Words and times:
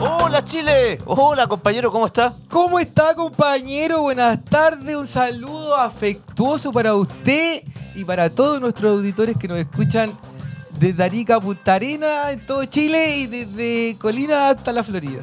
Hola 0.00 0.44
Chile, 0.44 0.98
hola 1.06 1.48
compañero, 1.48 1.90
¿cómo 1.90 2.06
está? 2.06 2.32
¿Cómo 2.48 2.78
está, 2.78 3.14
compañero? 3.14 4.02
Buenas 4.02 4.44
tardes. 4.44 4.94
Un 4.94 5.06
saludo 5.08 5.74
afectuoso 5.76 6.70
para 6.70 6.94
usted 6.94 7.62
y 7.94 8.04
para 8.04 8.30
todos 8.30 8.60
nuestros 8.60 8.92
auditores 8.92 9.36
que 9.36 9.48
nos 9.48 9.58
escuchan 9.58 10.12
desde 10.78 11.02
Arica 11.02 11.40
Punta 11.40 11.74
Arena, 11.74 12.30
en 12.30 12.46
todo 12.46 12.64
Chile, 12.64 13.18
y 13.18 13.26
desde 13.26 13.96
Colina 13.98 14.50
hasta 14.50 14.72
la 14.72 14.84
Florida. 14.84 15.22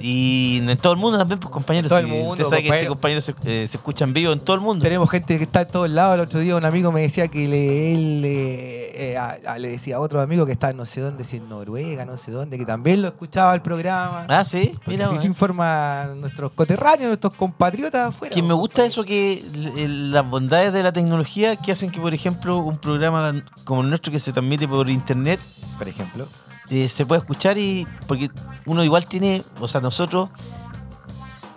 Y 0.00 0.58
en 0.66 0.76
todo 0.78 0.92
el 0.92 0.98
mundo 0.98 1.18
también, 1.18 1.38
pues 1.40 1.52
compañeros. 1.52 1.88
Todo 1.88 1.98
el 2.00 2.06
sí, 2.06 2.12
mundo, 2.12 2.30
Usted 2.32 2.44
sabe 2.44 2.62
que 2.62 2.68
este 2.68 2.86
compañero. 2.86 3.20
se, 3.20 3.32
eh, 3.44 3.66
se 3.68 3.76
escucha 3.76 4.04
en 4.04 4.12
vivo 4.12 4.32
en 4.32 4.40
todo 4.40 4.56
el 4.56 4.62
mundo. 4.62 4.82
Tenemos 4.82 5.08
gente 5.10 5.36
que 5.38 5.44
está 5.44 5.62
en 5.62 5.68
todos 5.68 5.90
lados. 5.90 6.14
El 6.14 6.20
otro 6.20 6.40
día 6.40 6.56
un 6.56 6.64
amigo 6.64 6.92
me 6.92 7.00
decía 7.02 7.28
que 7.28 7.46
le, 7.48 7.94
él 7.94 8.22
eh, 8.24 9.12
eh, 9.12 9.16
a- 9.16 9.36
a- 9.46 9.58
le 9.58 9.68
decía 9.68 9.96
a 9.96 10.00
otro 10.00 10.20
amigo 10.20 10.46
que 10.46 10.52
está 10.52 10.72
no 10.72 10.84
sé 10.86 11.00
dónde, 11.00 11.24
si 11.24 11.36
en 11.38 11.48
Noruega, 11.48 12.04
no 12.04 12.16
sé 12.16 12.30
dónde, 12.32 12.58
que 12.58 12.64
también 12.66 13.02
lo 13.02 13.08
escuchaba 13.08 13.54
el 13.54 13.62
programa. 13.62 14.26
Ah, 14.28 14.44
sí, 14.44 14.74
mira. 14.86 15.06
así 15.06 15.18
se 15.18 15.26
informa 15.26 16.12
nuestros 16.16 16.52
coterráneos, 16.52 17.08
nuestros 17.08 17.34
compatriotas 17.34 18.08
afuera. 18.08 18.34
Que 18.34 18.42
me 18.42 18.54
gusta 18.54 18.84
eso 18.84 19.04
que 19.04 19.42
las 19.88 20.28
bondades 20.28 20.72
de 20.72 20.82
la 20.82 20.92
tecnología 20.92 21.56
que 21.56 21.72
hacen 21.72 21.90
que, 21.90 22.00
por 22.00 22.14
ejemplo, 22.14 22.58
un 22.58 22.76
programa 22.78 23.44
como 23.64 23.82
el 23.82 23.88
nuestro 23.88 24.12
que 24.12 24.20
se 24.20 24.32
transmite 24.32 24.66
por 24.68 24.88
internet, 24.90 25.40
Por 25.78 25.88
ejemplo. 25.88 26.26
Eh, 26.70 26.88
se 26.88 27.06
puede 27.06 27.20
escuchar 27.20 27.58
y 27.58 27.86
porque 28.06 28.30
uno 28.64 28.82
igual 28.84 29.06
tiene, 29.06 29.42
o 29.60 29.68
sea, 29.68 29.80
nosotros, 29.80 30.28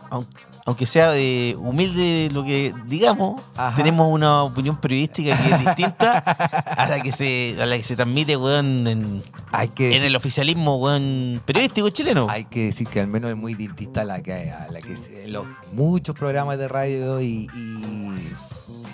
aun- 0.09 0.27
aunque 0.65 0.85
sea 0.85 1.15
eh, 1.17 1.55
humilde 1.57 2.29
lo 2.31 2.43
que 2.43 2.73
digamos, 2.85 3.41
Ajá. 3.57 3.75
tenemos 3.75 4.11
una 4.11 4.43
opinión 4.43 4.77
periodística 4.79 5.35
que 5.35 5.49
es 5.51 5.59
distinta 5.65 6.19
a 6.19 6.85
la 6.87 7.01
que 7.01 7.11
se 7.11 7.57
a 7.59 7.65
la 7.65 7.75
que 7.77 7.83
se 7.83 7.95
transmite, 7.95 8.37
weón, 8.37 8.85
en, 8.85 9.23
Hay 9.51 9.69
que 9.69 9.85
en 9.87 9.91
decir, 9.93 10.05
el 10.07 10.15
oficialismo, 10.15 10.77
weón, 10.77 11.41
periodístico 11.43 11.89
chileno. 11.89 12.27
hay 12.29 12.45
que 12.45 12.65
decir 12.65 12.87
que 12.87 12.99
al 12.99 13.07
menos 13.07 13.31
es 13.31 13.37
muy 13.37 13.55
distinta 13.55 14.01
a 14.01 14.03
la 14.03 14.21
que, 14.21 14.51
a 14.51 14.67
la 14.71 14.79
que 14.81 14.95
se- 14.95 15.27
los 15.27 15.47
muchos 15.73 16.15
programas 16.15 16.59
de 16.59 16.67
radio 16.67 17.19
y 17.19 17.47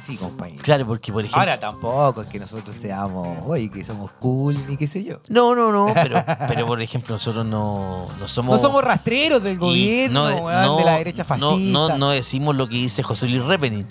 sí, 0.06 0.18
compañero. 0.18 0.62
Claro, 0.64 0.86
porque 0.88 1.12
por 1.12 1.22
ejemplo. 1.24 1.40
Ahora 1.40 1.60
tampoco 1.60 2.22
es 2.22 2.30
que 2.30 2.40
nosotros 2.40 2.76
seamos, 2.80 3.40
oye, 3.46 3.70
que 3.70 3.84
somos 3.84 4.12
cool 4.20 4.56
ni 4.68 4.78
qué 4.78 4.88
sé 4.88 5.04
yo. 5.04 5.20
no, 5.30 5.56
no, 5.56 5.72
no, 5.72 5.94
pero, 5.94 6.24
pero 6.48 6.66
por 6.66 6.82
ejemplo, 6.82 7.16
nosotros 7.16 7.46
no, 7.46 8.08
no 8.20 8.28
somos. 8.28 8.56
No 8.56 8.62
somos 8.68 8.84
rastreros 8.84 9.42
del 9.44 9.58
gobierno, 9.58 10.28
de- 10.28 10.36
weón, 10.36 10.78
de 10.78 10.84
la 10.86 10.98
derecha 10.98 11.24
no- 11.24 11.28
fascista. 11.28 11.72
No, 11.72 11.98
no 11.98 12.10
decimos 12.12 12.56
lo 12.56 12.68
que 12.68 12.76
dice 12.76 13.04
José 13.04 13.28
Luis 13.28 13.44
Repenin. 13.44 13.88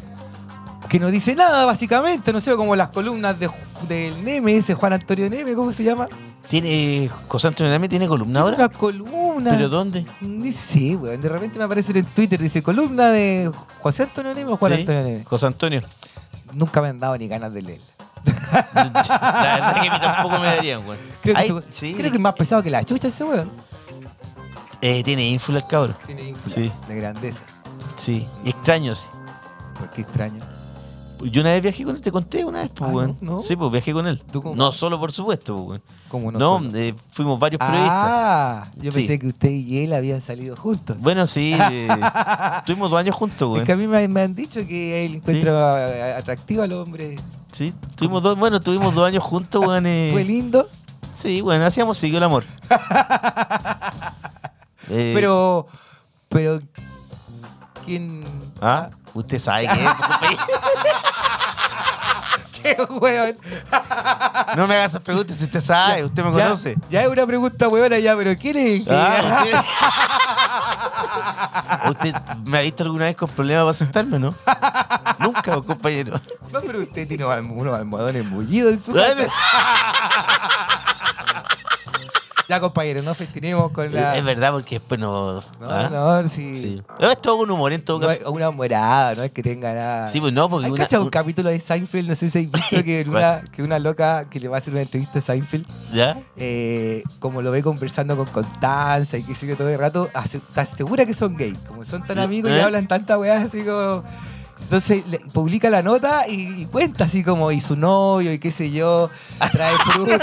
Que 0.88 1.00
no 1.00 1.10
dice 1.10 1.34
nada, 1.34 1.64
básicamente. 1.64 2.32
No 2.32 2.40
sé, 2.40 2.54
como 2.56 2.76
las 2.76 2.90
columnas 2.90 3.38
de, 3.38 3.50
del 3.88 4.22
Neme, 4.24 4.56
ese 4.56 4.74
Juan 4.74 4.92
Antonio 4.92 5.28
Neme, 5.28 5.54
¿cómo 5.54 5.72
se 5.72 5.82
llama? 5.82 6.08
Tiene, 6.48 7.10
José 7.28 7.48
Antonio 7.48 7.72
Name 7.72 7.88
tiene 7.88 8.06
columna 8.06 8.40
ahora. 8.40 8.56
Una 8.56 8.68
columna. 8.68 9.50
¿Pero 9.52 9.68
dónde? 9.68 10.06
Ni 10.20 10.52
sé, 10.52 10.94
weón. 10.96 11.20
De 11.20 11.28
repente 11.28 11.58
me 11.58 11.64
aparece 11.64 11.98
en 11.98 12.04
Twitter, 12.06 12.40
dice 12.40 12.62
columna 12.62 13.08
de 13.08 13.50
José 13.80 14.04
Antonio 14.04 14.34
Neme 14.34 14.52
o 14.52 14.56
Juan 14.56 14.72
Sí, 14.74 14.80
Antonio 14.80 15.02
Neme. 15.02 15.24
José 15.24 15.46
Antonio. 15.46 15.82
Nunca 16.52 16.80
me 16.82 16.88
han 16.88 17.00
dado 17.00 17.16
ni 17.18 17.26
ganas 17.26 17.52
de 17.52 17.62
leerla. 17.62 17.84
La 18.72 18.72
verdad 18.72 19.74
que 19.74 19.80
a 19.80 19.92
mí 19.92 20.00
tampoco 20.00 20.38
me 20.38 20.46
darían. 20.46 20.82
Creo, 21.22 21.36
Ay, 21.36 21.52
sí, 21.72 21.94
creo 21.94 22.10
que 22.10 22.16
es 22.16 22.22
más 22.22 22.34
pesado 22.34 22.62
que 22.62 22.70
la 22.70 22.84
chucha 22.84 23.08
ese 23.08 23.24
weón. 23.24 23.50
eh, 24.80 25.02
tiene 25.02 25.26
ínfula 25.28 25.58
el 25.58 25.66
cabrón. 25.66 25.96
Tiene 26.06 26.28
ínfula 26.28 26.54
Sí. 26.54 26.72
de 26.88 26.94
grandeza. 26.94 27.42
Sí. 27.96 28.26
Y 28.44 28.50
extraño, 28.50 28.94
sí. 28.94 29.06
¿Por 29.78 29.90
qué 29.90 30.02
extraño? 30.02 30.40
Yo 31.30 31.40
una 31.40 31.52
vez 31.52 31.62
viajé 31.62 31.84
con 31.84 31.96
él, 31.96 32.02
te 32.02 32.12
conté 32.12 32.44
una 32.44 32.60
vez, 32.62 32.70
pues, 32.74 32.90
Ah, 32.90 32.92
weón. 32.92 33.16
no, 33.20 33.32
no. 33.32 33.38
Sí, 33.38 33.56
pues 33.56 33.72
viajé 33.72 33.92
con 33.92 34.06
él. 34.06 34.22
¿Tú 34.30 34.42
cómo? 34.42 34.54
No 34.56 34.70
solo, 34.72 34.98
por 35.00 35.10
supuesto, 35.12 35.56
pues. 35.64 35.80
¿Cómo 36.08 36.30
no? 36.30 36.38
No, 36.38 36.58
solo? 36.58 36.76
eh, 36.78 36.94
fuimos 37.12 37.38
varios 37.38 37.58
periodistas. 37.60 37.90
Ah, 37.92 38.68
yo 38.76 38.92
Sí. 38.92 38.98
pensé 38.98 39.18
que 39.18 39.26
usted 39.28 39.50
y 39.50 39.84
él 39.84 39.92
habían 39.94 40.20
salido 40.20 40.54
juntos. 40.56 40.96
Bueno, 41.00 41.26
sí. 41.26 41.54
eh, 41.72 41.88
tuvimos 42.66 42.90
dos 42.90 43.00
años 43.00 43.14
juntos, 43.16 43.40
es 43.40 43.48
güey. 43.48 43.64
que 43.64 43.72
a 43.72 43.76
mí 43.76 43.86
me, 43.86 44.06
me 44.08 44.20
han 44.22 44.34
dicho 44.34 44.66
que 44.66 45.06
él 45.06 45.14
encuentra 45.16 46.16
atractivo 46.18 46.62
al 46.62 46.72
hombre. 46.72 47.16
Sí, 47.52 47.72
tuvimos 47.96 48.22
dos, 48.22 48.38
bueno, 48.38 48.60
tuvimos 48.60 48.94
dos 48.94 49.06
años 49.06 49.22
juntos, 49.22 49.64
güey. 49.64 49.80
eh, 49.86 50.10
Fue 50.12 50.24
lindo, 50.24 50.68
Sí, 51.14 51.40
bueno, 51.40 51.64
hacíamos 51.64 51.96
siguió 51.96 52.18
el 52.18 52.24
amor. 52.24 52.44
Eh, 54.90 55.12
pero. 55.14 55.66
Pero. 56.28 56.58
¿Quién.? 57.86 58.22
¿Ah? 58.60 58.90
Usted 59.14 59.38
sabe 59.40 59.66
que 59.66 59.72
es. 59.72 59.90
¡Qué 62.64 62.76
weón! 62.90 63.36
No 64.56 64.66
me 64.66 64.74
haga 64.76 64.86
esas 64.86 65.02
preguntas 65.02 65.36
si 65.36 65.44
usted 65.44 65.62
sabe, 65.62 66.02
usted 66.02 66.24
me 66.24 66.34
Ya- 66.34 66.44
conoce. 66.44 66.76
Ya, 66.88 67.02
es 67.02 67.08
una 67.08 67.26
pregunta 67.26 67.68
weona 67.68 67.98
ya, 67.98 68.16
pero 68.16 68.34
¿quién 68.38 68.56
es 68.56 68.66
el 68.80 68.84
que.? 68.86 68.90
Ah, 68.90 69.44
¿usted, 71.90 72.10
¿Usted 72.14 72.14
me 72.44 72.58
ha 72.58 72.60
visto 72.62 72.82
alguna 72.82 73.04
vez 73.04 73.16
con 73.16 73.28
problemas 73.28 73.64
para 73.64 73.74
sentarme, 73.74 74.18
no? 74.18 74.34
Nunca, 75.18 75.54
compañero. 75.60 76.18
No, 76.52 76.60
pero 76.62 76.80
usted 76.80 77.06
tiene 77.06 77.24
unos 77.26 77.74
almohadones 77.78 78.24
mullidos 78.26 78.72
en 78.72 78.80
su 78.82 78.92
casa. 78.94 79.26
Ya, 82.48 82.60
compañero, 82.60 83.00
no 83.02 83.14
festinemos 83.14 83.70
con 83.72 83.92
la. 83.92 84.16
Es 84.18 84.24
verdad, 84.24 84.52
porque 84.52 84.76
después 84.78 85.00
no. 85.00 85.40
No, 85.40 85.42
¿ah? 85.62 85.88
no, 86.22 86.28
sí. 86.28 86.54
Sí. 86.56 86.82
Es 86.98 87.20
todo 87.22 87.38
con 87.38 87.50
humor 87.50 87.72
en 87.72 87.84
todo 87.84 88.00
No 88.00 88.06
caso. 88.08 88.30
una 88.30 88.50
morada, 88.50 89.14
no 89.14 89.22
es 89.22 89.30
que 89.32 89.42
tenga 89.42 89.72
nada. 89.72 90.08
Sí, 90.08 90.20
pues 90.20 90.32
no, 90.32 90.48
porque 90.50 90.66
¿Hay 90.66 90.72
una. 90.72 90.86
un 90.92 90.98
un- 91.04 91.10
capítulo 91.10 91.48
de 91.50 91.58
Seinfeld? 91.58 92.08
No 92.08 92.14
sé 92.14 92.28
si 92.30 92.38
habéis 92.38 92.52
visto 92.52 92.84
que, 92.84 93.04
una, 93.08 93.42
que 93.50 93.62
una 93.62 93.78
loca 93.78 94.28
que 94.28 94.40
le 94.40 94.48
va 94.48 94.56
a 94.56 94.58
hacer 94.58 94.72
una 94.74 94.82
entrevista 94.82 95.18
a 95.20 95.22
Seinfeld, 95.22 95.66
¿Ya? 95.92 96.18
eh, 96.36 97.02
como 97.18 97.40
lo 97.42 97.50
ve 97.50 97.62
conversando 97.62 98.16
con 98.16 98.26
Constanza 98.26 99.16
y 99.16 99.22
que 99.22 99.34
sigue 99.34 99.56
todo 99.56 99.68
el 99.70 99.78
rato, 99.78 100.10
está 100.14 100.66
segura 100.66 101.06
que 101.06 101.14
son 101.14 101.36
gays. 101.36 101.56
Como 101.66 101.84
son 101.84 102.04
tan 102.04 102.18
amigos 102.18 102.50
y 102.50 102.54
¿Eh? 102.54 102.62
hablan 102.62 102.86
tanta 102.88 103.18
weá 103.18 103.40
así 103.40 103.62
como. 103.62 104.04
Entonces 104.60 105.02
le- 105.08 105.18
publica 105.32 105.68
la 105.70 105.82
nota 105.82 106.26
y, 106.28 106.62
y 106.62 106.66
cuenta 106.66 107.04
así 107.04 107.22
como, 107.22 107.52
y 107.52 107.60
su 107.60 107.76
novio 107.76 108.32
y 108.32 108.38
qué 108.38 108.50
sé 108.52 108.70
yo, 108.70 109.10
trae 109.52 109.74
fruta. 109.92 110.18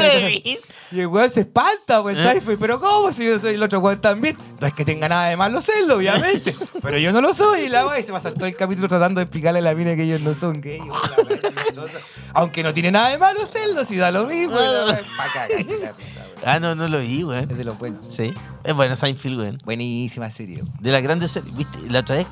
y 0.91 0.99
el 0.99 1.07
weón 1.07 1.29
se 1.29 1.41
espanta, 1.41 2.01
pues, 2.01 2.17
¿Eh? 2.17 2.41
Pero 2.59 2.79
¿cómo 2.79 3.11
si 3.11 3.25
yo 3.25 3.37
soy 3.39 3.53
el 3.55 3.63
otro 3.63 3.79
weón 3.79 4.01
también? 4.01 4.35
No 4.59 4.67
es 4.67 4.73
que 4.73 4.83
tenga 4.83 5.07
nada 5.07 5.27
de 5.27 5.37
malo 5.37 5.61
serlo, 5.61 5.97
obviamente, 5.97 6.55
pero 6.81 6.97
yo 6.97 7.11
no 7.11 7.21
lo 7.21 7.33
soy. 7.33 7.61
Y 7.61 7.69
la 7.69 7.85
weá 7.87 7.99
y 7.99 8.03
se 8.03 8.11
pasa 8.11 8.33
todo 8.33 8.45
el 8.45 8.55
capítulo 8.55 8.87
tratando 8.87 9.19
de 9.19 9.23
explicarle 9.23 9.59
a 9.59 9.61
la 9.63 9.75
mina 9.75 9.95
que 9.95 10.03
ellos 10.03 10.21
no 10.21 10.33
son 10.33 10.59
gays. 10.61 10.81
weón. 10.81 11.89
Aunque 12.33 12.63
no 12.63 12.73
tiene 12.73 12.91
nada 12.91 13.09
de 13.09 13.17
malo 13.17 13.39
serlo, 13.51 13.85
si 13.85 13.97
da 13.97 14.11
lo 14.11 14.25
mismo. 14.25 14.55
Para 14.55 15.31
cagarse 15.33 15.77
la 15.79 15.87
weón. 15.87 15.95
Ah, 16.43 16.59
no, 16.59 16.73
no 16.73 16.87
lo 16.87 16.99
vi, 16.99 17.21
güey. 17.21 17.39
Es 17.43 17.47
de 17.49 17.63
los 17.63 17.77
buenos. 17.77 18.03
Sí. 18.15 18.33
Es 18.63 18.73
bueno 18.73 18.95
Seinfeld, 18.95 19.35
güey. 19.37 19.57
Buenísima 19.65 20.31
serie. 20.31 20.57
weón. 20.63 20.73
De 20.79 20.91
las 20.91 21.03
grandes 21.03 21.31
series, 21.31 21.55
¿viste? 21.55 21.77
La 21.89 21.99
otra 21.99 22.15
vez, 22.15 22.27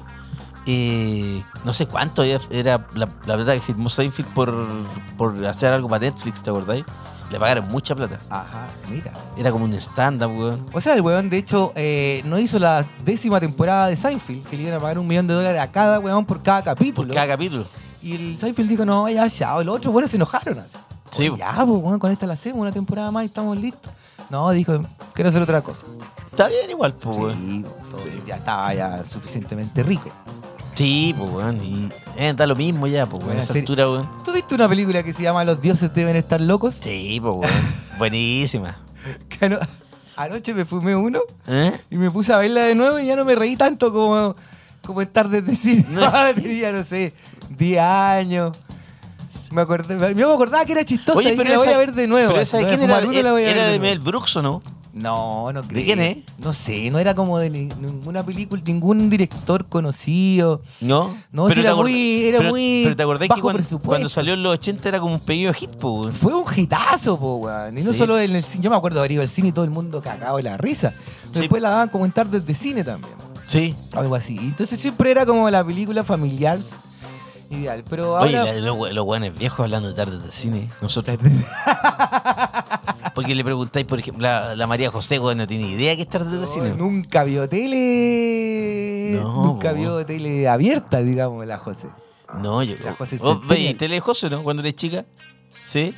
eh, 0.65 1.44
no 1.63 1.73
sé 1.73 1.85
cuánto 1.88 2.23
era 2.23 2.85
la, 2.94 3.09
la 3.25 3.35
verdad 3.35 3.53
que 3.53 3.59
firmó 3.59 3.89
Seinfeld 3.89 4.27
por, 4.29 4.53
por 5.17 5.45
hacer 5.45 5.73
algo 5.73 5.88
para 5.88 6.01
Netflix, 6.06 6.41
¿te 6.44 6.50
acordáis? 6.50 6.85
Le 7.31 7.39
pagaron 7.39 7.67
mucha 7.69 7.95
plata. 7.95 8.17
Ajá, 8.29 8.67
mira. 8.89 9.11
Era 9.38 9.51
como 9.51 9.65
un 9.65 9.73
stand-up, 9.75 10.31
weón. 10.35 10.65
O 10.73 10.81
sea, 10.81 10.95
el 10.95 11.01
weón, 11.01 11.29
de 11.29 11.38
hecho, 11.38 11.71
eh, 11.75 12.21
no 12.25 12.39
hizo 12.39 12.57
la 12.57 12.83
décima 13.06 13.39
temporada 13.39 13.88
de 13.88 13.95
Seinfeld, 13.95 14.47
que 14.47 14.57
le 14.57 14.63
iban 14.63 14.75
a 14.75 14.79
pagar 14.79 14.97
un 14.97 15.06
millón 15.07 15.27
de 15.27 15.35
dólares 15.35 15.61
a 15.61 15.71
cada 15.71 16.00
weón 16.00 16.25
por 16.25 16.41
cada 16.41 16.63
capítulo. 16.63 17.07
Por 17.07 17.15
cada 17.15 17.27
capítulo. 17.27 17.65
Y 18.01 18.15
el 18.15 18.39
Seinfeld 18.39 18.67
dijo, 18.69 18.83
no, 18.83 19.07
ya, 19.09 19.27
ya. 19.27 19.61
Los 19.63 19.75
otros 19.75 19.94
buenos 19.94 20.09
se 20.09 20.17
enojaron. 20.17 20.57
Sí. 21.11 21.29
Oye, 21.29 21.38
ya, 21.39 21.51
pues, 21.53 21.67
weón, 21.83 22.00
con 22.00 22.11
esta 22.11 22.25
la 22.25 22.33
hacemos 22.33 22.61
una 22.61 22.71
temporada 22.71 23.11
más 23.11 23.23
y 23.23 23.27
estamos 23.27 23.56
listos. 23.57 23.91
No, 24.31 24.50
dijo, 24.50 24.79
quiero 25.13 25.29
hacer 25.29 25.41
otra 25.44 25.61
cosa. 25.61 25.85
Está 26.31 26.47
bien 26.47 26.67
igual, 26.69 26.94
pues, 26.95 27.15
weón. 27.15 27.35
Sí, 27.38 27.63
todo- 27.91 28.01
Sí. 28.01 28.09
ya 28.25 28.38
estaba 28.38 28.73
ya 28.73 29.03
suficientemente 29.07 29.83
rico. 29.83 30.09
Sí, 30.80 31.14
pues, 31.18 31.30
weón. 31.30 31.62
Y 31.62 31.90
eh, 32.16 32.34
da 32.34 32.48
lo 32.48 32.56
mismo 32.56 32.88
ya, 32.88 33.06
pues, 33.06 33.22
weón. 33.22 33.38
A 33.38 33.42
esa 33.44 33.52
altura, 33.54 33.90
weón. 33.90 34.10
¿Tú 34.24 34.31
viste 34.31 34.56
una 34.56 34.70
película 34.70 35.04
que 35.04 35.12
se 35.12 35.22
llama 35.24 35.44
Los 35.44 35.60
dioses 35.60 35.94
deben 35.94 36.16
estar 36.16 36.40
locos? 36.40 36.76
Sí, 36.76 37.20
pues, 37.22 37.36
weón. 37.36 37.52
Buenísima. 37.98 38.78
Que 39.28 39.46
ano- 39.48 39.60
anoche 40.16 40.54
me 40.54 40.64
fumé 40.64 40.96
uno 40.96 41.20
¿Eh? 41.48 41.78
y 41.92 41.98
me 41.98 42.10
puse 42.10 42.31
a 42.31 42.38
verla 42.38 42.62
de 42.64 42.76
nuevo 42.76 42.98
y 42.98 43.08
ya 43.08 43.18
no 43.18 43.26
me 43.26 43.36
reí 43.36 43.58
tanto 43.58 43.92
como, 43.92 44.38
como 44.86 45.02
estar 45.02 45.28
desde 45.28 45.54
cine. 45.58 45.86
Tenía, 46.36 46.72
no 46.72 46.81
sé, 46.84 47.14
10 47.58 47.80
años. 47.81 48.58
Me 49.52 49.62
acordé, 49.62 49.98
yo 50.16 50.30
me 50.30 50.34
acordaba 50.34 50.64
que 50.64 50.72
era 50.72 50.86
chistosa 50.86 51.22
y 51.24 51.36
que 51.36 51.44
la 51.44 51.58
voy 51.58 51.68
esa- 51.68 51.76
a 51.76 51.80
ver 51.80 51.92
de 51.94 52.08
nuevo. 52.08 52.30
Pero 52.31 52.42
esa 52.42 52.58
de 52.58 52.64
me 52.64 52.70
voy 52.70 52.74
a 52.76 52.78
quién 52.78 52.90
era? 52.90 53.00
fumar 53.00 53.10
uno 53.10 53.20
y 53.20 53.24
la 53.24 53.31
voy 53.34 53.44
a 53.44 53.46
ver 53.48 53.56
Era 53.58 53.66
de 53.66 53.80
nuevo. 53.80 53.81
Mel 53.96 54.00
Brooks, 54.00 54.36
¿o 54.38 54.42
no? 54.42 54.62
No, 55.01 55.51
no 55.54 55.62
creo. 55.63 55.84
quién 55.86 56.00
es? 56.01 56.18
No 56.38 56.54
sé, 56.54 56.90
no 56.92 57.00
era 57.00 57.13
como 57.16 57.40
de 57.40 57.50
ni- 57.50 57.66
ninguna 57.80 58.25
película, 58.25 58.62
ningún 58.66 59.10
director 59.10 59.66
conocido. 59.68 60.62
No. 60.81 61.16
No, 61.31 61.48
Pero 61.48 61.62
era 61.62 61.75
muy- 61.75 62.24
era 62.24 62.38
pero- 62.40 62.50
muy 62.50 62.81
Pero 62.84 62.96
te 62.96 63.04
acordás 63.04 63.28
bajo 63.30 63.50
que 63.54 63.78
cuando, 63.86 64.10
salió 64.10 64.34
en 64.34 64.44
los 64.44 64.54
80 64.54 64.90
era 64.90 65.00
como 65.00 65.13
un 65.13 65.19
pequeño 65.19 65.54
hit, 65.54 65.72
weón. 65.84 66.13
Fue 66.13 66.34
un 66.34 66.44
hitazo, 66.56 67.19
po, 67.19 67.36
weón. 67.38 67.78
Y 67.78 67.81
no 67.84 67.92
Sí. 67.94 67.98
solo 68.00 68.19
en 68.19 68.36
el 68.36 68.44
cine. 68.44 68.63
Yo 68.63 68.69
me 68.69 68.75
acuerdo 68.75 68.96
de 68.96 69.01
haber 69.01 69.12
ido 69.13 69.22
al 69.22 69.30
cine 69.30 69.50
y 69.50 69.51
todo 69.51 69.66
el 69.66 69.72
mundo 69.72 70.01
cagado 70.01 70.38
de 70.38 70.44
la 70.44 70.57
risa. 70.57 70.94
Sí. 71.34 71.40
Después 71.42 71.62
la 71.62 71.69
daban 71.69 71.90
como 71.90 72.06
en 72.06 72.12
tardes 72.12 72.45
de 72.45 72.56
cine 72.56 72.84
también. 72.84 73.13
Sí. 73.48 73.75
Algo 73.94 74.16
así. 74.16 74.38
Entonces 74.38 74.80
siempre 74.80 75.10
era 75.12 75.25
como 75.25 75.50
la 75.50 75.63
película 75.63 76.04
familiar 76.04 76.60
ideal. 77.50 77.84
Pero 77.90 78.13
Oye, 78.16 78.38
ahora. 78.38 78.54
la- 78.54 78.60
los, 78.60 78.92
los 78.94 79.06
weones 79.06 79.38
viejos 79.38 79.60
hablando 79.62 79.90
de 79.90 79.96
tardes 79.96 80.24
de 80.24 80.31
cine. 80.31 80.69
Nosotros. 80.81 81.18
Porque 83.16 83.36
le 83.36 83.44
preguntáis, 83.44 83.86
por 83.86 84.00
ejemplo, 84.00 84.24
la, 84.24 84.56
la 84.56 84.68
María 84.68 84.92
José, 84.92 85.19
weón, 85.19 85.38
no 85.40 85.48
tiene 85.48 85.68
idea 85.68 85.96
que 85.96 86.04
es 86.04 86.10
tardes 86.10 86.31
de 86.31 86.38
No, 86.40 86.48
cine. 86.48 86.69
nunca 86.78 87.24
vio 87.24 87.50
tele. 87.50 89.19
No, 89.22 89.44
nunca 89.44 89.69
po. 89.72 89.75
vio 89.75 90.06
tele 90.06 90.48
abierta, 90.48 91.00
digamos, 91.00 91.46
la 91.46 91.57
José. 91.57 91.90
No, 92.42 92.62
yo. 92.63 92.75
La 92.84 92.94
José 92.94 93.18
¿Vos 93.18 93.40
Centennial. 93.40 93.48
veis 93.68 93.78
tele 93.78 94.00
José, 94.00 94.30
no? 94.30 94.44
Cuando 94.44 94.62
eres 94.62 94.75
chica. 94.75 95.06
Sí. 95.66 95.94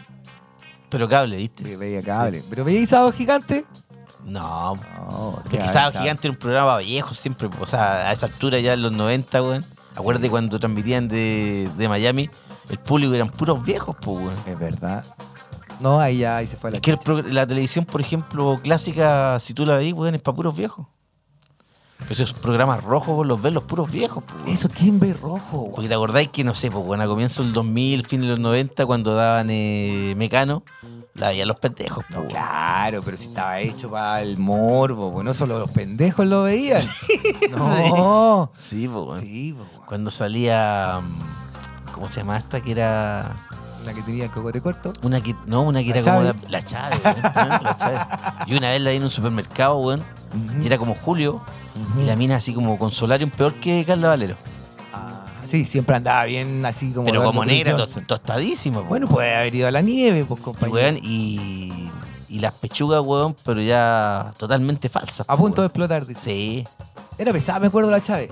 Pero 0.89 1.07
cable, 1.07 1.38
¿viste? 1.38 1.63
Que 1.63 1.77
veía 1.77 2.01
cable. 2.01 2.44
Pero 2.50 2.63
veía 2.63 2.86
Sábado 2.86 3.12
Gigante. 3.12 3.65
No. 4.25 4.75
No, 4.75 5.39
Porque 5.44 5.57
Sábado. 5.68 6.00
Gigante 6.00 6.27
era 6.27 6.31
un 6.31 6.39
programa 6.39 6.77
viejo 6.77 7.13
siempre. 7.13 7.50
O 7.59 7.68
sea, 7.68 8.09
a 8.09 8.12
esa 8.13 8.25
altura 8.27 8.59
ya 8.59 8.74
en 8.74 8.81
los 8.81 8.92
90, 8.92 9.42
weón. 9.44 9.65
Acuérdate 9.95 10.29
cuando 10.29 10.59
transmitían 10.59 11.07
de, 11.07 11.69
de 11.77 11.89
Miami, 11.89 12.29
el 12.69 12.77
público 12.79 13.13
eran 13.13 13.29
puros 13.29 13.61
viejos, 13.63 13.95
pues, 14.01 14.17
weón. 14.17 14.33
Es 14.45 14.57
verdad. 14.57 15.03
No, 15.79 15.99
ahí 15.99 16.19
ya 16.19 16.38
ahí 16.38 16.47
se 16.47 16.57
fue 16.57 16.71
la 16.71 16.77
Es 16.77 16.81
que 16.81 16.91
el 16.91 16.97
chucha. 16.97 17.21
pro- 17.23 17.31
la 17.33 17.45
televisión, 17.47 17.85
por 17.85 18.01
ejemplo, 18.01 18.59
clásica, 18.63 19.39
si 19.39 19.53
tú 19.53 19.65
la 19.65 19.75
veis, 19.75 19.93
weón, 19.93 20.15
es 20.15 20.21
para 20.21 20.35
puros 20.35 20.55
viejos. 20.55 20.85
Pero 21.99 22.13
esos 22.13 22.33
programas 22.33 22.83
rojos 22.83 23.15
vos 23.15 23.27
los 23.27 23.39
ves 23.41 23.53
los 23.53 23.63
puros 23.63 23.91
viejos, 23.91 24.23
pues, 24.25 24.41
weón. 24.43 24.53
Eso, 24.53 24.69
¿quién 24.69 24.99
ve 24.99 25.13
rojo? 25.13 25.57
weón? 25.59 25.71
Porque 25.73 25.88
te 25.89 25.94
acordáis 25.94 26.29
que, 26.29 26.44
no 26.44 26.53
sé, 26.53 26.71
pues, 26.71 26.85
bueno, 26.85 27.03
a 27.03 27.07
comienzo 27.07 27.44
del 27.44 27.51
2000, 27.53 28.05
fin 28.05 28.21
de 28.21 28.27
los 28.27 28.39
90, 28.39 28.85
cuando 28.85 29.13
daban 29.13 29.47
eh, 29.51 30.13
Mecano, 30.17 30.63
la 31.13 31.27
veían 31.27 31.47
los 31.47 31.59
pendejos, 31.59 32.05
No, 32.09 32.25
claro, 32.27 33.01
pero 33.03 33.17
si 33.17 33.25
estaba 33.25 33.59
hecho 33.59 33.91
para 33.91 34.21
el 34.21 34.37
morbo, 34.37 35.11
pues 35.11 35.25
no 35.25 35.33
solo 35.33 35.59
los 35.59 35.69
pendejos 35.71 36.25
lo 36.25 36.43
veían. 36.43 36.81
no. 37.51 38.51
Sí, 38.57 38.87
weón. 38.87 39.21
Sí. 39.21 39.55
Cuando 39.85 40.09
salía. 40.11 41.01
mm, 41.01 41.91
¿Cómo 41.93 42.07
se 42.09 42.21
llama 42.21 42.37
esta? 42.37 42.61
Que 42.61 42.71
era. 42.71 43.35
la 43.85 43.93
que 43.93 44.01
tenía 44.03 44.23
el 44.25 44.31
cocote 44.31 44.61
corto. 44.61 44.93
Una 45.01 45.21
que. 45.21 45.35
No, 45.45 45.63
una 45.63 45.81
que 45.83 45.89
La 45.89 45.97
era 45.97 46.13
como. 46.13 46.23
La, 46.23 46.35
la 46.47 46.65
Chave. 46.65 46.97
La 47.03 47.77
Chave. 47.77 47.97
Y 48.47 48.55
una 48.55 48.69
vez 48.69 48.81
la 48.81 48.91
vi 48.91 48.97
en 48.97 49.03
un 49.03 49.09
supermercado, 49.09 49.77
weón. 49.79 50.03
Y 50.61 50.65
era 50.65 50.77
como 50.77 50.95
Julio. 50.95 51.41
Y 51.99 52.05
la 52.05 52.15
mina 52.15 52.37
así 52.37 52.53
como 52.53 52.79
con 52.79 52.91
solarium 52.91 53.29
peor 53.31 53.53
que 53.55 53.83
Carla 53.85 54.07
Valero. 54.09 54.35
Sí, 55.51 55.65
siempre 55.65 55.98
andaba 55.98 56.24
bien 56.24 56.65
así 56.65 56.92
como. 56.92 57.06
Pero 57.07 57.24
como 57.24 57.44
negra, 57.44 57.71
to- 57.75 57.86
pues, 57.86 58.88
Bueno, 58.88 59.07
puede 59.09 59.36
haber 59.36 59.53
ido 59.53 59.68
a 59.68 59.71
la 59.71 59.81
nieve, 59.81 60.24
pues, 60.25 60.39
Y, 60.39 60.44
compañero. 60.44 60.74
weón, 60.75 60.98
y, 61.03 61.89
y 62.30 62.39
las 62.39 62.53
pechugas, 62.53 63.01
weón, 63.06 63.36
pero 63.44 63.62
ya 63.62 64.31
totalmente 64.38 64.88
falsas. 64.88 65.25
a 65.27 65.36
po, 65.36 65.44
punto 65.44 65.62
de 65.62 65.68
explotar, 65.68 66.06
dice. 66.07 66.21
Sí, 66.21 66.68
Era 67.18 67.33
pesada, 67.33 67.59
me 67.59 67.68
acuerdo 67.68 67.92
la 67.92 68.01
Chávez. 68.01 68.30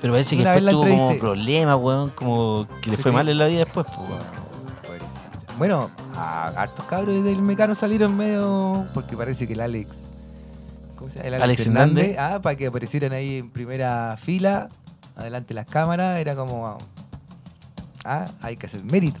pero 0.00 0.14
parece 0.14 0.36
que 0.36 0.42
Una 0.42 0.52
vez 0.52 0.64
después 0.64 0.64
la 0.64 0.70
tuvo 0.72 0.80
como 0.80 1.10
entrevisté. 1.12 1.20
problemas, 1.20 1.76
weón, 1.78 2.10
como 2.10 2.66
que 2.80 2.90
le 2.90 2.96
Sí, 2.96 3.02
fue 3.02 3.10
sí. 3.12 3.16
mal 3.16 3.28
en 3.28 3.38
la 3.38 3.46
vida 3.46 3.58
después, 3.58 3.86
weón. 3.98 4.22
Pobrecita. 4.82 5.54
Bueno, 5.58 5.90
a 6.16 6.46
hartos 6.56 6.86
cabros 6.86 7.22
del 7.24 7.42
mecano 7.42 7.74
salieron 7.74 8.16
medio. 8.16 8.86
Porque 8.94 9.16
parece 9.18 9.46
que 9.46 9.52
el 9.52 9.60
Alex. 9.60 10.04
¿Cómo 10.96 11.10
se 11.10 11.16
llama? 11.18 11.28
El 11.28 11.34
Alex, 11.34 11.44
Alex. 11.44 11.66
Hernández. 11.66 12.16
Ah, 12.18 12.40
para 12.42 12.56
que 12.56 12.66
aparecieran 12.68 13.12
ahí 13.12 13.36
en 13.38 13.50
primera 13.50 14.16
fila, 14.20 14.68
adelante 15.18 15.52
las 15.54 15.66
cámaras, 15.66 16.18
era 16.18 16.34
como. 16.34 16.78
Ah, 18.04 18.26
hay 18.40 18.56
que 18.56 18.66
hacer 18.66 18.82
mérito. 18.84 19.20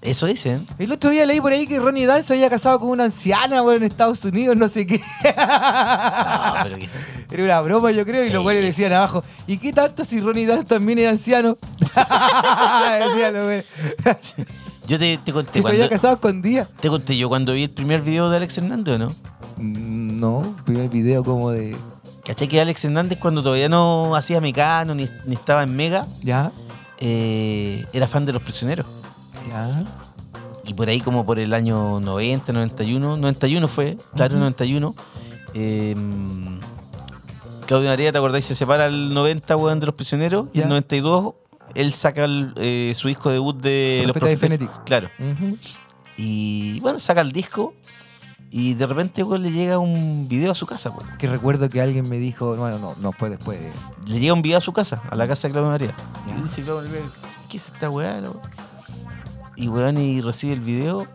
Eso 0.00 0.26
dicen. 0.26 0.64
El 0.78 0.92
otro 0.92 1.10
día 1.10 1.26
leí 1.26 1.40
por 1.40 1.52
ahí 1.52 1.66
que 1.66 1.80
Ronnie 1.80 2.06
Dan 2.06 2.22
se 2.22 2.32
había 2.34 2.48
casado 2.48 2.78
con 2.78 2.88
una 2.90 3.04
anciana, 3.04 3.62
bueno, 3.62 3.78
en 3.78 3.82
Estados 3.90 4.24
Unidos, 4.24 4.56
no 4.56 4.68
sé 4.68 4.86
qué. 4.86 4.98
No, 4.98 6.54
pero 6.62 6.78
que- 6.78 6.88
Era 7.30 7.44
una 7.44 7.60
broma, 7.60 7.90
yo 7.90 8.06
creo, 8.06 8.24
y 8.24 8.28
Sí. 8.28 8.32
los 8.32 8.42
güeyes 8.42 8.62
decían 8.64 8.92
abajo, 8.92 9.22
¿y 9.46 9.58
qué 9.58 9.72
tanto 9.72 10.04
si 10.04 10.20
Ronnie 10.20 10.46
Dan 10.46 10.64
también 10.64 10.98
es 11.00 11.08
anciano? 11.08 11.58
Decían 11.80 13.34
los 13.34 13.44
güeyes. 13.44 13.64
Yo 14.86 14.98
te, 14.98 15.18
te 15.22 15.32
conté 15.32 15.52
Que 15.52 15.62
se 15.62 15.68
había 15.68 15.80
cuando, 15.80 15.96
casado 15.96 16.20
con 16.20 16.40
Díaz. 16.40 16.68
te 16.80 16.88
conté 16.88 17.16
yo 17.18 17.28
cuando 17.28 17.52
vi 17.52 17.64
el 17.64 17.70
primer 17.70 18.00
video 18.00 18.30
de 18.30 18.38
Alex 18.38 18.56
Hernández, 18.58 18.94
¿o 18.94 18.98
no? 18.98 19.08
Mm, 19.58 20.20
No, 20.20 20.56
primer 20.64 20.88
video 20.88 21.22
como 21.24 21.50
de. 21.50 21.76
¿Cachai 22.28 22.46
que 22.46 22.60
Alex 22.60 22.84
Hernández 22.84 23.18
cuando 23.18 23.42
todavía 23.42 23.68
no 23.68 24.14
hacía 24.14 24.40
Mecano 24.40 24.94
ni, 24.94 25.08
ni 25.24 25.34
estaba 25.34 25.62
en 25.64 25.74
Mega, 25.74 26.06
Ya, 26.22 26.52
eh, 27.00 27.84
era 27.92 28.06
fan 28.06 28.24
de 28.26 28.32
Los 28.32 28.42
Prisioneros? 28.42 28.86
ya. 29.48 29.84
Y 30.64 30.74
por 30.74 30.90
ahí 30.90 31.00
como 31.00 31.24
por 31.24 31.38
el 31.38 31.54
año 31.54 31.98
90, 32.00 32.52
91, 32.52 33.16
91 33.16 33.68
fue, 33.68 33.96
claro, 34.14 34.36
91. 34.36 34.94
eh, 35.54 35.96
Claudio 37.66 37.88
Narea, 37.88 38.12
¿te 38.12 38.18
acordáis? 38.18 38.44
Se 38.44 38.54
separa 38.54 38.86
el 38.86 39.12
90, 39.14 39.56
weón, 39.56 39.80
de 39.80 39.86
Los 39.86 39.94
Prisioneros. 39.94 40.46
Y 40.52 40.58
Ya. 40.58 40.64
el 40.64 40.68
92, 40.70 41.34
él 41.74 41.92
saca 41.94 42.24
el, 42.24 42.52
eh, 42.56 42.92
su 42.94 43.08
disco 43.08 43.30
debut 43.30 43.58
de 43.60 44.02
Los 44.06 44.12
Profeta 44.16 44.46
de 44.46 44.56
Profetas. 44.58 44.80
Claro. 44.84 45.08
Ujú. 45.18 45.56
Y 46.18 46.80
bueno, 46.80 46.98
saca 46.98 47.20
el 47.22 47.32
disco. 47.32 47.74
Y 48.50 48.74
de 48.74 48.86
repente, 48.86 49.22
weón, 49.22 49.42
le 49.42 49.50
llega 49.52 49.78
un 49.78 50.26
video 50.28 50.52
a 50.52 50.54
su 50.54 50.64
casa, 50.66 50.90
weón. 50.90 51.16
Que 51.18 51.26
recuerdo 51.28 51.68
que 51.68 51.80
alguien 51.82 52.08
me 52.08 52.18
dijo, 52.18 52.56
bueno, 52.56 52.78
no, 52.78 52.94
no 53.00 53.12
fue 53.12 53.28
después. 53.30 53.60
de- 53.60 53.72
Le 54.06 54.20
llega 54.20 54.32
un 54.32 54.40
video 54.42 54.58
a 54.58 54.62
su 54.62 54.72
casa, 54.72 55.02
a 55.10 55.14
la 55.16 55.28
casa 55.28 55.48
de 55.48 55.52
Claudio 55.52 55.70
María. 55.70 55.94
Ya. 56.26 56.38
Y 56.38 56.42
dice 56.42 56.62
Claudio 56.62 56.88
María, 56.88 57.04
¿qué 57.50 57.56
es 57.58 57.66
esta 57.66 57.90
weá? 57.90 58.20
la 58.20 58.30
weá?" 58.30 58.40
Y 59.56 59.68
weón, 59.68 59.98
y 59.98 60.20
recibe 60.22 60.54
el 60.54 60.60
video. 60.60 61.06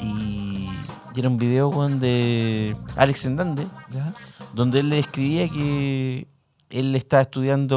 Y, 0.00 0.68
y 1.14 1.18
era 1.18 1.28
un 1.28 1.38
video, 1.38 1.68
weón, 1.70 1.98
de 1.98 2.76
Alex 2.96 3.24
Hernández, 3.24 3.66
¿Ya? 3.90 4.14
donde 4.54 4.80
él 4.80 4.90
le 4.90 4.98
escribía 5.00 5.48
que 5.48 6.28
él 6.70 6.94
estaba 6.94 7.22
estudiando 7.22 7.76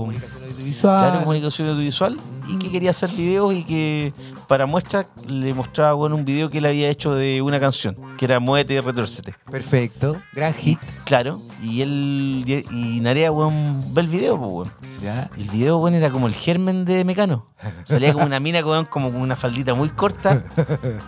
Comunicación 0.00 0.42
audiovisual. 0.44 0.98
claro, 1.00 1.20
comunicación 1.20 1.68
audiovisual 1.68 2.18
y 2.48 2.58
que 2.58 2.70
quería 2.70 2.90
hacer 2.90 3.10
videos 3.10 3.52
y 3.54 3.64
que 3.64 4.12
para 4.48 4.66
muestra 4.66 5.06
le 5.26 5.54
mostraba 5.54 5.92
bueno, 5.92 6.16
un 6.16 6.24
video 6.24 6.50
que 6.50 6.58
él 6.58 6.66
había 6.66 6.88
hecho 6.88 7.14
de 7.14 7.40
una 7.42 7.60
canción, 7.60 7.96
que 8.18 8.24
era 8.24 8.40
Muévete 8.40 8.74
y 8.74 8.80
Retórcete. 8.80 9.34
Perfecto, 9.50 10.20
gran 10.32 10.52
hit. 10.54 10.78
Claro, 11.04 11.40
y 11.62 11.82
él 11.82 12.42
y, 12.46 12.96
y 12.96 13.00
Narea, 13.00 13.30
weón, 13.30 13.94
ve 13.94 14.00
el 14.00 14.08
video, 14.08 14.38
pues, 14.38 14.50
weón. 14.50 14.72
¿Ya? 15.02 15.30
Y 15.36 15.42
el 15.42 15.48
video, 15.50 15.78
weón, 15.78 15.94
era 15.94 16.10
como 16.10 16.26
el 16.26 16.34
germen 16.34 16.84
de 16.84 17.04
Mecano. 17.04 17.46
Salía 17.84 18.12
como 18.12 18.24
una 18.24 18.40
mina, 18.40 18.64
weón, 18.64 18.86
como 18.86 19.10
con 19.12 19.20
una 19.20 19.36
faldita 19.36 19.74
muy 19.74 19.90
corta. 19.90 20.42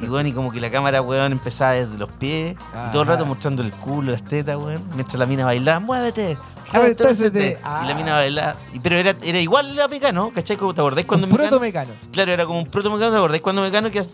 Y, 0.01 0.07
weón, 0.07 0.27
y 0.27 0.33
como 0.33 0.53
que 0.53 0.61
la 0.61 0.71
cámara, 0.71 1.03
weón, 1.03 1.33
empezaba 1.33 1.73
desde 1.73 1.97
los 1.99 2.11
pies. 2.13 2.57
Y 2.89 2.93
todo 2.93 3.03
el 3.03 3.09
rato 3.09 3.23
Ajá. 3.23 3.29
mostrando 3.29 3.63
el 3.63 3.73
culo, 3.73 4.13
las 4.13 4.25
tetas, 4.25 4.57
weón. 4.57 4.83
Mientras 4.95 5.19
la 5.19 5.27
mina 5.27 5.45
bailaba, 5.45 5.81
muévete. 5.81 6.37
Y 6.75 7.87
la 7.87 7.95
mina 7.95 8.15
bailaba. 8.15 8.57
Y, 8.73 8.79
pero 8.81 8.97
era, 8.97 9.15
era 9.23 9.39
igual 9.39 9.75
la 9.77 9.89
Mecano, 9.89 10.31
¿cachai? 10.35 10.57
¿Te 10.57 10.63
acordáis 10.65 11.07
cuando 11.07 11.27
Un 11.27 11.33
proto 11.33 11.61
Mecano? 11.61 11.93
Claro, 12.13 12.33
era 12.33 12.47
como 12.47 12.59
un 12.61 12.67
proto 12.67 12.91
Mecano, 12.91 13.11
¿te 13.13 13.17
acordáis 13.19 13.43
cuando 13.43 13.63
Mecano 13.63 13.91
que 13.91 14.05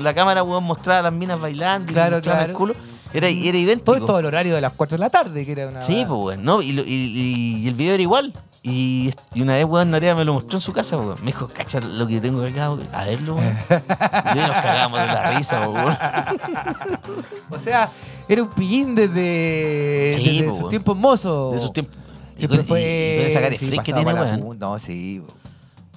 la 0.00 0.14
cámara, 0.14 0.42
weón, 0.42 0.64
mostraba 0.64 1.00
a 1.00 1.02
las 1.02 1.12
minas 1.12 1.40
bailando 1.40 1.90
y 1.90 1.94
Claro, 1.94 2.16
mostraban 2.16 2.38
claro. 2.38 2.50
el 2.52 2.56
culo? 2.56 2.74
Era, 3.12 3.28
era 3.28 3.58
idéntico. 3.58 3.84
Todo 3.86 3.96
esto 3.96 4.16
al 4.16 4.24
horario 4.26 4.54
de 4.54 4.60
las 4.60 4.72
4 4.72 4.96
de 4.96 5.00
la 5.00 5.10
tarde, 5.10 5.44
que 5.44 5.52
era 5.52 5.66
una. 5.66 5.82
Sí, 5.82 6.04
pues, 6.06 6.20
weón, 6.20 6.44
¿no? 6.44 6.62
Y, 6.62 6.72
lo- 6.72 6.82
y- 6.82 6.86
y- 6.94 7.56
y 7.64 7.68
el 7.68 7.74
video 7.74 7.94
era 7.94 8.02
igual. 8.02 8.32
Y, 8.62 9.12
y 9.34 9.40
una 9.42 9.54
vez, 9.54 9.64
weón, 9.64 9.90
Narea 9.90 10.14
me 10.14 10.24
lo 10.24 10.34
mostró 10.34 10.58
en 10.58 10.60
su 10.60 10.72
casa, 10.72 10.96
weón. 10.96 11.16
Me 11.20 11.26
dijo, 11.28 11.48
cacha 11.48 11.80
lo 11.80 12.06
que 12.06 12.20
tengo 12.20 12.44
acá, 12.44 12.70
weón. 12.70 12.86
a 12.92 13.04
verlo, 13.06 13.34
weón. 13.34 13.58
Y 13.68 14.38
nos 14.38 14.50
cagábamos 14.52 15.00
de 15.00 15.06
la 15.06 15.30
risa, 15.36 15.68
weón. 15.68 15.96
O 17.50 17.58
sea, 17.58 17.90
era 18.28 18.42
un 18.42 18.48
pillín 18.50 18.94
desde, 18.94 20.14
Sí, 20.18 20.24
desde 20.38 20.44
po, 20.44 20.50
sus 20.50 20.58
weón. 20.60 20.70
tiempos 20.70 20.96
mozos. 20.96 21.54
De 21.54 21.60
sus 21.60 21.72
tiempos. 21.72 21.96
Siempre 22.40 22.58
con, 22.58 22.66
fue. 22.66 23.56
sí, 23.58 23.70
que 23.70 23.92
tiene, 23.92 24.12
la. 24.12 24.36
No, 24.36 24.78
sí. 24.78 25.22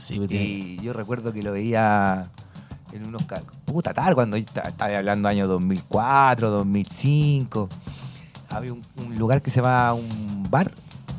Sí, 0.06 0.16
pues, 0.18 0.28
tiene- 0.30 0.46
Y 0.46 0.80
yo 0.82 0.94
recuerdo 0.94 1.32
que 1.34 1.42
lo 1.44 1.52
veía 1.52 2.30
en 2.92 3.06
unos. 3.08 3.24
Puta 3.66 3.94
tal, 3.94 4.14
cuando 4.16 4.38
estaba 4.38 4.98
hablando 4.98 5.30
año 5.30 5.48
2004, 5.48 6.50
2005. 6.50 7.70
Había 8.50 8.74
un, 8.74 8.82
un 8.98 9.18
lugar 9.18 9.42
que 9.42 9.50
se 9.50 9.62
llamaba 9.62 9.94
un 9.94 10.46
bar, 10.50 10.72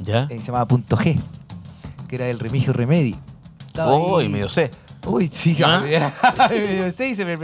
¿Ya? 0.05 0.25
eh, 0.31 0.39
se 0.39 0.47
llamaba 0.47 0.67
Punto 0.69 0.97
G. 0.97 1.19
que 2.07 2.17
era 2.17 2.29
el 2.29 2.39
Remigio 2.39 2.73
Remedi. 2.73 3.17
Uy, 3.77 4.29
medio 4.29 4.49
sé. 4.49 4.71
Uy, 5.07 5.29
sí, 5.29 5.57
¿Ah? 5.65 5.83
medio 6.51 6.91
sé 6.93 7.09
y 7.11 7.15
se 7.15 7.25
me 7.25 7.37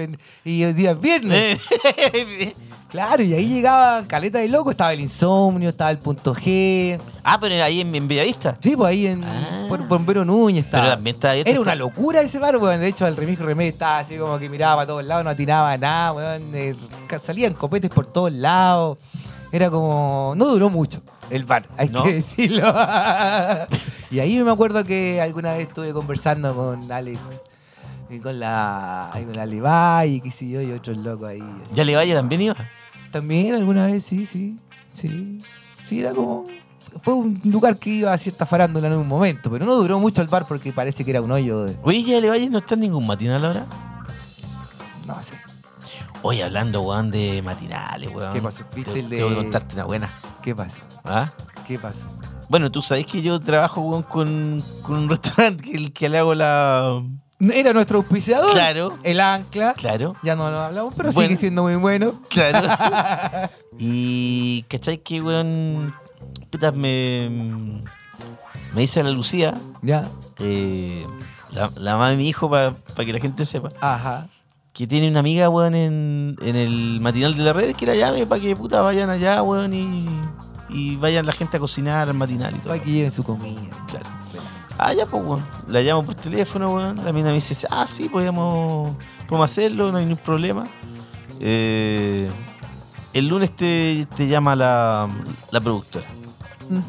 Y 0.44 0.62
el 0.62 0.74
día 0.76 0.94
viernes. 0.94 1.58
Eh. 2.90 2.92
Claro, 2.92 3.22
y 3.22 3.32
ahí 3.34 3.46
llegaba 3.48 4.02
caleta 4.06 4.40
de 4.40 4.48
loco, 4.48 4.72
estaba 4.72 4.92
el 4.92 5.00
insomnio, 5.00 5.68
estaba 5.68 5.90
el 5.92 5.98
punto 5.98 6.34
G. 6.34 6.98
ah, 7.22 7.38
pero 7.40 7.62
ahí 7.62 7.80
en, 7.80 7.94
en 7.94 8.08
Bellavista. 8.08 8.56
Sí, 8.60 8.74
pues 8.76 8.90
ahí 8.90 9.06
en 9.06 9.22
Ah. 9.22 9.66
por 9.68 9.86
Bombero 9.86 10.24
Núñez 10.24 10.64
estaba. 10.64 10.84
Pero 10.84 10.94
también 10.96 11.14
estaba 11.16 11.32
abierto. 11.32 11.50
Era 11.52 11.60
una 11.60 11.74
locura 11.76 12.20
ese 12.20 12.38
bar, 12.40 12.56
weón. 12.56 12.80
De 12.80 12.88
hecho, 12.88 13.06
el 13.06 13.16
Remigio 13.16 13.46
Remedi 13.46 13.68
estaba 13.70 13.98
así 14.00 14.16
como 14.16 14.38
que 14.38 14.48
miraba 14.50 14.74
para 14.76 14.86
todos 14.88 15.04
lados, 15.04 15.22
no 15.24 15.30
atinaba 15.30 15.78
nada, 15.78 16.12
weón. 16.12 16.42
Eh, 16.54 16.74
ca- 17.06 17.20
salían 17.20 17.54
copetes 17.54 17.90
por 17.90 18.06
todos 18.06 18.32
lados. 18.32 18.98
Era 19.52 19.70
como. 19.70 20.34
No 20.36 20.46
duró 20.46 20.68
mucho 20.68 21.00
el 21.30 21.44
bar, 21.44 21.64
hay 21.76 21.88
¿No? 21.90 22.02
que 22.02 22.14
decirlo. 22.14 22.74
y 24.10 24.18
ahí 24.18 24.36
me 24.42 24.50
acuerdo 24.50 24.82
que 24.84 25.20
alguna 25.20 25.52
vez 25.54 25.68
estuve 25.68 25.92
conversando 25.92 26.54
con 26.54 26.90
Alex. 26.90 27.20
Y 28.10 28.18
con 28.18 28.40
la. 28.40 29.10
y 29.20 29.22
con 29.24 29.34
la 29.36 29.46
Levi 29.46 30.16
y 30.16 30.20
qué 30.20 30.30
sé 30.32 30.48
yo, 30.48 30.60
y 30.60 30.72
otros 30.72 30.96
locos 30.96 31.28
ahí. 31.28 31.40
así. 31.40 31.76
¿Ya 31.76 31.84
le 31.84 31.94
vaya 31.94 32.16
también 32.16 32.40
iba? 32.40 32.56
También 33.10 33.54
alguna 33.54 33.86
vez, 33.86 34.04
sí, 34.04 34.26
sí. 34.26 34.56
Sí. 34.92 35.40
Sí, 35.88 36.00
era 36.00 36.12
como. 36.12 36.46
Fue 37.02 37.14
un 37.14 37.40
lugar 37.44 37.76
que 37.76 37.90
iba 37.90 38.12
a 38.12 38.18
cierta 38.18 38.46
farándula 38.46 38.88
en 38.88 38.94
un 38.94 39.06
momento, 39.06 39.50
pero 39.50 39.64
no 39.64 39.74
duró 39.74 40.00
mucho 40.00 40.22
el 40.22 40.28
bar 40.28 40.46
porque 40.46 40.72
parece 40.72 41.04
que 41.04 41.10
era 41.12 41.20
un 41.22 41.30
hoyo 41.30 41.64
de. 41.64 41.76
Oye, 41.82 42.02
¿ya 42.02 42.20
le 42.20 42.50
no 42.50 42.58
está 42.58 42.74
en 42.74 42.80
ningún 42.80 43.06
matinal 43.06 43.44
ahora? 43.44 43.66
No 45.06 45.20
sé. 45.22 45.34
Oye, 46.22 46.42
hablando, 46.44 46.82
weón, 46.82 47.10
de 47.10 47.40
matinales, 47.42 48.10
weón. 48.14 48.32
¿Qué 48.32 48.42
pasó? 48.42 48.64
¿Viste 48.74 48.92
Te- 48.92 49.00
el 49.00 49.08
de- 49.08 49.34
contarte 49.34 49.74
una 49.74 49.84
buena. 49.84 50.10
¿Qué 50.42 50.54
pasó? 50.54 50.80
¿Ah? 51.04 51.30
¿Qué 51.66 51.78
pasó? 51.78 52.06
Bueno, 52.48 52.70
tú 52.70 52.82
sabes 52.82 53.06
que 53.06 53.22
yo 53.22 53.38
trabajo 53.40 53.80
weón, 53.80 54.02
con, 54.02 54.62
con 54.82 54.96
un 54.98 55.08
restaurante 55.08 55.62
que, 55.62 55.76
el 55.76 55.92
que 55.92 56.08
le 56.08 56.18
hago 56.18 56.34
la. 56.34 57.02
Era 57.40 57.72
nuestro 57.72 57.98
auspiciador. 57.98 58.52
Claro. 58.52 58.98
El 59.02 59.18
ancla. 59.20 59.72
Claro, 59.74 60.14
Ya 60.22 60.36
no 60.36 60.50
lo 60.50 60.60
hablamos, 60.60 60.94
pero 60.94 61.10
Bueno. 61.12 61.28
sigue 61.28 61.40
siendo 61.40 61.62
muy 61.62 61.76
bueno. 61.76 62.20
claro. 62.28 62.68
y, 63.78 64.62
¿cachai 64.68 64.98
que, 64.98 65.20
weón? 65.22 65.94
Puta, 66.50 66.70
me. 66.72 67.82
Me 68.74 68.82
dice 68.82 69.02
la 69.02 69.10
Lucía, 69.10 69.54
Ya. 69.82 70.08
eh, 70.38 71.04
la, 71.50 71.70
la 71.76 71.92
mamá 71.94 72.10
de 72.10 72.16
mi 72.16 72.28
hijo, 72.28 72.48
para 72.50 72.74
que 72.96 73.12
la 73.12 73.18
gente 73.18 73.44
sepa, 73.44 73.70
Ajá. 73.80 74.28
que 74.72 74.86
tiene 74.86 75.08
una 75.08 75.18
amiga, 75.20 75.48
weón, 75.48 75.74
en, 75.74 76.36
en 76.40 76.54
el 76.54 77.00
matinal 77.00 77.36
de 77.36 77.42
la 77.42 77.52
red, 77.52 77.74
que 77.74 77.84
la 77.86 77.96
llame 77.96 78.26
para 78.26 78.40
que 78.40 78.54
puta 78.54 78.80
vayan 78.82 79.10
allá, 79.10 79.42
weón, 79.42 79.74
y, 79.74 80.06
y 80.68 80.94
vayan 80.96 81.26
la 81.26 81.32
gente 81.32 81.56
a 81.56 81.60
cocinar 81.60 82.08
al 82.08 82.14
matinal 82.14 82.54
y 82.54 82.58
todo. 82.58 82.68
Para 82.68 82.82
que 82.84 82.90
lleven 82.92 83.10
su 83.10 83.24
comida. 83.24 83.60
Claro. 83.88 84.06
Ah, 84.82 84.94
ya, 84.94 85.04
pues, 85.04 85.22
weón. 85.22 85.44
La 85.68 85.80
llamo 85.82 86.02
por 86.02 86.14
teléfono, 86.14 86.74
weón. 86.74 87.04
La 87.04 87.12
mina 87.12 87.28
me 87.28 87.34
dice, 87.34 87.66
ah, 87.70 87.86
sí, 87.86 88.08
podemos, 88.08 88.96
podemos 89.28 89.50
hacerlo, 89.50 89.92
no 89.92 89.98
hay 89.98 90.06
ningún 90.06 90.24
problema. 90.24 90.66
Eh, 91.38 92.30
el 93.12 93.28
lunes 93.28 93.54
te, 93.54 94.06
te 94.16 94.26
llama 94.26 94.56
la, 94.56 95.08
la 95.50 95.60
productora. 95.60 96.06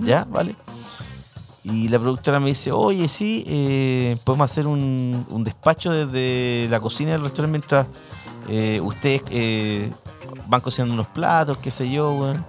¿ya? 0.02 0.26
¿Vale? 0.30 0.56
Y 1.64 1.90
la 1.90 2.00
productora 2.00 2.40
me 2.40 2.48
dice, 2.48 2.72
oye, 2.72 3.08
sí, 3.08 3.44
eh, 3.46 4.18
podemos 4.24 4.50
hacer 4.50 4.68
un, 4.68 5.26
un 5.30 5.44
despacho 5.44 5.92
desde 5.92 6.68
la 6.70 6.80
cocina 6.80 7.12
del 7.12 7.22
restaurante 7.22 7.52
mientras 7.52 7.88
eh, 8.48 8.80
ustedes 8.82 9.22
eh, 9.30 9.92
van 10.48 10.62
cocinando 10.62 10.94
unos 10.94 11.08
platos, 11.08 11.58
qué 11.58 11.70
sé 11.72 11.90
yo, 11.90 12.14
weón. 12.14 12.46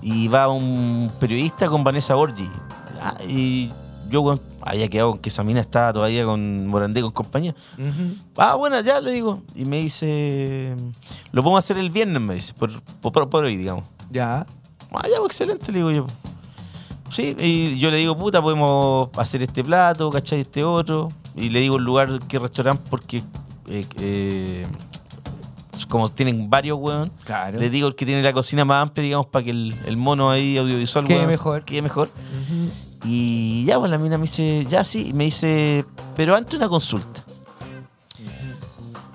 Y 0.00 0.28
va 0.28 0.48
un 0.48 1.10
periodista 1.20 1.68
con 1.68 1.84
Vanessa 1.84 2.14
Borgi. 2.14 2.48
Ah, 3.00 3.14
y 3.26 3.72
yo, 4.12 4.20
weón, 4.20 4.40
había 4.60 4.88
quedado 4.88 5.12
con 5.12 5.18
que 5.20 5.30
esa 5.30 5.42
mina 5.42 5.60
estaba 5.60 5.92
todavía 5.92 6.24
con 6.24 6.66
Morandé 6.66 7.00
con 7.02 7.10
compañía. 7.10 7.54
Ah, 8.36 8.54
bueno, 8.54 8.80
ya 8.80 9.00
le 9.00 9.10
digo. 9.10 9.42
Y 9.56 9.64
me 9.64 9.78
dice, 9.78 10.76
lo 11.32 11.42
podemos 11.42 11.58
hacer 11.58 11.78
el 11.78 11.90
viernes, 11.90 12.24
me 12.24 12.34
dice, 12.34 12.52
por, 12.54 12.80
por, 13.00 13.28
por 13.28 13.44
hoy, 13.44 13.56
digamos. 13.56 13.84
Ya. 14.10 14.46
Ah, 14.92 15.08
ya, 15.10 15.16
pues 15.18 15.30
excelente, 15.30 15.72
le 15.72 15.78
digo 15.78 15.90
yo. 15.90 16.06
Sí, 17.08 17.34
y 17.38 17.78
yo 17.78 17.90
le 17.90 17.96
digo, 17.96 18.16
puta, 18.16 18.40
podemos 18.40 19.08
hacer 19.16 19.42
este 19.42 19.64
plato, 19.64 20.10
¿cachai? 20.10 20.40
Este 20.40 20.62
otro. 20.62 21.08
Y 21.34 21.48
le 21.48 21.60
digo 21.60 21.76
el 21.76 21.84
lugar, 21.84 22.20
qué 22.28 22.38
restaurante, 22.38 22.82
porque 22.90 23.22
eh, 23.68 23.84
eh, 23.98 24.66
como 25.88 26.10
tienen 26.10 26.48
varios, 26.48 26.78
weón. 26.78 27.10
Claro. 27.24 27.58
Le 27.58 27.70
digo 27.70 27.88
el 27.88 27.94
que 27.94 28.06
tiene 28.06 28.22
la 28.22 28.32
cocina 28.32 28.64
más 28.64 28.82
amplia, 28.82 29.02
digamos, 29.02 29.26
para 29.26 29.44
que 29.44 29.50
el, 29.50 29.74
el 29.86 29.96
mono 29.96 30.30
ahí 30.30 30.56
audiovisual 30.58 31.06
Quede 31.06 31.18
weón, 31.18 31.28
mejor. 31.28 31.64
Quede 31.64 31.82
mejor. 31.82 32.10
Y 33.04 33.64
ya, 33.64 33.78
pues 33.78 33.90
la 33.90 33.98
mina 33.98 34.16
me 34.16 34.22
dice, 34.22 34.66
ya 34.70 34.84
sí, 34.84 35.08
y 35.08 35.12
me 35.12 35.24
dice, 35.24 35.84
pero 36.16 36.36
antes 36.36 36.54
una 36.54 36.68
consulta. 36.68 37.24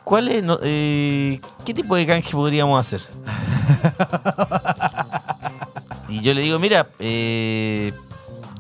¿Cuál 0.04 0.30
es, 0.30 0.44
no, 0.44 0.58
eh, 0.62 1.42
qué 1.66 1.74
tipo 1.74 1.96
de 1.96 2.06
canje 2.06 2.32
podríamos 2.32 2.80
hacer? 2.80 3.02
y 6.10 6.22
yo 6.22 6.34
le 6.34 6.42
digo, 6.42 6.60
mira, 6.60 6.88
eh, 7.00 7.94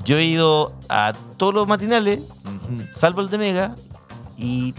yo 0.03 0.17
he 0.17 0.25
ido 0.25 0.73
a 0.89 1.13
todos 1.37 1.53
los 1.53 1.67
matinales, 1.67 2.21
salvo 2.91 3.21
el 3.21 3.29
de 3.29 3.37
Mega, 3.37 3.75
y 4.37 4.73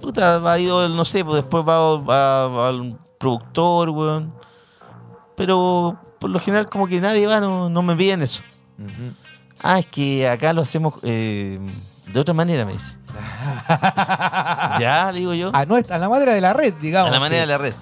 puta, 0.00 0.50
ha 0.50 0.58
ido, 0.58 0.88
no 0.88 1.04
sé, 1.04 1.24
pues 1.24 1.36
después 1.36 1.64
va, 1.66 2.68
al 2.68 2.98
productor, 3.18 3.90
weón. 3.90 4.34
Pero 5.36 5.98
por 6.18 6.30
lo 6.30 6.38
general 6.38 6.68
como 6.68 6.86
que 6.86 7.00
nadie 7.00 7.26
va, 7.26 7.40
no, 7.40 7.70
no 7.70 7.82
me 7.82 7.96
piden 7.96 8.22
eso. 8.22 8.42
Ujú. 8.78 9.14
Ah, 9.62 9.78
es 9.78 9.86
que 9.86 10.28
acá 10.28 10.52
lo 10.52 10.62
hacemos 10.62 10.94
eh, 11.02 11.58
de 12.06 12.20
otra 12.20 12.34
manera, 12.34 12.64
me 12.64 12.72
dice. 12.72 12.96
ya, 14.80 15.10
le 15.12 15.20
digo 15.20 15.34
yo. 15.34 15.50
A, 15.54 15.64
nuestra, 15.64 15.96
a 15.96 15.98
la 15.98 16.08
madre 16.08 16.34
de 16.34 16.40
la 16.40 16.52
red, 16.52 16.74
digamos. 16.74 17.10
A 17.10 17.12
la 17.12 17.20
manera 17.20 17.42
de 17.42 17.46
la 17.46 17.58
red. 17.58 17.74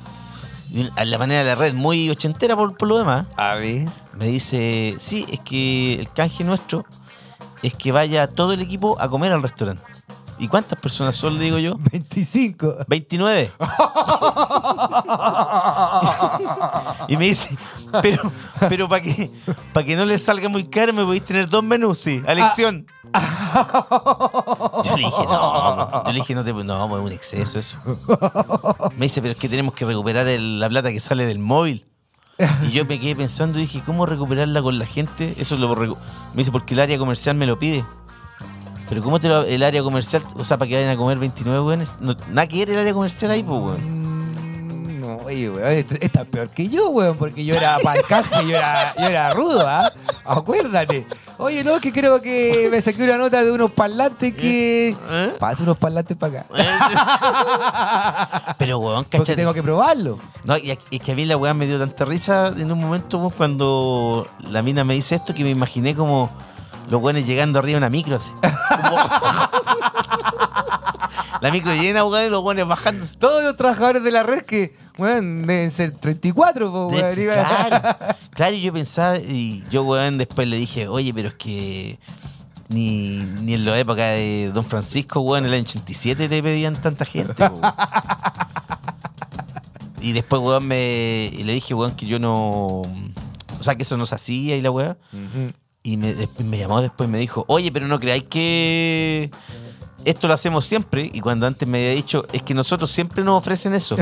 A 0.96 1.04
la 1.04 1.18
manera 1.18 1.40
de 1.40 1.46
la 1.46 1.54
red, 1.54 1.74
muy 1.74 2.10
ochentera 2.10 2.54
por, 2.54 2.76
por 2.76 2.88
lo 2.88 2.98
demás. 2.98 3.26
A 3.36 3.54
ver. 3.54 3.88
Me 4.12 4.26
dice, 4.26 4.96
sí, 5.00 5.26
es 5.30 5.40
que 5.40 5.94
el 5.94 6.12
canje 6.12 6.44
nuestro 6.44 6.84
es 7.62 7.74
que 7.74 7.92
vaya 7.92 8.26
todo 8.26 8.52
el 8.52 8.60
equipo 8.60 9.00
a 9.00 9.08
comer 9.08 9.32
al 9.32 9.42
restaurante. 9.42 9.82
¿Y 10.40 10.48
cuántas 10.48 10.80
personas 10.80 11.14
son, 11.16 11.38
le 11.38 11.44
digo 11.44 11.58
yo? 11.58 11.76
25. 11.92 12.86
29. 12.88 13.52
y 17.08 17.16
me 17.16 17.26
dice, 17.26 17.56
pero, 18.02 18.32
pero 18.68 18.88
para 18.88 19.02
que, 19.02 19.30
para 19.72 19.86
que 19.86 19.96
no 19.96 20.04
le 20.04 20.18
salga 20.18 20.48
muy 20.48 20.64
caro, 20.64 20.92
me 20.92 21.04
podéis 21.04 21.24
tener 21.24 21.48
dos 21.48 21.62
menús, 21.64 21.98
sí, 21.98 22.22
a 22.26 22.32
elección. 22.32 22.86
Yo 24.84 24.96
le 24.96 25.02
dije, 25.04 25.24
no, 25.24 25.76
no. 25.76 26.04
yo 26.04 26.12
le 26.12 26.18
dije, 26.20 26.34
no, 26.34 26.44
te, 26.44 26.52
no, 26.52 26.88
pues, 26.88 27.00
es 27.00 27.06
un 27.06 27.12
exceso 27.12 27.58
eso. 27.58 27.76
Me 28.96 29.06
dice, 29.06 29.20
pero 29.20 29.32
es 29.32 29.38
que 29.38 29.48
tenemos 29.48 29.74
que 29.74 29.84
recuperar 29.84 30.26
el- 30.28 30.60
la 30.60 30.68
plata 30.68 30.90
que 30.90 31.00
sale 31.00 31.24
del 31.26 31.38
móvil. 31.38 31.84
Y 32.66 32.70
yo 32.70 32.86
me 32.86 32.98
quedé 32.98 33.14
pensando 33.16 33.58
y 33.58 33.62
dije, 33.62 33.82
¿cómo 33.84 34.06
recuperarla 34.06 34.62
con 34.62 34.78
la 34.78 34.86
gente? 34.86 35.34
Eso 35.38 35.56
lo 35.56 35.74
Me 35.76 35.96
dice, 36.36 36.50
porque 36.50 36.72
el 36.74 36.80
área 36.80 36.96
comercial 36.98 37.34
me 37.36 37.46
lo 37.46 37.58
pide. 37.58 37.84
Pero 38.88 39.02
¿cómo 39.02 39.20
te 39.20 39.28
lo, 39.28 39.42
el 39.42 39.62
área 39.62 39.82
comercial, 39.82 40.22
o 40.36 40.44
sea, 40.44 40.56
para 40.58 40.68
que 40.68 40.74
vayan 40.76 40.90
a 40.90 40.96
comer 40.96 41.18
29 41.18 41.60
weones? 41.60 41.92
No, 42.00 42.16
nada 42.30 42.46
que 42.48 42.58
ver 42.58 42.70
el 42.70 42.78
área 42.78 42.92
comercial 42.94 43.30
ahí, 43.30 43.42
pues, 43.42 43.60
weón. 43.60 43.99
Oye, 45.30 45.48
weón, 45.48 45.68
esta 46.00 46.22
es 46.22 46.26
peor 46.26 46.48
que 46.48 46.68
yo, 46.68 46.88
weón, 46.90 47.16
porque 47.16 47.44
yo 47.44 47.54
era 47.54 47.78
canje, 48.08 48.48
yo 48.48 48.56
era, 48.56 48.92
yo 48.98 49.06
era 49.06 49.32
rudo, 49.32 49.64
¿ah? 49.64 49.92
Acuérdate. 50.24 51.06
Oye, 51.38 51.62
no, 51.62 51.80
que 51.80 51.92
creo 51.92 52.20
que 52.20 52.66
me 52.68 52.82
saqué 52.82 53.04
una 53.04 53.16
nota 53.16 53.44
de 53.44 53.52
unos 53.52 53.70
parlantes 53.70 54.34
que. 54.34 54.88
¿Eh? 54.88 55.36
Pasa 55.38 55.62
unos 55.62 55.78
parlantes 55.78 56.16
para 56.16 56.40
acá. 56.40 56.46
Pero, 58.58 58.80
weón, 58.80 59.04
Porque 59.04 59.18
cachate. 59.18 59.36
tengo 59.36 59.54
que 59.54 59.62
probarlo. 59.62 60.18
No, 60.42 60.56
y 60.58 60.72
es 60.72 60.78
que 61.00 61.12
a 61.12 61.14
mí 61.14 61.24
la 61.24 61.36
weá 61.36 61.54
me 61.54 61.68
dio 61.68 61.78
tanta 61.78 62.04
risa 62.04 62.48
en 62.48 62.72
un 62.72 62.80
momento 62.80 63.18
weón, 63.18 63.30
cuando 63.30 64.26
la 64.50 64.62
mina 64.62 64.82
me 64.82 64.94
dice 64.94 65.14
esto 65.14 65.32
que 65.32 65.44
me 65.44 65.50
imaginé 65.50 65.94
como 65.94 66.28
los 66.90 67.00
weones 67.00 67.24
llegando 67.24 67.60
arriba 67.60 67.74
de 67.74 67.78
una 67.78 67.88
micro 67.90 68.16
así. 68.16 68.32
Como- 68.32 68.96
la 71.40 71.50
micro 71.50 71.74
llena, 71.74 72.04
weón, 72.04 72.26
y 72.26 72.28
los 72.30 72.42
weones 72.44 72.66
bajando. 72.66 73.06
Todos 73.18 73.42
los 73.44 73.56
trabajadores 73.56 74.02
de 74.02 74.10
la 74.10 74.22
red 74.22 74.42
que, 74.42 74.74
weón, 74.98 75.46
deben 75.46 75.70
ser 75.70 75.92
34, 75.92 76.70
po, 76.70 76.90
De- 76.90 77.02
weón. 77.02 77.16
digo. 77.16 77.32
claro, 77.32 77.96
claro, 78.34 78.56
yo 78.56 78.72
pensaba, 78.72 79.18
y 79.18 79.64
yo, 79.70 79.82
weón, 79.84 80.18
después 80.18 80.46
le 80.48 80.56
dije, 80.56 80.88
oye, 80.88 81.12
pero 81.14 81.28
es 81.28 81.34
que 81.34 81.98
ni, 82.68 83.16
ni 83.42 83.54
en 83.54 83.64
la 83.64 83.78
época 83.78 84.04
de 84.10 84.50
Don 84.54 84.64
Francisco, 84.64 85.20
weón, 85.20 85.44
en 85.44 85.52
el 85.52 85.54
año 85.58 85.64
87 85.68 86.28
te 86.28 86.42
pedían 86.42 86.80
tanta 86.80 87.04
gente, 87.04 87.42
weón. 87.42 87.60
Y 90.02 90.12
después, 90.12 90.40
weón, 90.40 90.66
me, 90.66 91.30
y 91.30 91.42
le 91.42 91.52
dije, 91.52 91.74
weón, 91.74 91.94
que 91.94 92.06
yo 92.06 92.18
no. 92.18 92.36
O 92.38 93.62
sea, 93.62 93.74
que 93.74 93.82
eso 93.82 93.98
no 93.98 94.06
se 94.06 94.14
hacía 94.14 94.56
y 94.56 94.62
la 94.62 94.70
weá. 94.70 94.96
Y 95.82 95.98
me, 95.98 96.14
me 96.38 96.56
llamó 96.58 96.80
después 96.80 97.06
y 97.06 97.12
me 97.12 97.18
dijo, 97.18 97.44
oye, 97.48 97.70
pero 97.70 97.86
no 97.86 98.00
creáis 98.00 98.24
que 98.24 99.30
esto 100.04 100.28
lo 100.28 100.34
hacemos 100.34 100.64
siempre. 100.64 101.10
Y 101.12 101.20
cuando 101.20 101.46
antes 101.46 101.66
me 101.68 101.78
había 101.78 101.90
dicho, 101.96 102.24
es 102.32 102.42
que 102.42 102.54
nosotros 102.54 102.90
siempre 102.90 103.22
nos 103.24 103.38
ofrecen 103.38 103.74
eso. 103.74 103.96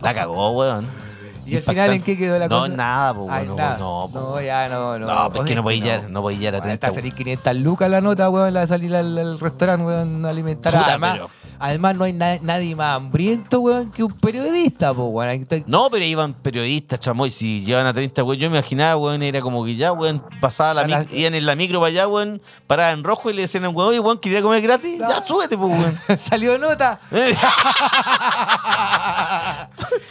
la 0.00 0.14
cagó, 0.14 0.50
weón. 0.52 0.86
¿Y 1.46 1.56
al 1.56 1.62
final 1.62 1.92
en 1.94 2.02
qué 2.02 2.18
quedó 2.18 2.38
la 2.38 2.46
no, 2.46 2.60
cosa? 2.60 2.76
nada, 2.76 3.14
po, 3.14 3.26
Ay, 3.30 3.46
no, 3.46 3.56
nada. 3.56 3.78
no, 3.78 4.10
po. 4.12 4.20
No, 4.20 4.40
ya 4.40 4.68
no, 4.68 4.98
no. 4.98 5.06
No, 5.06 5.28
pues 5.30 5.40
O 5.40 5.44
que 5.44 5.48
sea, 5.48 5.56
no 5.56 5.62
podía 5.62 5.82
llegar, 5.82 6.10
no 6.10 6.30
llegar 6.30 6.54
a 6.56 6.58
Bueno, 6.58 6.62
30. 6.64 6.74
Está 6.74 6.86
a 6.88 6.94
salir 6.94 7.14
500 7.14 7.56
lucas 7.56 7.88
la 7.90 8.00
nota, 8.02 8.28
weón, 8.28 8.52
la 8.52 8.66
salir 8.66 8.94
al, 8.94 9.16
al 9.16 9.40
restaurante, 9.40 9.86
weón, 9.86 10.26
a 10.26 10.28
alimentar. 10.28 10.74
Puta, 10.74 10.86
además, 10.88 11.12
pero- 11.14 11.30
además, 11.58 11.94
no 11.96 12.04
hay 12.04 12.12
na- 12.12 12.38
nadie 12.42 12.74
más 12.76 12.96
hambriento, 12.96 13.60
weón, 13.60 13.90
que 13.90 14.02
un 14.04 14.12
periodista, 14.12 14.92
po, 14.94 15.04
weón. 15.06 15.46
No, 15.66 15.88
pero 15.90 16.04
iban 16.04 16.34
periodistas, 16.34 17.00
chamoy. 17.00 17.30
Si 17.30 17.64
llevan 17.64 17.86
a 17.86 17.92
30, 17.92 18.22
weón. 18.24 18.38
Yo 18.40 18.50
me 18.50 18.58
imaginaba, 18.58 18.96
weón, 18.96 19.22
era 19.22 19.40
como 19.40 19.64
que 19.64 19.76
ya, 19.76 19.92
weón, 19.92 20.22
pasaba 20.40 20.74
la 20.74 20.86
la- 20.86 21.06
iban 21.12 21.34
en 21.34 21.46
la 21.46 21.54
micro 21.56 21.78
para 21.80 21.88
allá, 21.88 22.08
weón, 22.08 22.40
paraban 22.66 22.98
en 22.98 23.04
rojo 23.04 23.30
y 23.30 23.34
le 23.34 23.42
decían, 23.42 23.64
weón, 23.64 23.88
oye, 23.90 24.00
weón, 24.00 24.18
quería 24.18 24.42
comer 24.42 24.60
gratis. 24.62 24.98
Ya, 24.98 25.22
súbete, 25.22 25.56
pues, 25.58 25.70
weón. 25.72 25.98
Salió 26.18 26.58
nota 26.58 27.00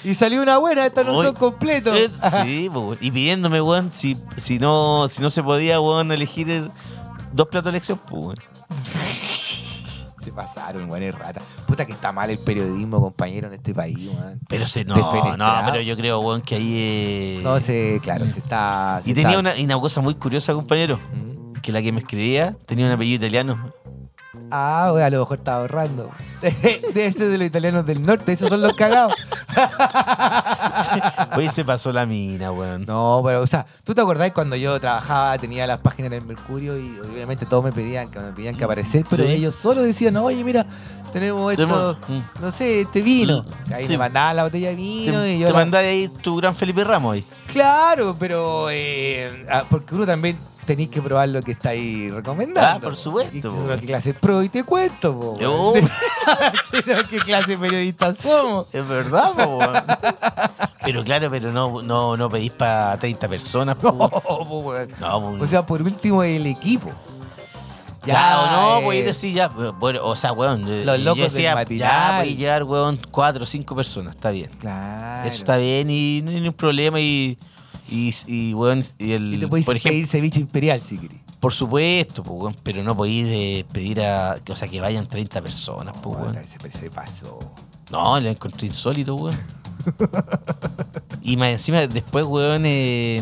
y 0.04 0.14
salió 0.16 0.42
una 0.42 0.58
buena, 0.58 0.86
estas 0.86 1.06
no 1.06 1.16
son 1.22 1.34
completos. 1.36 1.96
eh, 1.98 2.10
sí, 2.44 2.70
pues, 2.72 2.86
weón. 2.86 2.98
Y 3.02 3.12
pidiéndome, 3.12 3.62
weón, 3.62 3.92
si, 3.94 4.18
si, 4.36 4.60
no, 4.60 5.08
si 5.08 5.22
no 5.22 5.30
se 5.30 5.44
podía, 5.44 5.80
weón, 5.80 6.12
elegir 6.12 6.50
el- 6.50 6.72
dos 7.34 7.48
platos 7.48 7.66
de 7.66 7.70
elección, 7.78 8.00
pues, 8.10 8.22
weón. 8.24 8.36
Se 10.28 10.34
pasaron, 10.34 10.90
weón, 10.90 11.04
es 11.04 11.16
rata. 11.16 11.42
Puta 11.66 11.86
que 11.86 11.94
está 11.94 12.12
mal 12.12 12.30
el 12.30 12.38
periodismo, 12.38 13.00
compañero, 13.00 13.48
en 13.48 13.54
este 13.54 13.74
país, 13.74 13.98
weón. 14.14 14.42
Pero 14.50 14.66
se, 14.68 14.84
no, 14.84 14.96
no, 15.38 15.62
pero 15.72 15.80
yo 15.82 15.96
creo, 15.96 16.20
weón, 16.20 16.42
que 16.42 16.56
ahí. 16.56 16.74
eh, 16.76 17.40
No 17.44 17.58
sé, 17.62 18.02
claro, 18.04 18.26
se 18.30 18.40
está. 18.40 19.00
se 19.04 19.12
Y 19.12 19.14
tenía 19.14 19.30
está- 19.30 19.40
una, 19.40 19.54
una 19.64 19.80
cosa 19.80 20.02
muy 20.02 20.16
curiosa, 20.16 20.54
compañero. 20.54 21.00
¿Mm? 21.14 21.54
Que 21.62 21.72
la 21.72 21.82
que 21.82 21.94
me 21.94 22.00
escribía 22.02 22.58
tenía 22.66 22.88
un 22.88 22.92
apellido 22.92 23.24
italiano. 23.26 23.72
Ah, 24.52 24.92
weón, 24.94 25.04
a 25.06 25.10
lo 25.10 25.20
mejor 25.20 25.38
estaba 25.38 25.62
ahorrando. 25.62 26.10
Debe 26.42 27.12
ser 27.14 27.30
de 27.30 27.38
los 27.38 27.48
italianos 27.48 27.86
del 27.86 28.02
norte, 28.02 28.32
esos 28.32 28.50
son 28.50 28.62
los 28.62 28.74
cagados. 28.74 29.14
Hoy 31.36 31.48
se 31.50 31.64
pasó 31.66 31.92
la 31.92 32.06
mina, 32.06 32.52
weón. 32.52 32.86
No, 32.86 33.22
pero, 33.26 33.42
o 33.42 33.48
sea, 33.48 33.66
¿tú 33.84 33.94
te 33.94 34.02
acordás 34.02 34.32
cuando 34.32 34.56
yo 34.56 34.80
trabajaba, 34.80 35.38
tenía 35.38 35.68
las 35.68 35.80
páginas 35.80 36.08
en 36.12 36.20
el 36.20 36.26
Mercurio 36.26 36.78
y 36.78 36.98
obviamente 37.00 37.46
todos 37.46 37.64
me 37.64 37.72
pedían 37.72 38.10
que 38.10 38.20
me 38.20 38.32
pedían 38.32 38.56
que 38.56 38.64
aparecer, 38.64 39.06
pero 39.10 39.24
Sí. 39.24 39.32
ellos 39.32 39.56
solo 39.56 39.82
decían, 39.84 40.16
oye, 40.18 40.44
mira, 40.44 40.66
tenemos 41.14 41.52
esto, 41.52 41.66
Tenemos- 41.66 41.98
mm. 42.08 42.42
no 42.42 42.52
sé, 42.52 42.82
este 42.82 43.02
vino. 43.02 43.46
Y 43.70 43.74
ahí 43.74 43.86
Sí. 43.86 43.92
me 43.94 43.98
mandaban 44.00 44.36
la 44.36 44.44
botella 44.44 44.70
de 44.70 44.76
vino 44.76 45.22
te 45.22 45.34
y 45.34 45.40
yo 45.40 45.48
te 45.54 45.54
la- 45.72 45.80
ahí 45.80 46.08
tu 46.22 46.36
gran 46.38 46.56
Felipe 46.56 46.84
Ramos 46.84 47.16
ahí. 47.16 47.26
Claro, 47.52 48.16
pero 48.20 48.68
eh, 48.70 49.46
ah, 49.50 49.64
porque 49.70 49.96
uno 49.96 50.06
también 50.06 50.38
tenéis 50.68 50.90
que 50.90 51.02
probar 51.02 51.30
lo 51.30 51.42
que 51.42 51.54
estáis 51.54 52.14
recomendando. 52.14 52.78
Ah, 52.78 52.80
por 52.80 52.96
supuesto, 52.96 53.36
Y 53.36 53.42
po. 53.42 53.50
si 53.50 53.58
no, 53.58 53.78
¿Qué 53.80 53.86
clase 53.88 54.14
pro? 54.14 54.44
Y 54.44 54.50
te 54.50 54.64
cuento, 54.64 55.18
po, 55.20 55.34
Oh. 55.48 55.74
¿Qué 57.10 57.20
clase 57.20 57.58
periodistas 57.58 58.18
somos? 58.18 58.68
Es 58.72 58.88
verdad, 58.88 59.32
po. 59.34 59.60
Pero 60.84 61.04
claro, 61.04 61.30
pero 61.32 61.52
no, 61.52 61.82
no, 61.82 62.16
no 62.16 62.30
pedís 62.30 62.52
para 62.52 62.98
30 62.98 63.28
personas, 63.28 63.76
po, 63.78 63.92
No, 63.98 64.10
po. 64.10 64.74
No, 65.00 65.20
po. 65.38 65.44
O 65.44 65.48
sea, 65.48 65.66
por 65.66 65.82
último, 65.82 66.22
el 66.24 66.46
equipo. 66.46 66.92
Ya, 68.06 68.40
o 68.40 68.46
no, 68.52 68.80
eh, 68.80 68.84
pues 68.86 69.06
decir 69.06 69.34
ya, 69.34 69.48
bueno, 69.50 70.00
o 70.06 70.16
sea, 70.16 70.32
weón. 70.32 70.64
eh, 70.72 70.86
Los 70.86 71.00
locos 71.02 71.24
del 71.24 71.32
decía, 71.34 71.56
matinal. 71.56 71.90
Ya, 71.90 72.18
a 72.20 72.24
llegar, 72.24 72.64
weón, 72.64 73.00
cuatro 73.12 73.44
o 73.44 73.46
cinco 73.46 73.76
personas, 73.76 74.16
está 74.16 74.30
bien. 74.32 74.50
Claro. 74.60 75.28
Eso 75.28 75.40
está 75.40 75.58
bien 75.58 75.90
y 75.90 76.22
no 76.22 76.30
hay 76.30 76.36
ningún 76.38 76.54
problema 76.54 77.02
y, 77.02 77.38
y, 77.90 78.14
y 78.28 78.54
weón, 78.54 78.84
y 78.98 79.12
el, 79.12 79.34
Y 79.34 79.38
te 79.38 79.48
podéis 79.48 79.66
por 79.66 79.76
ejemplo, 79.76 79.92
pedir 79.92 80.08
ceviche 80.08 80.40
imperial 80.40 80.82
si 80.82 80.98
querés. 80.98 81.20
por 81.40 81.54
supuesto, 81.54 82.24
pues, 82.24 82.40
weón, 82.40 82.56
pero 82.64 82.84
no 82.84 82.96
podéis 82.96 83.26
eh, 83.30 83.66
pedir 83.72 84.02
a, 84.02 84.38
o 84.50 84.56
sea, 84.56 84.68
que 84.68 84.82
vayan 84.82 85.08
30 85.08 85.42
personas, 85.42 85.96
pues, 86.02 86.16
weón. 86.18 86.34
Puta, 86.34 86.42
ese 86.42 86.80
se 86.80 86.90
pasó. 86.90 87.40
No, 87.92 88.20
lo 88.20 88.30
encontré 88.30 88.68
insólito, 88.68 89.16
weón. 89.16 89.38
y 91.22 91.38
más 91.38 91.50
encima, 91.50 91.88
después, 91.88 92.26
weón, 92.26 92.64
eh, 92.66 93.22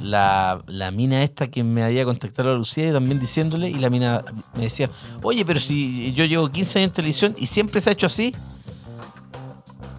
la, 0.00 0.62
la 0.66 0.90
mina 0.90 1.22
esta 1.22 1.48
que 1.48 1.62
me 1.62 1.82
había 1.82 2.04
contactado 2.04 2.52
a 2.52 2.54
Lucía 2.54 2.88
y 2.88 2.92
también 2.92 3.20
diciéndole, 3.20 3.68
y 3.68 3.74
la 3.74 3.90
mina 3.90 4.24
me 4.54 4.62
decía, 4.62 4.90
oye, 5.22 5.44
pero 5.44 5.60
si 5.60 6.12
yo 6.14 6.24
llevo 6.24 6.48
15 6.50 6.78
años 6.78 6.88
en 6.88 6.94
televisión 6.94 7.34
y 7.38 7.46
siempre 7.46 7.80
se 7.80 7.90
ha 7.90 7.92
hecho 7.92 8.06
así. 8.06 8.34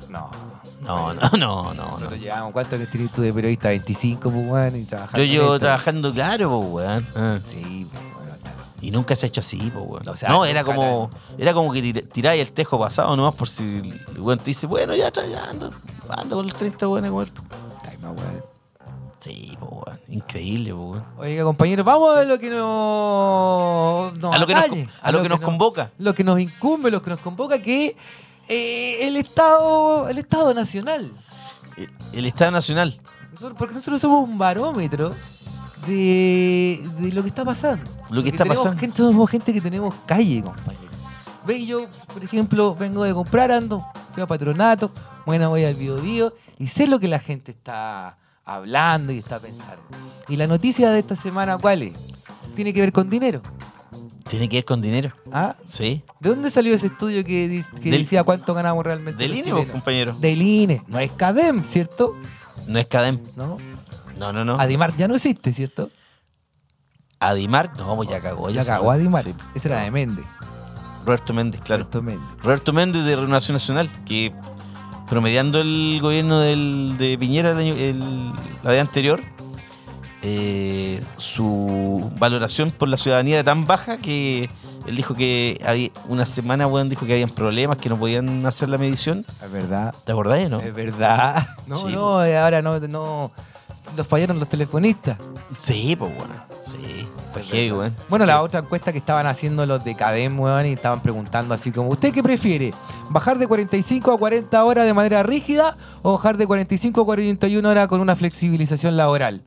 No. 0.10 0.30
No, 0.92 1.14
no, 1.14 1.30
no, 1.32 1.38
no. 1.38 1.74
no. 1.74 1.92
Nosotros 1.92 2.20
llevamos, 2.20 2.52
¿cuánto 2.54 2.78
que 2.78 2.88
tienes 2.88 3.12
tú 3.12 3.22
de 3.22 3.34
periodista? 3.34 3.70
25, 3.70 4.30
pues, 4.32 4.48
weón, 4.50 4.76
y 4.76 4.84
trabajando. 4.84 5.26
Yo 5.26 5.32
llevo 5.32 5.60
trabajando, 5.60 6.14
claro, 6.14 6.50
pues, 6.72 6.72
weón. 6.88 7.08
Ah. 7.16 7.40
Sí, 7.46 7.88
pues, 7.92 8.04
weón. 8.04 8.12
Y 8.82 8.90
nunca 8.92 9.16
se 9.16 9.26
ha 9.26 9.30
hecho 9.30 9.42
así, 9.42 9.58
pues, 9.74 9.86
weón. 9.88 10.08
O 10.10 10.16
sea, 10.16 10.30
no, 10.30 10.44
era 10.46 10.64
como, 10.64 11.10
era 11.38 11.54
como 11.54 11.72
que 11.72 11.82
tir- 11.82 12.08
tiráis 12.12 12.42
el 12.42 12.52
tejo 12.52 12.80
pasado 12.80 13.16
nomás 13.16 13.36
por 13.36 13.48
si 13.50 13.64
el 14.14 14.20
weón 14.20 14.40
te 14.40 14.46
dice, 14.46 14.66
bueno, 14.68 14.96
ya, 14.96 15.12
ya 15.12 15.46
ando, 15.50 15.72
ando 16.10 16.36
con 16.38 16.46
los 16.48 16.56
30 16.56 16.88
weones, 16.88 17.12
weón. 17.12 17.30
Ay, 17.90 17.98
más 17.98 18.12
weón. 18.18 18.44
Sí, 19.20 19.56
pues, 19.60 19.72
weón. 19.72 20.00
Increíble, 20.10 20.74
pues, 20.74 20.84
weón. 20.90 21.06
Oiga, 21.20 21.44
compañeros, 21.44 21.86
vamos 21.86 22.18
a 22.18 22.24
lo 22.24 22.40
que 22.40 22.50
nos, 22.50 24.14
nos 24.18 24.34
A 24.34 24.38
lo 24.40 24.48
que 24.48 24.56
nos 24.56 24.66
a 25.02 25.12
lo 25.12 25.22
que 25.22 25.30
nos 25.30 25.40
convoca. 25.40 25.92
Lo 26.00 26.16
que 26.16 26.24
nos 26.24 26.40
incumbe, 26.40 26.90
lo 26.90 27.02
que 27.04 27.12
nos 27.12 27.20
convoca, 27.20 27.60
que 27.62 27.96
eh, 28.52 29.08
el 29.08 29.16
Estado 29.18 30.10
el 30.10 30.18
Estado 30.18 30.54
Nacional. 30.54 31.12
El, 31.78 31.90
el 32.14 32.26
Estado 32.26 32.52
Nacional. 32.52 33.00
Nosotros- 33.32 33.58
porque 33.58 33.74
nosotros 33.76 34.02
somos 34.02 34.28
un 34.28 34.38
barómetro 34.38 35.16
de, 35.88 36.84
de 37.00 37.12
lo 37.12 37.22
que 37.24 37.30
está 37.30 37.44
pasando. 37.46 37.90
Lo 38.10 38.22
que 38.22 38.30
está 38.30 38.46
pasando. 38.46 38.78
Gente, 38.80 38.98
somos 38.98 39.30
gente 39.30 39.54
que 39.54 39.62
tenemos 39.62 39.96
calle, 40.06 40.42
compañero. 40.44 40.92
Ve, 41.46 41.66
yo, 41.66 41.88
por 42.14 42.24
ejemplo, 42.24 42.76
vengo 42.76 43.04
de 43.04 43.14
comprar, 43.14 43.52
ando, 43.52 43.84
fui 44.14 44.22
a 44.22 44.28
Patronato, 44.28 44.92
bueno, 45.26 45.50
voy 45.50 45.64
al 45.64 45.74
Bio 45.74 45.96
Bio 45.96 46.34
y 46.60 46.68
sé 46.68 46.86
lo 46.88 47.00
que 47.00 47.08
la 47.08 47.18
gente 47.20 47.52
está 47.52 48.18
hablando 48.46 49.12
y 49.12 49.18
está 49.18 49.40
pensando. 49.40 49.82
Y 50.28 50.36
la 50.36 50.46
noticia 50.46 50.92
de 50.92 51.00
esta 51.00 51.16
semana, 51.16 51.58
¿cuál 51.58 51.82
es? 51.84 51.94
Tiene 52.56 52.74
que 52.74 52.82
ver 52.82 52.92
con 52.92 53.10
dinero. 53.10 53.42
Tiene 54.32 54.48
que 54.48 54.58
ver 54.58 54.66
con 54.66 54.82
dinero. 54.82 55.12
¿Ah? 55.32 55.58
Sí. 55.68 56.02
¿De 56.22 56.30
dónde 56.30 56.50
salió 56.50 56.74
ese 56.74 56.88
estudio 56.88 57.22
que, 57.26 57.50
di- 57.50 57.64
que 57.82 57.92
Del- 57.92 58.04
decía 58.04 58.24
cuánto 58.24 58.54
ganamos 58.54 58.86
realmente? 58.86 59.22
Del 59.22 59.32
los 59.38 59.46
INE, 59.46 59.54
vos, 59.54 59.66
compañero. 59.66 60.16
Del 60.22 60.42
INE. 60.42 60.82
No 60.88 61.00
es 61.00 61.12
CADEM, 61.12 61.66
¿cierto? 61.66 62.16
No 62.66 62.80
es 62.80 62.88
CADEM. 62.88 63.20
¿No? 63.36 63.58
No, 64.18 64.32
no, 64.32 64.46
no. 64.46 64.56
Adimar 64.58 64.96
ya 64.96 65.10
no 65.10 65.16
existe, 65.16 65.52
¿cierto? 65.52 65.90
Adimar, 67.20 67.72
no, 67.78 67.96
pues 67.98 68.10
ya 68.10 68.22
cagó. 68.22 68.50
Ya 68.50 68.64
se 68.64 68.70
cagó. 68.72 68.92
Adimar. 68.92 69.24
Sí. 69.26 69.34
Ese 69.54 69.68
era 69.68 69.82
de 69.82 69.92
Méndez. 69.92 70.26
Roberto 71.06 71.34
Méndez, 71.34 71.60
claro. 71.62 71.84
Roberto 71.84 72.02
Méndez. 72.02 72.28
Roberto 72.44 72.74
Méndez 72.74 73.04
de 73.06 73.16
Renovación 73.18 73.54
Nacional, 73.56 73.90
que 74.06 74.34
promediando 75.10 75.60
el 75.60 76.00
gobierno 76.02 76.40
del- 76.40 76.96
de 76.98 77.18
Piñera 77.18 77.52
el 77.52 77.58
año- 77.58 77.76
el- 77.76 78.32
la 78.64 78.72
vez 78.72 78.80
anterior, 78.82 79.22
eh, 80.24 81.02
su 81.18 82.12
valoración 82.20 82.72
por 82.72 82.88
la 82.88 82.98
ciudadanía 82.98 83.36
era 83.36 83.44
tan 83.44 83.66
baja 83.66 83.98
que 83.98 84.50
él 84.86 84.96
dijo 84.96 85.16
que 85.16 85.60
había 85.66 85.90
una 86.08 86.26
semana, 86.26 86.68
weón, 86.68 86.90
dijo 86.90 87.06
que 87.06 87.14
habían 87.14 87.30
problemas, 87.30 87.78
que 87.78 87.90
no 87.90 87.98
podían 87.98 88.46
hacer 88.46 88.70
la 88.70 88.78
medición. 88.78 89.26
Es 89.44 89.52
verdad. 89.52 89.94
¿Te 90.04 90.12
acordás, 90.12 90.50
no? 90.50 90.60
Es 90.60 90.74
verdad. 90.74 91.46
No, 91.68 91.78
Sí, 91.78 91.94
no, 91.94 92.24
eh, 92.26 92.38
ahora 92.38 92.62
no, 92.62 92.80
no. 92.80 93.32
Los 93.96 94.06
fallaron 94.06 94.40
los 94.40 94.48
telefonistas. 94.50 95.18
Sí, 95.58 95.96
pues, 95.96 96.14
bueno. 96.16 96.34
Sí, 96.64 97.08
fue 97.34 97.44
heavy, 97.44 97.72
weón. 97.72 97.96
Bueno, 98.10 98.26
la 98.26 98.42
otra 98.42 98.60
encuesta 98.60 98.92
que 98.92 98.98
estaban 99.00 99.26
haciendo 99.26 99.66
los 99.66 99.84
de 99.84 99.96
Cadem, 99.96 100.40
weón, 100.40 100.66
y 100.66 100.74
estaban 100.74 101.02
preguntando 101.02 101.54
así 101.54 101.72
como, 101.72 101.90
¿usted 101.90 102.12
qué 102.14 102.22
prefiere? 102.22 102.74
¿Bajar 103.10 103.38
de 103.38 103.48
45 103.48 104.12
a 104.12 104.18
40 104.18 104.64
horas 104.64 104.86
de 104.86 104.94
manera 104.94 105.24
rígida 105.24 105.78
o 106.02 106.14
bajar 106.14 106.38
de 106.38 106.46
45 106.46 107.02
a 107.02 107.06
41 107.06 107.68
horas 107.70 107.88
con 107.88 108.02
una 108.02 108.16
flexibilización 108.16 108.98
laboral? 108.98 109.42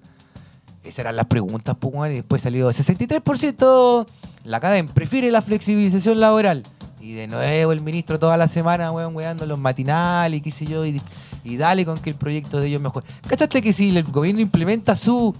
Esas 0.84 0.98
eran 1.00 1.16
las 1.16 1.26
preguntas, 1.26 1.74
pues, 1.80 2.12
y 2.12 2.16
después 2.16 2.42
salió 2.42 2.70
63% 2.70 4.06
la 4.44 4.60
Cadem 4.60 4.86
prefiere 4.88 5.30
la 5.30 5.40
flexibilización 5.42 6.20
laboral. 6.20 6.62
Y 7.00 7.12
de 7.14 7.26
nuevo 7.26 7.72
el 7.72 7.80
ministro 7.80 8.18
toda 8.18 8.36
la 8.36 8.48
semana, 8.48 8.92
weón, 8.92 9.14
weando 9.16 9.44
los 9.46 9.58
matinales 9.58 10.38
y 10.38 10.40
qué 10.42 10.50
sé 10.50 10.66
yo, 10.66 10.84
y, 10.86 11.00
y 11.42 11.56
dale 11.56 11.84
con 11.86 11.98
que 11.98 12.10
el 12.10 12.16
proyecto 12.16 12.60
de 12.60 12.68
ellos 12.68 12.80
mejore. 12.80 13.06
¿Cachaste 13.26 13.60
que 13.62 13.72
si 13.72 13.96
el 13.96 14.04
gobierno 14.04 14.40
implementa 14.40 14.94
su 14.96 15.34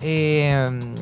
eh, 0.00 0.94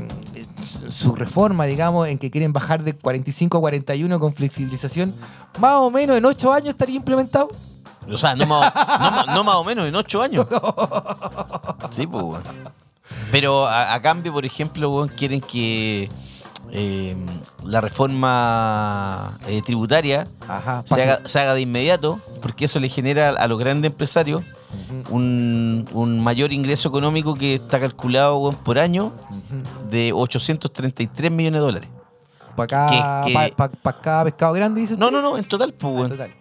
su- 0.91 1.15
reforma, 1.15 1.65
digamos, 1.67 2.09
en 2.09 2.19
que 2.19 2.31
quieren 2.31 2.53
bajar 2.53 2.83
de 2.85 2.95
45 2.95 3.59
a 3.59 3.61
41 3.61 4.21
con 4.21 4.35
flexibilización, 4.35 5.15
más 5.59 5.75
o 5.77 5.91
menos 5.91 6.17
en 6.17 6.25
8 6.25 6.53
años 6.53 6.69
estaría 6.71 6.97
implementado? 6.97 7.49
O 8.11 8.19
sea, 8.19 8.35
no 8.37 8.47
más, 8.47 8.73
no, 8.75 9.11
más- 9.11 9.27
no 9.29 9.45
más 9.45 9.55
o 9.57 9.65
menos, 9.65 9.87
en 9.87 9.95
ocho 9.97 10.23
años. 10.23 10.47
Sí, 11.91 12.07
pues, 12.07 12.23
weón. 12.25 12.43
Pero 13.31 13.67
a, 13.67 13.95
a 13.95 14.03
cambio, 14.03 14.33
por 14.33 14.45
ejemplo, 14.45 14.91
weón, 14.91 15.09
quieren 15.09 15.41
que 15.41 16.09
eh, 16.71 17.17
la 17.65 17.81
reforma 17.81 19.39
eh, 19.47 19.61
tributaria 19.63 20.27
Ajá, 20.49 20.83
se 20.87 21.03
haga, 21.03 21.21
se 21.29 21.39
haga 21.39 21.55
de 21.55 21.61
inmediato, 21.61 22.19
porque 22.43 22.65
eso 22.65 22.81
le 22.81 22.89
genera 22.89 23.31
a 23.31 23.47
los 23.49 23.59
grandes 23.59 23.91
empresarios 23.91 24.43
un, 25.11 25.87
un 25.93 26.21
mayor 26.21 26.53
ingreso 26.53 26.89
económico 26.89 27.35
que 27.35 27.55
está 27.55 27.79
calculado 27.79 28.39
weón, 28.39 28.57
por 28.57 28.79
año 28.79 29.07
Ujú. 29.31 29.89
de 29.91 30.13
833 30.13 31.31
millones 31.31 31.61
de 31.61 31.65
dólares. 31.67 31.89
Pa' 32.57 32.67
cada, 32.67 33.25
Que- 33.25 33.29
que- 33.33 33.35
pa- 33.35 33.69
pa- 33.69 33.77
pa' 33.83 34.01
cada 34.01 34.25
pescado 34.25 34.53
grande, 34.55 34.81
dices 34.81 34.97
No, 34.97 35.11
no, 35.11 35.21
no, 35.21 35.37
en 35.37 35.45
total, 35.45 35.75
pues, 35.75 36.05
Ah, 36.05 36.09
total. 36.09 36.35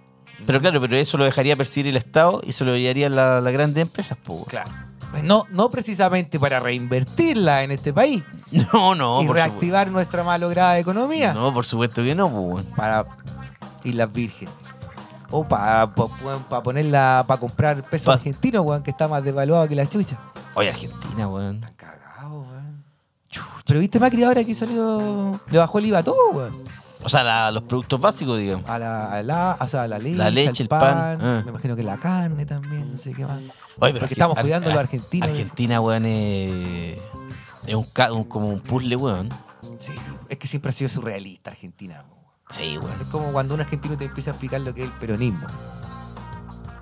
Pero 0.45 0.59
claro, 0.59 0.81
pero 0.81 0.95
eso 0.97 1.17
lo 1.17 1.23
dejaría 1.25 1.55
percibir 1.55 1.87
el 1.89 1.97
Estado 1.97 2.41
y 2.45 2.51
se 2.51 2.65
lo 2.65 2.75
llevaría 2.75 3.09
la- 3.09 3.39
las 3.41 3.53
grandes 3.53 3.81
empresas, 3.81 4.17
po. 4.23 4.33
weón. 4.33 4.45
Claro. 4.45 4.69
Pues 5.13 5.23
No, 5.23 5.45
no 5.51 5.69
precisamente 5.69 6.39
para 6.39 6.59
reinvertirla 6.59 7.61
en 7.63 7.71
este 7.71 7.93
país 7.93 8.23
No, 8.73 8.95
no, 8.95 9.21
y 9.21 9.27
por 9.27 9.35
reactivar 9.35 9.89
nuestra 9.91 10.23
malograda 10.23 10.77
economía 10.79 11.27
supuesto. 11.29 11.41
No, 11.49 11.53
por 11.53 11.65
supuesto 11.65 12.03
que 12.03 12.15
no, 12.15 12.25
weón. 12.27 12.65
para 12.75 13.05
Islas 13.83 14.11
Vírgenes. 14.11 14.53
O 15.29 15.43
para 15.47 15.91
ponerla, 16.63 17.23
para 17.27 17.39
comprar 17.39 17.81
peso 17.83 18.05
Pa- 18.05 18.13
argentino, 18.13 18.61
weón, 18.61 18.83
que 18.83 18.91
está 18.91 19.07
más 19.07 19.23
devaluado 19.23 19.67
que 19.67 19.75
la 19.75 19.87
chucha. 19.87 20.17
Oye, 20.55 20.69
Argentina, 20.69 21.27
weón. 21.27 21.55
Están 21.55 21.73
cagados, 21.75 22.47
weón. 22.47 22.83
Pero 23.65 23.79
viste 23.79 23.99
Macri 23.99 24.23
ahora 24.23 24.43
que 24.43 24.53
salió, 24.53 25.39
le 25.49 25.57
bajó 25.57 25.79
el 25.79 25.85
IVA 25.87 25.99
a 25.99 26.03
todo, 26.03 26.29
weón. 26.33 26.63
O 27.05 27.09
sea, 27.09 27.23
la- 27.23 27.51
los 27.51 27.63
productos 27.63 27.99
básicos, 27.99 28.37
digamos. 28.39 28.69
A 28.69 28.79
la, 28.79 29.11
a 29.13 29.23
la, 29.23 29.57
o 29.59 29.67
sea, 29.67 29.83
a 29.83 29.87
la 29.87 29.99
leche, 29.99 30.15
La 30.17 30.29
leche, 30.29 30.49
al 30.49 30.55
el 30.61 30.67
pan, 30.69 31.17
ah. 31.21 31.41
Me 31.43 31.49
imagino 31.51 31.75
que 31.75 31.83
la 31.83 31.97
carne 31.97 32.45
también, 32.45 32.91
no 32.91 32.97
sé 32.97 33.13
qué 33.13 33.25
más. 33.25 33.37
Oye, 33.39 33.91
pero 33.93 33.99
Porque 33.99 34.13
estamos 34.13 34.39
cuidando 34.39 34.69
Ar- 34.69 34.73
lo 34.73 34.79
Ar- 34.79 34.85
argentino. 34.85 35.25
Argentina, 35.25 35.81
weón, 35.81 36.05
es, 36.05 36.99
es 37.67 37.75
un, 37.75 37.87
un- 38.11 38.23
como 38.25 38.47
un 38.49 38.59
puzzle, 38.61 38.95
weón. 38.95 39.29
Sí, 39.79 39.91
es 40.29 40.37
que 40.37 40.47
siempre 40.47 40.69
ha 40.69 40.71
sido 40.73 40.89
surrealista 40.89 41.51
Argentina. 41.51 42.03
po. 42.07 42.15
Sí, 42.53 42.77
weón. 42.77 43.01
Es 43.01 43.07
como 43.07 43.31
cuando 43.31 43.53
un 43.55 43.61
argentino 43.61 43.97
te 43.97 44.05
empieza 44.05 44.31
a 44.31 44.33
explicar 44.33 44.61
lo 44.61 44.73
que 44.73 44.83
es 44.83 44.87
el 44.91 44.93
peronismo. 44.97 45.47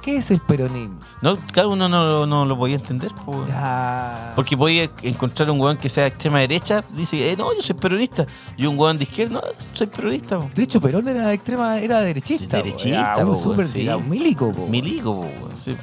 ¿Qué 0.02 0.18
es 0.18 0.32
el 0.32 0.40
peronismo? 0.40 1.00
No, 1.22 1.38
cada 1.54 1.68
uno 1.68 1.88
no, 1.88 2.26
no 2.26 2.46
lo 2.46 2.58
podía 2.58 2.76
entender, 2.76 3.12
po. 3.14 3.46
Ya. 3.48 4.34
Porque 4.36 4.58
podía 4.58 4.90
encontrar 5.04 5.52
un 5.52 5.60
weón 5.62 5.78
que 5.78 5.90
sea 5.90 6.04
de 6.04 6.10
extrema 6.10 6.40
derecha, 6.40 6.84
dice, 6.94 7.32
eh, 7.32 7.38
no, 7.38 7.54
yo 7.56 7.62
soy 7.62 7.76
peronista. 7.76 8.26
Y 8.58 8.66
un 8.66 8.80
weón 8.80 8.98
de 8.98 9.04
izquierda, 9.04 9.34
no, 9.36 9.42
soy 9.74 9.88
peronista. 9.88 10.40
po. 10.40 10.50
De 10.56 10.64
hecho, 10.64 10.82
Perón 10.82 11.08
era 11.08 11.28
de 11.28 11.34
extrema, 11.36 11.78
era 11.78 12.02
derechista. 12.02 12.58
Sí, 12.58 12.64
po. 12.64 12.68
derechista, 12.70 13.14
Era 13.16 13.26
un 13.26 13.34
po, 13.36 13.40
súper, 13.42 13.68
sí. 13.68 13.82
era 13.84 13.98
un 13.98 14.10
milico, 14.10 14.52
po. 14.52 14.66
Milico, 14.68 15.22
po, 15.22 15.56
sí. 15.56 15.78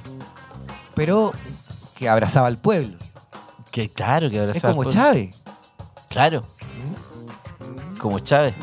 Pero 0.95 1.33
que 1.95 2.09
abrazaba 2.09 2.49
al 2.49 2.59
pueblo. 2.59 2.97
Que 3.71 3.89
claro, 3.89 4.29
que 4.31 4.41
ahora 4.41 4.53
Es 4.53 4.63
como 4.63 4.85
Chávez. 4.85 5.37
Claro, 6.09 6.43
como 7.99 8.19
Chávez. 8.19 8.55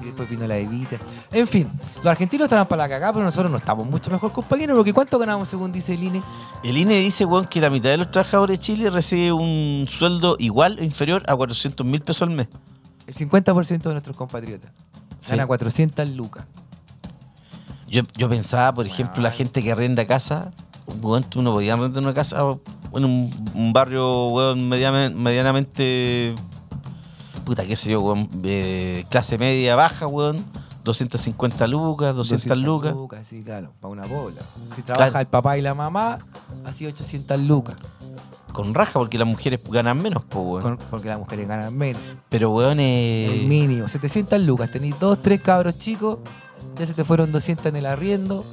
Y 0.00 0.04
después 0.04 0.28
vino 0.28 0.46
la 0.46 0.56
Evita. 0.56 0.98
En 1.32 1.46
fin, 1.46 1.70
los 1.98 2.06
argentinos 2.06 2.46
estaban 2.46 2.66
para 2.66 2.82
la 2.84 2.88
cagada, 2.88 3.12
pero 3.12 3.24
nosotros 3.24 3.50
no 3.52 3.56
estamos 3.58 3.86
mucho 3.86 4.10
mejor, 4.10 4.32
compañeros, 4.32 4.76
porque 4.76 4.92
¿cuánto 4.92 5.16
ganamos 5.18 5.48
según 5.48 5.70
dice 5.70 5.94
el 5.94 6.02
INE? 6.02 6.22
El 6.64 6.76
INE 6.76 6.94
dice, 6.98 7.24
weón, 7.24 7.46
que 7.46 7.60
la 7.60 7.70
mitad 7.70 7.88
de 7.90 7.98
los 7.98 8.10
trabajadores 8.10 8.58
de 8.58 8.64
Chile 8.64 8.90
recibe 8.90 9.30
un 9.32 9.86
sueldo 9.88 10.34
igual 10.40 10.78
o 10.80 10.84
inferior 10.84 11.22
a 11.28 11.36
400 11.36 11.86
mil 11.86 12.00
pesos 12.00 12.22
al 12.22 12.30
mes. 12.34 12.48
El 13.06 13.14
50% 13.14 13.80
de 13.82 13.90
nuestros 13.92 14.16
compatriotas. 14.16 14.72
Sí. 15.20 15.30
Gana 15.30 15.46
400 15.46 16.08
lucas. 16.10 16.46
Yo, 17.88 18.02
yo 18.16 18.28
pensaba, 18.28 18.72
por 18.74 18.86
ejemplo, 18.86 19.22
la 19.22 19.30
gente 19.30 19.62
que 19.62 19.70
arrenda 19.72 20.06
casa, 20.06 20.50
weón, 21.00 21.22
tú 21.24 21.42
no 21.42 21.52
podías 21.52 21.78
arrendar 21.78 22.02
una 22.02 22.14
casa 22.14 22.40
en 22.92 23.04
un, 23.04 23.30
un 23.54 23.72
barrio, 23.72 24.26
weón, 24.28 24.68
mediana- 24.68 25.10
medianamente, 25.10 26.34
puta, 27.44 27.64
qué 27.64 27.76
sé 27.76 27.90
yo, 27.92 28.00
weón, 28.00 28.28
eh, 28.44 29.04
clase 29.10 29.38
media 29.38 29.76
baja, 29.76 30.06
weón, 30.08 30.44
250 30.90 31.66
lucas, 31.66 32.14
200, 32.14 32.56
lucas. 32.58 32.94
sí, 33.26 33.42
claro, 33.42 33.72
para 33.80 33.92
una 33.92 34.04
bola. 34.06 34.40
Si 34.76 34.82
trabaja 34.82 35.10
Claro. 35.10 35.20
el 35.22 35.26
papá 35.28 35.56
y 35.58 35.62
la 35.62 35.74
mamá, 35.74 36.18
así 36.64 36.86
800 36.86 37.40
lucas. 37.40 37.76
Con 38.52 38.74
raja, 38.74 38.94
porque 38.98 39.16
las 39.16 39.28
mujeres 39.28 39.60
ganan 39.70 40.02
menos, 40.02 40.24
po, 40.24 40.40
weón. 40.40 40.62
Con- 40.62 40.76
porque 40.90 41.08
las 41.08 41.18
mujeres 41.18 41.46
ganan 41.46 41.76
menos. 41.76 42.02
Pero, 42.28 42.50
weón, 42.50 42.80
El 42.80 43.42
eh, 43.42 43.44
mínimo, 43.46 43.86
700 43.88 44.40
lucas. 44.42 44.70
Tenéis 44.72 44.98
dos, 44.98 45.22
tres 45.22 45.40
cabros 45.40 45.78
chicos, 45.78 46.18
ya 46.76 46.84
se 46.86 46.92
te 46.94 47.04
fueron 47.04 47.30
200 47.30 47.66
en 47.66 47.76
el 47.76 47.86
arriendo, 47.86 48.44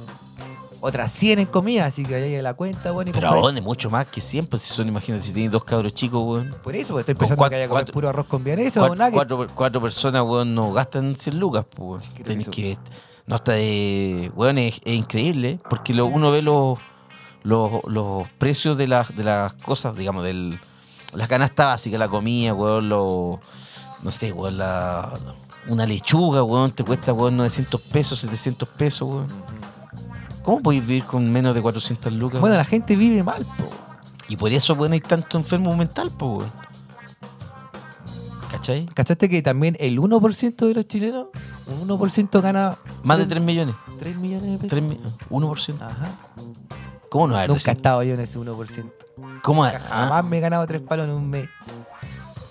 otras 0.80 1.10
100 1.12 1.40
en 1.40 1.46
comida, 1.46 1.86
así 1.86 2.04
que 2.04 2.14
ahí 2.14 2.34
hay 2.34 2.42
la 2.42 2.54
cuenta, 2.54 2.90
bueno, 2.92 3.10
y 3.10 3.12
pero 3.12 3.28
compráis- 3.28 3.42
¿dónde? 3.42 3.60
Mucho 3.60 3.90
más 3.90 4.06
que 4.06 4.20
siempre, 4.20 4.58
si 4.58 4.72
son, 4.72 4.86
imagínate, 4.88 5.24
si 5.24 5.32
tienes 5.32 5.50
dos 5.52 5.64
cabros 5.64 5.92
chicos, 5.94 6.22
weón. 6.24 6.54
Por 6.62 6.74
eso, 6.76 6.88
porque 6.94 7.00
estoy 7.00 7.14
pensando 7.14 7.36
cuatro- 7.36 7.50
que 7.50 7.56
haya 7.56 7.68
comer 7.68 7.82
cuatro- 7.82 7.92
puro 7.94 8.08
arroz 8.08 8.26
con 8.26 8.44
vienesa 8.44 8.82
o 8.82 8.94
nuggets. 8.94 9.12
cuatro, 9.14 9.46
cuatro 9.54 9.80
personas, 9.82 10.22
weón, 10.24 10.54
no 10.54 10.72
gastan 10.72 11.16
100 11.16 11.38
lucas, 11.38 11.64
pues, 11.68 11.88
weón. 11.88 12.02
Sí, 12.02 12.10
Tenés 12.22 12.44
que 12.48 12.50
que. 12.50 12.78
No 13.26 13.36
está 13.36 13.52
de. 13.52 14.30
Weón, 14.36 14.58
es, 14.58 14.76
es 14.84 14.94
increíble, 14.94 15.58
porque 15.68 15.92
lo, 15.94 16.06
uno 16.06 16.30
ve 16.30 16.40
los, 16.42 16.78
los, 17.42 17.72
los 17.86 18.26
precios 18.38 18.76
de 18.78 18.86
las, 18.86 19.14
de 19.16 19.24
las 19.24 19.52
cosas, 19.54 19.96
digamos, 19.96 20.24
del. 20.24 20.58
La 21.12 21.26
canasta 21.28 21.66
básica, 21.66 21.98
la 21.98 22.08
comida, 22.08 22.54
weón, 22.54 22.88
lo. 22.88 23.40
No 24.02 24.10
sé, 24.10 24.32
weón, 24.32 24.58
la. 24.58 25.12
Una 25.66 25.84
lechuga, 25.84 26.42
weón, 26.42 26.72
te 26.72 26.82
cuesta, 26.84 27.12
weón, 27.12 27.36
900 27.36 27.80
pesos, 27.82 28.20
700 28.20 28.66
pesos, 28.70 29.08
weón. 29.08 29.26
¿Cómo 30.48 30.62
podéis 30.62 30.86
vivir 30.86 31.04
con 31.04 31.30
menos 31.30 31.54
de 31.54 31.60
400 31.60 32.10
lucas? 32.14 32.40
Bueno, 32.40 32.56
la 32.56 32.64
gente 32.64 32.96
vive 32.96 33.22
mal, 33.22 33.44
po. 33.44 33.68
Y 34.30 34.36
por 34.38 34.50
eso, 34.50 34.72
weón, 34.72 34.92
hay 34.92 35.00
tanto 35.02 35.36
enfermo 35.36 35.76
mental, 35.76 36.10
weón. 36.18 36.50
¿Cachai? 38.50 38.86
¿Cachaste 38.86 39.28
que 39.28 39.42
también 39.42 39.76
el 39.78 39.98
1% 39.98 40.66
de 40.66 40.72
los 40.72 40.88
chilenos, 40.88 41.26
un 41.66 41.86
1% 41.86 42.40
gana 42.40 42.78
Más 43.02 43.18
de 43.18 43.26
3 43.26 43.42
millones. 43.42 43.76
3 43.98 44.16
millones 44.16 44.52
de 44.52 44.56
pesos? 44.56 44.70
Tres 44.70 44.82
mi- 44.82 44.98
1%. 45.28 45.82
Ajá. 45.82 46.12
¿Cómo 47.10 47.28
no 47.28 47.36
haber 47.36 47.50
Nunca 47.50 47.70
he 47.70 47.74
estado 47.74 48.02
yo 48.02 48.14
en 48.14 48.20
ese 48.20 48.38
1%. 48.38 48.90
¿Cómo 49.42 49.64
Jamás 49.64 49.82
ah? 49.90 50.22
me 50.22 50.38
he 50.38 50.40
ganado 50.40 50.66
3 50.66 50.80
palos 50.80 51.08
en 51.08 51.12
un 51.12 51.28
mes. 51.28 51.46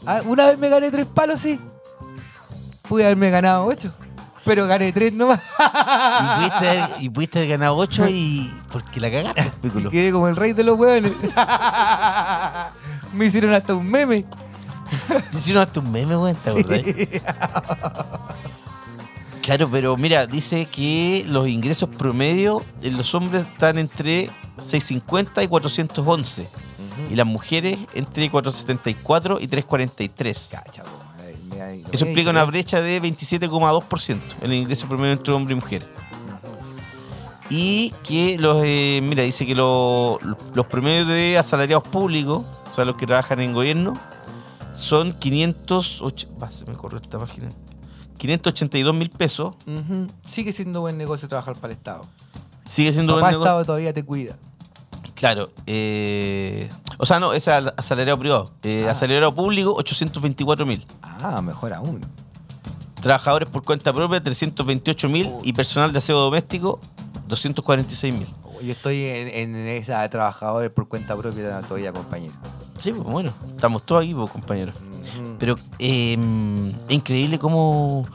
Ah, 0.05 0.21
una 0.23 0.45
vez 0.45 0.59
me 0.59 0.69
gané 0.69 0.91
3 0.91 1.07
palos, 1.07 1.41
sí. 1.41 1.59
Pude 2.87 3.05
haberme 3.05 3.31
ganado 3.31 3.65
8. 3.65 3.91
Pero 4.47 4.65
gané 4.65 4.91
3 4.91 5.13
nomás. 5.13 5.39
Y 5.39 6.37
pudiste, 6.37 6.67
haber, 6.69 6.89
y 7.01 7.09
pudiste 7.09 7.39
haber 7.39 7.49
ganado 7.51 7.75
8 7.75 8.07
y. 8.07 8.51
Porque 8.71 8.99
la 8.99 9.11
cagaste, 9.11 9.51
Y 9.63 9.89
quedé 9.89 10.11
como 10.11 10.27
el 10.27 10.35
rey 10.35 10.53
de 10.53 10.63
los 10.63 10.79
hueones. 10.79 11.11
me 13.13 13.25
hicieron 13.25 13.53
hasta 13.53 13.75
un 13.75 13.87
meme. 13.87 14.25
Te 15.31 15.37
hicieron 15.39 15.63
hasta 15.63 15.79
un 15.81 15.91
meme, 15.91 16.17
weón, 16.17 16.35
¿te 16.35 16.49
acordás? 16.49 16.81
Claro, 19.41 19.69
pero 19.69 19.95
mira, 19.95 20.27
dice 20.27 20.65
que 20.65 21.23
los 21.27 21.47
ingresos 21.47 21.87
promedio 21.89 22.63
en 22.81 22.97
los 22.97 23.15
hombres 23.15 23.45
están 23.45 23.77
entre 23.77 24.29
650 24.59 25.43
y 25.43 25.47
411. 25.47 26.47
Y 27.11 27.15
las 27.15 27.25
mujeres 27.25 27.77
entre 27.93 28.29
474 28.29 29.39
y 29.39 29.47
343. 29.47 30.49
Cacha, 30.51 30.83
Eso 31.91 32.05
implica 32.05 32.29
una 32.31 32.43
brecha 32.43 32.81
de 32.81 33.01
27,2% 33.01 34.19
en 34.41 34.51
el 34.51 34.57
ingreso 34.57 34.87
promedio 34.87 35.13
entre 35.13 35.33
hombre 35.33 35.53
y 35.53 35.55
mujer. 35.55 35.83
Y 37.49 37.91
que 38.03 38.37
los, 38.37 38.61
eh, 38.65 38.99
mira, 39.03 39.23
dice 39.23 39.45
que 39.45 39.55
lo- 39.55 40.19
los 40.53 40.65
promedios 40.67 41.07
de 41.07 41.37
asalariados 41.37 41.87
públicos, 41.87 42.43
o 42.69 42.73
sea, 42.73 42.83
los 42.83 42.97
que 42.97 43.07
trabajan 43.07 43.39
en 43.39 43.53
gobierno, 43.53 43.93
son 44.75 45.13
508, 45.13 46.27
va, 46.41 46.51
se 46.51 46.65
me 46.65 46.73
corrió 46.73 46.99
esta 46.99 47.17
página, 47.17 47.49
582 48.17 48.93
mil 48.93 49.09
pesos. 49.09 49.55
Sigue 50.27 50.51
siendo 50.51 50.81
buen 50.81 50.97
negocio 50.97 51.27
trabajar 51.29 51.55
para 51.55 51.71
el 51.73 51.77
Estado. 51.77 52.05
Sigue 52.65 52.91
siendo 52.91 53.13
Papá 53.13 53.21
buen 53.21 53.31
negocio. 53.31 53.45
Estado 53.51 53.65
todavía 53.65 53.93
te 53.93 54.03
cuida. 54.03 54.35
Claro. 55.17 55.49
eh, 55.65 56.69
o 56.99 57.05
sea, 57.05 57.19
no, 57.19 57.33
es 57.33 57.47
asalariado 57.47 58.19
privado. 58.19 58.51
Eh, 58.63 58.85
Ah. 58.87 58.91
Asalariado 58.91 59.33
público, 59.33 59.73
824 59.75 60.65
mil. 60.65 60.85
Ah, 61.01 61.41
mejor 61.41 61.73
aún. 61.73 62.05
Trabajadores 63.01 63.49
por 63.49 63.63
cuenta 63.63 63.91
propia, 63.93 64.21
328 64.21 65.09
mil. 65.09 65.31
Y 65.43 65.53
personal 65.53 65.91
de 65.91 65.97
aseo 65.99 66.19
doméstico, 66.19 66.79
246 67.27 68.13
mil. 68.13 68.27
Yo 68.61 68.71
estoy 68.71 69.03
en, 69.05 69.27
en 69.27 69.55
esa 69.67 70.01
de 70.01 70.09
trabajadores 70.09 70.71
por 70.71 70.87
cuenta 70.87 71.15
propia 71.15 71.61
todavía, 71.61 71.91
compañero. 71.93 72.33
Sí, 72.79 72.91
pues 72.91 73.03
bueno, 73.03 73.31
estamos 73.55 73.83
todos 73.83 74.03
aquí, 74.03 74.13
pues, 74.13 74.31
compañeros. 74.31 74.75
Ujú. 74.75 75.35
Pero 75.39 75.55
eh, 75.79 76.13
es 76.87 76.95
increíble 76.95 77.37
cómo 77.39 78.07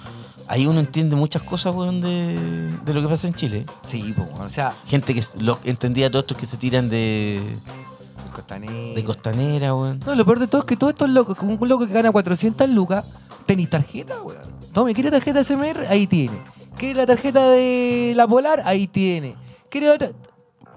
ahí 0.52 0.66
uno 0.66 0.80
entiende 0.80 1.16
muchas 1.16 1.40
cosas, 1.42 1.74
weón, 1.74 2.02
de, 2.02 2.70
de 2.84 2.94
lo 2.94 3.00
que 3.00 3.08
pasa 3.08 3.26
en 3.26 3.32
Chile. 3.32 3.64
Sí, 3.88 4.12
po, 4.12 4.28
o 4.38 4.48
sea, 4.50 4.74
Gente 4.86 5.14
que 5.14 5.24
lo, 5.40 5.58
entendía 5.64 6.10
todos 6.10 6.24
estos 6.24 6.36
que 6.36 6.44
se 6.44 6.58
tiran 6.58 6.90
de, 6.90 7.38
el 7.38 8.32
costanero. 8.34 8.94
de 8.94 9.02
costanera, 9.02 9.74
weón. 9.74 10.00
No, 10.04 10.14
lo 10.14 10.24
peor 10.26 10.40
de 10.40 10.46
todo 10.48 10.60
es 10.60 10.66
que 10.66 10.76
todos 10.76 10.92
estos 10.92 11.08
locos, 11.08 11.38
como 11.38 11.54
un 11.54 11.68
loco 11.68 11.86
que 11.86 11.94
gana 11.94 12.12
400 12.12 12.68
lucas, 12.68 13.02
tenéis 13.46 13.70
tarjeta, 13.70 14.20
weón. 14.22 14.42
Tome, 14.74 14.92
¿quiere 14.92 15.10
tarjeta 15.10 15.42
SMR? 15.42 15.86
Ahí 15.88 16.06
tiene. 16.06 16.36
¿Quiere 16.76 16.96
la 16.96 17.06
tarjeta 17.06 17.48
de 17.48 18.12
la 18.14 18.28
Polar? 18.28 18.62
Ahí 18.66 18.86
tiene. 18.86 19.36
¿Quiere 19.70 19.88
otra? 19.88 20.10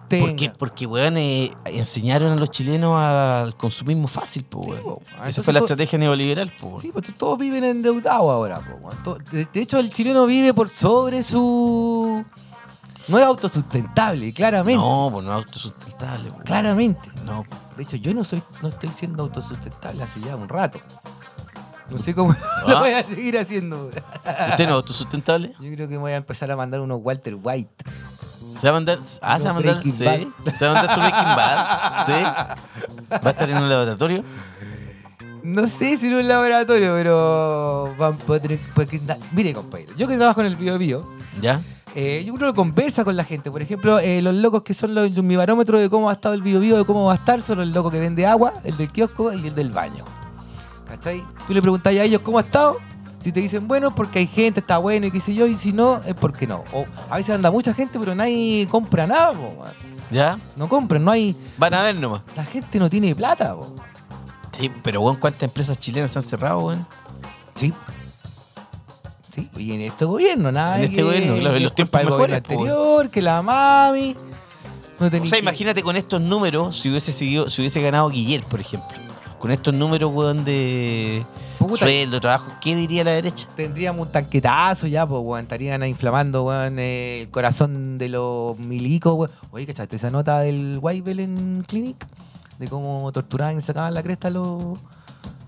Porque, 0.09 0.51
porque 0.57 0.85
weón, 0.85 1.17
eh, 1.17 1.51
enseñaron 1.65 2.31
a 2.31 2.35
los 2.35 2.51
chilenos 2.51 2.99
al 2.99 3.55
consumismo 3.55 4.07
fácil, 4.07 4.43
pues, 4.45 4.67
weón. 4.69 4.83
po. 4.83 5.01
Ah, 5.19 5.29
Esa 5.29 5.41
fue 5.43 5.53
la 5.53 5.59
todo- 5.59 5.65
estrategia 5.67 5.97
neoliberal, 5.99 6.51
weón. 6.61 6.81
Sí, 6.81 6.91
pues 6.93 7.13
todos 7.15 7.37
viven 7.39 7.63
endeudados 7.63 8.21
ahora. 8.31 8.59
po, 8.59 8.87
weón. 8.87 9.23
De, 9.53 9.61
hecho, 9.61 9.79
el 9.79 9.89
chileno 9.89 10.25
vive 10.25 10.53
por 10.53 10.69
sobre 10.69 11.23
su... 11.23 12.23
No 13.07 13.19
es 13.19 13.25
autosustentable, 13.25 14.33
claramente. 14.33 14.81
No, 14.83 15.09
pues 15.13 15.23
no 15.25 15.31
es 15.31 15.45
autosustentable, 15.45 16.29
pues. 16.31 16.43
Claramente. 16.43 17.11
No. 17.23 17.43
De 17.77 17.83
hecho, 17.83 17.97
yo 17.97 18.13
no 18.15 18.23
soy, 18.23 18.41
no 18.63 18.69
estoy 18.69 18.89
siendo 18.89 19.21
autosustentable 19.23 20.01
hace 20.03 20.19
ya 20.21 20.35
un 20.35 20.49
rato. 20.49 20.79
No 21.89 21.99
sé 21.99 22.15
cómo 22.15 22.33
lo 22.67 22.77
Ah. 22.77 22.79
voy 22.79 22.91
a 22.93 23.05
seguir 23.07 23.37
haciendo. 23.37 23.87
¿Usted 23.87 24.23
no 24.59 24.63
es 24.63 24.69
autosustentable? 24.71 25.53
Yo 25.59 25.71
creo 25.75 25.87
que 25.87 25.97
voy 25.97 26.13
a 26.13 26.15
empezar 26.15 26.49
a 26.49 26.55
mandar 26.55 26.79
unos 26.81 26.99
Walter 27.03 27.37
White. 27.41 27.85
Se 28.65 28.71
va 28.71 28.77
a 28.77 28.79
mandar. 28.79 28.99
Ah, 29.21 29.37
se 29.37 29.43
va 29.43 29.49
a 29.51 29.53
mandar. 29.53 29.73
Breaking 29.75 29.93
Sí. 29.93 30.51
Se 30.57 30.65
va 30.65 30.71
a 30.71 30.73
mandar 30.73 30.95
su 30.95 30.99
Breaking 30.99 31.35
Bad. 31.35 32.05
Sí. 32.07 32.23
Va 33.13 33.19
a 33.23 33.29
estar 33.29 33.47
en 33.47 33.57
un 33.57 33.69
laboratorio. 33.69 34.23
No 35.43 35.67
sé 35.67 35.97
si 35.97 36.07
en 36.07 36.15
un 36.15 36.27
laboratorio, 36.27 36.93
pero. 36.95 37.93
van 37.99 38.17
porque 38.17 38.99
na- 39.05 39.19
Mire, 39.33 39.53
compañero, 39.53 39.93
yo 39.95 40.07
que 40.07 40.17
trabajo 40.17 40.41
en 40.41 40.47
el 40.47 40.55
Bio 40.55 40.79
Bio, 40.79 41.07
¿Ya? 41.39 41.61
eh, 41.93 42.27
uno 42.33 42.55
conversa 42.55 43.03
con 43.05 43.15
la 43.15 43.23
gente. 43.23 43.51
Por 43.51 43.61
ejemplo, 43.61 43.99
eh, 43.99 44.23
los 44.23 44.33
locos 44.33 44.63
que 44.63 44.73
son 44.73 44.95
los, 44.95 45.11
mi 45.11 45.35
barómetro 45.35 45.79
de 45.79 45.87
cómo 45.87 46.09
ha 46.09 46.13
estado 46.13 46.33
el 46.33 46.41
Bio 46.41 46.59
Bio, 46.59 46.75
de 46.77 46.85
cómo 46.85 47.05
va 47.05 47.11
a 47.13 47.15
estar, 47.17 47.43
son 47.43 47.59
el 47.59 47.71
loco 47.71 47.91
que 47.91 47.99
vende 47.99 48.25
agua, 48.25 48.53
el 48.63 48.75
del 48.77 48.91
kiosco 48.91 49.31
y 49.31 49.45
el 49.45 49.53
del 49.53 49.69
baño. 49.69 50.05
¿Cachai? 50.89 51.23
Tú 51.45 51.53
le 51.53 51.61
preguntas 51.61 51.93
a 51.93 52.01
ellos 52.01 52.21
cómo 52.21 52.39
ha 52.39 52.41
estado. 52.41 52.77
Si 53.25 53.31
te 53.31 53.39
dicen 53.39 53.67
bueno, 53.67 53.95
porque 53.95 54.19
hay 54.19 54.27
gente, 54.27 54.59
está 54.59 54.77
bueno 54.77 55.07
y 55.07 55.11
qué 55.11 55.19
sé 55.19 55.33
yo, 55.33 55.47
y 55.47 55.55
si 55.55 55.73
no, 55.73 55.99
es 56.05 56.13
porque 56.13 56.45
no. 56.45 56.63
O 56.71 56.85
a 57.09 57.17
veces 57.17 57.33
anda 57.33 57.49
mucha 57.49 57.73
gente, 57.73 57.97
pero 57.97 58.13
nadie 58.13 58.67
compra 58.69 59.07
nada, 59.07 59.33
po, 59.33 59.63
man. 59.63 59.73
¿Ya? 60.11 60.37
No 60.55 60.69
compran, 60.69 61.03
no 61.03 61.09
hay. 61.09 61.35
Van 61.57 61.73
a 61.73 61.81
ver 61.81 61.95
nomás. 61.95 62.21
La 62.35 62.45
gente 62.45 62.77
no 62.77 62.87
tiene 62.87 63.15
plata, 63.15 63.55
po. 63.55 63.73
Sí, 64.55 64.69
pero 64.83 65.01
weón, 65.01 65.15
¿cuántas 65.15 65.41
empresas 65.41 65.79
chilenas 65.79 66.11
se 66.11 66.19
han 66.19 66.23
cerrado, 66.23 66.59
weón? 66.67 66.85
Sí. 67.55 67.73
Sí, 69.33 69.49
y 69.57 69.71
en 69.71 69.81
este 69.81 70.05
gobierno, 70.05 70.51
nada. 70.51 70.75
En 70.75 70.81
de 70.81 70.85
este 70.85 70.97
que- 70.97 71.03
gobierno, 71.03 71.35
claro, 71.37 71.57
en 71.57 71.63
los 71.63 71.73
tiempos 71.73 72.01
del 72.01 72.09
gobierno 72.11 72.35
anterior, 72.35 73.09
que 73.09 73.21
la 73.23 73.41
mami. 73.41 74.15
No 74.99 75.07
O 75.07 75.09
sea, 75.09 75.19
que- 75.19 75.39
imagínate 75.39 75.81
con 75.81 75.95
estos 75.95 76.21
números, 76.21 76.79
si 76.79 76.91
hubiese 76.91 77.11
seguido, 77.11 77.49
si 77.49 77.61
hubiese 77.63 77.81
ganado 77.81 78.07
Guiller, 78.11 78.43
por 78.43 78.59
ejemplo. 78.59 78.95
Con 79.45 79.51
estos 79.51 79.75
números, 79.75 80.11
weón, 80.11 80.43
de 80.43 81.23
Puta. 81.59 81.85
sueldo, 81.85 82.19
trabajo, 82.19 82.51
¿qué 82.59 82.75
diría 82.75 83.03
la 83.03 83.11
derecha? 83.11 83.47
Tendríamos 83.55 84.07
un 84.07 84.11
tanquetazo 84.11 84.87
ya, 84.87 85.05
pues, 85.05 85.21
weón. 85.23 85.43
Estarían 85.43 85.83
inflamando, 85.83 86.45
weón, 86.45 86.79
el 86.79 87.29
corazón 87.29 87.99
de 87.99 88.09
los 88.09 88.57
milicos, 88.57 89.13
weón. 89.13 89.29
Oye, 89.51 89.67
¿cachaste 89.67 89.97
esa 89.97 90.09
nota 90.09 90.39
del 90.39 90.79
Weibel 90.81 91.19
en 91.19 91.63
Clinic? 91.67 92.07
De 92.57 92.67
cómo 92.67 93.11
torturaban 93.11 93.55
y 93.55 93.61
sacaban 93.61 93.93
la 93.93 94.01
cresta 94.01 94.29
a 94.29 94.31
los, 94.31 94.79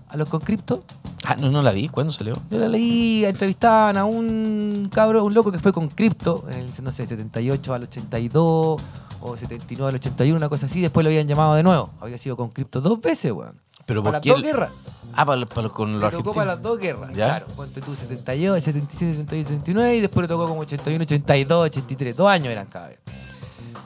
a 0.08 0.16
los 0.16 0.28
conscriptos. 0.28 0.82
Ah, 1.24 1.34
no, 1.34 1.50
no 1.50 1.60
la 1.60 1.72
vi. 1.72 1.88
¿Cuándo 1.88 2.12
salió? 2.12 2.34
Yo 2.52 2.58
la 2.58 2.68
leí, 2.68 3.24
entrevistaban 3.24 3.96
a 3.96 4.04
un 4.04 4.90
cabro, 4.94 5.24
un 5.24 5.34
loco 5.34 5.50
que 5.50 5.58
fue 5.58 5.72
con 5.72 5.88
cripto, 5.88 6.44
en 6.48 6.60
el, 6.60 6.70
no 6.84 6.92
sé, 6.92 7.08
78 7.08 7.74
al 7.74 7.82
82 7.82 8.80
o 9.20 9.36
79 9.36 9.88
al 9.88 9.94
81, 9.96 10.36
una 10.36 10.48
cosa 10.48 10.66
así. 10.66 10.80
Después 10.80 11.02
lo 11.02 11.10
habían 11.10 11.26
llamado 11.26 11.56
de 11.56 11.64
nuevo. 11.64 11.90
Había 12.00 12.16
sido 12.16 12.36
con 12.36 12.50
cripto 12.50 12.80
dos 12.80 13.00
veces, 13.00 13.32
weón. 13.32 13.60
Pero 13.88 14.02
para 14.02 14.20
¿por 14.20 14.26
las 14.28 14.36
dos 14.36 14.42
guerras. 14.42 14.70
Ah, 15.14 15.24
para, 15.24 15.46
para- 15.46 15.68
con 15.70 15.94
Le 15.94 15.98
los 16.00 16.10
tocó 16.10 16.34
para 16.34 16.52
las 16.52 16.62
dos 16.62 16.78
guerras. 16.78 17.10
¿Ya? 17.14 17.24
Claro, 17.40 17.46
ponte 17.56 17.80
tú 17.80 17.94
78, 17.96 18.62
77, 18.62 19.12
78, 19.16 19.48
79 19.48 19.96
y 19.96 20.00
después 20.02 20.22
le 20.24 20.28
tocó 20.28 20.46
como 20.46 20.60
81, 20.60 21.02
82, 21.02 21.66
83. 21.66 22.14
Dos 22.16 22.28
años 22.28 22.48
eran 22.52 22.66
cada 22.66 22.88
vez. 22.88 22.98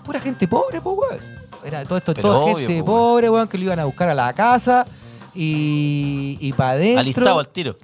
Pura 0.04 0.18
gente 0.20 0.48
pobre, 0.48 0.80
pues, 0.80 0.96
weón. 0.98 1.20
Era 1.64 1.84
todo 1.84 1.96
esto, 1.98 2.12
Pero 2.14 2.28
toda 2.28 2.38
obvio, 2.40 2.56
gente 2.68 2.80
po, 2.80 2.86
pobre, 2.86 3.30
weón, 3.30 3.46
que 3.46 3.56
lo 3.56 3.64
iban 3.64 3.78
a 3.78 3.84
buscar 3.84 4.08
a 4.08 4.14
la 4.14 4.32
casa 4.32 4.84
y, 5.34 6.36
y 6.40 6.52
para 6.52 6.72
adentro. 6.72 7.00
Alistado 7.00 7.38
al 7.38 7.48
tiro. 7.48 7.76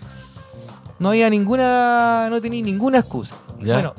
No 0.98 1.10
había 1.10 1.30
ninguna, 1.30 2.26
no 2.28 2.40
tenía 2.40 2.60
ninguna 2.64 2.98
excusa. 2.98 3.36
Ya. 3.60 3.74
Bueno, 3.74 3.94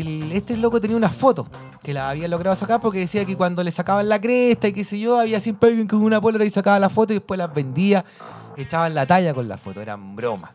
el- 0.00 0.32
este 0.32 0.56
loco 0.56 0.80
tenía 0.80 0.96
una 0.96 1.08
foto 1.10 1.46
que 1.82 1.92
la 1.94 2.10
había 2.10 2.28
logrado 2.28 2.54
sacar 2.56 2.80
porque 2.80 2.98
decía 3.00 3.24
que 3.24 3.36
cuando 3.36 3.62
le 3.62 3.70
sacaban 3.70 4.08
la 4.08 4.20
cresta 4.20 4.68
y 4.68 4.72
qué 4.72 4.84
sé 4.84 4.98
yo, 4.98 5.18
había 5.18 5.40
siempre 5.40 5.70
alguien 5.70 5.86
con 5.88 6.02
una 6.02 6.20
pólvora 6.20 6.44
y 6.44 6.50
sacaba 6.50 6.78
la 6.78 6.88
foto 6.90 7.12
y 7.12 7.16
después 7.16 7.36
las 7.38 7.52
vendía, 7.52 8.04
echaban 8.56 8.94
la 8.94 9.06
talla 9.06 9.34
con 9.34 9.48
la 9.48 9.58
foto, 9.58 9.80
eran 9.80 10.14
bromas. 10.16 10.50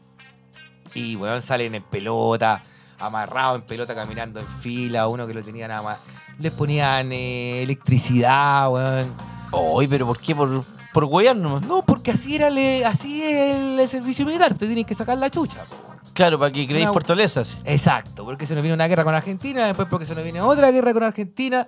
Y 0.93 1.15
weón, 1.15 1.41
salen 1.41 1.75
en 1.75 1.83
pelota, 1.83 2.63
amarrado 2.99 3.55
en 3.55 3.61
pelota, 3.61 3.93
caminando 3.93 4.39
en 4.39 4.47
fila, 4.47 5.07
uno 5.07 5.27
que 5.27 5.33
lo 5.33 5.43
tenía 5.43 5.67
nada 5.67 5.81
más. 5.83 5.97
Les 6.39 6.51
ponían 6.51 7.11
eh, 7.11 7.61
electricidad, 7.63 8.71
weón. 8.71 9.13
Oye, 9.51 9.87
pero 9.87 10.05
¿por 10.07 10.19
qué? 10.19 10.35
Por, 10.35 10.63
por 10.93 11.35
nomás. 11.35 11.61
No, 11.63 11.83
porque 11.85 12.11
así 12.11 12.35
era 12.35 12.49
le- 12.49 12.85
así 12.85 13.21
es 13.21 13.55
el, 13.55 13.79
el 13.79 13.87
servicio 13.89 14.25
militar, 14.25 14.53
te 14.55 14.65
tienen 14.65 14.85
que 14.85 14.93
sacar 14.95 15.17
la 15.17 15.29
chucha, 15.29 15.63
po. 15.65 15.88
Claro, 16.19 16.37
para 16.37 16.51
que 16.51 16.67
creéis 16.67 16.85
Una- 16.85 16.93
fortalezas. 16.93 17.57
Exacto, 17.63 18.25
porque 18.25 18.45
se 18.45 18.53
nos 18.53 18.61
viene 18.61 18.73
una 18.75 18.87
guerra 18.89 19.05
con 19.05 19.15
Argentina, 19.15 19.65
después 19.67 19.87
porque 19.89 20.05
se 20.05 20.13
nos 20.13 20.23
viene 20.25 20.41
otra 20.41 20.69
guerra 20.69 20.91
con 20.93 21.03
Argentina. 21.03 21.65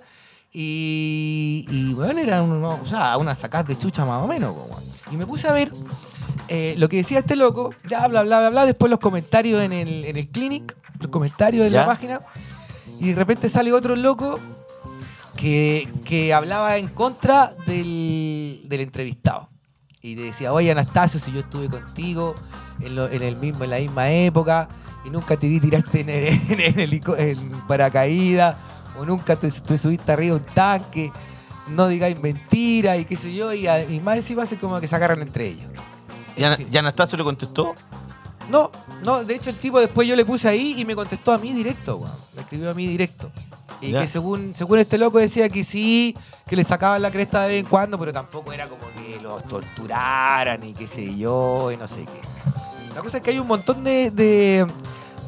Y, 0.52 1.64
y 1.70 1.94
bueno, 1.94 2.20
era 2.20 2.42
un- 2.42 2.62
o 2.62 2.84
sea, 2.84 3.16
una 3.16 3.34
sacada 3.34 3.64
de 3.64 3.78
chucha 3.78 4.04
más 4.04 4.22
o 4.22 4.26
menos. 4.28 4.54
Y 5.10 5.16
me 5.16 5.24
puse 5.26 5.48
a 5.48 5.52
ver 5.52 5.72
eh, 6.48 6.74
lo 6.76 6.90
que 6.90 6.98
decía 6.98 7.20
este 7.20 7.34
loco, 7.34 7.74
ya 7.88 8.06
bla, 8.08 8.22
bla, 8.24 8.40
bla, 8.40 8.50
bla, 8.50 8.66
después 8.66 8.90
los 8.90 8.98
comentarios 8.98 9.62
en 9.62 9.72
el, 9.72 10.04
en 10.04 10.18
el 10.18 10.28
clinic, 10.28 10.76
los 11.00 11.08
comentarios 11.10 11.64
de 11.64 11.70
¿Ya? 11.70 11.80
la 11.80 11.86
página. 11.86 12.20
Y 13.00 13.08
de 13.08 13.14
repente 13.14 13.48
sale 13.48 13.72
otro 13.72 13.96
loco 13.96 14.38
que, 15.34 15.88
que 16.04 16.34
hablaba 16.34 16.76
en 16.76 16.88
contra 16.88 17.54
del, 17.66 18.60
del 18.66 18.80
entrevistado. 18.82 19.48
Y 20.02 20.16
le 20.16 20.24
decía, 20.24 20.52
oye 20.52 20.70
Anastasio, 20.70 21.18
si 21.18 21.32
yo 21.32 21.40
estuve 21.40 21.68
contigo 21.70 22.34
en, 22.84 22.94
lo- 22.96 23.08
en 23.08 23.22
el 23.22 23.36
mismo, 23.36 23.64
en 23.64 23.70
la 23.70 23.78
misma 23.78 24.10
época 24.10 24.68
y 25.04 25.10
nunca 25.10 25.36
te 25.36 25.48
vi 25.48 25.58
tirarte 25.60 26.00
en, 26.00 26.08
el, 26.08 26.26
en, 26.50 26.60
el 26.60 26.74
helico- 26.78 27.16
en 27.18 27.50
paracaídas 27.68 28.56
o 28.98 29.04
nunca 29.04 29.36
te, 29.36 29.50
te 29.50 29.78
subiste 29.78 30.12
arriba 30.12 30.34
de 30.36 30.40
un 30.46 30.54
tanque, 30.54 31.10
no 31.68 31.88
digáis 31.88 32.20
mentiras 32.20 32.98
y 32.98 33.04
qué 33.04 33.16
sé 33.16 33.34
yo, 33.34 33.52
y, 33.52 33.66
a- 33.66 33.82
y 33.88 34.00
más 34.00 34.16
encima 34.16 34.42
hace 34.42 34.56
como 34.58 34.80
que 34.80 34.88
se 34.88 34.94
agarran 34.96 35.22
entre 35.22 35.48
ellos. 35.48 35.66
¿Y 36.36 36.44
Ana- 36.44 36.58
y 36.70 36.76
Anastasio 36.76 37.16
le 37.18 37.24
contestó? 37.24 37.74
No, 38.50 38.70
no, 39.04 39.22
de 39.24 39.34
hecho 39.36 39.50
el 39.50 39.56
tipo 39.56 39.78
después 39.80 40.06
yo 40.08 40.16
le 40.16 40.24
puse 40.24 40.48
ahí 40.48 40.74
y 40.78 40.84
me 40.84 40.94
contestó 40.96 41.32
a 41.32 41.38
mí 41.38 41.52
directo, 41.52 41.96
weón. 41.98 42.12
Me 42.34 42.42
escribió 42.42 42.70
a 42.70 42.74
mí 42.74 42.86
directo. 42.86 43.30
Y 43.80 43.90
Ya. 43.92 44.00
que 44.00 44.08
según, 44.08 44.52
según 44.54 44.78
este 44.78 44.96
loco 44.98 45.18
decía 45.18 45.48
que 45.48 45.64
sí, 45.64 46.16
que 46.46 46.54
le 46.56 46.64
sacaban 46.64 47.02
la 47.02 47.10
cresta 47.10 47.42
de 47.42 47.48
vez 47.48 47.60
en 47.64 47.66
cuando, 47.66 47.98
pero 47.98 48.12
tampoco 48.12 48.52
era 48.52 48.66
como 48.68 48.82
que 48.94 49.20
los 49.20 49.42
torturaran 49.44 50.62
y 50.64 50.72
qué 50.72 50.86
sé 50.86 51.16
yo, 51.16 51.70
y 51.72 51.76
no 51.76 51.88
sé 51.88 52.04
qué. 52.04 52.20
La 52.94 53.00
cosa 53.00 53.16
es 53.18 53.22
que 53.22 53.30
hay 53.30 53.38
un 53.38 53.46
montón 53.46 53.84
de, 53.84 54.10
de, 54.10 54.66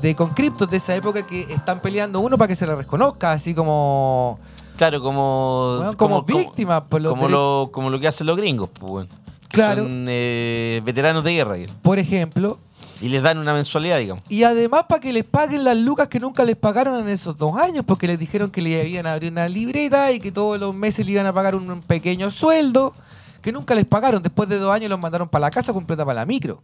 de 0.03 0.15
conscriptos 0.15 0.69
de 0.71 0.77
esa 0.77 0.95
época 0.95 1.27
que 1.27 1.43
están 1.43 1.81
peleando 1.81 2.21
uno 2.21 2.37
para 2.37 2.49
que 2.49 2.55
se 2.55 2.67
le 2.67 2.75
reconozca, 2.75 3.33
así 3.33 3.55
como, 3.55 4.39
Claro, 4.77 5.01
como. 5.01 5.93
como, 5.97 6.23
víctimas 6.23 6.83
por 6.83 7.01
los 7.01 7.13
Como 7.13 7.29
lo, 7.29 7.71
como 7.73 7.91
lo 7.91 8.01
que 8.01 8.09
hacen 8.09 8.27
los 8.27 8.37
gringos, 8.37 8.71
pues. 8.79 9.07
Que 9.49 9.57
Claro. 9.57 9.85
Son 9.85 10.07
eh, 10.09 10.83
veteranos 10.85 11.23
de 11.23 11.33
guerra. 11.33 11.57
por 11.83 11.99
ejemplo. 11.99 12.59
Y 13.01 13.09
les 13.09 13.23
dan 13.23 13.39
una 13.39 13.53
mensualidad, 13.53 13.99
digamos. 13.99 14.23
Y 14.29 14.45
además 14.45 14.85
para 14.89 15.01
que 15.01 15.13
les 15.13 15.25
paguen 15.25 15.65
las 15.65 15.77
lucas 15.77 16.09
que 16.09 16.21
nunca 16.21 16.45
les 16.45 16.57
pagaron 16.57 17.01
en 17.01 17.09
esos 17.09 17.37
dos 17.37 17.57
años, 17.57 17.85
porque 17.87 18.07
les 18.07 18.19
dijeron 18.19 18.51
que 18.51 18.63
le 18.63 18.89
iban 18.89 19.07
a 19.07 19.13
abrir 19.13 19.31
una 19.33 19.49
libreta 19.49 20.11
y 20.13 20.21
que 20.21 20.33
todos 20.33 20.59
los 20.59 20.75
meses 20.75 21.05
le 21.05 21.13
iban 21.13 21.27
a 21.27 21.33
pagar 21.33 21.55
un 21.55 21.83
pequeño 21.83 22.31
sueldo, 22.31 22.95
que 23.43 23.53
nunca 23.53 23.75
les 23.75 23.85
pagaron. 23.85 24.23
Después 24.23 24.49
de 24.49 24.59
dos 24.59 24.73
años 24.73 24.91
los 24.91 24.99
mandaron 24.99 25.29
para 25.29 25.43
la 25.43 25.51
casa 25.51 25.73
completa 25.73 26.05
para 26.05 26.21
la 26.21 26.27
micro. 26.27 26.63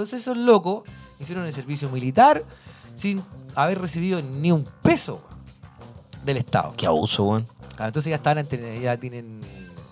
Entonces 0.00 0.20
esos 0.22 0.36
locos 0.36 0.84
hicieron 1.18 1.44
el 1.46 1.52
servicio 1.52 1.88
militar 1.90 2.42
sin 2.94 3.22
haber 3.54 3.80
recibido 3.80 4.20
ni 4.22 4.50
un 4.52 4.66
peso 4.82 5.22
del 6.24 6.36
Estado. 6.38 6.74
Qué 6.76 6.86
abuso, 6.86 7.24
weón. 7.24 7.46
Entonces 7.78 8.10
ya 8.10 8.16
están 8.16 8.38
ante- 8.38 8.80
ya 8.80 8.96
tienen 8.96 9.40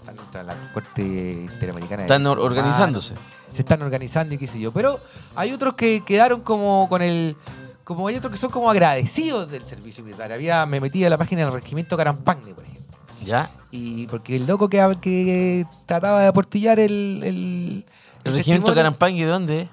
están 0.03 0.47
la 0.47 0.55
Corte 0.73 1.03
Interamericana. 1.03 2.03
Están 2.03 2.27
organizándose. 2.27 3.15
Se 3.53 3.61
están 3.63 3.81
organizando 3.83 4.35
y 4.35 4.39
qué 4.39 4.47
sé 4.47 4.59
yo. 4.61 4.73
Pero 4.73 5.01
hay 5.35 5.53
otros 5.53 5.75
que 5.75 6.03
quedaron 6.05 6.41
como 6.43 6.87
con 6.89 7.03
el. 7.03 7.37
Como 7.85 8.07
hay 8.09 8.17
otros 8.17 8.31
que 8.33 8.39
son 8.39 8.51
como 8.51 8.71
agradecidos 8.71 9.51
del 9.51 9.65
servicio 9.65 10.05
militar. 10.05 10.31
Había, 10.33 10.67
me 10.67 10.81
metí 10.81 11.03
a 11.05 11.11
la 11.11 11.17
página 11.17 11.45
del 11.45 11.53
regimiento 11.55 11.97
Carampagne, 11.97 12.53
por 12.53 12.65
ejemplo. 12.65 12.97
¿Ya? 13.25 13.51
Y 13.71 14.07
porque 14.09 14.37
el 14.37 14.47
loco 14.47 14.69
que, 14.69 14.79
que 15.01 15.67
trataba 15.87 16.21
de 16.21 16.27
aportillar 16.27 16.79
el. 16.79 17.23
El, 17.25 17.87
¿El 18.25 18.33
regimiento 18.35 18.67
testimonio- 18.67 18.75
Carampangui 18.75 19.21
de 19.23 19.27
dónde? 19.27 19.69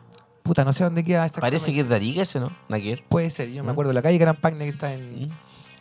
Puta, 0.46 0.64
no 0.64 0.74
sé 0.74 0.84
dónde 0.84 1.04
queda 1.04 1.26
exactamente. 1.26 1.58
Parece 1.58 1.74
que 1.74 1.82
es 1.82 1.90
de 1.90 1.96
Arica 1.96 2.22
ese, 2.22 2.40
¿no? 2.40 2.56
Naquer. 2.70 3.04
Puede 3.10 3.32
ser, 3.32 3.50
yo 3.50 3.64
me 3.64 3.70
¿Mm? 3.70 3.72
acuerdo 3.72 3.90
de 3.90 3.96
la 3.96 4.04
calle 4.04 4.20
Carampagne 4.20 4.60
que 4.60 4.70
está 4.70 4.94
en, 4.94 5.28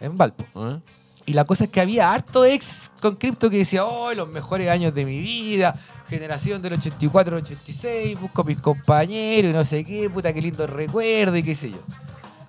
en 0.00 0.16
Valpo. 0.16 0.46
¿Eh? 0.54 0.80
Y 1.26 1.34
la 1.34 1.44
cosa 1.44 1.64
es 1.64 1.70
que 1.70 1.82
había 1.82 2.10
harto 2.10 2.46
ex 2.46 2.90
con 3.02 3.16
cripto 3.16 3.50
que 3.50 3.58
decía, 3.58 3.84
oh, 3.84 4.14
los 4.14 4.26
mejores 4.26 4.70
años 4.70 4.94
de 4.94 5.04
mi 5.04 5.18
vida, 5.18 5.78
generación 6.08 6.62
del 6.62 6.72
84 6.72 7.36
al 7.36 7.42
86, 7.42 8.18
busco 8.18 8.40
a 8.40 8.44
mis 8.44 8.58
compañeros 8.58 9.50
y 9.50 9.52
no 9.52 9.66
sé 9.66 9.84
qué, 9.84 10.08
puta, 10.08 10.32
qué 10.32 10.40
lindo 10.40 10.66
recuerdo 10.66 11.36
y 11.36 11.42
qué 11.42 11.54
sé 11.54 11.70
yo. 11.70 11.78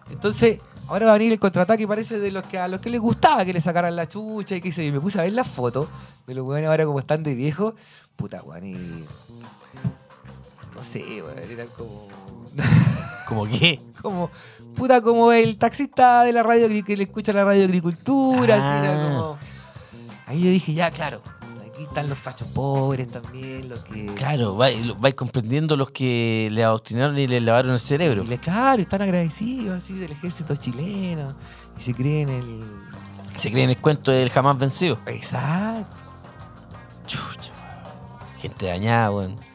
Entonces, 0.09 0.59
ahora 0.87 1.07
va 1.07 1.11
a 1.15 1.17
venir 1.17 1.33
el 1.33 1.39
contraataque, 1.39 1.85
parece, 1.85 2.17
de 2.17 2.31
los 2.31 2.43
que 2.43 2.57
a 2.57 2.69
los 2.69 2.79
que 2.79 2.89
les 2.89 3.01
gustaba 3.01 3.43
que 3.43 3.51
le 3.51 3.59
sacaran 3.59 3.93
la 3.93 4.07
chucha 4.07 4.55
y 4.55 4.61
qué 4.61 4.71
sé 4.71 4.83
yo. 4.83 4.89
Y 4.89 4.91
me 4.93 5.01
puse 5.01 5.19
a 5.19 5.23
ver 5.23 5.33
las 5.33 5.49
fotos 5.49 5.89
de 6.27 6.33
los 6.33 6.45
weones 6.45 6.69
ahora 6.69 6.85
como 6.85 6.99
están 6.99 7.23
de 7.23 7.35
viejos. 7.35 7.73
Puta, 8.15 8.41
weón, 8.41 8.65
y... 8.65 9.03
No 10.75 10.83
sé, 10.83 11.23
weón, 11.23 11.39
eran 11.49 11.67
como. 11.69 12.07
¿Como 13.27 13.45
qué? 13.47 13.79
Como, 14.01 14.29
puta, 14.75 15.01
como 15.01 15.31
el 15.31 15.57
taxista 15.57 16.23
de 16.23 16.31
la 16.31 16.43
radio 16.43 16.67
que 16.83 16.95
le 16.95 17.03
escucha 17.03 17.33
la 17.33 17.43
radio 17.43 17.63
agricultura. 17.63 18.55
Así, 18.55 18.85
era 18.85 18.93
ah. 18.93 19.07
como... 19.07 19.37
Ahí 20.27 20.43
yo 20.43 20.49
dije, 20.49 20.73
ya, 20.73 20.91
claro, 20.91 21.21
aquí 21.75 21.83
están 21.83 22.09
los 22.09 22.17
fachos 22.17 22.47
pobres 22.47 23.07
también, 23.09 23.67
los 23.69 23.79
que. 23.83 24.05
Claro, 24.15 24.55
vais, 24.55 24.77
vais 24.99 25.13
comprendiendo 25.13 25.75
los 25.75 25.91
que 25.91 26.49
le 26.51 26.63
adoctrinaron 26.63 27.17
y 27.17 27.27
le 27.27 27.41
lavaron 27.41 27.73
el 27.73 27.79
cerebro. 27.79 28.23
Y 28.23 28.37
claro, 28.37 28.81
están 28.81 29.01
agradecidos 29.01 29.83
así 29.83 29.93
del 29.93 30.11
ejército 30.11 30.55
chileno 30.55 31.35
y 31.77 31.81
se 31.81 31.93
creen 31.93 32.29
el. 32.29 32.59
Se 33.37 33.51
creen 33.51 33.69
el 33.69 33.77
cuento 33.77 34.11
del 34.11 34.29
jamás 34.29 34.57
vencido. 34.57 34.97
Exacto. 35.05 35.95
Chucha, 37.05 37.51
gente 38.39 38.67
dañada, 38.67 39.11
weón. 39.11 39.54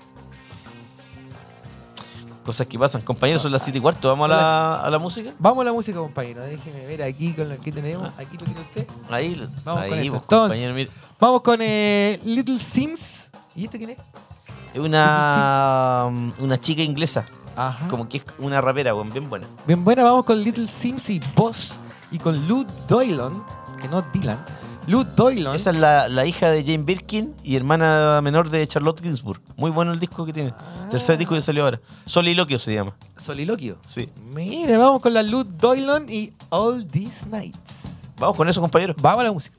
Cosas 2.44 2.66
que 2.66 2.78
pasan. 2.78 3.02
Compañeros, 3.02 3.42
son 3.42 3.52
las 3.52 3.62
7 3.62 3.78
y 3.78 3.80
cuarto. 3.80 4.08
¿Vamos 4.08 4.30
a 4.30 4.34
la, 4.34 4.80
a 4.82 4.90
la 4.90 4.98
música? 4.98 5.32
Vamos 5.38 5.62
a 5.62 5.64
la 5.66 5.72
música, 5.72 5.98
compañero. 5.98 6.42
Déjeme 6.42 6.86
ver 6.86 7.02
aquí 7.02 7.32
con 7.32 7.48
lo 7.48 7.58
que 7.58 7.70
tenemos. 7.70 8.08
Ah. 8.08 8.22
Aquí 8.22 8.36
lo 8.38 8.44
tiene 8.44 8.60
usted. 8.60 8.86
Ahí, 9.10 9.46
vamos 9.64 9.82
ahí, 9.82 9.90
con 9.90 9.98
esto. 9.98 10.20
Pues, 10.28 10.40
compañero. 10.40 10.90
Vamos 11.18 11.40
con 11.42 11.58
eh, 11.60 12.20
Little 12.24 12.58
Sims. 12.58 13.30
¿Y 13.54 13.64
este 13.64 13.78
quién 13.78 13.90
es? 13.90 13.98
Es 14.72 14.80
una, 14.80 16.08
una 16.38 16.60
chica 16.60 16.82
inglesa. 16.82 17.26
Como 17.90 18.08
que 18.08 18.18
es 18.18 18.24
una 18.38 18.60
rapera, 18.60 18.94
bien 18.94 19.28
buena. 19.28 19.46
Bien 19.66 19.84
buena, 19.84 20.02
vamos 20.02 20.24
con 20.24 20.42
Little 20.42 20.66
Sims 20.66 21.10
y 21.10 21.20
Boss 21.36 21.76
y 22.10 22.18
con 22.18 22.48
Lou 22.48 22.64
Doylon, 22.88 23.44
que 23.80 23.88
no 23.88 24.00
Dylan. 24.00 24.38
Lou 24.86 25.04
Doylon. 25.04 25.54
Esa 25.54 25.70
es 25.70 25.76
la, 25.76 26.08
la 26.08 26.24
hija 26.24 26.50
de 26.50 26.62
Jane 26.62 26.84
Birkin 26.84 27.34
y 27.42 27.56
hermana 27.56 28.20
menor 28.22 28.48
de 28.48 28.66
Charlotte 28.66 29.02
Ginsburg. 29.02 29.42
Muy 29.56 29.70
bueno 29.70 29.92
el 29.92 30.00
disco 30.00 30.24
que 30.24 30.32
tiene. 30.32 30.54
Ah, 30.58 30.79
Tercer 30.90 31.16
disco 31.18 31.34
que 31.34 31.40
salió 31.40 31.64
ahora. 31.64 31.80
Soliloquio 32.04 32.58
se 32.58 32.74
llama. 32.74 32.96
Soliloquio. 33.16 33.78
Sí. 33.86 34.08
Mire, 34.32 34.76
vamos 34.76 35.00
con 35.00 35.14
la 35.14 35.22
Luz 35.22 35.46
Doylon 35.56 36.08
y 36.08 36.32
All 36.48 36.86
These 36.86 37.26
Nights. 37.26 38.08
Vamos 38.18 38.36
con 38.36 38.48
eso, 38.48 38.60
compañero. 38.60 38.94
Vamos 39.00 39.20
a 39.20 39.24
la 39.24 39.32
música. 39.32 39.56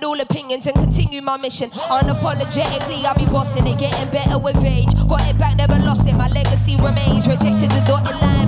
with 0.00 0.06
all 0.08 0.20
opinions 0.20 0.66
and 0.66 0.74
continue 0.76 1.20
my 1.20 1.36
mission. 1.36 1.70
Unapologetically, 1.70 3.04
I'll 3.04 3.14
be 3.14 3.26
bossing 3.26 3.66
it, 3.66 3.78
getting 3.78 4.10
better 4.10 4.38
with 4.38 4.62
age. 4.64 4.92
Got 5.08 5.28
it 5.28 5.38
back, 5.38 5.56
never 5.56 5.78
lost 5.84 6.08
it, 6.08 6.14
my 6.14 6.28
legacy 6.28 6.76
remains. 6.76 7.26
Rejected 7.26 7.70
the 7.70 7.84
dotted 7.86 8.20
line. 8.20 8.39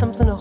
Something 0.00 0.28
to 0.28 0.39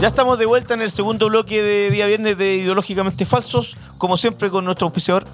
Ya 0.00 0.08
estamos 0.08 0.38
de 0.38 0.46
vuelta 0.46 0.72
en 0.74 0.80
el 0.82 0.90
segundo 0.90 1.28
bloque 1.28 1.62
de 1.62 1.90
día 1.90 2.06
viernes 2.06 2.38
de 2.38 2.54
Ideológicamente 2.56 3.26
Falsos, 3.26 3.76
como 3.98 4.16
siempre 4.16 4.48
con 4.48 4.64
nuestro 4.64 4.86
auspiciador. 4.86 5.26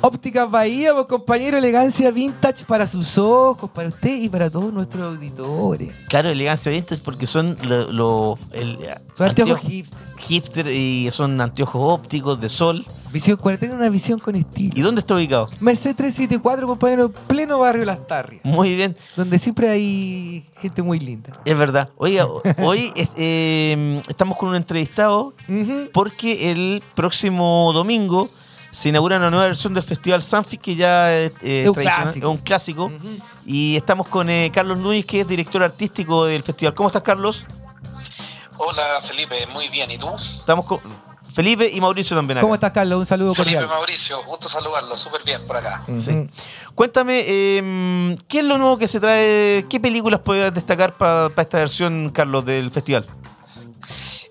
Ópticas 0.00 0.48
Bahía, 0.50 0.92
pues, 0.94 1.06
compañero, 1.06 1.58
elegancia 1.58 2.10
vintage 2.12 2.64
para 2.64 2.86
sus 2.86 3.18
ojos, 3.18 3.70
para 3.70 3.88
usted 3.88 4.22
y 4.22 4.28
para 4.28 4.48
todos 4.50 4.72
nuestros 4.72 5.02
auditores. 5.16 5.90
Claro, 6.08 6.28
elegancia 6.30 6.70
vintage 6.70 7.00
porque 7.04 7.26
son 7.26 7.56
lo, 7.62 7.90
lo- 7.92 8.38
el, 8.52 8.78
Son 9.16 9.28
anteojos 9.28 9.56
anteo- 9.58 9.68
hipster. 9.70 9.98
hipster 10.18 10.66
y 10.68 11.08
son 11.12 11.40
anteojos 11.40 11.80
ópticos 11.84 12.40
de 12.40 12.48
sol. 12.48 12.84
Visión 13.12 13.36
cuarentena, 13.36 13.74
una 13.74 13.88
visión 13.90 14.18
con 14.18 14.34
estilo. 14.36 14.72
¿Y 14.74 14.80
dónde 14.80 15.00
está 15.02 15.14
ubicado? 15.14 15.46
Merced 15.60 15.94
374, 15.94 16.66
compañero, 16.66 17.10
pleno 17.12 17.58
barrio 17.58 17.84
Las 17.84 18.06
Tarrias, 18.06 18.42
Muy 18.44 18.74
bien, 18.74 18.96
donde 19.16 19.38
siempre 19.38 19.68
hay 19.68 20.46
gente 20.56 20.80
muy 20.82 20.98
linda. 20.98 21.30
es 21.44 21.56
verdad. 21.58 21.90
Oiga, 21.98 22.26
hoy 22.62 22.90
es- 22.96 23.10
eh, 23.16 24.00
estamos 24.08 24.38
con 24.38 24.48
un 24.48 24.56
entrevistado 24.56 25.34
porque 25.92 26.50
el 26.50 26.82
próximo 26.94 27.70
domingo 27.74 28.30
se 28.70 28.88
inaugura 28.88 29.18
una 29.18 29.28
nueva 29.28 29.44
versión 29.46 29.74
del 29.74 29.82
Festival 29.82 30.22
Sanfi 30.22 30.56
que 30.56 30.74
ya 30.74 31.12
eh, 31.12 31.26
Es 31.42 31.68
un 31.68 31.74
tradicional, 31.74 32.02
clásico. 32.04 32.26
es 32.30 32.34
un 32.38 32.42
clásico. 32.42 32.92
Y 33.44 33.76
estamos 33.76 34.08
con 34.08 34.30
eh, 34.30 34.50
Carlos 34.54 34.78
Núñez, 34.78 35.04
que 35.04 35.20
es 35.20 35.28
director 35.28 35.62
artístico 35.62 36.24
del 36.24 36.42
festival. 36.42 36.74
¿Cómo 36.74 36.88
estás, 36.88 37.02
Carlos? 37.02 37.46
Hola 38.56 39.00
Felipe, 39.02 39.46
muy 39.52 39.68
bien. 39.68 39.90
¿Y 39.90 39.98
tú? 39.98 40.06
Estamos 40.16 40.64
con 40.64 40.78
Felipe 41.34 41.70
y 41.72 41.80
Mauricio 41.80 42.16
también 42.16 42.38
acá. 42.38 42.42
¿Cómo 42.42 42.54
estás, 42.54 42.70
Carlos? 42.72 42.98
Un 42.98 43.06
saludo 43.06 43.34
Felipe 43.34 43.56
cordial. 43.56 43.78
Mauricio, 43.78 44.22
gusto 44.24 44.48
saludarlo, 44.48 44.96
súper 44.96 45.22
bien 45.24 45.40
por 45.46 45.56
acá. 45.56 45.82
Sí. 45.98 46.28
Cuéntame, 46.74 47.24
eh, 47.26 48.16
¿qué 48.28 48.40
es 48.40 48.44
lo 48.44 48.58
nuevo 48.58 48.78
que 48.78 48.88
se 48.88 49.00
trae? 49.00 49.64
¿Qué 49.68 49.80
películas 49.80 50.20
puedes 50.20 50.52
destacar 50.52 50.92
para 50.94 51.30
esta 51.36 51.58
versión, 51.58 52.10
Carlos, 52.10 52.44
del 52.44 52.70
festival? 52.70 53.06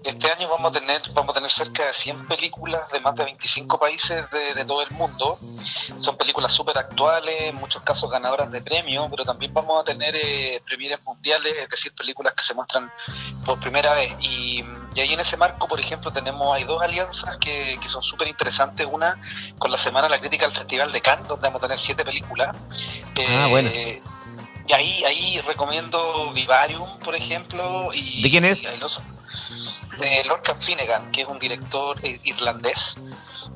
Este 0.03 0.31
año 0.31 0.49
vamos 0.49 0.71
a 0.71 0.79
tener 0.79 0.99
vamos 1.13 1.29
a 1.31 1.33
tener 1.35 1.51
cerca 1.51 1.85
de 1.85 1.93
100 1.93 2.25
películas 2.25 2.89
de 2.91 2.99
más 3.01 3.13
de 3.15 3.23
25 3.25 3.79
países 3.79 4.25
de, 4.31 4.53
de 4.55 4.65
todo 4.65 4.81
el 4.81 4.89
mundo. 4.91 5.37
Son 5.97 6.17
películas 6.17 6.51
súper 6.51 6.77
actuales, 6.77 7.35
en 7.41 7.55
muchos 7.55 7.83
casos 7.83 8.09
ganadoras 8.09 8.51
de 8.51 8.61
premios, 8.61 9.07
pero 9.11 9.23
también 9.25 9.53
vamos 9.53 9.79
a 9.79 9.83
tener 9.83 10.15
eh, 10.15 10.59
premieres 10.65 10.99
mundiales, 11.05 11.53
es 11.55 11.69
decir, 11.69 11.93
películas 11.93 12.33
que 12.33 12.43
se 12.43 12.53
muestran 12.55 12.91
por 13.45 13.59
primera 13.59 13.93
vez. 13.93 14.13
Y, 14.21 14.63
y 14.95 14.99
ahí 14.99 15.13
en 15.13 15.19
ese 15.19 15.37
marco, 15.37 15.67
por 15.67 15.79
ejemplo, 15.79 16.11
tenemos 16.11 16.55
hay 16.55 16.63
dos 16.63 16.81
alianzas 16.81 17.37
que, 17.37 17.77
que 17.79 17.87
son 17.87 18.01
súper 18.01 18.27
interesantes. 18.27 18.87
Una 18.89 19.21
con 19.59 19.69
la 19.71 19.77
Semana 19.77 20.07
de 20.07 20.11
la 20.15 20.19
Crítica 20.19 20.45
del 20.47 20.55
Festival 20.55 20.91
de 20.91 21.01
Cannes, 21.01 21.27
donde 21.27 21.47
vamos 21.47 21.59
a 21.61 21.67
tener 21.67 21.77
siete 21.79 22.03
películas. 22.03 22.55
Ah, 23.29 23.47
bueno. 23.49 23.69
Y 24.67 24.73
ahí, 24.73 25.03
ahí 25.03 25.41
recomiendo 25.41 26.31
Vivarium, 26.33 26.99
por 26.99 27.15
ejemplo. 27.15 27.93
Y, 27.93 28.21
¿De 28.23 28.29
quién 28.29 28.45
es? 28.45 28.63
y 28.63 28.77
los- 28.77 28.99
de 29.99 30.23
Lorcan 30.25 30.59
Finnegan, 30.61 31.11
que 31.11 31.21
es 31.21 31.27
un 31.27 31.39
director 31.39 31.97
eh, 32.03 32.19
irlandés. 32.23 32.97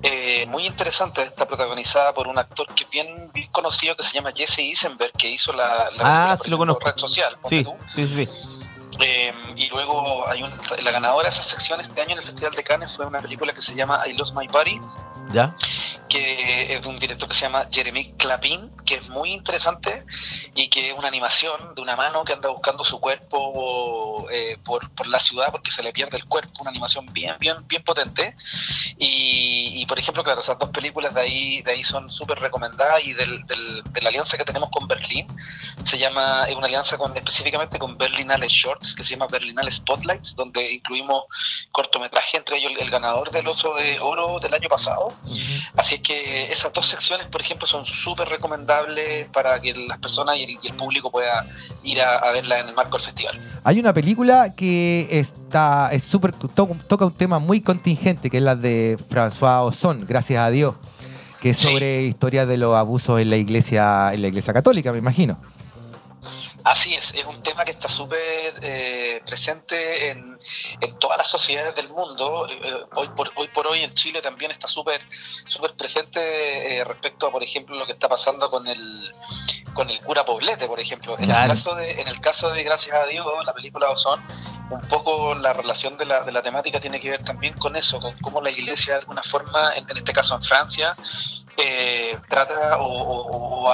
Eh, 0.01 0.45
muy 0.47 0.65
interesante, 0.67 1.21
está 1.23 1.45
protagonizada 1.47 2.13
por 2.13 2.27
un 2.27 2.37
actor 2.37 2.67
que 2.73 2.83
es 2.83 2.89
bien, 2.89 3.31
bien 3.33 3.49
conocido 3.51 3.95
que 3.95 4.03
se 4.03 4.13
llama 4.13 4.31
Jesse 4.35 4.59
Eisenberg, 4.59 5.11
que 5.13 5.29
hizo 5.29 5.53
la, 5.53 5.89
la 5.97 6.31
Ah, 6.31 6.37
sí 6.41 6.49
lo 6.49 6.57
conozco. 6.57 6.85
Red 6.85 6.97
Social. 6.97 7.37
Sí, 7.43 7.63
tú. 7.63 7.75
sí, 7.93 8.05
sí. 8.05 8.27
Eh, 9.01 9.33
y 9.57 9.67
luego 9.67 10.25
hay 10.27 10.41
un, 10.41 10.51
la 10.81 10.91
ganadora 10.91 11.23
de 11.23 11.29
esa 11.35 11.43
sección 11.43 11.81
este 11.81 11.99
año 12.01 12.11
en 12.13 12.19
el 12.19 12.23
Festival 12.23 12.53
de 12.53 12.63
Cannes 12.63 12.95
fue 12.95 13.05
una 13.05 13.19
película 13.19 13.51
que 13.51 13.61
se 13.61 13.75
llama 13.75 14.01
I 14.07 14.13
Lost 14.13 14.35
My 14.35 14.47
Body, 14.47 14.79
Que 16.07 16.73
es 16.75 16.81
de 16.81 16.87
un 16.87 16.97
director 16.97 17.27
que 17.27 17.35
se 17.35 17.41
llama 17.41 17.67
Jeremy 17.71 18.13
Clapin, 18.13 18.71
que 18.85 18.95
es 18.95 19.09
muy 19.09 19.33
interesante 19.33 20.05
y 20.53 20.69
que 20.69 20.91
es 20.91 20.97
una 20.97 21.07
animación 21.07 21.75
de 21.75 21.81
una 21.81 21.95
mano 21.95 22.23
que 22.23 22.33
anda 22.33 22.47
buscando 22.49 22.83
su 22.83 22.99
cuerpo 23.01 24.25
eh, 24.31 24.57
por, 24.63 24.89
la 25.07 25.19
ciudad 25.19 25.51
porque 25.51 25.71
se 25.71 25.83
le 25.83 25.91
pierde 25.91 26.17
el 26.17 26.25
cuerpo, 26.25 26.61
una 26.61 26.69
animación 26.69 27.05
bien, 27.11 27.35
bien, 27.39 27.57
bien 27.67 27.83
potente. 27.83 28.35
Y, 28.97 29.85
por 29.87 29.99
ejemplo, 29.99 30.23
claro, 30.23 30.39
esas 30.41 30.57
dos 30.57 30.69
películas 30.69 31.13
de 31.13 31.21
ahí, 31.21 31.61
de 31.63 31.71
ahí 31.71 31.83
son 31.83 32.09
súper 32.11 32.39
recomendadas 32.39 33.03
y 33.05 33.13
del, 33.13 33.45
del- 33.45 33.83
de 33.91 34.01
la 34.01 34.09
alianza 34.09 34.37
que 34.37 34.45
tenemos 34.45 34.69
con 34.69 34.87
Berlín, 34.87 35.27
se 35.83 35.97
llama, 35.97 36.45
es 36.47 36.55
una 36.55 36.67
alianza 36.67 36.97
con, 36.97 37.15
específicamente 37.17 37.77
con 37.77 37.97
Berlinale 37.97 38.47
Shorts, 38.47 38.95
que 38.95 39.03
se 39.03 39.11
llama 39.11 39.27
Berlinale 39.27 39.71
Spotlights, 39.71 40.35
donde 40.35 40.71
incluimos 40.71 41.23
cortometraje, 41.71 42.37
entre 42.37 42.57
ellos 42.57 42.71
el, 42.75 42.81
el 42.83 42.89
ganador 42.89 43.31
del 43.31 43.47
Oso 43.47 43.73
de 43.75 43.99
Oro 43.99 44.39
del 44.39 44.53
año 44.53 44.69
pasado. 44.69 45.14
Así 45.75 45.95
es 45.95 46.01
que 46.01 46.51
esas 46.51 46.71
dos 46.73 46.87
secciones, 46.87 47.27
por 47.27 47.41
ejemplo, 47.41 47.67
son 47.67 47.85
súper 47.85 48.27
recomendables 48.29 49.27
para 49.29 49.59
que 49.59 49.73
las 49.73 49.97
personas 49.99 50.37
y 50.37 50.43
el, 50.43 50.49
y 50.61 50.67
el 50.67 50.73
público 50.75 51.11
pueda 51.11 51.45
ir 51.83 52.01
a, 52.01 52.17
a 52.17 52.31
verla 52.31 52.59
en 52.59 52.69
el 52.69 52.75
marco 52.75 52.97
del 52.97 53.05
festival. 53.05 53.39
Hay 53.63 53.79
una 53.79 53.93
película 53.93 54.53
que 54.55 55.07
está 55.11 55.89
es 55.91 56.03
súper 56.03 56.31
to- 56.33 56.47
toca 56.87 57.05
un 57.05 57.13
tema 57.13 57.39
muy 57.39 57.61
contingente, 57.61 58.29
que 58.29 58.37
es 58.37 58.43
la 58.43 58.55
de 58.55 58.97
François 59.09 59.61
Ozon, 59.65 60.05
gracias 60.07 60.41
a 60.41 60.49
Dios, 60.51 60.75
que 61.41 61.49
es 61.51 61.57
Sí. 61.57 61.63
sobre 61.67 62.03
historia 62.03 62.45
de 62.45 62.57
los 62.57 62.75
abusos 62.75 63.19
en 63.19 63.29
la 63.29 63.37
iglesia, 63.37 64.13
en 64.13 64.21
la 64.21 64.27
iglesia 64.27 64.53
católica, 64.53 64.91
me 64.91 64.99
imagino. 64.99 65.37
Así 66.65 66.95
es, 66.95 67.13
es 67.13 67.23
un 67.27 67.43
tema 67.43 67.63
que 67.63 67.69
está 67.69 67.87
súper 67.87 68.55
eh, 68.63 69.21
presente 69.23 70.09
en, 70.09 70.35
en 70.81 70.97
todas 70.97 71.15
las 71.15 71.27
sociedades 71.27 71.75
del 71.75 71.89
mundo. 71.89 72.47
Eh, 72.49 72.85
hoy, 72.95 73.07
por, 73.09 73.31
hoy 73.35 73.47
por 73.49 73.67
hoy 73.67 73.83
en 73.83 73.93
Chile 73.93 74.19
también 74.19 74.49
está 74.49 74.67
súper 74.67 74.99
súper 75.45 75.75
presente 75.75 76.77
eh, 76.79 76.83
respecto 76.83 77.27
a, 77.27 77.31
por 77.31 77.43
ejemplo, 77.43 77.75
lo 77.75 77.85
que 77.85 77.91
está 77.91 78.09
pasando 78.09 78.49
con 78.49 78.65
el 78.65 78.81
con 79.75 79.87
el 79.91 79.99
cura 79.99 80.25
Poblete, 80.25 80.65
por 80.67 80.79
ejemplo. 80.79 81.15
En, 81.19 81.29
el 81.29 81.47
caso 81.49 81.75
de, 81.75 82.01
en 82.01 82.07
el 82.07 82.19
caso 82.19 82.49
de 82.49 82.63
Gracias 82.63 82.95
a 82.95 83.05
Dios, 83.05 83.27
la 83.45 83.53
película 83.53 83.91
Ozón, 83.91 84.19
un 84.71 84.81
poco 84.87 85.35
la 85.35 85.53
relación 85.53 85.97
de 85.97 86.05
la, 86.05 86.21
de 86.21 86.31
la 86.31 86.41
temática 86.41 86.79
tiene 86.79 86.99
que 86.99 87.11
ver 87.11 87.21
también 87.21 87.53
con 87.53 87.75
eso, 87.75 87.99
con 87.99 88.17
cómo 88.19 88.41
la 88.41 88.49
iglesia 88.49 88.93
de 88.93 88.99
alguna 89.01 89.21
forma, 89.21 89.75
en, 89.75 89.87
en 89.87 89.97
este 89.97 90.13
caso 90.13 90.33
en 90.33 90.41
Francia, 90.41 90.95
eh, 91.57 92.17
trata 92.27 92.77
o, 92.79 93.65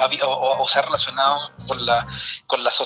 o, 0.62 0.68
se 0.68 0.80
ha 0.80 0.82
relacionado 0.84 1.52
con 1.68 1.84
la, 1.84 2.06
con 2.46 2.64
la 2.64 2.70
sociedad, 2.70 2.81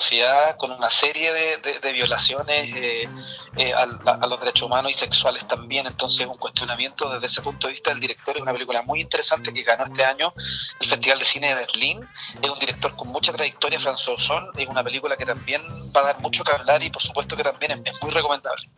con 0.58 0.72
una 0.72 0.90
serie 0.90 1.32
de, 1.32 1.92
violaciones 1.92 2.74
eh, 2.74 3.08
eh, 3.56 3.72
a, 3.72 3.86
los 4.26 4.40
derechos 4.40 4.64
humanos 4.64 4.90
y 4.90 4.94
sexuales 4.94 5.46
también. 5.46 5.86
Entonces, 5.86 6.26
un 6.26 6.36
cuestionamiento 6.36 7.08
desde 7.10 7.26
ese 7.26 7.42
punto 7.42 7.66
de 7.66 7.72
vista 7.72 7.90
del 7.90 8.00
director 8.00 8.36
es 8.36 8.42
una 8.42 8.52
película 8.52 8.82
muy 8.82 9.00
interesante 9.00 9.52
que 9.52 9.62
ganó 9.62 9.84
este 9.84 10.04
año 10.04 10.32
el 10.80 10.86
Festival 10.86 11.18
de 11.18 11.24
Cine 11.24 11.48
de 11.48 11.54
Berlín. 11.54 12.06
Es 12.42 12.50
un 12.50 12.58
director 12.58 12.94
con 12.94 13.08
mucha 13.08 13.32
trayectoria, 13.32 13.78
François 13.78 14.14
Ozon. 14.14 14.50
Es 14.56 14.68
una 14.68 14.84
película 14.84 15.16
que 15.16 15.24
también 15.24 15.62
va 15.94 16.00
a 16.00 16.04
dar 16.04 16.20
mucho 16.20 16.44
que 16.44 16.52
hablar 16.52 16.82
y, 16.82 16.90
por 16.90 17.02
supuesto, 17.02 17.36
que 17.36 17.42
también 17.42 17.72
es 17.72 18.02
muy 18.02 18.10
recomendable. 18.10 18.68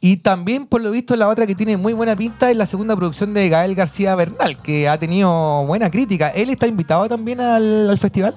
Y 0.00 0.18
también, 0.18 0.66
por 0.66 0.82
lo 0.82 0.90
visto, 0.90 1.16
la 1.16 1.28
otra 1.28 1.46
que 1.46 1.54
tiene 1.54 1.76
muy 1.76 1.92
buena 1.92 2.14
pinta 2.14 2.50
es 2.50 2.56
la 2.56 2.66
segunda 2.66 2.94
producción 2.96 3.34
de 3.34 3.48
Gael 3.48 3.74
García 3.74 4.14
Bernal, 4.14 4.56
que 4.62 4.88
ha 4.88 4.98
tenido 4.98 5.64
buena 5.66 5.90
crítica. 5.90 6.28
¿Él 6.28 6.50
está 6.50 6.66
invitado 6.66 7.08
también 7.08 7.40
al, 7.40 7.96
festival? 7.98 8.34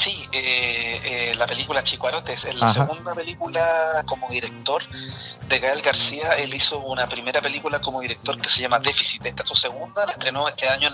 Sí, 0.00 0.26
eh, 0.32 0.98
eh, 1.04 1.34
la 1.34 1.46
película 1.46 1.84
Chicuarotes 1.84 2.46
es 2.46 2.54
la 2.54 2.72
segunda 2.72 3.14
película 3.14 4.02
como 4.06 4.30
director 4.30 4.82
de 5.50 5.58
Gael 5.58 5.82
García. 5.82 6.30
Él 6.38 6.54
hizo 6.54 6.78
una 6.78 7.06
primera 7.06 7.42
película 7.42 7.80
como 7.80 8.00
director 8.00 8.40
que 8.40 8.48
se 8.48 8.62
llama 8.62 8.78
Déficit. 8.78 9.26
Esta 9.26 9.42
es 9.42 9.48
su 9.48 9.54
segunda, 9.54 10.06
la 10.06 10.12
estrenó 10.12 10.48
este 10.48 10.68
año 10.68 10.88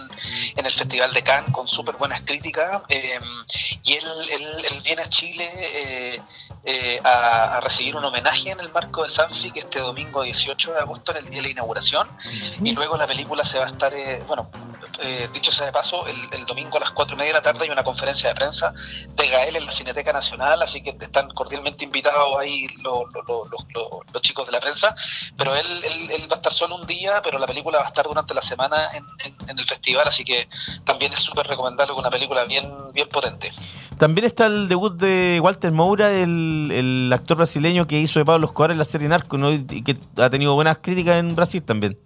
en, 0.57 0.67
el 0.67 0.73
Festival 0.73 1.13
de 1.13 1.23
Cannes 1.23 1.53
con 1.53 1.69
súper 1.69 1.95
buenas 1.97 2.23
críticas. 2.23 2.83
Eh, 2.89 3.21
y 3.85 3.93
él, 3.93 4.05
él, 4.31 4.81
viene 4.83 5.03
a 5.03 5.09
Chile 5.09 6.21
eh, 6.69 7.01
a, 7.05 7.61
recibir 7.61 7.95
un 7.95 8.05
homenaje 8.05 8.51
en 8.51 8.59
el 8.59 8.73
marco 8.73 9.05
de 9.05 9.09
Sanfic 9.09 9.57
este 9.57 9.79
domingo 9.79 10.23
18 10.23 10.73
de 10.73 10.81
agosto 10.81 11.13
en 11.13 11.19
el 11.19 11.31
día 11.31 11.37
de 11.37 11.43
la 11.43 11.49
inauguración 11.51 12.09
y 12.61 12.73
luego 12.73 12.97
la 12.97 13.07
película 13.07 13.45
se 13.45 13.59
va 13.59 13.67
a 13.67 13.69
estar, 13.69 13.95
eh, 13.95 14.21
bueno, 14.27 14.51
eh, 15.01 15.29
dicho 15.33 15.53
sea 15.53 15.67
de 15.67 15.73
paso, 15.73 16.07
el, 16.07 16.45
domingo 16.47 16.79
a 16.79 16.81
las 16.81 16.91
4 16.91 17.15
y 17.15 17.19
media 17.19 17.33
de 17.33 17.39
la 17.39 17.43
tarde 17.43 17.65
hay 17.65 17.71
una 17.71 17.85
conferencia 17.85 18.31
de 18.31 18.35
prensa 18.35 18.73
de 19.15 19.29
Gael 19.29 19.57
en 19.57 19.67
la 19.67 19.71
Cineteca 19.71 20.13
Nacional, 20.13 20.61
así 20.61 20.83
que 20.83 20.91
están 20.91 21.29
cordialmente 21.31 21.85
invitados 21.85 22.37
ahí 22.39 22.67
los, 22.83 23.05
chicos 24.23 24.46
de 24.47 24.53
la 24.53 24.61
prensa, 24.61 24.95
pero 25.37 25.55
él, 25.55 25.85
él, 25.85 26.27
va 26.31 26.35
a 26.35 26.37
estar 26.37 26.53
solo 26.53 26.77
un 26.77 26.87
día, 26.87 27.21
pero 27.23 27.39
la 27.39 27.47
película 27.47 27.79
va 27.79 27.85
a 27.85 27.89
estar 27.89 28.07
durante 28.07 28.35
la 28.35 28.43
semana 28.43 28.91
en, 28.95 29.05
el 29.59 29.65
festival, 29.65 30.07
así 30.07 30.25
que 30.25 30.49
también 30.85 31.13
es 31.13 31.21
súper 31.21 31.47
recomendable, 31.47 31.93
una 31.95 32.11
película 32.11 32.45
bien, 32.45 32.73
bien 32.93 33.09
potente. 33.09 33.51
También 33.99 34.27
está 34.27 34.47
el 34.47 34.69
debut 34.69 34.95
de 34.97 35.41
Walter 35.43 35.73
Moura, 35.73 36.13
el, 36.13 37.11
actor 37.13 37.37
brasileño 37.37 37.87
que 37.87 37.99
hizo 37.99 38.19
de 38.19 38.25
Pablo 38.25 38.47
Escobar 38.47 38.71
en 38.71 38.79
la 38.79 38.85
serie 38.85 39.09
Narco, 39.09 39.39
¿no? 39.39 39.53
y 39.53 39.83
que 39.83 39.97
ha 40.19 40.31
tenido 40.31 40.55
buenas 40.55 40.79
críticas 40.79 41.17
en 41.17 41.35
Brasil 41.35 41.63
también. 41.63 41.99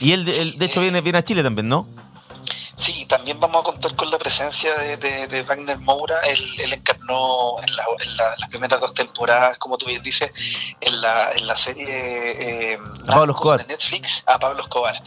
Y 0.00 0.12
él, 0.12 0.24
de 0.24 0.64
hecho, 0.64 0.80
viene, 0.80 1.00
viene 1.00 1.18
a 1.18 1.24
Chile 1.24 1.42
también, 1.42 1.68
¿no? 1.68 1.86
Sí, 2.82 3.06
también 3.06 3.38
vamos 3.38 3.60
a 3.60 3.62
contar 3.62 3.94
con 3.94 4.10
la 4.10 4.18
presencia 4.18 4.74
de, 4.76 5.44
Wagner 5.46 5.78
Moura. 5.78 6.18
Él, 6.22 6.72
encarnó 6.72 7.54
en, 7.62 7.76
las 7.76 8.48
primeras 8.50 8.80
dos 8.80 8.92
temporadas, 8.92 9.56
como 9.58 9.78
tú 9.78 9.86
bien 9.86 10.02
dices, 10.02 10.32
en 10.80 11.00
la, 11.00 11.30
en 11.30 11.46
la 11.46 11.54
serie 11.54 12.72
eh, 12.72 12.78
Pablo 13.06 13.34
Escobar. 13.34 13.60
de 13.64 13.74
Netflix 13.74 14.24
a 14.26 14.36
Pablo 14.36 14.62
Escobar. 14.62 15.00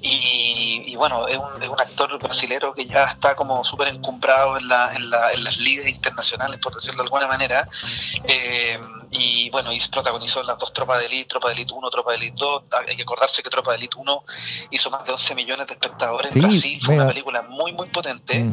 Y, 0.00 0.96
bueno, 0.96 1.28
es 1.28 1.36
un, 1.36 1.62
es 1.62 1.68
un, 1.68 1.78
actor 1.78 2.18
brasilero 2.18 2.72
que 2.72 2.86
ya 2.86 3.04
está 3.04 3.34
como 3.34 3.62
súper 3.64 3.88
encumbrado 3.88 4.56
en, 4.56 4.66
la, 4.68 4.94
en, 4.94 5.10
la, 5.10 5.32
en 5.32 5.44
las 5.44 5.58
ligas 5.58 5.88
internacionales, 5.88 6.58
por 6.58 6.74
decirlo 6.74 7.02
de 7.02 7.04
alguna 7.04 7.26
manera. 7.26 7.68
Eh, 8.24 8.78
y 9.10 9.50
bueno, 9.50 9.72
y 9.72 9.80
protagonizó 9.90 10.42
las 10.44 10.58
dos 10.58 10.72
Tropas 10.72 11.00
de 11.00 11.06
Elite, 11.06 11.26
Tropa 11.26 11.48
de 11.48 11.54
Elite 11.54 11.74
1, 11.74 11.90
Tropa 11.90 12.12
de 12.12 12.18
Elite 12.18 12.36
2. 12.38 12.62
Hay 12.88 12.96
que 12.96 13.02
acordarse 13.02 13.42
que 13.42 13.50
Tropa 13.50 13.72
de 13.72 13.78
Elite 13.78 13.96
1 13.98 14.24
hizo 14.70 14.90
más 14.90 15.04
de 15.04 15.12
11 15.12 15.34
millones 15.34 15.66
de 15.66 15.74
espectadores 15.74 16.34
en 16.34 16.42
Brasil. 16.42 16.80
Fue 16.80 16.94
una 16.94 17.08
película 17.08 17.42
muy, 17.42 17.72
muy 17.72 17.88
potente. 17.88 18.46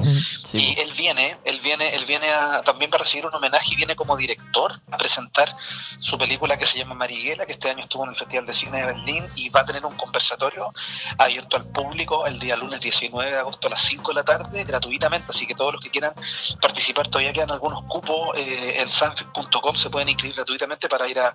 Y 0.53 0.79
él 0.79 0.91
viene, 0.97 1.37
él 1.43 1.59
viene, 1.63 1.93
él 1.95 2.05
viene 2.05 2.29
a, 2.29 2.61
también 2.63 2.89
para 2.89 3.03
recibir 3.03 3.27
un 3.27 3.35
homenaje 3.35 3.73
y 3.73 3.75
viene 3.75 3.95
como 3.95 4.17
director 4.17 4.71
a 4.91 4.97
presentar 4.97 5.53
su 5.99 6.17
película 6.17 6.57
que 6.57 6.65
se 6.65 6.79
llama 6.79 6.95
Marighella, 6.95 7.45
que 7.45 7.53
este 7.53 7.69
año 7.69 7.81
estuvo 7.81 8.03
en 8.03 8.09
el 8.09 8.15
Festival 8.15 8.45
de 8.47 8.53
Cine 8.53 8.79
de 8.79 8.85
Berlín 8.87 9.25
y 9.35 9.49
va 9.49 9.61
a 9.61 9.65
tener 9.65 9.85
un 9.85 9.95
conversatorio 9.95 10.73
abierto 11.19 11.57
al 11.57 11.65
público 11.65 12.25
el 12.25 12.39
día 12.39 12.55
lunes 12.55 12.79
19 12.81 13.29
de 13.29 13.37
agosto 13.37 13.67
a 13.67 13.71
las 13.71 13.81
5 13.81 14.11
de 14.11 14.15
la 14.15 14.23
tarde, 14.23 14.63
gratuitamente. 14.63 15.27
Así 15.29 15.45
que 15.45 15.53
todos 15.53 15.73
los 15.73 15.81
que 15.83 15.91
quieran 15.91 16.13
participar, 16.61 17.07
todavía 17.07 17.31
quedan 17.31 17.51
algunos 17.51 17.83
cupos 17.83 18.35
eh, 18.35 18.75
en 18.77 18.89
sanfic.com, 18.89 19.75
se 19.75 19.89
pueden 19.89 20.09
inscribir 20.09 20.46
gratuitamente 20.47 20.87
para 20.87 21.07
ir 21.09 21.19
a, 21.19 21.33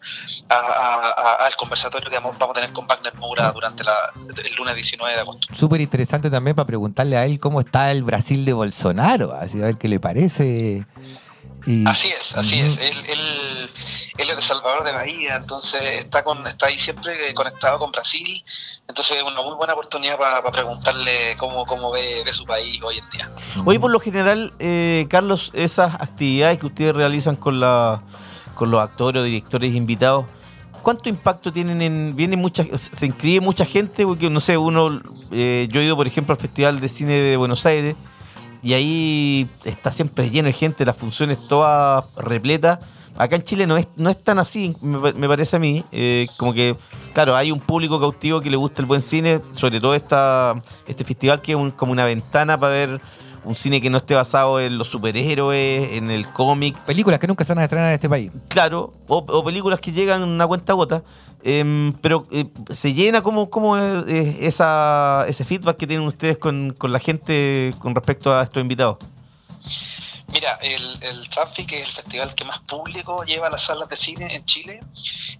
al 1.44 1.54
conversatorio 1.56 2.08
que 2.08 2.16
vamos, 2.16 2.36
a 2.40 2.52
tener 2.54 2.72
con 2.72 2.86
Wagner 2.86 3.14
Moura 3.14 3.52
durante 3.52 3.82
el 3.82 4.54
lunes 4.54 4.74
19 4.74 5.14
de 5.14 5.20
agosto. 5.20 5.48
Súper 5.54 5.80
interesante 5.80 6.30
también 6.30 6.56
para 6.56 6.66
preguntarle 6.66 7.16
a 7.16 7.26
él 7.26 7.38
cómo 7.38 7.60
está 7.60 7.90
el 7.90 8.02
Brasil 8.02 8.44
de 8.44 8.54
Bolsonaro, 8.54 9.32
así 9.34 9.60
a 9.60 9.66
ver 9.66 9.76
qué 9.76 9.88
le 9.88 10.00
parece. 10.00 10.86
Así 11.86 12.08
es, 12.08 12.36
así 12.36 12.58
es. 12.58 12.76
Él, 12.78 12.96
él, 13.06 13.70
él, 14.16 14.30
es 14.30 14.36
de 14.36 14.42
Salvador 14.42 14.82
de 14.82 14.92
Bahía, 14.92 15.36
entonces 15.36 15.80
está 16.00 16.24
con 16.24 16.44
está 16.44 16.66
ahí 16.66 16.76
siempre 16.76 17.32
conectado 17.34 17.78
con 17.78 17.92
Brasil. 17.92 18.42
Entonces 18.88 19.18
es 19.18 19.22
una 19.22 19.42
muy 19.42 19.54
buena 19.54 19.74
oportunidad 19.74 20.18
para 20.18 20.42
preguntarle 20.42 21.36
cómo, 21.38 21.64
cómo 21.64 21.92
ve, 21.92 22.24
su 22.32 22.44
país 22.46 22.82
hoy 22.82 22.98
en 22.98 23.10
día. 23.10 23.30
Hoy 23.64 23.78
por 23.78 23.92
lo 23.92 24.00
general, 24.00 24.52
eh, 24.58 25.06
Carlos, 25.08 25.52
esas 25.54 25.94
actividades 25.94 26.58
que 26.58 26.66
ustedes 26.66 26.96
realizan 26.96 27.36
con, 27.36 27.60
la, 27.60 28.02
con 28.54 28.70
los 28.70 28.80
actores 28.80 29.20
o 29.20 29.24
directores 29.24 29.74
invitados, 29.74 30.26
¿cuánto 30.82 31.08
impacto 31.08 31.52
tienen 31.52 31.82
en. 31.82 32.14
Viene 32.16 32.36
mucha. 32.36 32.64
Se 32.76 33.06
inscribe 33.06 33.40
mucha 33.40 33.64
gente? 33.64 34.04
Porque, 34.04 34.28
no 34.30 34.40
sé, 34.40 34.56
uno. 34.58 35.00
Eh, 35.30 35.68
yo 35.70 35.80
he 35.80 35.84
ido, 35.84 35.96
por 35.96 36.06
ejemplo, 36.06 36.34
al 36.34 36.40
Festival 36.40 36.80
de 36.80 36.88
Cine 36.88 37.14
de 37.14 37.36
Buenos 37.36 37.64
Aires 37.66 37.96
y 38.62 38.74
ahí 38.74 39.48
está 39.64 39.90
siempre 39.90 40.30
lleno 40.30 40.46
de 40.46 40.52
gente, 40.52 40.84
las 40.84 40.96
funciones 40.96 41.38
todas 41.48 42.04
repletas. 42.16 42.78
Acá 43.18 43.36
en 43.36 43.42
Chile 43.42 43.66
no 43.66 43.76
es, 43.76 43.88
no 43.96 44.08
es 44.08 44.22
tan 44.22 44.38
así, 44.38 44.74
me, 44.80 45.28
parece 45.28 45.56
a 45.56 45.58
mí. 45.58 45.84
Eh, 45.92 46.28
como 46.38 46.54
que, 46.54 46.76
claro, 47.12 47.36
hay 47.36 47.50
un 47.50 47.60
público 47.60 48.00
cautivo 48.00 48.40
que 48.40 48.48
le 48.48 48.56
gusta 48.56 48.80
el 48.80 48.86
buen 48.86 49.02
cine, 49.02 49.40
sobre 49.52 49.80
todo 49.80 49.94
esta, 49.94 50.54
este 50.86 51.04
festival 51.04 51.42
que 51.42 51.52
es 51.52 51.72
como 51.74 51.92
una 51.92 52.04
ventana 52.04 52.58
para 52.58 52.72
ver 52.72 53.00
un 53.44 53.54
cine 53.54 53.80
que 53.80 53.90
no 53.90 53.98
esté 53.98 54.14
basado 54.14 54.60
en 54.60 54.78
los 54.78 54.88
superhéroes, 54.88 55.92
en 55.92 56.10
el 56.10 56.26
cómic. 56.28 56.76
Películas 56.80 57.18
que 57.18 57.26
nunca 57.26 57.44
se 57.44 57.52
van 57.52 57.60
a 57.60 57.64
estrenar 57.64 57.88
en 57.88 57.94
este 57.94 58.08
país. 58.08 58.30
Claro, 58.48 58.94
o, 59.08 59.44
películas 59.44 59.80
que 59.80 59.92
llegan 59.92 60.22
una 60.22 60.46
cuenta 60.46 60.72
gota. 60.72 61.02
Em, 61.44 61.92
pero 62.00 62.26
eh, 62.30 62.44
se 62.70 62.94
llena 62.94 63.20
como, 63.20 63.50
como 63.50 63.76
esa, 63.76 65.24
ese 65.26 65.44
feedback 65.44 65.76
que 65.76 65.88
tienen 65.88 66.06
ustedes 66.06 66.38
con, 66.38 66.72
con 66.78 66.92
la 66.92 67.00
gente 67.00 67.74
con 67.80 67.94
respecto 67.94 68.32
a 68.32 68.44
estos 68.44 68.60
invitados. 68.60 68.98
Mira, 70.32 70.58
el, 70.62 70.98
el 71.02 71.28
que 71.66 71.82
es 71.82 71.88
el 71.88 71.94
festival 71.94 72.34
que 72.34 72.44
más 72.44 72.60
público 72.60 73.22
lleva 73.24 73.48
a 73.48 73.50
las 73.50 73.64
salas 73.64 73.86
de 73.90 73.96
cine 73.96 74.34
en 74.34 74.44
Chile, 74.46 74.80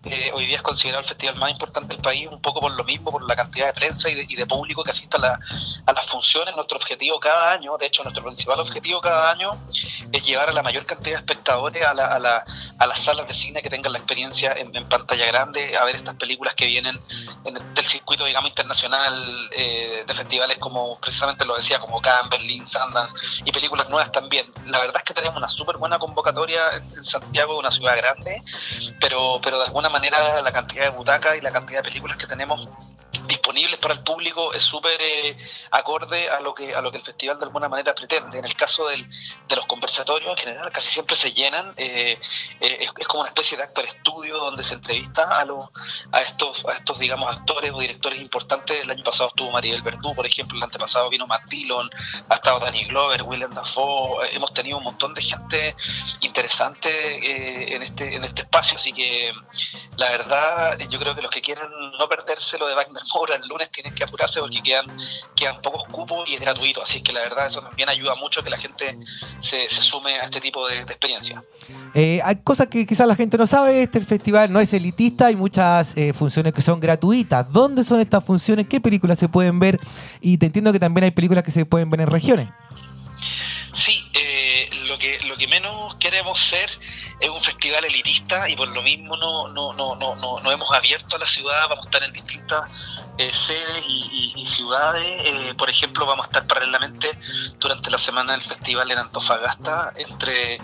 eh, 0.05 0.31
hoy 0.35 0.47
día 0.47 0.57
es 0.57 0.63
considerado 0.63 1.01
el 1.01 1.09
festival 1.09 1.37
más 1.39 1.51
importante 1.51 1.95
del 1.95 2.03
país, 2.03 2.29
un 2.31 2.43
poco 2.43 2.61
por 2.61 2.73
lo 2.73 2.85
mismo, 2.85 3.11
por 3.11 3.27
la 3.27 3.35
cantidad 3.35 3.67
de 3.67 3.73
prensa 3.73 4.11
y 4.11 4.35
de, 4.35 4.47
público 4.47 4.83
que 4.83 4.91
asiste 4.91 5.17
a, 5.17 5.39
a, 5.87 5.93
las 5.93 6.07
funciones. 6.07 6.55
Nuestro 6.57 6.77
objetivo 6.77 7.19
cada 7.21 7.53
año, 7.53 7.77
de 7.79 7.87
hecho, 7.87 8.03
nuestro 8.03 8.23
principal 8.23 8.61
objetivo 8.61 9.01
cada 9.01 9.31
año 9.31 9.53
es 10.11 10.27
llevar 10.27 10.51
a 10.51 10.53
la 10.53 10.63
mayor 10.63 10.85
cantidad 10.85 11.17
de 11.17 11.21
espectadores 11.21 11.85
a, 11.85 11.95
la, 11.95 12.07
a, 12.07 12.19
la, 12.19 12.45
a 12.83 12.87
las 12.89 12.99
salas 12.99 13.29
de 13.29 13.33
cine 13.33 13.63
que 13.63 13.71
tengan 13.71 13.93
la 13.93 13.99
experiencia 13.99 14.55
en, 14.55 14.73
pantalla 14.89 15.25
grande, 15.27 15.77
a 15.77 15.85
ver 15.85 15.95
estas 15.95 16.17
películas 16.17 16.57
que 16.57 16.67
vienen 16.67 16.99
del 17.45 17.87
circuito, 17.87 18.25
digamos, 18.25 18.51
internacional 18.51 19.49
eh, 19.53 20.03
de 20.05 20.15
festivales 20.15 20.59
como 20.59 20.99
precisamente 20.99 21.45
lo 21.45 21.57
decía, 21.57 21.79
como 21.79 22.01
Cannes, 22.01 22.29
Berlín, 22.29 22.67
Sundance 22.67 23.15
y 23.45 23.53
películas 23.53 23.89
nuevas 23.89 24.11
también. 24.11 24.47
La 24.67 24.81
verdad 24.81 24.97
es 24.97 25.05
que 25.05 25.15
tenemos 25.15 25.37
una 25.37 25.49
súper 25.49 25.77
buena 25.77 26.01
convocatoria 26.01 26.71
en 26.73 27.05
Santiago, 27.05 27.57
una 27.57 27.71
ciudad 27.71 27.97
grande, 27.97 28.43
pero, 29.01 29.41
pero 29.41 29.59
de 29.59 29.67
alguna 29.67 29.89
manera 29.89 30.43
la 30.43 30.51
cantidad 30.51 30.83
de 30.83 30.91
butacas 30.91 31.39
y 31.39 31.41
la 31.41 31.53
cantidad 31.53 31.85
de 31.85 31.89
películas 31.89 32.17
que 32.17 32.27
tenemos 32.27 32.69
disponibles 33.27 33.79
para 33.79 33.95
el 33.95 34.03
público 34.03 34.53
es 34.53 34.63
súper 34.63 35.01
eh, 35.01 35.37
acorde 35.71 36.29
a 36.29 36.41
lo 36.41 36.55
que 36.55 36.75
a 36.75 36.81
lo 36.81 36.91
que 36.91 36.99
el 36.99 37.05
festival 37.05 37.39
de 37.39 37.45
alguna 37.45 37.69
manera 37.69 37.95
pretende. 37.95 38.39
En 38.39 38.45
el 38.45 38.55
caso 38.57 38.89
del, 38.89 39.07
de 39.49 39.57
los 39.57 39.67
conversatorios 39.67 40.31
en 40.31 40.37
general 40.37 40.73
casi 40.73 40.91
siempre 40.91 41.17
se 41.17 41.33
llenan. 41.33 41.73
Eh, 41.77 42.19
eh, 42.61 42.79
es, 42.81 43.07
como 43.07 43.23
una 43.23 43.29
especie 43.29 43.57
de 43.57 43.65
actor 43.65 43.85
estudio 43.85 44.39
donde 44.39 44.63
se 44.63 44.75
entrevista 44.75 45.39
a 45.39 45.45
los 45.45 45.69
a 46.13 46.23
estos 46.23 46.65
a 46.67 46.73
estos 46.73 46.99
digamos 46.99 47.31
actores 47.35 47.73
o 47.73 47.79
directores 47.79 48.21
importantes. 48.21 48.83
El 48.83 48.91
año 48.91 49.05
pasado 49.05 49.29
estuvo 49.29 49.51
Maribel 49.51 49.83
Verdú, 49.83 50.15
por 50.15 50.27
ejemplo. 50.27 50.57
El 50.57 50.65
antepasado 50.65 51.09
vino 51.09 51.27
Matt 51.27 51.45
Dillon, 51.49 51.89
ha 52.29 52.35
estado 52.35 52.61
Danny 52.61 52.85
Glover, 52.85 53.23
Willem 53.23 53.53
Dafoe. 53.53 54.29
hemos 54.33 54.53
tenido 54.53 54.79
un 54.79 54.85
montón 54.85 55.15
de 55.15 55.23
gente 55.23 55.77
interesante 56.21 57.75
en 57.75 57.83
este 57.83 58.15
en 58.15 58.25
este 58.25 58.43
espacio. 58.43 58.77
Así 58.77 58.93
que 58.93 59.33
la 59.97 60.11
verdad 60.11 60.79
yo 60.91 60.99
creo 60.99 61.15
que 61.15 61.23
los 61.23 61.31
que 61.31 61.41
quieren 61.41 61.69
no 61.99 62.09
perderse 62.09 62.59
lo 62.59 62.67
de 62.67 62.75
Wagner 62.75 63.03
ahora 63.15 63.37
el 63.37 63.47
lunes 63.49 63.71
tienen 63.71 63.95
que 63.95 64.05
apurarse 64.05 64.41
porque 64.41 64.63
quedan, 64.63 64.87
quedan 65.37 65.61
pocos 65.63 65.85
cupos 65.85 66.29
y 66.29 66.35
es 66.35 66.41
gratuito. 66.41 66.83
Así 66.83 67.03
que 67.03 67.13
la 67.13 67.21
verdad 67.21 67.47
eso 67.47 67.61
también 67.61 67.89
ayuda 67.89 68.15
mucho 68.15 68.43
que 68.43 68.51
la 68.51 68.59
gente 68.59 68.99
se, 69.41 69.69
se 69.69 69.83
sume 69.83 70.19
a 70.21 70.25
este 70.25 70.41
tipo 70.41 70.67
de, 70.69 70.85
de 70.85 70.93
experiencia. 70.93 71.43
Eh, 71.95 72.21
hay 72.25 72.37
cosas 72.37 72.69
que 72.69 72.87
quizás 72.87 73.07
la 73.07 73.17
gente 73.17 73.37
no 73.37 73.47
sabe. 73.47 73.83
Este 73.83 74.01
festival 74.01 74.53
no 74.53 74.61
es 74.61 74.73
elitista, 74.73 75.27
hay 75.27 75.37
muchas 75.37 75.97
eh, 75.97 76.13
funciones 76.13 76.53
que 76.53 76.63
son 76.63 76.81
gratuitas. 76.81 77.51
¿Dónde 77.53 77.85
son 77.85 78.01
estas 78.01 78.25
funciones? 78.25 78.67
¿Qué 78.69 78.81
películas 78.81 79.19
se 79.19 79.29
pueden 79.29 79.59
ver? 79.59 79.79
Y 80.21 80.39
te 80.39 80.47
entiendo 80.47 80.73
que 80.73 80.81
también 80.81 81.05
hay 81.05 81.11
películas 81.11 81.45
que 81.45 81.51
se 81.51 81.65
pueden 81.67 81.91
ver 81.91 82.01
en 82.01 82.09
regiones. 82.09 82.49
Sí, 83.75 84.05
eh, 84.13 84.69
lo 84.85 84.99
que 84.99 85.19
lo 85.21 85.37
que 85.37 85.47
menos 85.47 85.95
queremos 85.95 86.39
ser 86.39 86.71
es 87.21 87.31
un 87.31 87.41
festival 87.41 87.85
elitista 87.87 88.49
y 88.49 88.55
por 88.55 88.69
lo 88.69 88.83
mismo 88.83 89.17
no 89.17 89.49
no 89.49 89.73
no 89.73 89.95
no 89.97 90.15
no, 90.15 90.41
no 90.41 90.53
hemos 90.53 90.71
abierto 90.73 91.17
a 91.17 91.19
la 91.19 91.25
ciudad, 91.25 91.69
vamos 91.71 91.87
a 91.87 91.89
estar 91.89 92.03
en 92.03 92.13
distintas 92.13 92.69
eh, 93.19 93.33
sedes 93.33 93.85
y, 93.87 94.45
ciudades. 94.47 95.05
Eh, 95.25 95.55
por 95.57 95.71
ejemplo, 95.71 96.05
vamos 96.05 96.27
a 96.27 96.29
estar 96.29 96.47
paralelamente 96.47 97.17
durante 97.59 97.91
la 97.91 97.99
semana 97.99 98.33
del 98.33 98.43
festival 98.43 98.91
en 98.91 98.99
Antofagasta, 98.99 99.93
entre 99.97 100.55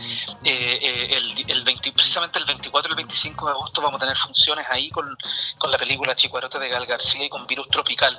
eh, 0.45 1.17
el, 1.17 1.51
el 1.51 1.65
20 1.65 1.93
precisamente 1.93 2.39
el 2.39 2.45
24 2.45 2.91
y 2.91 2.93
el 2.93 2.97
25 2.97 3.47
de 3.47 3.53
agosto 3.53 3.81
vamos 3.81 3.97
a 3.97 4.01
tener 4.01 4.17
funciones 4.17 4.67
ahí 4.69 4.91
con, 4.91 5.17
con 5.59 5.71
la 5.71 5.79
película 5.79 6.15
Chicuarote 6.15 6.59
de 6.59 6.69
Gal 6.69 6.87
García 6.87 7.25
y 7.25 7.29
con 7.29 7.47
Virus 7.47 7.69
Tropical. 7.69 8.19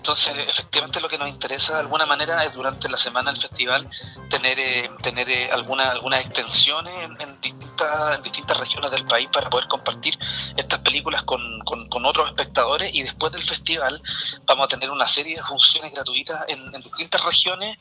Entonces, 0.00 0.32
efectivamente, 0.48 0.98
lo 0.98 1.10
que 1.10 1.18
nos 1.18 1.28
interesa 1.28 1.74
de 1.74 1.80
alguna 1.80 2.06
manera 2.06 2.42
es 2.42 2.54
durante 2.54 2.88
la 2.88 2.96
semana 2.96 3.30
del 3.30 3.38
festival 3.38 3.86
tener 4.30 4.58
eh, 4.58 4.90
tener 5.02 5.28
eh, 5.28 5.50
alguna, 5.52 5.90
algunas 5.90 6.20
extensiones 6.24 6.94
en, 7.04 7.20
en 7.20 7.38
distintas, 7.42 8.16
en 8.16 8.22
distintas 8.22 8.56
regiones 8.58 8.90
del 8.92 9.04
país 9.04 9.28
para 9.30 9.50
poder 9.50 9.68
compartir 9.68 10.18
estas 10.56 10.78
películas 10.78 11.22
con, 11.24 11.42
con- 11.66 11.86
con 11.90 12.06
otros 12.06 12.28
espectadores 12.28 12.94
y 12.94 13.02
después 13.02 13.30
del 13.32 13.42
festival 13.42 14.02
vamos 14.46 14.64
a 14.64 14.68
tener 14.68 14.90
una 14.90 15.06
serie 15.06 15.36
de 15.36 15.42
funciones 15.42 15.92
gratuitas 15.92 16.46
en, 16.48 16.74
en 16.74 16.80
distintas 16.80 17.22
regiones 17.22 17.76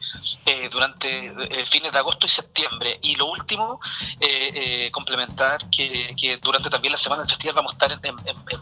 eh, 0.45 0.67
durante 0.69 1.27
eh, 1.27 1.65
fines 1.65 1.93
de 1.93 1.99
agosto 1.99 2.25
y 2.25 2.29
septiembre. 2.29 2.99
Y 3.01 3.15
lo 3.15 3.27
último, 3.27 3.79
eh, 4.19 4.89
complementar 4.91 5.69
que, 5.69 6.13
que 6.19 6.35
durante 6.37 6.69
también 6.69 6.91
la 6.91 6.97
semana 6.97 7.21
del 7.23 7.29
festival 7.29 7.55
vamos 7.55 7.71
a 7.71 7.75
estar 7.75 7.91
en, 7.93 8.15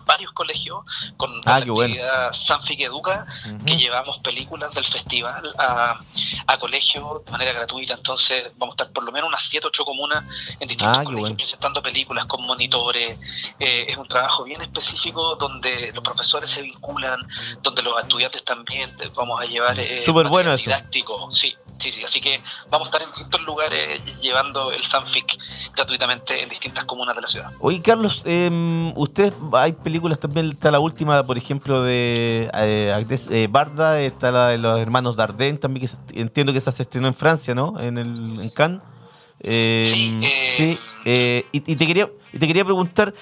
varios 0.05 0.31
colegios 0.33 0.85
con 1.17 1.31
Ah, 1.45 1.57
la 1.59 1.65
qué 1.65 1.71
bueno. 1.71 1.93
actividad 1.93 2.33
Sanfic 2.33 2.81
Educa, 2.81 3.25
que 3.65 3.75
llevamos 3.77 4.19
películas 4.19 4.73
del 4.73 4.85
festival 4.85 5.51
a, 5.57 5.99
a 6.47 6.57
colegios 6.59 7.25
de 7.25 7.31
manera 7.31 7.53
gratuita. 7.53 7.93
Entonces 7.95 8.51
vamos 8.57 8.73
a 8.73 8.83
estar 8.83 8.93
por 8.93 9.03
lo 9.03 9.11
menos 9.11 9.27
unas 9.27 9.41
7 9.43 9.67
8 9.67 9.85
comunas 9.85 10.23
en 10.59 10.67
distintos 10.67 10.97
Ah, 10.97 11.03
colegios 11.03 11.21
bueno. 11.21 11.37
presentando 11.37 11.81
películas 11.81 12.25
con 12.25 12.41
monitores. 12.43 13.17
Eh, 13.59 13.85
es 13.89 13.97
un 13.97 14.07
trabajo 14.07 14.43
bien 14.43 14.61
específico 14.61 15.35
donde 15.35 15.91
los 15.93 16.03
profesores 16.03 16.49
se 16.49 16.61
vinculan, 16.61 17.19
donde 17.61 17.81
los 17.81 17.99
estudiantes 18.01 18.43
también 18.43 18.91
vamos 19.15 19.39
a 19.41 19.45
llevar 19.45 19.79
eh, 19.79 20.01
Súper 20.03 20.27
bueno 20.27 20.53
eso. 20.53 20.65
didáctico. 20.65 21.29
Sí, 21.31 21.55
sí, 21.77 21.91
sí. 21.91 22.03
Así 22.03 22.21
que 22.21 22.41
vamos 22.69 22.87
a 22.87 22.89
estar 22.89 23.01
en 23.01 23.09
distintos 23.09 23.41
lugares 23.43 24.01
llevando 24.21 24.71
el 24.71 24.83
Sanfic 24.83 25.37
gratuitamente 25.75 26.41
en 26.41 26.49
distintas 26.49 26.85
comunas 26.85 27.15
de 27.15 27.21
la 27.21 27.27
ciudad. 27.27 27.51
Oye, 27.59 27.81
Carlos, 27.81 28.21
eh, 28.25 28.91
usted 28.95 29.33
hay 29.53 29.73
películas 29.73 30.19
también, 30.19 30.49
está 30.49 30.71
la 30.71 30.79
última, 30.79 31.23
por 31.25 31.37
ejemplo, 31.37 31.83
de 31.83 32.49
eh, 32.53 33.05
eh, 33.31 33.47
Barda, 33.49 33.99
está 34.01 34.31
la 34.31 34.47
de 34.49 34.57
los 34.57 34.79
hermanos 34.79 35.15
Dardenne, 35.15 35.57
también 35.57 35.87
que 35.87 36.19
entiendo 36.19 36.51
que 36.51 36.59
esa 36.59 36.71
se 36.71 36.83
estrenó 36.83 37.07
en 37.07 37.13
Francia, 37.13 37.53
¿no? 37.55 37.79
En, 37.79 37.97
el, 37.97 38.39
en 38.41 38.49
Cannes. 38.49 38.81
Eh, 39.39 39.89
Sí, 39.93 40.19
eh, 40.23 40.53
sí, 40.55 40.79
eh, 41.05 41.43
y, 41.51 41.71
y 41.71 41.75
te 41.75 41.85
quería, 41.85 42.09
y 42.33 42.39
te 42.39 42.47
quería 42.47 42.65
preguntar, 42.65 43.13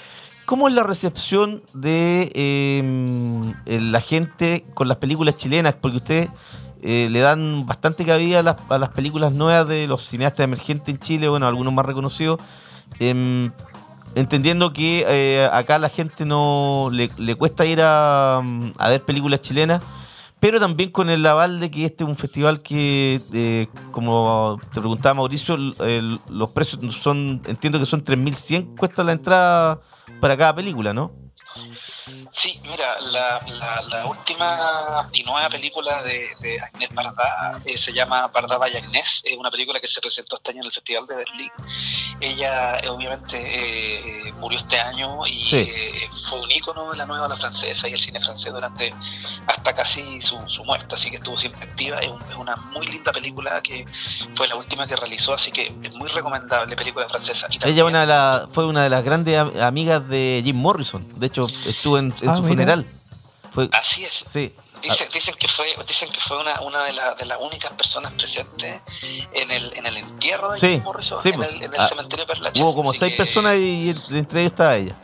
¿cómo 0.45 0.67
es 0.69 0.73
la 0.73 0.83
recepción 0.83 1.61
de 1.73 2.31
eh, 2.33 3.53
eh, 3.65 3.81
la 3.81 3.99
gente 3.99 4.63
con 4.73 4.87
las 4.87 4.97
películas 4.97 5.35
chilenas? 5.35 5.75
Porque 5.75 5.97
ustedes 5.97 6.29
eh, 6.87 7.09
le 7.09 7.19
dan 7.19 7.65
bastante 7.65 8.05
cabida 8.05 8.39
a 8.39 8.43
las, 8.43 8.57
a 8.69 8.77
las 8.77 8.89
películas 8.89 9.33
nuevas 9.33 9.67
de 9.67 9.87
los 9.87 10.03
cineastas 10.03 10.43
emergentes 10.43 10.89
en 10.93 10.99
Chile, 10.99 11.27
bueno, 11.27 11.47
algunos 11.47 11.73
más 11.73 11.83
reconocidos. 11.83 12.39
Em, 12.99 13.51
entendiendo 14.13 14.71
que 14.71 15.03
eh, 15.07 15.49
acá 15.51 15.79
la 15.79 15.89
gente 15.89 16.25
no 16.25 16.91
le, 16.91 17.09
cuesta 17.35 17.65
ir 17.65 17.79
a, 17.81 18.39
ver 18.79 19.03
películas 19.03 19.41
chilenas, 19.41 19.81
pero 20.39 20.59
también 20.59 20.91
con 20.91 21.09
el 21.09 21.25
aval 21.25 21.59
de 21.59 21.71
que 21.71 21.85
este 21.85 22.03
es 22.03 22.09
un 22.09 22.17
festival 22.17 22.61
que, 22.61 23.19
eh, 23.33 23.65
como 23.91 24.59
te 24.71 24.79
preguntaba 24.79 25.15
Mauricio, 25.15 25.57
los 25.57 26.49
precios 26.51 26.93
son, 26.93 27.41
entiendo 27.47 27.79
que 27.79 27.87
son 27.87 28.03
3.100, 28.03 28.77
cuesta 28.77 29.03
la 29.03 29.13
entrada 29.13 29.81
para 30.21 30.37
cada 30.37 30.53
película, 30.53 30.93
¿no? 30.93 31.11
Sí, 32.37 32.59
mira, 32.63 32.99
la, 32.99 33.39
la, 33.47 33.81
la 33.83 34.05
última 34.07 35.07
y 35.13 35.23
nueva 35.23 35.47
película 35.47 36.03
de, 36.03 36.31
de 36.41 36.59
Agnès 36.59 36.93
Varda 36.93 37.61
eh, 37.63 37.77
se 37.77 37.93
llama 37.93 38.27
Varda 38.27 38.67
y 38.67 38.75
Agnès, 38.75 39.21
es 39.23 39.37
una 39.37 39.49
película 39.49 39.79
que 39.79 39.87
se 39.87 40.01
presentó 40.01 40.35
este 40.35 40.51
año 40.51 40.59
en 40.59 40.65
el 40.65 40.71
Festival 40.73 41.07
de 41.07 41.15
Berlín. 41.15 41.49
Ella 42.19 42.77
eh, 42.79 42.89
obviamente 42.89 43.37
eh, 43.37 44.27
eh, 44.27 44.31
murió 44.33 44.59
este 44.59 44.77
año 44.79 45.25
y 45.25 45.45
Sí. 45.45 45.57
eh, 45.57 46.09
fue 46.29 46.41
un 46.41 46.51
ícono 46.51 46.91
de 46.91 46.97
la 46.97 47.05
nueva 47.05 47.25
ola 47.25 47.37
francesa 47.37 47.87
y 47.87 47.93
el 47.93 47.99
cine 48.01 48.19
francés 48.19 48.51
durante 48.51 48.93
hasta 49.47 49.73
casi 49.73 50.19
su, 50.19 50.37
su 50.49 50.65
muerte, 50.65 50.93
así 50.95 51.09
que 51.09 51.15
estuvo 51.17 51.37
siempre 51.37 51.63
activa. 51.69 51.99
Es, 51.99 52.09
un- 52.09 52.21
es 52.29 52.35
una 52.35 52.55
muy 52.73 52.85
linda 52.87 53.13
película 53.13 53.61
que 53.61 53.85
fue 54.35 54.47
la 54.49 54.55
última 54.57 54.85
que 54.87 54.97
realizó, 54.97 55.33
así 55.33 55.51
que 55.53 55.73
es 55.83 55.93
muy 55.95 56.09
recomendable 56.09 56.75
película 56.75 57.07
francesa. 57.07 57.47
Y 57.49 57.55
Ella 57.55 57.63
también- 57.65 57.85
una 57.87 58.01
de 58.01 58.07
la- 58.07 58.47
fue 58.51 58.65
una 58.65 58.83
de 58.83 58.89
las 58.89 59.03
grandes 59.05 59.37
am- 59.37 59.51
amigas 59.61 60.05
de 60.09 60.41
Jim 60.43 60.57
Morrison, 60.57 61.07
de 61.17 61.27
hecho 61.27 61.47
estuvo 61.65 61.97
en, 61.97 62.13
en 62.25 62.31
Ah, 62.31 62.35
su 62.37 62.43
mira. 62.43 62.53
funeral. 62.53 62.85
Fue, 63.51 63.69
Así 63.71 64.03
es. 64.05 64.13
sí. 64.27 64.53
Dicen, 64.81 65.07
dicen 65.11 65.33
que 65.39 65.47
fue, 65.47 65.73
dicen 65.87 66.11
que 66.11 66.19
fue 66.19 66.37
una, 66.39 66.61
una 66.61 66.83
de, 66.83 66.93
la- 66.93 67.15
de 67.15 67.25
las 67.25 67.39
únicas 67.41 67.71
personas 67.71 68.11
presentes 68.11 68.81
en 69.33 69.49
el, 69.49 69.73
en 69.73 69.85
el 69.87 69.97
entierro 69.97 70.51
de 70.51 70.59
Sí, 70.59 70.67
Jim 70.73 70.83
Morrison 70.83 71.19
sí, 71.19 71.29
en 71.29 71.35
pues. 71.37 71.49
el, 71.49 71.63
en 71.63 71.73
el 71.73 71.79
Ah, 71.79 71.87
cementerio 71.87 72.27
Perlachés. 72.27 72.61
Hubo 72.61 72.75
como 72.75 72.93
seis 72.93 73.13
que 73.13 73.17
personas 73.17 73.55
y 73.55 73.95
entre 74.11 74.41
ellos 74.41 74.51
estaba 74.51 74.75
ella. 74.75 74.95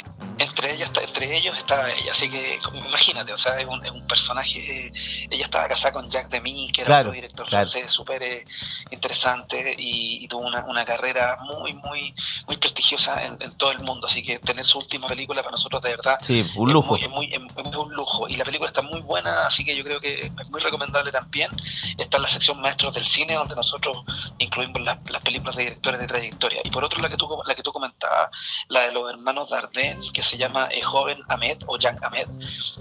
Entre 0.41 0.73
ellos, 0.73 0.89
entre 1.01 1.37
ellos 1.37 1.55
estaba 1.57 1.91
ella, 1.91 2.11
así 2.11 2.29
que 2.29 2.59
imagínate, 2.73 3.31
o 3.33 3.37
sea, 3.37 3.59
es 3.59 3.67
un, 3.67 3.83
es 3.85 3.91
un 3.91 4.05
personaje. 4.07 4.87
eh, 4.87 4.91
ella 5.29 5.43
estaba 5.45 5.67
casada 5.67 5.91
con 5.93 6.09
Jacques 6.09 6.31
Demy, 6.31 6.71
que 6.71 6.81
era 6.81 6.87
Claro, 6.87 7.09
un 7.09 7.15
director 7.15 7.45
claro. 7.47 7.67
francés 7.67 7.91
súper 7.91 8.23
eh, 8.23 8.43
interesante 8.89 9.75
y, 9.77 10.23
y 10.23 10.27
tuvo 10.27 10.43
una, 10.47 10.65
una 10.65 10.83
carrera 10.85 11.37
muy, 11.41 11.73
muy, 11.73 12.13
muy 12.47 12.57
prestigiosa 12.57 13.23
en, 13.25 13.37
en 13.41 13.55
todo 13.57 13.71
el 13.71 13.79
mundo. 13.79 14.07
Así 14.07 14.23
que 14.23 14.39
tener 14.39 14.65
su 14.65 14.79
última 14.79 15.07
película 15.07 15.41
para 15.41 15.51
nosotros, 15.51 15.81
de 15.81 15.89
verdad, 15.91 16.17
Sí, 16.21 16.45
un 16.55 16.69
es 16.69 16.73
lujo. 16.73 16.89
muy- 16.97 17.01
Es, 17.03 17.09
muy, 17.09 17.25
es- 17.33 17.67
es 17.67 17.75
un 17.77 17.93
lujo. 17.93 18.27
Y 18.27 18.35
la 18.37 18.43
película 18.45 18.67
está 18.67 18.81
muy 18.81 19.01
buena, 19.01 19.45
así 19.45 19.63
que 19.63 19.75
yo 19.75 19.83
creo 19.83 19.99
que 19.99 20.31
es 20.41 20.49
muy 20.49 20.59
recomendable 20.61 21.11
también. 21.11 21.49
Está 21.97 22.17
en 22.17 22.23
la 22.23 22.29
sección 22.29 22.59
Maestros 22.61 22.93
del 22.93 23.05
Cine, 23.05 23.33
donde 23.35 23.55
nosotros 23.55 24.03
incluimos 24.39 24.81
las, 24.81 24.97
las 25.09 25.23
películas 25.23 25.55
de 25.55 25.63
directores 25.65 25.99
de 25.99 26.07
trayectoria. 26.07 26.61
Y 26.63 26.69
por 26.69 26.83
otro, 26.83 27.01
la 27.01 27.09
que 27.09 27.17
tú, 27.17 27.27
la 27.45 27.55
que 27.55 27.63
tú 27.63 27.71
comentabas, 27.71 28.29
la 28.69 28.81
de 28.87 28.91
los 28.91 29.09
hermanos 29.11 29.49
Dardenne, 29.49 30.11
que 30.13 30.23
se 30.31 30.37
llama 30.37 30.69
eh, 30.71 30.81
Joven 30.81 31.21
Ahmed 31.27 31.57
o 31.67 31.77
Young 31.77 31.97
Ahmed, 32.01 32.27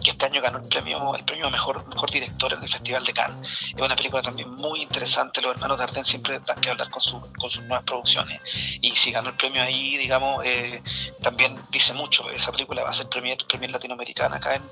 que 0.05 0.11
este 0.13 0.27
año 0.27 0.41
ganó 0.41 0.59
el 0.59 0.69
premio 0.69 1.15
el 1.17 1.25
premio 1.25 1.47
a 1.49 1.51
mejor, 1.51 1.85
mejor 1.89 2.11
director 2.11 2.53
en 2.53 2.63
el 2.63 2.69
Festival 2.69 3.05
de 3.05 3.13
Cannes. 3.13 3.51
Es 3.77 3.81
una 3.83 3.97
película 3.97 4.23
también 4.23 4.49
muy 4.55 4.83
interesante. 4.83 5.41
Los 5.43 5.53
hermanos 5.57 5.79
Dardenne 5.79 6.05
siempre 6.05 6.39
dan 6.41 6.61
que 6.61 6.71
hablar 6.71 6.89
con, 6.91 7.03
su- 7.03 7.21
con 7.39 7.51
sus 7.51 7.63
nuevas 7.65 7.85
producciones. 7.85 8.41
Y 8.81 8.91
si 8.97 9.11
ganó 9.11 9.31
el 9.31 9.37
premio 9.37 9.63
ahí, 9.63 9.97
digamos, 9.97 10.45
eh, 10.45 10.81
también 11.23 11.59
dice 11.71 11.93
mucho. 11.95 12.31
Esa 12.31 12.53
película 12.53 12.83
va 12.85 12.91
a 12.91 12.93
ser 12.93 13.09
premier, 13.09 13.37
premier 13.49 13.71
latinoamericana 13.73 14.37
acá 14.37 14.55
en, 14.55 14.63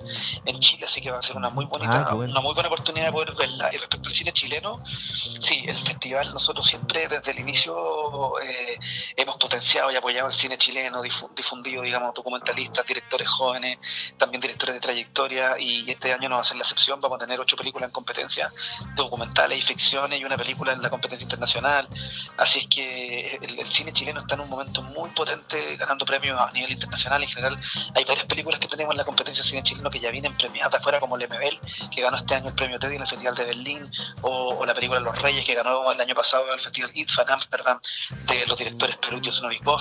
en 0.47 0.59
Chile, 0.61 0.85
así 0.85 1.01
que 1.01 1.11
va 1.11 1.19
a 1.19 1.23
ser 1.23 1.37
una 1.37 1.51
muy 1.51 1.65
bonita, 1.65 2.07
Ah, 2.09 2.15
bueno. 2.15 2.31
una 2.33 2.41
muy 2.41 2.55
buena 2.55 2.69
oportunidad 2.69 3.07
de 3.07 3.13
poder 3.13 3.33
verla. 3.35 3.71
Y 3.75 3.79
respecto 3.79 4.09
al 4.09 4.15
cine 4.15 4.33
chileno, 4.33 4.81
sí, 4.85 5.65
el 5.67 5.77
festival, 5.77 6.33
nosotros 6.33 6.65
siempre 6.67 7.09
desde 7.09 7.33
el 7.33 7.41
inicio 7.41 8.39
eh, 8.41 8.79
hemos 9.17 9.37
potenciado 9.37 9.91
y 9.91 9.97
apoyado 9.97 10.29
el 10.29 10.33
cine 10.35 10.57
chileno, 10.57 11.03
difu- 11.03 11.29
difundido, 11.35 11.83
digamos, 11.83 12.15
documentalistas, 12.59 12.87
directores 12.87 13.29
jóvenes, 13.29 13.79
también 14.17 14.41
directores 14.41 14.75
de 14.75 14.81
trayectoria, 14.81 15.59
y 15.59 15.91
este 15.91 16.13
año 16.13 16.29
no 16.29 16.37
va 16.37 16.41
a 16.41 16.45
ser 16.45 16.57
la 16.57 16.63
excepción, 16.63 17.01
vamos 17.01 17.17
a 17.17 17.25
tener 17.25 17.41
ocho 17.41 17.57
películas 17.57 17.89
en 17.89 17.93
competencia, 17.93 18.51
documentales 18.95 19.59
y 19.59 19.63
ficciones, 19.63 20.21
y 20.21 20.25
una 20.25 20.37
película 20.37 20.73
en 20.73 20.83
la 20.83 20.91
competencia 20.91 21.25
internacional. 21.25 21.89
Así 22.37 22.61
es 22.61 22.69
que 22.69 23.37
el, 23.41 23.59
el 23.59 23.67
cine 23.67 23.93
chileno 23.93 24.21
está 24.21 24.35
en 24.35 24.41
un 24.43 24.49
momento 24.49 24.83
muy 24.83 25.11
potente, 25.11 25.77
ganando 25.77 26.05
premios 26.05 26.41
a 26.41 26.51
nivel 26.53 26.73
internacional. 26.73 27.23
En 27.23 27.29
general, 27.29 27.61
hay 27.95 28.05
varias 28.05 28.27
películas 28.27 28.61
que 28.61 28.69
tenemos 28.69 28.93
en 28.93 28.99
la 28.99 29.05
competencia 29.05 29.43
de 29.43 29.49
cine 29.49 29.63
chileno 29.63 29.91
que 29.91 30.01
ya 30.01 30.11
vienen 30.11 30.37
premiadas 30.37 30.75
afuera, 30.75 30.99
como 31.01 31.17
Lemebel, 31.17 31.59
que 31.95 32.03
ganó 32.03 32.17
este 32.17 32.35
año 32.35 32.49
el 32.49 32.55
premio 32.55 32.79
Teddy 32.79 32.97
en 32.97 33.03
el 33.03 33.09
Festival 33.09 33.35
de 33.35 33.45
Berlín, 33.45 33.91
o, 34.23 34.57
o 34.57 34.67
la 34.67 34.75
película 34.75 35.01
Los 35.01 35.21
Reyes, 35.23 35.45
que 35.45 35.55
ganó 35.55 35.91
el 35.93 36.01
año 36.01 36.15
pasado 36.15 36.47
en 36.49 36.55
el 36.55 36.61
Festival 36.61 36.91
IDFA 36.95 37.23
en 37.23 37.31
Amsterdam, 37.31 37.81
de 38.27 38.47
los 38.47 38.59
directores 38.59 38.97
Perutio 38.97 39.33
Novikov. 39.43 39.81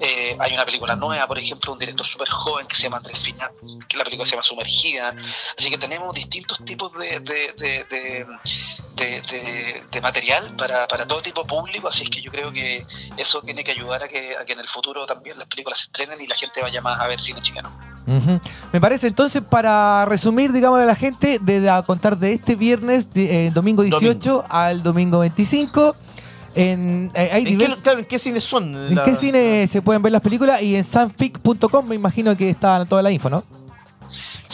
Eh, 0.00 0.36
hay 0.38 0.54
una 0.54 0.64
película 0.64 0.96
nueva, 0.96 1.26
por 1.26 1.38
ejemplo, 1.38 1.72
un 1.72 1.78
director 1.78 2.06
súper 2.14 2.28
joven 2.28 2.66
que 2.66 2.76
se 2.76 2.84
llama 2.84 2.98
Andrés 2.98 3.18
Fiña, 3.18 3.50
que 3.88 3.96
la 3.96 4.04
película 4.04 4.24
se 4.24 4.32
llama 4.32 4.44
Sumergida. 4.44 5.14
Así 5.58 5.68
que 5.68 5.78
tenemos 5.78 6.14
distintos 6.14 6.64
tipos 6.64 6.92
de, 6.94 7.18
de, 7.20 8.26
de, 8.96 10.00
material 10.00 10.54
para, 10.56 10.86
para 10.86 11.06
todo 11.06 11.22
tipo 11.22 11.42
de 11.42 11.48
público, 11.48 11.88
así 11.88 12.04
es 12.04 12.10
que 12.10 12.20
yo 12.20 12.30
creo 12.30 12.52
que 12.52 12.84
eso 13.16 13.40
tiene 13.42 13.64
que 13.64 13.72
ayudar 13.72 14.02
a 14.04 14.08
que, 14.08 14.36
a 14.36 14.44
que 14.44 14.52
en 14.52 14.60
el 14.60 14.68
futuro 14.68 15.06
también 15.06 15.38
las 15.38 15.48
películas 15.48 15.78
se 15.78 15.84
estrenen 15.86 16.20
y 16.20 16.26
la 16.26 16.36
gente 16.36 16.60
vaya 16.60 16.80
más 16.80 17.00
a 17.00 17.08
ver 17.08 17.18
cine 17.18 17.40
chileno. 17.40 17.72
Me 18.72 18.80
parece 18.80 19.06
entonces, 19.06 19.42
para 19.42 20.04
resumir, 20.04 20.52
digamos 20.52 20.78
a 20.78 20.84
la 20.84 20.94
gente, 20.94 21.38
de, 21.40 21.68
a 21.70 21.82
contar 21.82 22.18
de 22.18 22.34
este 22.34 22.54
viernes, 22.54 23.08
eh, 23.14 23.50
domingo 23.52 23.82
18 23.82 24.44
al 24.50 24.82
domingo 24.82 25.20
25, 25.20 25.96
en, 26.54 27.10
eh, 27.14 27.30
hay 27.32 27.46
¿En 27.48 27.58
qué, 27.58 27.66
claro, 27.82 27.98
¿en 28.00 28.04
qué 28.04 28.18
cines 28.18 28.44
son? 28.44 28.74
¿En 28.74 28.94
La- 28.94 29.02
qué 29.02 29.14
cine 29.14 29.66
se 29.66 29.82
pueden 29.82 30.02
ver 30.02 30.12
las 30.12 30.20
películas? 30.22 30.62
Y 30.62 30.76
en 30.76 30.84
sanfic.com 30.84 31.86
me 31.86 31.94
imagino 31.94 32.36
que 32.36 32.48
está 32.50 32.84
toda 32.86 33.02
la 33.02 33.10
info, 33.10 33.28
¿no? 33.30 33.44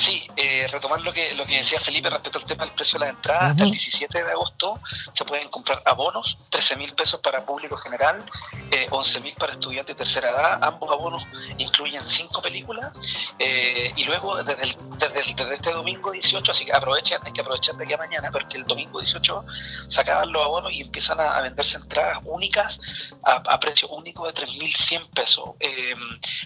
Sí, 0.01 0.27
eh, 0.37 0.67
retomar 0.73 1.01
lo 1.03 1.13
que, 1.13 1.35
lo 1.35 1.45
que 1.45 1.57
decía 1.59 1.79
Felipe 1.79 2.09
respecto 2.09 2.39
al 2.39 2.45
tema 2.47 2.65
del 2.65 2.73
precio 2.75 2.99
de 2.99 3.05
las 3.07 3.15
entradas, 3.17 3.51
hasta 3.51 3.65
el 3.65 3.71
17 3.71 4.25
de 4.25 4.31
agosto 4.31 4.81
se 5.13 5.25
pueden 5.27 5.49
comprar 5.51 5.83
abonos, 5.85 6.39
13 6.49 6.77
mil 6.77 6.95
pesos 6.95 7.21
para 7.21 7.45
público 7.45 7.77
general, 7.77 8.25
eh, 8.71 8.87
11 8.91 9.21
mil 9.21 9.35
para 9.35 9.53
estudiantes 9.53 9.95
de 9.95 9.99
tercera 9.99 10.31
edad, 10.31 10.59
ambos 10.63 10.91
abonos 10.91 11.27
incluyen 11.59 12.07
cinco 12.09 12.41
películas, 12.41 12.93
eh, 13.39 13.93
y 13.95 14.05
luego 14.05 14.43
desde, 14.43 14.63
el- 14.65 14.77
desde, 14.99 15.21
el- 15.21 15.37
desde 15.37 15.55
este 15.55 15.71
domingo 15.73 16.11
18, 16.13 16.51
así 16.51 16.65
que 16.65 16.73
aprovechen, 16.73 17.19
hay 17.23 17.33
que 17.33 17.43
aprovechar 17.43 17.75
de 17.75 17.85
aquí 17.85 17.93
a 17.93 17.99
mañana, 17.99 18.31
porque 18.31 18.57
el 18.57 18.65
domingo 18.65 19.01
18 19.01 19.45
se 19.87 20.01
acaban 20.01 20.33
los 20.33 20.43
abonos 20.43 20.73
y 20.73 20.81
empiezan 20.81 21.21
a, 21.21 21.37
a 21.37 21.43
venderse 21.43 21.77
entradas 21.77 22.21
únicas 22.25 22.79
a, 23.23 23.33
a 23.37 23.61
precio 23.61 23.87
único 23.89 24.27
de 24.27 24.33
3.100 24.33 25.11
pesos. 25.11 25.51
Eh, 25.61 25.95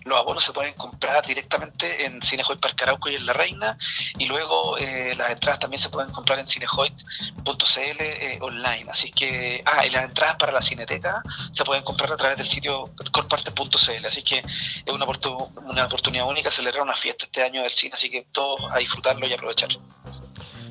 los 0.04 0.18
abonos 0.18 0.42
se 0.42 0.52
pueden 0.52 0.74
comprar 0.74 1.24
directamente 1.24 2.04
en 2.06 2.20
Cinejoy 2.20 2.56
Parque 2.58 2.82
Arauco 2.84 3.08
y 3.08 3.14
en 3.14 3.26
La 3.26 3.32
Reina 3.44 3.76
y 4.18 4.24
luego 4.26 4.78
eh, 4.78 5.14
las 5.16 5.30
entradas 5.30 5.58
también 5.58 5.80
se 5.80 5.88
pueden 5.90 6.10
comprar 6.12 6.38
en 6.38 6.46
cinejoy.cl 6.46 8.00
eh, 8.00 8.38
online. 8.40 8.86
Así 8.90 9.10
que, 9.10 9.62
ah, 9.66 9.84
y 9.86 9.90
las 9.90 10.04
entradas 10.06 10.36
para 10.36 10.52
la 10.52 10.62
cineteca 10.62 11.22
se 11.52 11.64
pueden 11.64 11.84
comprar 11.84 12.12
a 12.12 12.16
través 12.16 12.38
del 12.38 12.46
sitio 12.48 12.90
corparte.cl. 13.12 14.06
Así 14.06 14.22
que 14.22 14.38
es 14.38 14.92
una, 14.94 15.04
oportu- 15.06 15.50
una 15.64 15.84
oportunidad 15.86 16.26
única 16.26 16.50
celebrar 16.50 16.82
una 16.82 16.94
fiesta 16.94 17.24
este 17.26 17.42
año 17.42 17.62
del 17.62 17.70
cine, 17.72 17.92
así 17.94 18.08
que 18.10 18.26
todos 18.32 18.60
a 18.72 18.78
disfrutarlo 18.78 19.26
y 19.26 19.32
aprovechar. 19.32 19.68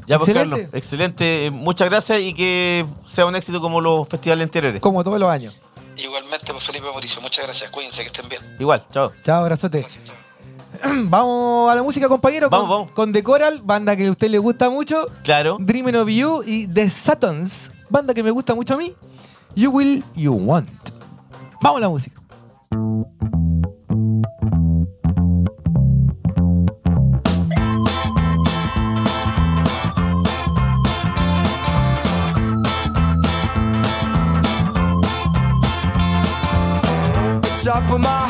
Ya, 0.06 0.18
pues, 0.18 0.30
Excelente. 0.30 0.56
Carlos, 0.58 0.74
excelente. 0.76 1.46
Eh, 1.46 1.52
Muchas 1.52 1.90
gracias 1.90 2.20
y 2.22 2.34
que 2.34 2.86
sea 3.06 3.26
un 3.26 3.36
éxito 3.36 3.62
como 3.62 3.80
los 3.82 4.08
festivales 4.10 4.44
anteriores. 4.44 4.82
Como 4.82 5.04
todos 5.04 5.20
los 5.20 5.30
años. 5.30 5.56
Igualmente, 5.96 6.52
pues 6.52 6.64
Felipe 6.64 6.86
Mauricio, 6.88 7.22
muchas 7.22 7.46
gracias. 7.46 7.70
Cuídense, 7.70 8.02
que 8.02 8.08
estén 8.08 8.28
bien. 8.28 8.42
Igual, 8.60 8.84
chao. 8.92 9.14
Chao, 9.24 9.42
abrazote. 9.44 9.80
Gracias, 9.82 10.04
chao. 10.06 10.23
vamos 11.10 11.72
a 11.72 11.76
la 11.76 11.84
música, 11.84 12.08
compañero. 12.08 12.50
Vamos, 12.50 12.68
con, 12.68 12.78
vamos. 12.78 12.92
con 12.92 13.14
The 13.14 13.24
Coral, 13.24 13.62
banda 13.64 13.96
que 13.96 14.08
a 14.08 14.12
usted 14.12 14.30
le 14.30 14.40
gusta 14.40 14.70
mucho. 14.70 15.08
Claro. 15.24 15.58
Dreaming 15.60 15.96
of 15.96 16.10
You 16.10 16.44
y 16.46 16.68
The 16.68 16.90
Satans, 16.90 17.72
banda 17.90 18.14
que 18.14 18.24
me 18.24 18.32
gusta 18.32 18.56
mucho 18.56 18.74
a 18.74 18.78
mí. 18.78 18.94
You 19.56 19.72
Will, 19.72 20.04
You 20.16 20.34
Want. 20.34 20.70
Vamos 21.62 21.78
a 21.78 21.82
la 21.82 21.90
música. 21.90 22.24
my 38.04 38.23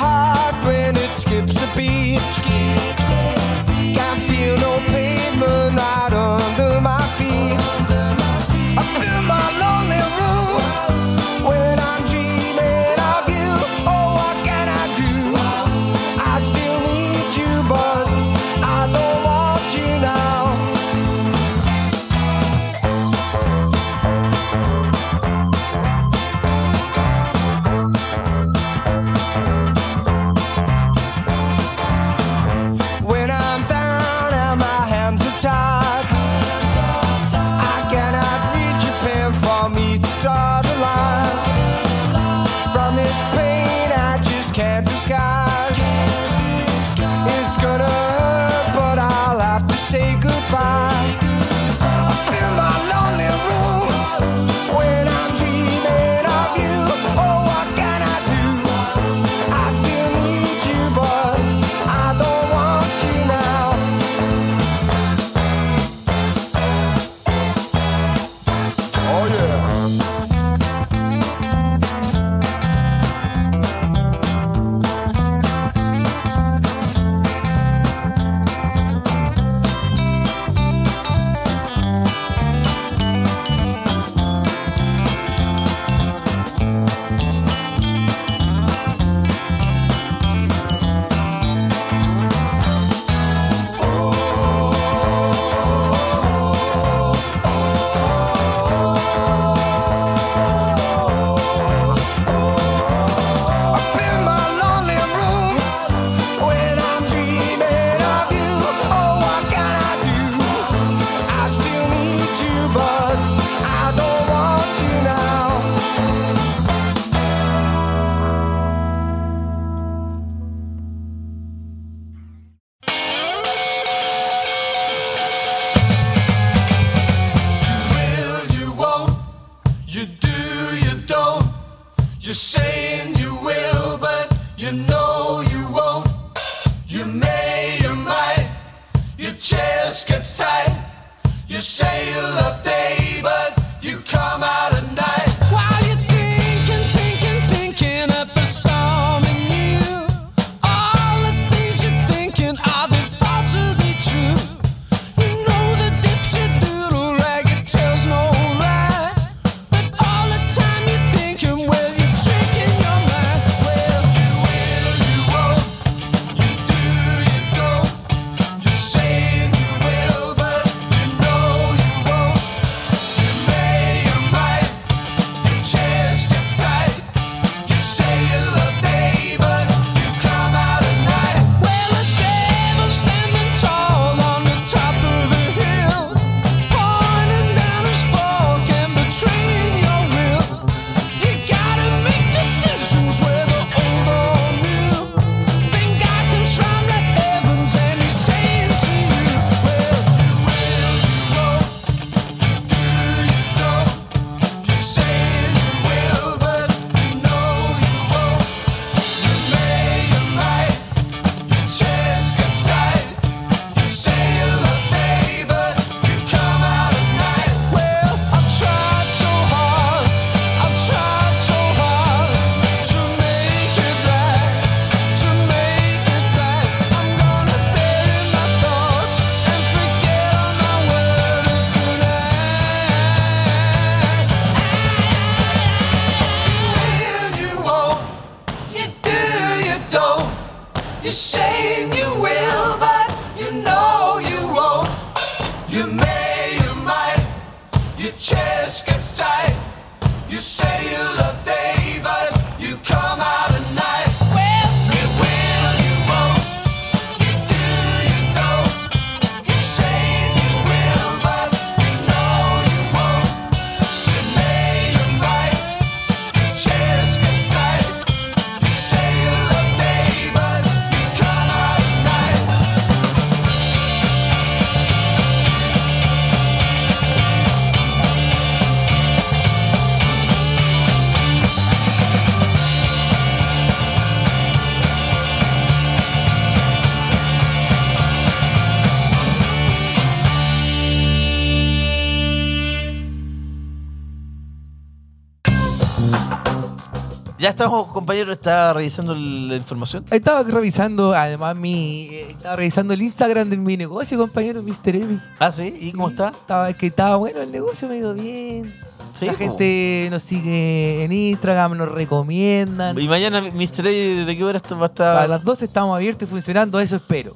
estamos, 297.53 297.87
compañero, 297.87 298.31
está 298.33 298.73
revisando 298.73 299.15
la 299.15 299.55
información. 299.55 300.05
Estaba 300.11 300.43
revisando, 300.43 301.13
además, 301.13 301.55
mi. 301.55 302.07
eh, 302.11 302.31
Estaba 302.31 302.55
revisando 302.57 302.93
el 302.93 303.01
Instagram 303.01 303.49
de 303.49 303.57
mi 303.57 303.77
negocio, 303.77 304.17
compañero, 304.17 304.61
Mr. 304.63 304.95
Emi. 304.95 305.19
Ah, 305.39 305.51
sí, 305.51 305.75
¿y 305.79 305.91
cómo 305.91 306.09
está? 306.09 306.29
Estaba, 306.29 306.69
es 306.69 306.75
que 306.75 306.87
estaba 306.87 307.15
bueno 307.17 307.41
el 307.41 307.51
negocio, 307.51 307.87
me 307.87 307.95
ha 307.95 307.97
ido 307.97 308.13
bien. 308.13 308.73
Sí, 309.17 309.25
La 309.27 309.35
gente 309.35 310.07
nos 310.09 310.23
sigue 310.23 311.03
en 311.03 311.11
Instagram, 311.11 311.77
nos 311.77 311.89
recomiendan. 311.91 312.99
Y 312.99 313.07
mañana, 313.07 313.41
Mr. 313.41 313.87
A, 313.87 314.25
¿de 314.25 314.35
qué 314.37 314.43
hora 314.43 314.59
va 314.71 314.83
a 314.83 314.85
estar? 314.87 315.17
A 315.17 315.27
las 315.27 315.43
12 315.43 315.65
estamos 315.65 315.95
abiertos 315.95 316.27
y 316.27 316.31
funcionando, 316.31 316.79
eso 316.79 316.95
espero. 316.95 317.35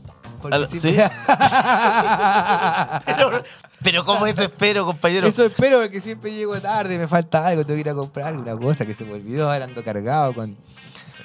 La- 0.50 0.66
¿sí? 0.68 0.96
pero, 3.06 3.44
pero 3.92 4.04
¿cómo 4.06 4.26
eso 4.28 4.42
espero, 4.44 4.86
compañero? 4.86 5.28
Eso 5.28 5.46
espero 5.46 5.80
porque 5.82 6.02
siempre 6.02 6.32
llego 6.34 6.60
tarde, 6.60 6.98
me 6.98 7.08
falta 7.08 7.48
algo, 7.48 7.66
tengo 7.66 7.78
que 7.78 7.82
ir 7.82 7.90
a 7.90 7.94
comprar 7.96 8.36
una 8.36 8.56
cosa 8.58 8.86
que 8.86 8.94
se 8.94 9.06
me 9.06 9.14
olvidó, 9.14 9.50
ahora 9.52 9.64
ando 9.66 9.82
cargado 9.84 10.34
con, 10.34 10.58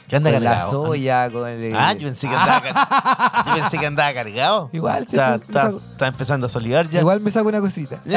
¿Qué 0.08 0.16
anda 0.16 0.30
con 0.32 0.44
la 0.44 0.68
soya, 0.70 1.30
con 1.30 1.48
el... 1.48 1.74
Ah, 1.74 1.92
yo 1.94 2.06
pensé 2.08 2.28
que 2.28 2.34
andaba, 2.36 2.60
car- 2.62 3.46
yo 3.46 3.54
pensé 3.62 3.78
que 3.78 3.86
andaba 3.86 4.12
cargado. 4.14 4.70
Igual, 4.72 5.06
sí, 5.08 5.16
está, 5.16 5.28
me 5.30 5.36
está- 5.44 5.62
saco- 5.70 5.82
está 5.92 6.06
empezando 6.06 6.46
a 6.46 6.50
solivar 6.50 6.88
ya. 6.88 7.00
Igual 7.00 7.20
me 7.20 7.30
saco 7.30 7.48
una 7.48 7.60
cosita. 7.60 8.00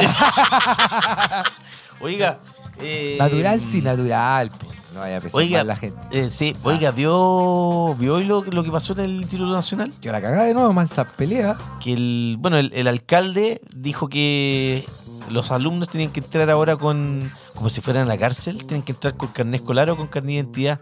Oiga. 2.00 2.38
eh, 2.80 3.16
natural, 3.18 3.60
sí, 3.60 3.80
natural. 3.82 4.50
po. 4.50 4.66
No 4.96 5.02
vaya 5.02 5.18
a 5.18 5.20
pesar 5.20 5.38
Oiga, 5.42 5.58
mal 5.58 5.66
la 5.66 5.76
gente. 5.76 5.98
eh, 6.10 6.30
sí, 6.30 6.56
oiga, 6.62 6.90
¿vio, 6.90 7.94
vio 7.98 8.14
hoy 8.14 8.24
lo, 8.24 8.42
lo 8.42 8.64
que 8.64 8.70
pasó 8.70 8.94
en 8.94 9.00
el 9.00 9.10
Instituto 9.20 9.52
Nacional? 9.52 9.92
Que 10.00 10.10
la 10.10 10.22
cagada 10.22 10.44
de 10.44 10.54
nuevo, 10.54 10.72
mansa 10.72 11.04
pelea. 11.04 11.54
Que 11.80 11.92
el, 11.92 12.36
bueno, 12.40 12.56
el, 12.56 12.72
el 12.72 12.88
alcalde 12.88 13.60
dijo 13.76 14.08
que 14.08 14.86
los 15.28 15.50
alumnos 15.50 15.90
tienen 15.90 16.10
que 16.12 16.20
entrar 16.20 16.48
ahora 16.48 16.78
con, 16.78 17.30
como 17.54 17.68
si 17.68 17.82
fueran 17.82 18.04
a 18.04 18.06
la 18.06 18.16
cárcel, 18.16 18.64
tienen 18.64 18.82
que 18.82 18.92
entrar 18.92 19.18
con 19.18 19.28
carnet 19.28 19.60
escolar 19.60 19.90
o 19.90 19.98
con 19.98 20.06
carnet 20.06 20.28
de 20.28 20.32
identidad 20.36 20.80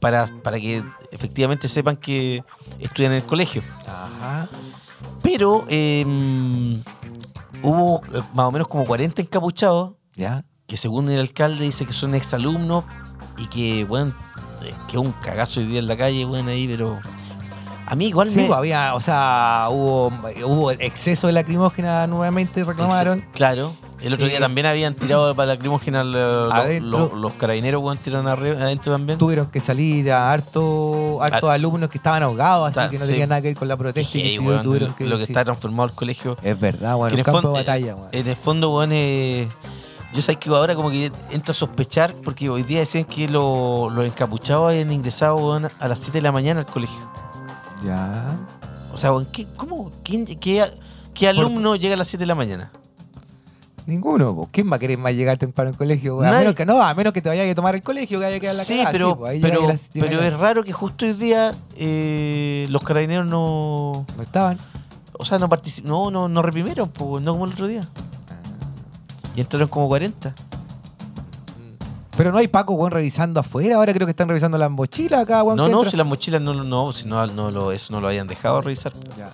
para, 0.00 0.26
para 0.42 0.58
que 0.58 0.82
efectivamente 1.12 1.68
sepan 1.68 1.98
que 1.98 2.42
estudian 2.80 3.12
en 3.12 3.18
el 3.18 3.24
colegio. 3.24 3.62
Ajá. 3.86 4.48
Pero 5.22 5.66
eh, 5.68 6.04
hubo 7.62 8.02
eh, 8.12 8.22
más 8.34 8.46
o 8.46 8.50
menos 8.50 8.66
como 8.66 8.84
40 8.84 9.22
encapuchados 9.22 9.92
Ya. 10.16 10.44
Que 10.70 10.76
según 10.76 11.10
el 11.10 11.18
alcalde 11.18 11.64
dice 11.64 11.84
que 11.84 11.92
son 11.92 12.14
exalumnos 12.14 12.84
y 13.36 13.46
que, 13.48 13.84
bueno, 13.84 14.14
que 14.88 14.98
un 14.98 15.10
cagazo 15.10 15.58
hoy 15.58 15.66
día 15.66 15.80
en 15.80 15.88
la 15.88 15.96
calle, 15.96 16.24
bueno, 16.24 16.50
ahí, 16.50 16.68
pero... 16.68 17.00
A 17.86 17.96
mí 17.96 18.06
igual 18.06 18.28
Sí, 18.28 18.36
me... 18.36 18.44
pues, 18.44 18.56
había, 18.56 18.94
o 18.94 19.00
sea, 19.00 19.66
hubo, 19.68 20.12
hubo 20.46 20.70
exceso 20.70 21.26
de 21.26 21.32
lacrimógena 21.32 22.06
nuevamente, 22.06 22.62
reclamaron. 22.62 23.18
Ex- 23.18 23.26
Claro. 23.32 23.72
El 24.00 24.14
otro 24.14 24.26
día 24.26 24.36
Eh, 24.38 24.40
también 24.40 24.64
habían 24.66 24.94
tirado 24.94 25.34
para 25.34 25.54
lacrimógena 25.54 26.04
lo- 26.04 26.52
Adentro. 26.52 27.10
lo- 27.12 27.16
los 27.16 27.32
carabineros, 27.32 27.82
weón, 27.82 27.98
tiraron 27.98 28.28
adentro 28.28 28.92
también. 28.92 29.18
Tuvieron 29.18 29.46
que 29.46 29.60
salir 29.60 30.10
a 30.12 30.32
harto, 30.32 31.20
hartos 31.20 31.50
alumnos 31.50 31.88
que 31.90 31.98
estaban 31.98 32.22
ahogados, 32.22 32.76
así 32.76 32.90
que 32.90 32.98
no 32.98 33.04
sí. 33.06 33.10
tenían 33.10 33.28
nada 33.30 33.42
que 33.42 33.48
ver 33.48 33.56
con 33.56 33.66
la 33.68 33.76
protesta. 33.76 34.16
y 34.16 34.38
weón, 34.38 34.62
tuvieron 34.62 34.90
lo, 34.90 34.96
que 34.96 35.04
lo 35.06 35.16
que 35.18 35.24
está 35.24 35.44
transformado 35.44 35.88
el 35.88 35.94
colegio. 35.96 36.36
Es 36.44 36.58
verdad, 36.60 36.94
bueno, 36.94 37.12
en, 37.14 37.18
el 37.18 37.24
campo 37.24 37.42
fondo, 37.42 37.56
de 37.58 37.64
batalla, 37.64 37.94
weón. 37.96 38.08
en 38.12 38.26
el 38.28 38.36
fondo, 38.36 38.74
weón, 38.76 38.90
eh, 38.92 39.48
yo 40.12 40.22
sé 40.22 40.36
que 40.36 40.48
ahora 40.50 40.74
como 40.74 40.90
que 40.90 41.12
entro 41.30 41.52
a 41.52 41.54
sospechar, 41.54 42.14
porque 42.24 42.48
hoy 42.50 42.62
día 42.62 42.80
decían 42.80 43.04
que 43.04 43.28
lo- 43.28 43.90
los 43.90 44.04
encapuchados 44.04 44.68
habían 44.70 44.90
ingresado, 44.92 45.52
a 45.54 45.88
las 45.88 45.98
7 46.00 46.18
de 46.18 46.22
la 46.22 46.32
mañana 46.32 46.60
al 46.60 46.66
colegio. 46.66 46.98
Ya. 47.84 48.32
O 48.92 48.98
sea, 48.98 49.12
¿qué, 49.32 49.46
cómo, 49.56 49.92
quién- 50.02 50.26
qué, 50.26 50.64
qué 51.14 51.28
alumno 51.28 51.76
llega 51.76 51.94
a 51.94 51.96
las 51.96 52.08
7 52.08 52.22
de 52.22 52.26
la 52.26 52.34
mañana? 52.34 52.70
Ninguno, 53.86 54.34
po. 54.36 54.48
¿quién 54.52 54.70
va 54.70 54.76
a 54.76 54.78
querer 54.78 54.98
más 54.98 55.14
llegar 55.14 55.38
temprano 55.38 55.70
al 55.70 55.76
colegio? 55.76 56.20
A 56.22 56.30
menos 56.32 56.54
que 56.54 56.66
no, 56.66 56.80
a 56.82 56.92
menos 56.94 57.12
que 57.12 57.22
te 57.22 57.28
vayas 57.28 57.50
a 57.50 57.54
tomar 57.54 57.74
el 57.74 57.82
colegio, 57.82 58.20
que 58.20 58.26
haya 58.26 58.36
que 58.36 58.42
quedar 58.42 58.54
la 58.56 58.64
Sí, 58.64 58.74
cagada, 58.74 58.92
pero, 58.92 59.16
po, 59.18 59.26
ahí 59.26 59.40
pero, 59.40 59.64
a 59.64 59.68
las- 59.68 59.90
pero 59.92 60.20
a 60.20 60.26
es 60.26 60.36
raro 60.36 60.62
que 60.62 60.72
justo 60.72 61.06
hoy 61.06 61.14
día 61.14 61.54
eh, 61.76 62.66
los 62.70 62.82
carabineros 62.84 63.26
no... 63.26 64.04
No 64.16 64.22
estaban. 64.22 64.58
O 65.18 65.24
sea, 65.24 65.38
no 65.38 65.48
no, 65.84 66.10
no, 66.10 66.28
no 66.28 66.42
reprimieron, 66.42 66.90
pues, 66.90 67.22
no 67.24 67.32
como 67.32 67.46
el 67.46 67.52
otro 67.52 67.66
día. 67.66 67.80
Y 69.34 69.40
entraron 69.40 69.68
como 69.68 69.88
40. 69.88 70.34
Pero 72.16 72.32
no 72.32 72.38
hay 72.38 72.48
Paco, 72.48 72.74
weón, 72.74 72.90
revisando 72.90 73.40
afuera. 73.40 73.76
Ahora 73.76 73.94
creo 73.94 74.06
que 74.06 74.10
están 74.10 74.28
revisando 74.28 74.58
las 74.58 74.70
mochilas 74.70 75.20
acá, 75.20 75.42
weón. 75.42 75.56
No, 75.56 75.68
no, 75.68 75.88
si 75.88 75.96
las 75.96 76.06
mochilas 76.06 76.42
no, 76.42 76.52
no, 76.52 76.92
si 76.92 77.08
no, 77.08 77.26
no 77.26 77.50
lo, 77.50 77.72
eso 77.72 77.92
no 77.92 78.00
lo 78.00 78.08
habían 78.08 78.26
dejado 78.26 78.60
revisar. 78.60 78.92
Ya. 79.16 79.30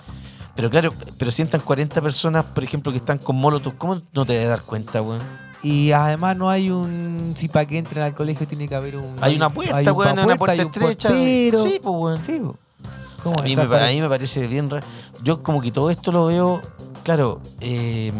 Pero 0.54 0.70
claro, 0.70 0.92
pero 1.18 1.30
si 1.30 1.42
entran 1.42 1.62
40 1.62 2.00
personas, 2.00 2.44
por 2.44 2.62
ejemplo, 2.62 2.92
que 2.92 2.98
están 2.98 3.18
con 3.18 3.36
molotov, 3.36 3.76
¿cómo 3.76 4.00
no 4.12 4.24
te 4.24 4.38
vas 4.38 4.46
a 4.46 4.50
dar 4.50 4.62
cuenta, 4.62 5.02
weón? 5.02 5.20
Y 5.62 5.90
además 5.90 6.36
no 6.36 6.48
hay 6.48 6.70
un. 6.70 7.34
Si 7.36 7.48
para 7.48 7.66
que 7.66 7.76
entren 7.76 8.04
al 8.04 8.14
colegio 8.14 8.46
tiene 8.46 8.68
que 8.68 8.74
haber 8.74 8.96
un. 8.96 9.16
Hay 9.20 9.34
una 9.34 9.50
puerta, 9.50 9.76
hay 9.76 9.88
un 9.88 9.96
weón, 9.96 10.18
una 10.20 10.36
puerta 10.36 10.52
hay 10.52 10.60
un 10.60 10.66
estrecha. 10.66 11.08
portero. 11.08 11.62
Sí, 11.62 11.80
pues, 11.82 11.94
weón. 11.96 12.22
Sí, 12.24 12.40
¿Cómo 13.24 13.40
a, 13.40 13.42
mí 13.42 13.56
me, 13.56 13.62
a 13.62 13.88
mí 13.88 14.00
me 14.00 14.08
parece 14.08 14.46
bien 14.46 14.70
raro. 14.70 14.86
Yo 15.24 15.42
como 15.42 15.60
que 15.60 15.72
todo 15.72 15.90
esto 15.90 16.12
lo 16.12 16.26
veo, 16.26 16.62
claro, 17.02 17.40
eh, 17.60 18.12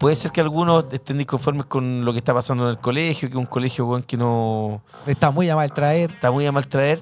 puede 0.00 0.16
ser 0.16 0.32
que 0.32 0.40
algunos 0.40 0.86
estén 0.90 1.18
disconformes 1.18 1.66
con 1.66 2.04
lo 2.04 2.12
que 2.12 2.18
está 2.18 2.34
pasando 2.34 2.64
en 2.64 2.70
el 2.70 2.78
colegio, 2.78 3.30
que 3.30 3.36
un 3.36 3.46
colegio 3.46 3.86
weón, 3.86 4.02
que 4.02 4.16
no 4.16 4.82
Está 5.06 5.30
muy 5.30 5.48
a 5.50 5.54
mal 5.54 5.72
traer. 5.72 6.10
está 6.10 6.32
muy 6.32 6.44
a 6.46 6.50
mal 6.52 6.66
traer, 6.66 7.00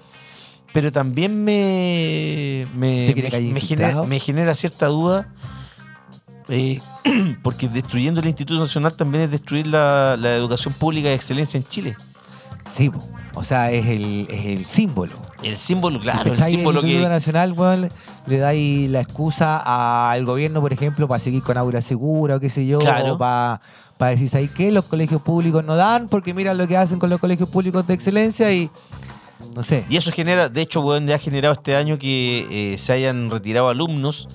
pero 0.74 0.92
también 0.92 1.42
me, 1.44 2.66
me, 2.74 3.04
¿Usted 3.08 3.14
quiere 3.30 3.52
me- 3.52 3.60
genera, 3.60 4.02
me 4.02 4.18
genera 4.20 4.54
cierta 4.54 4.86
duda. 4.86 5.32
eh, 6.48 6.80
porque 7.42 7.68
destruyendo 7.68 8.20
el 8.20 8.26
Instituto 8.26 8.58
Nacional 8.60 8.92
también 8.94 9.24
es 9.24 9.30
destruir 9.30 9.66
la, 9.68 10.16
la 10.18 10.34
educación 10.34 10.74
pública 10.74 11.08
de 11.08 11.14
excelencia 11.14 11.56
en 11.56 11.64
Chile. 11.64 11.96
Sí, 12.68 12.90
o 13.34 13.44
sea, 13.44 13.70
es 13.70 13.86
el, 13.86 14.26
es 14.28 14.44
el 14.46 14.66
símbolo. 14.66 15.14
El 15.42 15.56
símbolo, 15.56 16.00
claro, 16.00 16.22
si 16.24 16.28
el 16.30 16.36
símbolo 16.36 16.80
Instituto 16.80 17.04
que, 17.04 17.08
Nacional, 17.08 17.52
weón, 17.52 17.90
le 18.26 18.38
dais 18.38 18.90
la 18.90 19.00
excusa 19.00 20.10
al 20.12 20.24
gobierno, 20.24 20.60
por 20.60 20.72
ejemplo, 20.72 21.06
para 21.06 21.20
seguir 21.20 21.42
con 21.42 21.56
aura 21.56 21.80
segura 21.80 22.36
o 22.36 22.40
qué 22.40 22.50
sé 22.50 22.66
yo, 22.66 22.78
Claro. 22.80 23.14
o 23.14 23.18
para, 23.18 23.60
para 23.96 24.10
decir, 24.12 24.28
¿sabes 24.28 24.50
qué? 24.50 24.72
Los 24.72 24.84
colegios 24.86 25.22
públicos 25.22 25.64
no 25.64 25.76
dan, 25.76 26.08
porque 26.08 26.34
mira 26.34 26.54
lo 26.54 26.66
que 26.66 26.76
hacen 26.76 26.98
con 26.98 27.08
los 27.10 27.20
colegios 27.20 27.48
públicos 27.48 27.86
de 27.86 27.94
excelencia 27.94 28.52
y. 28.52 28.70
No 29.54 29.62
sé. 29.62 29.84
Y 29.88 29.96
eso 29.96 30.10
genera, 30.10 30.48
de 30.48 30.60
hecho, 30.60 30.98
ya 31.06 31.14
ha 31.14 31.18
generado 31.18 31.54
este 31.54 31.76
año 31.76 31.96
que 31.98 32.72
eh, 32.74 32.78
se 32.78 32.92
hayan 32.92 33.30
retirado 33.30 33.68
alumnos 33.68 34.28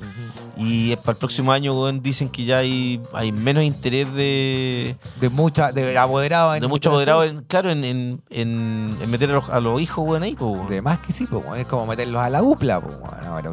y 0.55 0.95
para 0.97 1.11
el 1.13 1.17
próximo 1.17 1.51
año, 1.51 1.73
weón, 1.73 2.01
dicen 2.03 2.29
que 2.29 2.45
ya 2.45 2.59
hay, 2.59 3.01
hay 3.13 3.31
menos 3.31 3.63
interés 3.63 4.13
de, 4.13 4.95
De 5.19 5.29
mucha, 5.29 5.71
de 5.71 5.97
apoderados. 5.97 6.59
de 6.59 6.67
muchos 6.67 6.91
apoderados, 6.91 7.25
en, 7.27 7.41
claro, 7.43 7.71
en, 7.71 7.83
en, 7.83 8.21
en- 8.29 8.97
en 9.01 9.09
meter 9.11 9.29
a 9.31 9.33
los, 9.33 9.49
a 9.49 9.59
los 9.59 9.81
hijos, 9.81 10.05
weón, 10.07 10.23
ahí, 10.23 10.35
po, 10.35 10.47
weón. 10.47 10.67
De 10.67 10.81
más 10.81 10.99
que 10.99 11.11
sí, 11.11 11.25
pues, 11.25 11.43
es 11.57 11.65
como 11.65 11.85
meterlos 11.87 12.21
a 12.21 12.29
la 12.29 12.43
UPLA, 12.43 12.81
pues, 12.81 12.95
ahora. 13.27 13.51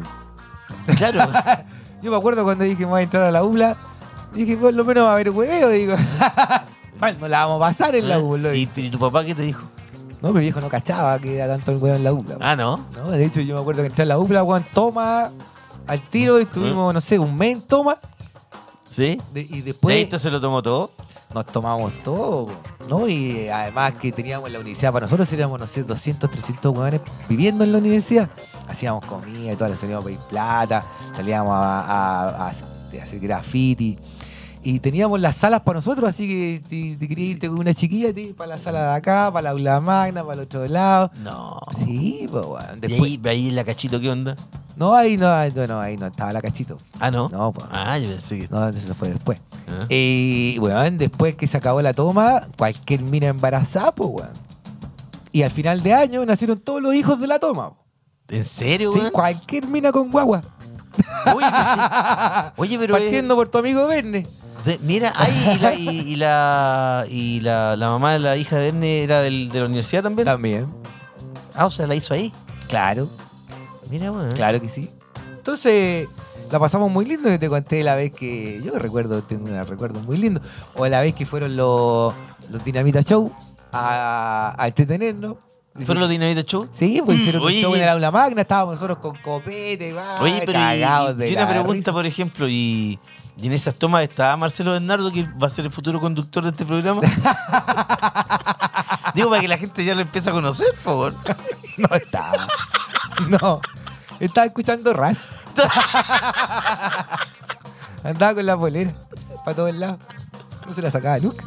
Claro. 0.97 1.31
Yo 2.01 2.11
me 2.11 2.17
acuerdo 2.17 2.43
cuando 2.43 2.63
dije 2.63 2.77
que 2.77 2.85
me 2.85 2.91
voy 2.91 2.99
a 3.01 3.03
entrar 3.03 3.23
a 3.23 3.31
la 3.31 3.43
UPLA, 3.43 3.75
dije, 4.33 4.57
por 4.57 4.73
lo 4.73 4.83
menos 4.85 5.03
va 5.05 5.09
a 5.09 5.13
haber 5.13 5.29
hueveo, 5.31 5.69
digo. 5.69 5.95
Mal, 6.99 7.17
no 7.19 7.27
la 7.27 7.45
vamos 7.45 7.57
a 7.63 7.67
pasar 7.69 7.95
en 7.95 8.07
la 8.09 8.19
UPLA. 8.19 8.53
¿Y, 8.55 8.69
y 8.75 8.89
tu 8.89 8.99
papá 8.99 9.25
qué 9.25 9.33
te 9.35 9.41
dijo? 9.41 9.63
No, 10.21 10.31
mi 10.33 10.41
viejo 10.41 10.61
no 10.61 10.69
cachaba 10.69 11.17
que 11.17 11.35
era 11.37 11.47
tanto 11.47 11.71
el 11.71 11.77
huevo 11.77 11.95
en 11.95 12.03
la 12.03 12.13
UPLA. 12.13 12.37
Ah, 12.39 12.55
¿no? 12.55 12.85
No, 12.95 13.09
de 13.09 13.25
hecho 13.25 13.41
yo 13.41 13.55
me 13.55 13.61
acuerdo 13.61 13.81
que 13.81 13.87
entré 13.87 14.03
a 14.03 14.05
la 14.05 14.19
UPLA, 14.19 14.43
weón, 14.43 14.63
toma 14.73 15.31
al 15.87 16.01
tiro 16.01 16.39
y 16.39 16.43
estuvimos, 16.43 16.93
no 16.93 17.01
sé, 17.01 17.17
un 17.19 17.37
mes 17.37 17.53
en 17.53 17.61
toma. 17.61 17.97
¿Sí? 18.89 19.19
de- 19.33 19.41
y 19.41 19.57
¿Y 19.57 19.61
después. 19.61 19.95
esto 19.97 20.19
se 20.19 20.29
lo 20.29 20.39
tomó 20.41 20.61
todo? 20.61 20.91
nos 21.33 21.45
tomamos 21.45 21.93
todo, 22.03 22.49
¿no? 22.89 23.07
Y 23.07 23.47
además 23.47 23.93
que 23.93 24.11
teníamos 24.11 24.51
la 24.51 24.59
universidad, 24.59 24.91
para 24.91 25.05
nosotros 25.05 25.31
éramos, 25.31 25.57
no 25.57 25.65
sé, 25.65 25.81
200, 25.83 26.29
300 26.29 26.75
hueones 26.77 26.99
viviendo 27.29 27.63
en 27.63 27.71
la 27.71 27.77
universidad. 27.77 28.29
Hacíamos 28.67 29.05
comida 29.05 29.53
y 29.53 29.55
todo, 29.55 29.73
salíamos 29.77 30.03
a 30.03 30.05
pedir 30.07 30.19
plata, 30.29 30.83
salíamos 31.15 31.53
a, 31.55 31.79
a- 31.79 32.47
a 32.47 32.47
hacer 32.49 33.19
graffiti. 33.21 33.97
Y 34.63 34.79
teníamos 34.79 35.19
las 35.19 35.35
salas 35.37 35.61
para 35.61 35.79
nosotros, 35.79 36.07
así 36.07 36.27
que 36.27 36.61
si 36.69 36.95
te 36.95 37.07
querías 37.07 37.29
irte 37.31 37.47
con 37.49 37.57
una 37.57 37.73
chiquilla, 37.73 38.13
te 38.13 38.21
ibas 38.21 38.35
para 38.35 38.47
la 38.49 38.57
sala 38.59 38.89
de 38.91 38.95
acá, 38.97 39.31
para 39.33 39.41
la 39.45 39.49
aula 39.51 39.81
magna, 39.81 40.21
para 40.21 40.35
el 40.35 40.39
otro 40.41 40.67
lado. 40.67 41.09
No. 41.23 41.59
Sí, 41.83 42.27
pues, 42.31 42.45
weón. 42.45 42.77
¿Y 42.77 42.79
Después, 42.81 43.11
ahí, 43.11 43.19
ahí 43.25 43.47
en 43.49 43.55
la 43.55 43.63
cachito 43.63 43.99
qué 43.99 44.09
onda? 44.11 44.35
No, 44.75 44.93
ahí 44.95 45.17
no, 45.17 45.27
ahí 45.31 45.51
no, 45.55 45.79
ahí 45.79 45.97
no 45.97 46.05
estaba 46.07 46.31
la 46.31 46.41
cachito. 46.41 46.77
Ah, 46.99 47.09
¿no? 47.09 47.27
No, 47.29 47.51
pues. 47.51 47.67
Ah, 47.71 47.97
yo 47.97 48.07
pensé 48.09 48.39
que... 48.39 48.47
No, 48.49 48.67
eso 48.69 48.93
fue 48.93 49.09
después. 49.09 49.39
Ah. 49.67 49.85
Y, 49.89 50.57
weón, 50.59 50.97
después 50.99 51.33
que 51.35 51.47
se 51.47 51.57
acabó 51.57 51.81
la 51.81 51.93
toma, 51.93 52.47
cualquier 52.55 53.01
mina 53.01 53.27
embarazada, 53.27 53.93
pues, 53.95 54.09
weón. 54.11 54.33
Y 55.31 55.41
al 55.41 55.51
final 55.51 55.81
de 55.81 55.93
año 55.93 56.23
nacieron 56.25 56.59
todos 56.59 56.81
los 56.83 56.93
hijos 56.93 57.19
de 57.19 57.25
la 57.25 57.39
toma. 57.39 57.73
¿En 58.27 58.45
serio, 58.45 58.91
Sí, 58.93 58.99
cualquier 59.11 59.65
mina 59.65 59.91
con 59.91 60.11
guagua. 60.11 60.43
Oye, 61.35 61.47
pero- 61.51 62.51
Oye, 62.57 62.77
pero... 62.79 62.95
es- 62.97 63.01
Partiendo 63.03 63.35
por 63.35 63.47
tu 63.49 63.57
amigo 63.57 63.87
Verne. 63.87 64.27
De- 64.65 64.79
mira, 64.79 65.13
ay, 65.15 65.55
y, 65.55 65.59
la, 65.59 65.73
y, 65.73 65.89
y 65.89 66.15
la, 66.15 67.05
y 67.09 67.39
la, 67.41 67.75
la 67.75 67.89
mamá 67.89 68.13
de 68.13 68.19
la 68.19 68.37
hija 68.37 68.57
de 68.57 68.69
Erne 68.69 69.03
era 69.03 69.21
del, 69.21 69.49
de 69.49 69.59
la 69.59 69.65
universidad 69.65 70.03
también. 70.03 70.25
También. 70.25 70.67
Ah, 71.55 71.65
o 71.65 71.71
sea, 71.71 71.87
la 71.87 71.95
hizo 71.95 72.13
ahí. 72.13 72.31
Claro, 72.67 73.09
Mira, 73.89 74.11
weón. 74.11 74.31
claro 74.31 74.61
que 74.61 74.69
sí. 74.69 74.89
Entonces, 75.37 76.07
la 76.51 76.59
pasamos 76.59 76.89
muy 76.91 77.05
lindo 77.05 77.27
que 77.29 77.37
te 77.39 77.49
conté 77.49 77.83
la 77.83 77.95
vez 77.95 78.11
que. 78.11 78.61
Yo 78.63 78.77
recuerdo, 78.79 79.21
tengo 79.23 79.45
un 79.49 79.65
recuerdo 79.67 79.99
muy 80.01 80.17
lindo. 80.17 80.39
O 80.75 80.87
la 80.87 81.01
vez 81.01 81.13
que 81.15 81.25
fueron 81.25 81.55
los, 81.57 82.13
los 82.49 82.63
Dinamita 82.63 83.01
Show 83.03 83.31
a, 83.73 84.53
a 84.57 84.67
entretenernos. 84.67 85.35
¿Fueron 85.73 86.01
los 86.01 86.09
Dinamita 86.09 86.43
Show? 86.43 86.67
Sí, 86.71 87.01
pues 87.05 87.19
hicieron 87.19 87.41
Oye, 87.43 87.57
un 87.57 87.61
show 87.63 87.71
y- 87.73 87.77
en 87.77 87.83
el 87.83 87.89
aula 87.89 88.11
magna, 88.11 88.41
estábamos 88.41 88.75
nosotros 88.75 88.97
con 88.99 89.15
copete, 89.21 89.93
va, 89.93 90.21
Oye, 90.21 90.39
pero 90.45 90.51
y, 90.59 90.61
cagados 90.61 91.17
de 91.17 91.29
y 91.29 91.31
una 91.33 91.41
la 91.43 91.49
pregunta, 91.49 91.73
risa. 91.73 91.91
por 91.93 92.05
ejemplo, 92.05 92.47
y, 92.49 92.99
y 93.41 93.47
en 93.47 93.53
esas 93.53 93.75
tomas 93.75 94.03
estaba 94.03 94.37
Marcelo 94.37 94.73
Bernardo, 94.73 95.11
que 95.11 95.27
va 95.41 95.47
a 95.47 95.49
ser 95.49 95.65
el 95.65 95.71
futuro 95.71 95.99
conductor 95.99 96.43
de 96.43 96.51
este 96.51 96.65
programa. 96.65 97.01
Digo, 99.15 99.29
para 99.29 99.41
que 99.41 99.47
la 99.47 99.57
gente 99.57 99.83
ya 99.83 99.95
lo 99.95 100.01
empiece 100.01 100.29
a 100.29 100.33
conocer, 100.33 100.67
por 100.83 100.83
favor. 100.83 101.13
No 101.77 101.95
estaba. 101.95 102.47
No. 103.29 103.61
Estaba 104.19 104.45
escuchando 104.45 104.93
Rush. 104.93 105.19
Andaba 108.03 108.35
con 108.35 108.45
la 108.45 108.55
bolera 108.55 108.93
para 109.43 109.55
todos 109.55 109.73
lados. 109.73 109.99
No 110.67 110.73
se 110.73 110.81
la 110.81 110.91
sacaba 110.91 111.17
nunca. 111.17 111.43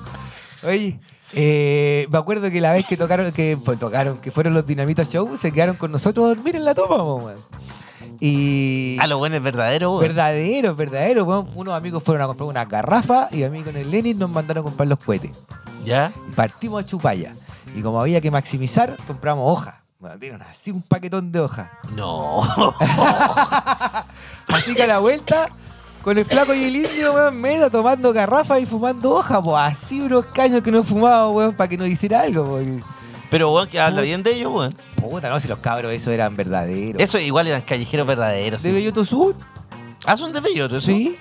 Oye, 0.64 0.98
eh, 1.32 2.06
me 2.10 2.18
acuerdo 2.18 2.50
que 2.50 2.60
la 2.60 2.72
vez 2.72 2.86
que 2.86 2.96
tocaron, 2.96 3.30
que 3.32 3.56
pues, 3.62 3.78
tocaron, 3.78 4.18
que 4.18 4.32
fueron 4.32 4.54
los 4.54 4.66
Dinamita 4.66 5.04
Show, 5.04 5.36
se 5.36 5.52
quedaron 5.52 5.76
con 5.76 5.92
nosotros 5.92 6.24
a 6.24 6.28
dormir 6.28 6.56
en 6.56 6.64
la 6.64 6.74
toma, 6.74 7.02
weón. 7.02 7.36
Y. 8.26 8.96
Ah, 9.00 9.06
lo 9.06 9.18
bueno 9.18 9.36
es 9.36 9.42
verdadero. 9.42 9.98
Verdadero, 9.98 10.74
verdadero, 10.74 11.24
weón. 11.24 11.50
Unos 11.54 11.74
amigos 11.74 12.02
fueron 12.02 12.22
a 12.22 12.26
comprar 12.26 12.48
una 12.48 12.64
garrafa 12.64 13.28
y 13.30 13.42
a 13.42 13.50
mí 13.50 13.60
con 13.60 13.76
el 13.76 13.90
Lenin 13.90 14.18
nos 14.18 14.30
mandaron 14.30 14.62
a 14.62 14.64
comprar 14.64 14.88
los 14.88 14.98
cohetes. 14.98 15.32
¿Ya? 15.84 16.10
Partimos 16.34 16.82
a 16.82 16.86
Chupaya. 16.86 17.34
Y 17.76 17.82
como 17.82 18.00
había 18.00 18.22
que 18.22 18.30
maximizar, 18.30 18.96
compramos 19.06 19.44
hojas. 19.46 19.74
Bueno, 19.98 20.16
dieron 20.16 20.40
así 20.40 20.70
un 20.70 20.80
paquetón 20.80 21.32
de 21.32 21.40
hojas. 21.40 21.68
No. 21.94 22.42
Así 24.48 24.74
que 24.74 24.84
a 24.84 24.86
la 24.86 25.00
vuelta, 25.00 25.50
con 26.00 26.16
el 26.16 26.24
flaco 26.24 26.54
y 26.54 26.64
el 26.64 26.76
indio, 26.76 27.12
weón, 27.12 27.38
medio 27.38 27.68
tomando 27.70 28.10
garrafas 28.14 28.58
y 28.62 28.64
fumando 28.64 29.10
hojas, 29.10 29.40
pues 29.42 29.56
así 29.58 30.00
unos 30.00 30.24
caños 30.26 30.62
que 30.62 30.70
no 30.70 30.78
he 30.78 30.82
fumado, 30.82 31.32
weón, 31.32 31.54
para 31.54 31.68
que 31.68 31.76
nos 31.76 31.88
hiciera 31.88 32.22
algo. 32.22 32.58
Pero, 33.30 33.52
weón, 33.52 33.68
que 33.68 33.80
habla 33.80 34.02
bien 34.02 34.22
de 34.22 34.34
ellos, 34.34 34.52
weón. 34.52 34.74
Puta, 34.96 35.28
no, 35.28 35.38
si 35.40 35.48
los 35.48 35.58
cabros 35.58 35.92
esos 35.92 36.12
eran 36.12 36.36
verdaderos. 36.36 37.00
Eso 37.00 37.18
igual 37.18 37.46
eran 37.46 37.62
callejeros 37.62 38.06
verdaderos. 38.06 38.62
¿De 38.62 38.68
sí. 38.70 38.74
Belloto 38.74 39.04
Sur? 39.04 39.34
Ah, 40.06 40.16
son 40.16 40.32
de 40.32 40.40
Belloto, 40.40 40.76
eso. 40.76 40.86
Sí, 40.86 41.16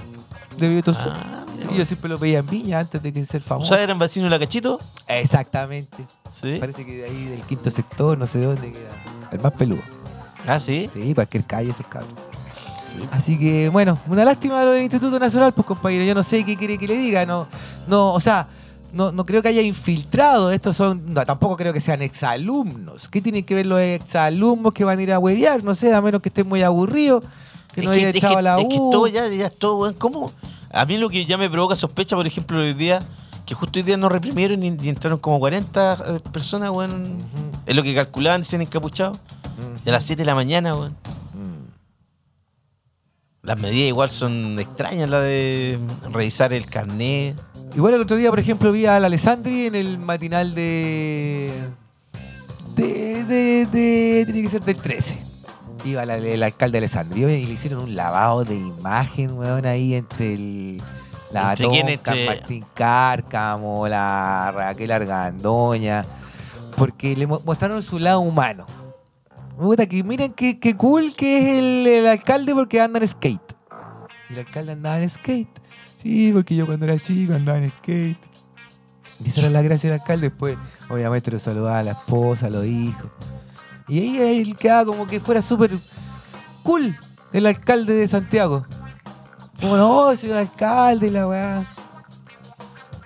de 0.58 0.70
Belloto 0.70 0.93
Sur. 0.93 1.14
Ah, 1.16 1.45
mira, 1.58 1.72
y 1.74 1.78
yo 1.78 1.86
siempre 1.86 2.10
lo 2.10 2.20
veía 2.20 2.39
en 2.39 2.47
Viña 2.47 2.80
antes 2.80 3.01
de 3.01 3.12
que 3.14 3.26
ser 3.26 3.41
O 3.41 3.45
famoso. 3.45 3.74
sea, 3.74 3.84
eran 3.84 3.97
vecinos 3.97 4.26
de 4.30 4.38
la 4.38 4.39
cachito. 4.39 4.80
Exactamente. 5.08 6.06
Sí. 6.34 6.58
Parece 6.60 6.86
que 6.86 6.97
de 6.97 7.06
ahí 7.06 7.26
del 7.26 7.41
quinto 7.41 7.70
sector, 7.72 8.18
no 8.18 8.28
sé 8.28 8.39
de 8.39 8.45
dónde, 8.45 8.72
que 8.72 8.80
era 8.80 8.91
el 9.32 9.39
más 9.39 9.54
peludo. 9.54 9.82
Ah, 10.47 10.60
sí. 10.60 10.89
Sí, 10.93 11.14
cualquier 11.14 11.45
calle 11.45 11.72
esos 11.72 11.88
cabros. 11.88 12.12
Sí. 12.91 12.99
Así 13.12 13.39
que, 13.39 13.70
bueno, 13.70 13.97
una 14.08 14.24
lástima 14.26 14.64
lo 14.64 14.72
del 14.72 14.84
Instituto 14.84 15.18
Nacional, 15.18 15.54
pues 15.54 15.66
compañero, 15.66 16.04
yo 16.04 16.14
no 16.14 16.22
sé 16.22 16.43
qué 16.43 16.56
quiere 16.56 16.78
que 16.78 16.88
le 16.88 16.95
diga, 16.95 17.26
no, 17.26 17.47
no, 17.88 18.14
o 18.14 18.20
sea, 18.20 18.47
no, 18.94 19.12
no 19.12 19.26
creo 19.26 19.41
que 19.41 19.50
haya 19.50 19.62
infiltrado, 19.62 20.52
estos 20.52 20.78
son, 20.78 21.14
no, 21.14 21.26
tampoco 21.26 21.58
creo 21.58 21.74
que 21.74 21.80
sean 21.80 22.02
exalumnos. 22.04 23.10
¿Qué 23.10 23.22
tienen 23.22 23.44
que 23.44 23.56
ver 23.56 23.66
los 23.66 23.80
exalumnos 23.80 24.72
que 24.72 24.84
van 24.84 25.00
a 25.00 25.02
ir 25.02 25.12
a 25.12 25.20
huevear? 25.20 25.64
No 25.64 25.74
sé, 25.74 25.94
a 25.94 26.02
menos 26.02 26.22
que 26.22 26.30
estén 26.30 26.48
muy 26.48 26.62
aburridos, 26.62 27.24
que 27.74 27.82
no 27.82 27.89
haya 27.89 28.10
es 28.10 28.16
echado 28.16 28.38
a 28.38 28.41
la 28.44 28.60
es 28.60 28.68
que 28.68 28.76
U. 28.76 28.91
todo 28.91 29.08
ya, 29.08 29.28
ya 29.28 29.48
es 29.48 29.58
todo. 29.58 29.94
¿Cómo? 29.96 30.32
A 30.72 30.86
mí 30.86 30.98
lo 30.98 31.10
que 31.10 31.26
ya 31.26 31.38
me 31.38 31.50
provoca 31.50 31.76
sospecha, 31.76 32.16
por 32.16 32.28
ejemplo, 32.28 32.60
hoy 32.60 32.74
día, 32.74 33.00
que 33.48 33.56
justo 33.56 33.80
hoy 33.80 33.84
día 33.84 33.98
no 33.98 34.10
reprimieron 34.10 34.64
y, 34.64 34.78
y 34.80 34.89
entraron 34.89 35.18
como 35.18 35.39
40 35.39 35.94
eh, 35.94 36.20
personas, 36.32 36.70
weón. 36.70 37.18
Es 37.66 37.76
lo 37.76 37.82
que 37.82 37.96
calculaban, 37.96 38.41
decían 38.41 38.62
encapuchados. 38.62 39.18
Y 39.86 39.89
a 39.89 39.91
las 39.91 40.04
7 40.04 40.22
de 40.22 40.26
la 40.26 40.36
mañana, 40.36 40.76
weón. 40.76 40.91
Mm. 41.34 41.66
Las 43.41 43.60
medidas 43.60 43.88
igual 43.88 44.12
son 44.12 44.60
extrañas, 44.60 45.10
la 45.10 45.20
de 45.20 45.80
revisar 46.12 46.54
el 46.54 46.68
carnet. 46.68 47.36
Igual 47.76 47.96
el 47.96 48.02
otro 48.02 48.16
día, 48.18 48.30
por 48.30 48.40
ejemplo, 48.40 48.72
vi 48.72 48.86
a 48.86 49.00
la 49.00 49.08
Alessandri 49.08 49.66
en 49.66 49.76
el 49.76 49.98
matinal 49.98 50.54
de. 50.54 51.52
de. 52.76 53.24
de. 53.26 53.66
de- 53.66 54.24
tiene 54.26 54.42
que 54.44 54.50
ser 54.50 54.64
del 54.64 54.78
13. 54.78 55.18
Iba 55.86 56.06
la- 56.06 56.18
el 56.18 56.42
alcalde 56.44 56.78
Alessandri 56.78 57.24
y 57.24 57.46
le 57.46 57.54
hicieron 57.54 57.84
un 57.84 57.96
lavado 57.96 58.46
de 58.46 58.56
imagen, 58.56 59.38
weón, 59.38 59.66
ahí 59.66 59.96
entre 59.96 60.34
el. 60.34 60.82
La 61.32 61.56
¿Entre 61.94 62.26
Martín 62.28 62.66
Cárcamo, 62.76 63.88
la 63.88 64.52
Raquel 64.56 64.92
Argandoña. 64.92 66.06
Porque 66.78 67.16
le 67.16 67.26
mo- 67.26 67.42
mostraron 67.44 67.82
su 67.82 67.98
lado 67.98 68.20
humano. 68.20 68.68
Puta, 69.58 69.88
que 69.88 70.04
miren 70.04 70.32
qué, 70.34 70.60
qué 70.60 70.76
cool 70.78 71.14
que 71.16 71.40
es 71.40 71.58
el, 71.58 71.88
el 71.88 72.08
alcalde 72.08 72.54
porque 72.54 72.80
anda 72.80 73.00
en 73.00 73.08
skate. 73.08 73.42
Y 74.30 74.34
el 74.34 74.40
alcalde 74.40 74.74
andaba 74.74 74.98
en 75.02 75.10
skate. 75.10 75.50
Sí, 76.04 76.32
porque 76.34 76.56
yo 76.56 76.66
cuando 76.66 76.86
era 76.86 76.99
chico 76.99 77.34
andaba 77.34 77.58
en 77.58 77.70
skate. 77.72 78.18
Y 79.24 79.30
esa 79.30 79.39
era 79.39 79.49
la 79.49 79.62
gracia 79.62 79.89
del 79.89 80.01
alcalde. 80.01 80.30
Después, 80.30 80.58
obviamente, 80.89 81.32
lo 81.32 81.39
saludaba 81.39 81.80
a 81.80 81.84
la 81.84 81.91
esposa, 81.91 82.47
a 82.47 82.49
los 82.49 82.66
hijos. 82.66 83.06
Y 83.88 83.99
ahí 83.99 84.41
él 84.41 84.56
quedaba 84.56 84.86
como 84.86 85.08
que 85.08 85.20
fuera 85.20 85.41
súper 85.41 85.72
cool 86.62 86.97
el 87.32 87.45
alcalde 87.45 87.93
de 87.93 88.08
Santiago. 88.08 88.66
Como, 89.62 89.78
no, 89.78 90.16
señor 90.16 90.38
alcalde, 90.38 91.10
la 91.10 91.28
weá. 91.28 91.66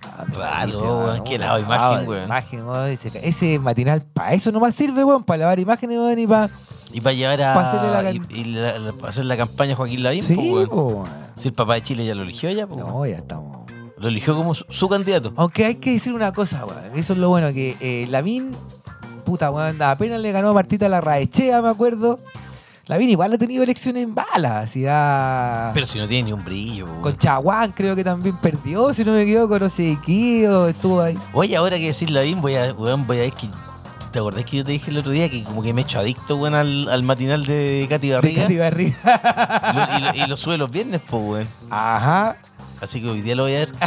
Ah, 0.04 0.26
Raro, 0.36 1.00
weón, 1.04 1.24
qué 1.24 1.36
Un 1.36 1.42
imagen, 1.62 2.08
weón. 2.08 2.24
imagen, 2.24 2.66
weón. 2.68 2.90
Ese, 2.90 3.12
ese 3.22 3.60
matinal 3.60 4.02
para 4.02 4.34
eso 4.34 4.52
nomás 4.52 4.74
sirve, 4.74 5.04
weón, 5.04 5.24
para 5.24 5.42
lavar 5.42 5.60
imágenes, 5.60 5.98
weón, 5.98 6.18
y 6.18 6.26
para... 6.26 6.50
Y 6.98 7.02
para 7.02 7.14
llevar 7.14 7.40
a. 7.44 8.02
La 8.02 8.12
y, 8.12 8.20
can- 8.20 8.28
y 8.36 8.44
la- 8.46 8.80
la- 8.80 8.92
pa' 8.94 9.10
hacer 9.10 9.26
la 9.26 9.38
campaña 9.38 9.74
a 9.74 9.76
Joaquín 9.76 10.02
Lavín, 10.02 10.24
Sí, 10.24 10.36
po. 10.68 11.06
Si 11.36 11.50
el 11.50 11.54
papá 11.54 11.76
de 11.76 11.84
Chile 11.84 12.04
ya 12.06 12.16
lo 12.16 12.24
eligió 12.24 12.50
ya, 12.50 12.66
po. 12.66 12.76
No, 12.76 13.06
ya 13.06 13.18
estamos... 13.18 13.68
Lo 14.00 14.08
eligió 14.08 14.36
como 14.36 14.56
su, 14.56 14.66
su 14.70 14.90
candidato. 14.90 15.32
Aunque 15.36 15.66
hay 15.66 15.76
que 15.76 15.92
decir 15.92 16.12
una 16.14 16.32
cosa, 16.32 16.66
weón. 16.66 16.80
Eso 16.96 17.14
es 17.14 17.20
lo 17.20 17.30
bueno, 17.30 17.54
que 17.54 17.78
eh, 17.80 18.08
Lavín, 18.10 18.56
puta, 19.26 19.52
weón, 19.52 19.80
apenas 19.82 20.20
le 20.20 20.32
ganó 20.32 20.50
a 20.50 20.54
Martita 20.54 20.90
la 20.90 21.00
Raechea, 21.02 21.62
me 21.62 21.70
acuerdo. 21.70 22.18
Lavín 22.88 23.10
igual 23.10 23.34
ha 23.34 23.38
tenido 23.38 23.62
elecciones 23.64 24.04
en 24.04 24.16
balas, 24.16 24.64
así 24.66 24.86
a... 24.90 25.70
Pero 25.76 25.86
si 25.86 26.00
no 26.00 26.08
tiene 26.08 26.24
ni 26.28 26.34
un 26.34 26.44
brillo, 26.44 26.86
weón. 26.86 27.02
Con 27.02 27.18
Chaguán 27.18 27.74
creo 27.74 27.96
que 27.96 28.04
también 28.04 28.38
perdió, 28.38 28.92
si 28.94 29.04
no 29.04 29.12
me 29.12 29.22
equivoco, 29.22 29.60
no 29.60 29.70
sé 29.70 29.98
qué, 30.04 30.46
estuvo 30.70 31.02
ahí. 31.02 31.18
Oye, 31.34 31.56
ahora 31.58 31.78
que 31.78 31.86
decir 31.88 32.10
Lavín, 32.10 32.42
voy 32.42 32.56
a, 32.56 32.74
weón, 32.74 33.06
voy 33.06 33.18
a 33.18 33.22
ver 33.22 33.34
que. 33.34 33.48
¿Te 34.12 34.20
acordás 34.20 34.46
que 34.46 34.58
yo 34.58 34.64
te 34.66 34.72
dije 34.72 34.90
el 34.92 34.98
otro 34.98 35.12
día 35.12 35.30
que 35.30 35.44
como 35.44 35.62
que 35.62 35.74
me 35.74 35.82
he 35.82 35.84
hecho 35.84 36.00
adicto, 36.00 36.38
weón, 36.38 36.56
al, 36.56 36.88
al 36.90 37.04
matinal 37.04 37.46
de 37.46 37.86
Katy 37.90 38.08
De 38.10 38.16
Barriga? 38.16 38.42
Katy 38.44 38.58
Barriga. 38.58 38.96
Y 39.74 39.76
lo, 39.76 39.98
y 39.98 40.02
lo- 40.20 40.26
y 40.26 40.28
lo 40.30 40.38
sube 40.38 40.58
los 40.58 40.72
viernes, 40.72 41.02
pues, 41.08 41.22
weón. 41.24 41.48
Ajá. 41.70 42.38
Así 42.80 43.02
que 43.02 43.10
hoy 43.10 43.22
día 43.22 43.36
lo 43.36 43.44
voy 43.44 43.54
a 43.56 43.58
ver. 43.60 43.72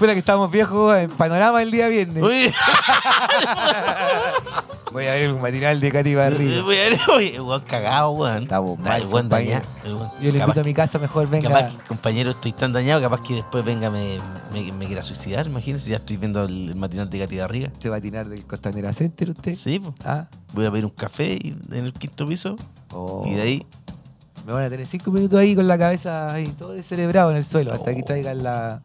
Fuera 0.00 0.14
que 0.14 0.20
estamos 0.20 0.50
viejos 0.50 0.96
en 0.96 1.10
panorama 1.10 1.60
el 1.62 1.70
día 1.70 1.86
viernes. 1.88 2.22
Uy, 2.22 2.50
Voy 4.92 5.06
a 5.06 5.12
ver 5.12 5.24
el 5.24 5.36
matinal 5.36 5.78
de 5.78 5.92
Katy 5.92 6.14
Barriga. 6.14 6.62
voy 6.62 6.74
a 6.74 6.78
ver, 6.88 6.98
oye, 7.14 7.38
weón, 7.38 7.60
cagado, 7.60 8.12
weón. 8.12 8.44
Estamos 8.44 8.78
mal, 8.78 9.06
weón 9.08 9.28
dañado. 9.28 9.62
Yo 9.84 10.10
le 10.32 10.38
Capaz 10.38 10.44
invito 10.46 10.60
a 10.60 10.64
mi 10.64 10.72
casa, 10.72 10.98
mejor 10.98 11.28
venga. 11.28 11.50
Capaz 11.50 11.76
que, 11.76 11.84
compañero, 11.86 12.30
estoy 12.30 12.52
tan 12.52 12.72
dañado, 12.72 13.02
capaz 13.02 13.20
que 13.20 13.34
después 13.34 13.62
venga 13.62 13.90
me, 13.90 14.18
me, 14.54 14.72
me 14.72 14.86
quiera 14.86 15.02
suicidar, 15.02 15.48
imagínense, 15.48 15.90
ya 15.90 15.96
estoy 15.96 16.16
viendo 16.16 16.42
el, 16.44 16.74
matinal 16.76 17.10
de 17.10 17.18
Katy 17.18 17.38
Barriga. 17.38 17.70
¿Se 17.78 17.90
va 17.90 17.96
a 17.96 18.00
tirar 18.00 18.26
del 18.26 18.46
Costanera 18.46 18.94
Center 18.94 19.28
usted? 19.32 19.54
Sí, 19.54 19.80
pues. 19.80 19.94
Ah. 20.06 20.28
Voy 20.54 20.64
a 20.64 20.70
pedir 20.70 20.86
un 20.86 20.92
café 20.92 21.34
y- 21.34 21.54
en 21.72 21.84
el 21.84 21.92
quinto 21.92 22.26
piso 22.26 22.56
Oh. 22.92 23.22
y 23.26 23.34
de 23.34 23.42
ahí 23.42 23.66
Me 24.46 24.54
van 24.54 24.64
a 24.64 24.70
tener 24.70 24.86
cinco 24.86 25.10
minutos 25.10 25.38
ahí 25.38 25.54
con 25.54 25.68
la 25.68 25.76
cabeza 25.76 26.32
ahí, 26.32 26.46
todo 26.58 26.72
descerebrado 26.72 27.30
en 27.32 27.36
el 27.36 27.44
suelo, 27.44 27.74
hasta 27.74 27.94
que 27.94 28.02
traigan 28.02 28.42
la, 28.42 28.80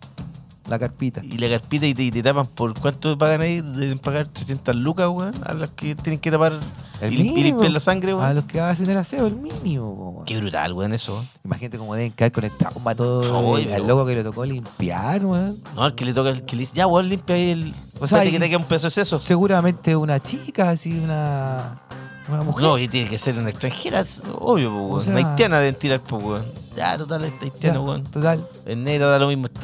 la 0.67 0.79
carpita. 0.79 1.21
Y 1.23 1.37
la 1.37 1.47
carpita 1.49 1.85
y 1.85 1.93
te, 1.93 2.03
y 2.03 2.11
te 2.11 2.23
tapan 2.23 2.47
por 2.47 2.73
cuánto 2.79 3.17
pagan 3.17 3.41
ahí, 3.41 3.61
deben 3.61 3.99
pagar 3.99 4.27
300 4.27 4.75
lucas, 4.75 5.07
weón, 5.09 5.33
a 5.45 5.53
las 5.53 5.69
que 5.71 5.95
tienen 5.95 6.19
que 6.19 6.31
tapar 6.31 6.59
El 7.01 7.13
y, 7.13 7.17
mínimo. 7.17 7.43
limpiar 7.43 7.71
la 7.71 7.79
sangre, 7.79 8.11
A 8.13 8.15
weón. 8.15 8.35
los 8.35 8.45
que 8.45 8.59
hacen 8.59 8.89
el 8.89 8.97
aseo, 8.97 9.27
el 9.27 9.35
mínimo. 9.35 9.91
weón. 9.91 10.25
Qué 10.25 10.37
brutal, 10.37 10.73
weón, 10.73 10.93
eso. 10.93 11.23
Imagínate 11.43 11.77
cómo 11.77 11.93
deben 11.95 12.11
quedar 12.13 12.31
con 12.31 12.43
el 12.45 12.51
trauma 12.51 12.95
todo 12.95 13.57
el- 13.57 13.65
pero- 13.65 13.75
al 13.75 13.87
loco 13.87 14.05
que 14.05 14.15
le 14.15 14.23
tocó 14.23 14.43
limpiar, 14.45 15.23
weón. 15.25 15.57
No, 15.75 15.85
el 15.85 15.93
que 15.95 16.05
le 16.05 16.13
toca, 16.13 16.29
el 16.31 16.43
que 16.45 16.55
le 16.55 16.61
dice, 16.61 16.73
ya, 16.75 16.87
weón, 16.87 17.09
limpia 17.09 17.35
ahí 17.35 17.51
el. 17.51 17.73
O 17.99 18.07
sea, 18.07 18.21
que 18.23 18.39
te 18.39 18.47
queda 18.49 18.57
un 18.57 18.65
peso 18.65 18.87
de 18.87 18.91
seso. 18.91 19.19
Seguramente 19.19 19.95
una 19.95 20.19
chica, 20.19 20.71
así, 20.71 20.97
una, 20.97 21.79
una 22.27 22.41
mujer. 22.43 22.63
No, 22.63 22.77
y 22.79 22.87
tiene 22.87 23.07
que 23.09 23.19
ser 23.19 23.37
una 23.37 23.51
extranjera, 23.51 23.99
es 24.01 24.21
obvio, 24.33 24.71
po, 24.71 24.81
weón. 24.87 25.03
sea- 25.03 25.13
Una 25.15 25.29
haitiana 25.29 25.59
deben 25.59 25.75
tirar, 25.75 25.99
po, 26.01 26.17
weón. 26.17 26.43
Ya, 26.75 26.97
total, 26.97 27.23
esta 27.25 27.45
Ya, 27.45 27.51
haitiana, 27.53 27.81
weón. 27.81 28.03
Total, 28.05 28.49
En 28.65 28.83
negra 28.83 29.05
da 29.07 29.19
lo 29.19 29.27
mismo. 29.27 29.45
esta. 29.47 29.61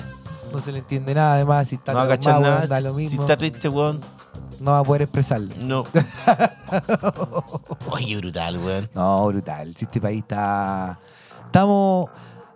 No 0.53 0.61
se 0.61 0.71
le 0.71 0.79
entiende 0.79 1.13
nada, 1.15 1.33
además, 1.35 1.67
si 1.67 1.75
está 1.75 1.93
No 1.93 1.99
va 1.99 2.13
a 2.13 2.19
traumado, 2.19 2.19
cachar 2.19 2.41
weón, 2.41 2.53
nada. 2.55 2.67
da 2.67 2.77
Si- 2.77 2.83
lo 2.83 2.89
Si, 2.91 2.95
mismo, 2.97 3.21
está 3.23 3.37
triste, 3.37 3.69
weón, 3.69 4.01
no 4.59 4.71
va 4.71 4.79
a 4.79 4.83
poder 4.83 5.03
expresarlo. 5.03 5.53
no. 5.59 5.85
Oye, 7.91 8.17
brutal, 8.17 8.57
weón. 8.57 8.89
No, 8.93 9.27
brutal. 9.27 9.75
Si 9.75 9.85
este 9.85 9.99
país 10.01 10.19
está. 10.19 10.99
Estamos. 11.45 12.09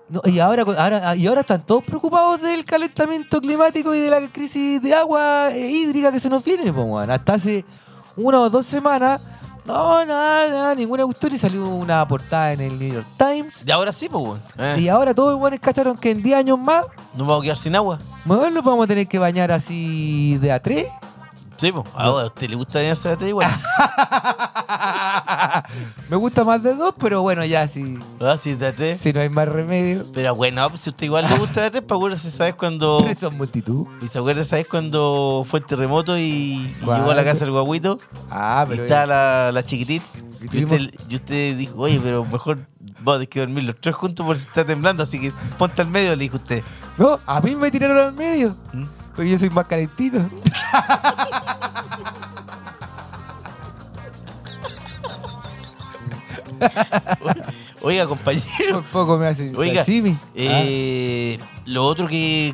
no, 0.09 0.21
y, 0.25 0.39
ahora, 0.39 0.63
ahora, 0.77 1.15
y 1.15 1.27
ahora 1.27 1.41
están 1.41 1.65
todos 1.65 1.83
preocupados 1.83 2.41
del 2.41 2.63
calentamiento 2.63 3.41
climático 3.41 3.93
y 3.93 3.99
de 3.99 4.09
la 4.09 4.27
crisis 4.31 4.81
de 4.81 4.93
agua 4.93 5.49
eh, 5.51 5.69
hídrica 5.69 6.11
que 6.11 6.19
se 6.19 6.29
nos 6.29 6.43
viene, 6.43 6.71
weón. 6.71 7.09
Hasta 7.11 7.33
hace 7.33 7.65
una 8.15 8.39
o 8.41 8.49
dos 8.49 8.65
semanas. 8.65 9.19
No, 9.65 10.05
nada, 10.05 10.47
nada, 10.49 10.75
ninguna 10.75 11.03
cuestión. 11.05 11.33
Y 11.33 11.37
salió 11.37 11.67
una 11.67 12.07
portada 12.07 12.53
en 12.53 12.61
el 12.61 12.77
New 12.79 12.93
York 12.93 13.07
Times. 13.17 13.63
Y 13.65 13.71
ahora 13.71 13.91
sí, 13.91 14.07
pues, 14.09 14.23
weón. 14.23 14.41
Eh, 14.57 14.75
Y 14.81 14.89
ahora 14.89 15.13
todos 15.15 15.31
los 15.33 15.41
weones 15.41 15.59
cacharon 15.59 15.97
que 15.97 16.11
en 16.11 16.21
10 16.21 16.37
años 16.37 16.59
más, 16.59 16.85
Nos 17.15 17.25
vamos 17.27 17.41
a 17.41 17.43
quedar 17.43 17.57
sin 17.57 17.75
agua. 17.75 17.97
weón, 18.25 18.53
nos 18.53 18.63
vamos 18.63 18.83
a 18.85 18.87
tener 18.87 19.07
que 19.07 19.17
bañar 19.17 19.51
así 19.51 20.37
de 20.37 20.51
a 20.51 20.59
tres. 20.61 20.87
Sí, 21.57 21.71
pues. 21.71 21.85
Ahora, 21.95 22.23
¿a 22.25 22.27
usted 22.27 22.49
le 22.49 22.55
gusta 22.57 22.79
bañarse 22.79 23.09
de 23.09 23.15
tres 23.17 23.29
igual? 23.29 23.49
Me 26.09 26.15
gusta 26.17 26.43
más 26.43 26.61
de 26.61 26.75
dos, 26.75 26.93
pero 26.99 27.21
bueno, 27.21 27.43
ya 27.45 27.67
si, 27.67 27.99
¿Ah, 28.19 28.37
sí, 28.41 28.55
de 28.55 28.71
tres? 28.73 28.97
si 28.99 29.13
no 29.13 29.21
hay 29.21 29.29
más 29.29 29.47
remedio. 29.47 30.05
Pero 30.13 30.35
bueno, 30.35 30.69
pues 30.69 30.81
si 30.81 30.89
usted 30.89 31.05
igual 31.05 31.27
le 31.29 31.37
gusta 31.37 31.61
de 31.63 31.71
tres, 31.71 31.83
pues 31.87 31.97
acuérdese, 31.97 32.31
¿sabes 32.31 32.55
cuando. 32.57 32.97
Tres 33.03 33.19
son 33.19 33.37
multitud. 33.37 33.87
Y 34.01 34.07
se 34.07 34.19
acuerda, 34.19 34.43
¿sabes 34.43 34.67
cuando 34.67 35.45
fue 35.49 35.59
el 35.59 35.65
terremoto 35.65 36.17
y, 36.17 36.21
y 36.21 36.75
llegó 36.81 37.11
a 37.11 37.15
la 37.15 37.23
casa 37.23 37.45
el 37.45 37.51
guaguito? 37.51 37.99
Ah, 38.29 38.63
y 38.67 38.69
pero. 38.71 38.83
estaba 38.83 39.05
la, 39.05 39.51
la 39.51 39.65
chiquitita. 39.65 40.05
Y 40.51 40.57
Y 40.59 40.63
usted, 40.65 40.79
y 41.09 41.15
usted 41.15 41.57
dijo, 41.57 41.73
oye, 41.77 41.99
pero 42.03 42.23
mejor 42.25 42.59
vos 43.01 43.15
tenés 43.15 43.29
que 43.29 43.39
dormir 43.39 43.63
los 43.63 43.77
tres 43.79 43.95
juntos 43.95 44.25
por 44.25 44.37
si 44.37 44.43
está 44.45 44.63
temblando, 44.65 45.01
así 45.03 45.19
que 45.19 45.31
ponte 45.57 45.81
al 45.81 45.87
medio, 45.87 46.15
le 46.15 46.23
dijo 46.23 46.37
usted. 46.37 46.63
No, 46.97 47.19
a 47.25 47.41
mí 47.41 47.55
me 47.55 47.71
tiraron 47.71 47.97
al 47.97 48.13
medio. 48.13 48.55
¿Mm? 48.73 48.83
Porque 49.15 49.31
yo 49.31 49.39
soy 49.39 49.49
más 49.49 49.65
calentito. 49.65 50.19
Oiga, 57.81 58.07
compañero. 58.07 58.79
Un 58.79 58.83
poco 58.85 59.17
me 59.17 59.27
hace 59.27 59.51
Oiga. 59.55 59.83
Eh, 60.33 61.39
Lo 61.65 61.85
otro 61.85 62.07
que, 62.07 62.53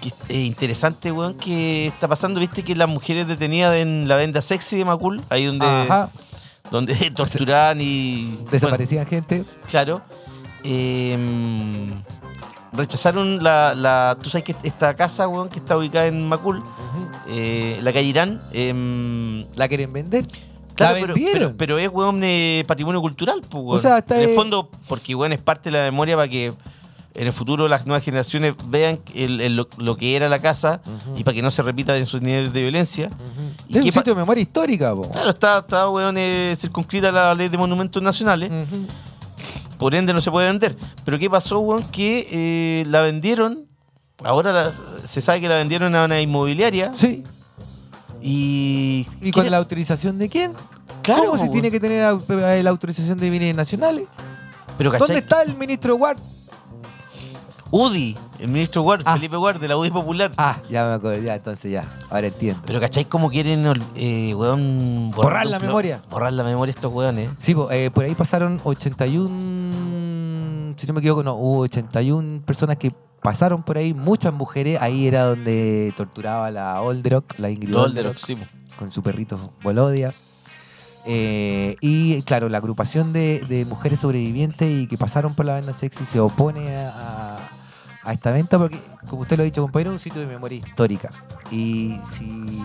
que 0.00 0.08
es 0.28 0.46
interesante, 0.46 1.10
weón, 1.10 1.34
que 1.34 1.88
está 1.88 2.06
pasando, 2.08 2.38
viste 2.40 2.62
que 2.62 2.74
las 2.76 2.88
mujeres 2.88 3.26
detenidas 3.26 3.74
en 3.76 4.06
la 4.08 4.16
venda 4.16 4.40
sexy 4.42 4.76
de 4.76 4.84
Macul, 4.84 5.22
ahí 5.30 5.46
donde, 5.46 5.66
Ah, 5.66 5.82
Ajá. 5.82 6.10
donde 6.70 6.94
torturaban 7.16 7.80
y... 7.80 8.38
Desaparecían 8.50 9.06
gente. 9.06 9.44
claro. 9.68 10.02
eh, 10.64 11.92
rechazaron 12.72 13.42
la, 13.42 13.74
la... 13.74 14.16
Tú 14.22 14.30
sabes 14.30 14.44
que 14.44 14.54
esta 14.62 14.94
casa, 14.94 15.26
weón, 15.26 15.48
que 15.48 15.58
está 15.58 15.76
ubicada 15.76 16.06
en 16.06 16.28
Macul, 16.28 16.62
eh, 17.28 17.78
la 17.82 17.92
calle 17.92 18.06
Irán... 18.08 18.42
em, 18.52 19.44
La 19.56 19.66
quieren 19.68 19.92
vender. 19.92 20.26
Claro, 20.78 20.94
la 20.94 21.00
pero, 21.02 21.14
vendieron. 21.14 21.42
pero, 21.56 21.56
pero 21.56 21.78
es, 21.78 21.88
weón, 21.90 22.20
eh, 22.24 22.64
patrimonio 22.66 23.00
cultural, 23.00 23.40
pues, 23.48 23.62
weón. 23.62 23.78
O 23.78 23.80
sea, 23.82 23.98
está 23.98 24.20
En 24.22 24.30
el 24.30 24.34
fondo, 24.34 24.70
porque, 24.88 25.14
weón, 25.14 25.32
es 25.32 25.40
parte 25.40 25.70
de 25.70 25.78
la 25.78 25.84
memoria 25.84 26.16
para 26.16 26.28
que 26.28 26.52
en 27.14 27.26
el 27.26 27.32
futuro 27.32 27.66
las 27.66 27.84
nuevas 27.84 28.04
generaciones 28.04 28.54
vean 28.66 29.00
el- 29.14 29.40
el- 29.40 29.56
lo, 29.56 29.66
lo 29.78 29.96
que 29.96 30.14
era 30.14 30.28
la 30.28 30.40
casa 30.40 30.80
y 31.16 31.24
para 31.24 31.34
que 31.34 31.42
no 31.42 31.50
se 31.50 31.62
repita 31.62 31.96
en 31.96 32.06
sus 32.06 32.22
niveles 32.22 32.52
de 32.52 32.60
violencia. 32.62 33.10
¿Y 33.68 33.76
es 33.76 33.82
qué 33.82 33.88
un 33.88 33.92
sitio 33.92 34.14
de 34.14 34.20
memoria 34.20 34.40
histórica, 34.42 34.94
po. 34.94 35.10
Claro, 35.10 35.30
está, 35.30 35.58
está 35.58 35.88
weón, 35.90 36.16
eh, 36.16 36.54
circunscrita 36.56 37.10
la 37.10 37.34
ley 37.34 37.48
de 37.48 37.58
monumentos 37.58 38.00
nacionales, 38.02 38.50
por 39.78 39.94
ende 39.94 40.12
no 40.12 40.20
se 40.20 40.30
puede 40.30 40.46
vender. 40.46 40.76
Pero 41.04 41.18
¿qué 41.18 41.28
pasó, 41.30 41.58
weón? 41.60 41.82
Que 41.90 42.28
eh, 42.30 42.84
la 42.86 43.00
vendieron, 43.00 43.66
ahora 44.22 44.52
la- 44.52 44.72
se 45.04 45.20
sabe 45.20 45.40
que 45.40 45.48
la 45.48 45.56
vendieron 45.56 45.94
a 45.96 46.04
una 46.04 46.20
inmobiliaria 46.20 46.92
Sí. 46.94 47.24
Y... 48.22 49.06
¿Y 49.20 49.30
con 49.32 49.42
¿quién- 49.42 49.50
la 49.52 49.58
autorización 49.58 50.18
de 50.18 50.28
quién? 50.28 50.52
Claro, 51.02 51.24
¿Cómo 51.24 51.34
se 51.36 51.42
weón. 51.42 51.52
tiene 51.52 51.70
que 51.70 51.80
tener 51.80 52.16
eh, 52.28 52.62
la 52.62 52.70
autorización 52.70 53.18
de 53.18 53.30
bienes 53.30 53.54
nacionales? 53.54 54.04
Pero. 54.76 54.92
¿Dónde 54.92 55.18
está 55.18 55.42
el 55.42 55.56
ministro 55.56 55.96
Ward? 55.96 56.18
UDI, 57.70 58.16
el 58.38 58.48
ministro 58.48 58.82
Ward, 58.82 59.02
Ah. 59.04 59.14
Felipe 59.14 59.36
Ward, 59.36 59.60
de 59.60 59.68
la 59.68 59.76
UDI 59.76 59.90
Popular. 59.90 60.32
Ah, 60.38 60.56
ya 60.70 60.86
me 60.86 60.94
acuerdo, 60.94 61.22
ya, 61.22 61.34
entonces 61.34 61.70
ya. 61.70 61.84
Ahora 62.08 62.28
entiendo. 62.28 62.62
Pero 62.66 62.80
¿cachai 62.80 63.04
cómo 63.04 63.28
quieren 63.30 63.66
eh, 63.94 64.34
weón, 64.34 65.10
Borrar 65.14 65.46
la 65.46 65.58
memoria. 65.58 66.00
Borrar 66.10 66.32
la 66.32 66.44
memoria 66.44 66.70
estos 66.70 66.92
weones. 66.92 67.28
Sí, 67.38 67.54
eh, 67.70 67.90
por 67.92 68.04
ahí 68.04 68.14
pasaron 68.14 68.60
81, 68.64 70.74
si 70.76 70.86
no 70.86 70.92
me 70.94 71.00
equivoco, 71.00 71.22
no, 71.22 71.34
hubo 71.34 71.58
81 71.60 72.40
personas 72.46 72.76
que 72.78 72.92
pasaron 73.22 73.62
por 73.62 73.78
ahí, 73.78 73.94
muchas 73.94 74.32
mujeres. 74.32 74.80
Ahí 74.80 75.06
era 75.06 75.24
donde 75.24 75.92
torturaba 75.96 76.50
la 76.50 76.80
Olderock, 76.80 77.38
la 77.38 77.50
Ingrid 77.50 77.74
Olderock, 77.76 78.16
Olderock, 78.16 78.18
sí, 78.18 78.36
con 78.78 78.92
su 78.92 79.02
perrito 79.02 79.38
Bolodia. 79.62 80.12
Eh, 81.06 81.76
y 81.80 82.20
claro, 82.22 82.48
la 82.48 82.58
agrupación 82.58 83.12
de, 83.14 83.40
de 83.48 83.64
mujeres 83.64 84.00
sobrevivientes 84.00 84.68
y 84.70 84.86
que 84.88 84.98
pasaron 84.98 85.34
por 85.34 85.46
la 85.46 85.54
venda 85.54 85.72
sexy 85.72 86.04
se 86.04 86.20
opone 86.20 86.68
a, 86.76 87.38
esta 88.12 88.30
venta 88.30 88.58
porque, 88.58 88.78
como 89.08 89.22
usted 89.22 89.36
lo 89.36 89.42
ha 89.42 89.44
dicho, 89.44 89.62
compañero, 89.62 89.90
es 89.90 89.96
un 89.96 90.00
sitio 90.00 90.20
de 90.20 90.26
memoria 90.26 90.58
histórica. 90.58 91.10
Y 91.50 91.98
si, 92.10 92.62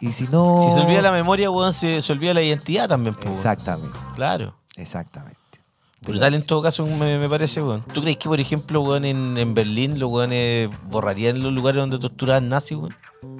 y 0.00 0.12
si 0.12 0.28
no... 0.28 0.64
Si 0.68 0.74
se 0.74 0.80
olvida 0.80 1.02
la 1.02 1.12
memoria, 1.12 1.50
weón, 1.50 1.72
se, 1.72 2.02
se 2.02 2.12
olvida 2.12 2.34
la 2.34 2.42
identidad 2.42 2.88
también. 2.88 3.16
Exactamente, 3.32 3.96
Claro. 4.14 4.54
exactamente. 4.76 5.39
Brutal 6.02 6.34
en 6.34 6.42
todo 6.42 6.62
caso, 6.62 6.86
me, 6.86 7.18
me 7.18 7.28
parece, 7.28 7.62
weón. 7.62 7.82
¿Tú 7.92 8.00
crees 8.00 8.16
que, 8.16 8.28
por 8.28 8.40
ejemplo, 8.40 8.80
weón, 8.80 9.04
en, 9.04 9.36
en 9.36 9.54
Berlín 9.54 9.98
los 9.98 10.10
weones 10.10 10.70
borrarían 10.88 11.42
los 11.42 11.52
lugares 11.52 11.80
donde 11.80 11.98
torturaban 11.98 12.48
nazis, 12.48 12.78
weón? 12.78 12.94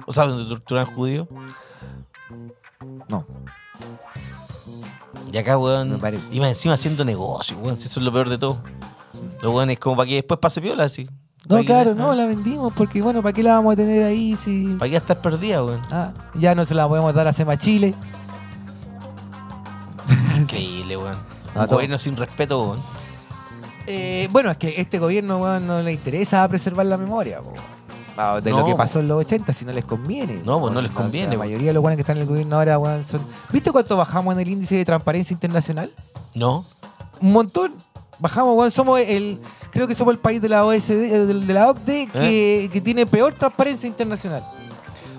O 0.05 0.13
sea, 0.13 0.27
donde 0.27 0.47
torturaban 0.47 0.93
judíos. 0.93 1.27
No. 3.09 3.25
Y 5.31 5.37
acá, 5.37 5.57
weón, 5.57 5.99
y 6.31 6.39
más 6.39 6.49
encima 6.49 6.75
haciendo 6.75 7.03
negocio, 7.03 7.57
weón, 7.57 7.77
si 7.77 7.87
eso 7.87 7.99
es 7.99 8.05
lo 8.05 8.11
peor 8.11 8.29
de 8.29 8.37
todo. 8.37 8.61
Los 9.41 9.53
weones 9.53 9.79
como 9.79 9.95
para 9.97 10.07
que 10.07 10.15
después 10.15 10.39
pase 10.39 10.61
piola, 10.61 10.83
así. 10.83 11.09
No, 11.49 11.63
claro, 11.63 11.95
no, 11.95 12.11
ah, 12.11 12.15
la 12.15 12.27
vendimos 12.27 12.71
porque, 12.73 13.01
bueno, 13.01 13.23
¿para 13.23 13.33
qué 13.33 13.41
la 13.41 13.55
vamos 13.55 13.73
a 13.73 13.75
tener 13.75 14.03
ahí 14.03 14.35
si 14.35 14.75
¿Para 14.77 14.91
qué 14.91 14.97
estar 14.97 15.19
perdida, 15.19 15.63
weón? 15.63 15.81
ah, 15.89 16.13
ya 16.35 16.53
no 16.53 16.63
se 16.65 16.75
la 16.75 16.87
podemos 16.87 17.11
dar 17.15 17.27
a 17.27 17.33
Sema 17.33 17.57
Chile? 17.57 17.95
Increíble, 20.37 20.97
weón. 20.97 21.30
Un 21.55 21.67
gobierno 21.67 21.97
sin 21.97 22.15
respeto, 22.15 22.61
weón. 22.63 22.79
Eh, 23.87 24.27
bueno, 24.31 24.51
es 24.51 24.57
que 24.57 24.75
este 24.77 24.99
gobierno 24.99 25.39
weón, 25.39 25.67
no 25.67 25.81
le 25.81 25.91
interesa 25.91 26.47
preservar 26.47 26.85
la 26.85 26.97
memoria 26.97 27.41
po. 27.41 27.53
Ah, 28.17 28.39
de 28.41 28.51
No, 28.51 28.59
lo 28.59 28.65
que 28.65 28.75
pasó 28.75 28.99
en 28.99 29.07
los 29.07 29.19
80, 29.19 29.53
si 29.53 29.65
no 29.65 29.71
les 29.73 29.85
conviene. 29.85 30.41
No, 30.45 30.59
pues 30.59 30.73
no 30.73 30.81
les 30.81 30.91
conviene, 30.91 31.33
La, 31.33 31.39
mayoría 31.39 31.67
de 31.67 31.73
los 31.73 31.81
buenos 31.81 31.95
que 31.97 32.01
están 32.01 32.17
en 32.17 32.23
el 32.23 32.29
gobierno 32.29 32.57
ahora 32.57 32.77
weón, 32.77 33.05
son. 33.05 33.21
¿Viste 33.51 33.71
cuánto 33.71 33.97
bajamos 33.97 34.33
en 34.33 34.41
el 34.41 34.49
índice 34.49 34.75
de 34.75 34.85
transparencia 34.85 35.33
internacional? 35.33 35.91
No. 36.35 36.65
Un 37.19 37.31
montón. 37.31 37.73
Bajamos, 38.19 38.55
weón, 38.55 38.71
somos 38.71 38.99
el. 38.99 39.39
Creo 39.71 39.87
que 39.87 39.95
somos 39.95 40.13
el 40.13 40.19
país 40.19 40.41
de 40.41 40.49
la 40.49 40.65
OSD, 40.65 40.91
eh, 40.91 41.25
de, 41.25 41.33
de 41.33 41.53
la 41.53 41.69
OCDE 41.69 42.07
que, 42.07 42.69
que 42.71 42.81
tiene 42.81 43.05
peor 43.05 43.33
transparencia 43.33 43.87
internacional. 43.87 44.43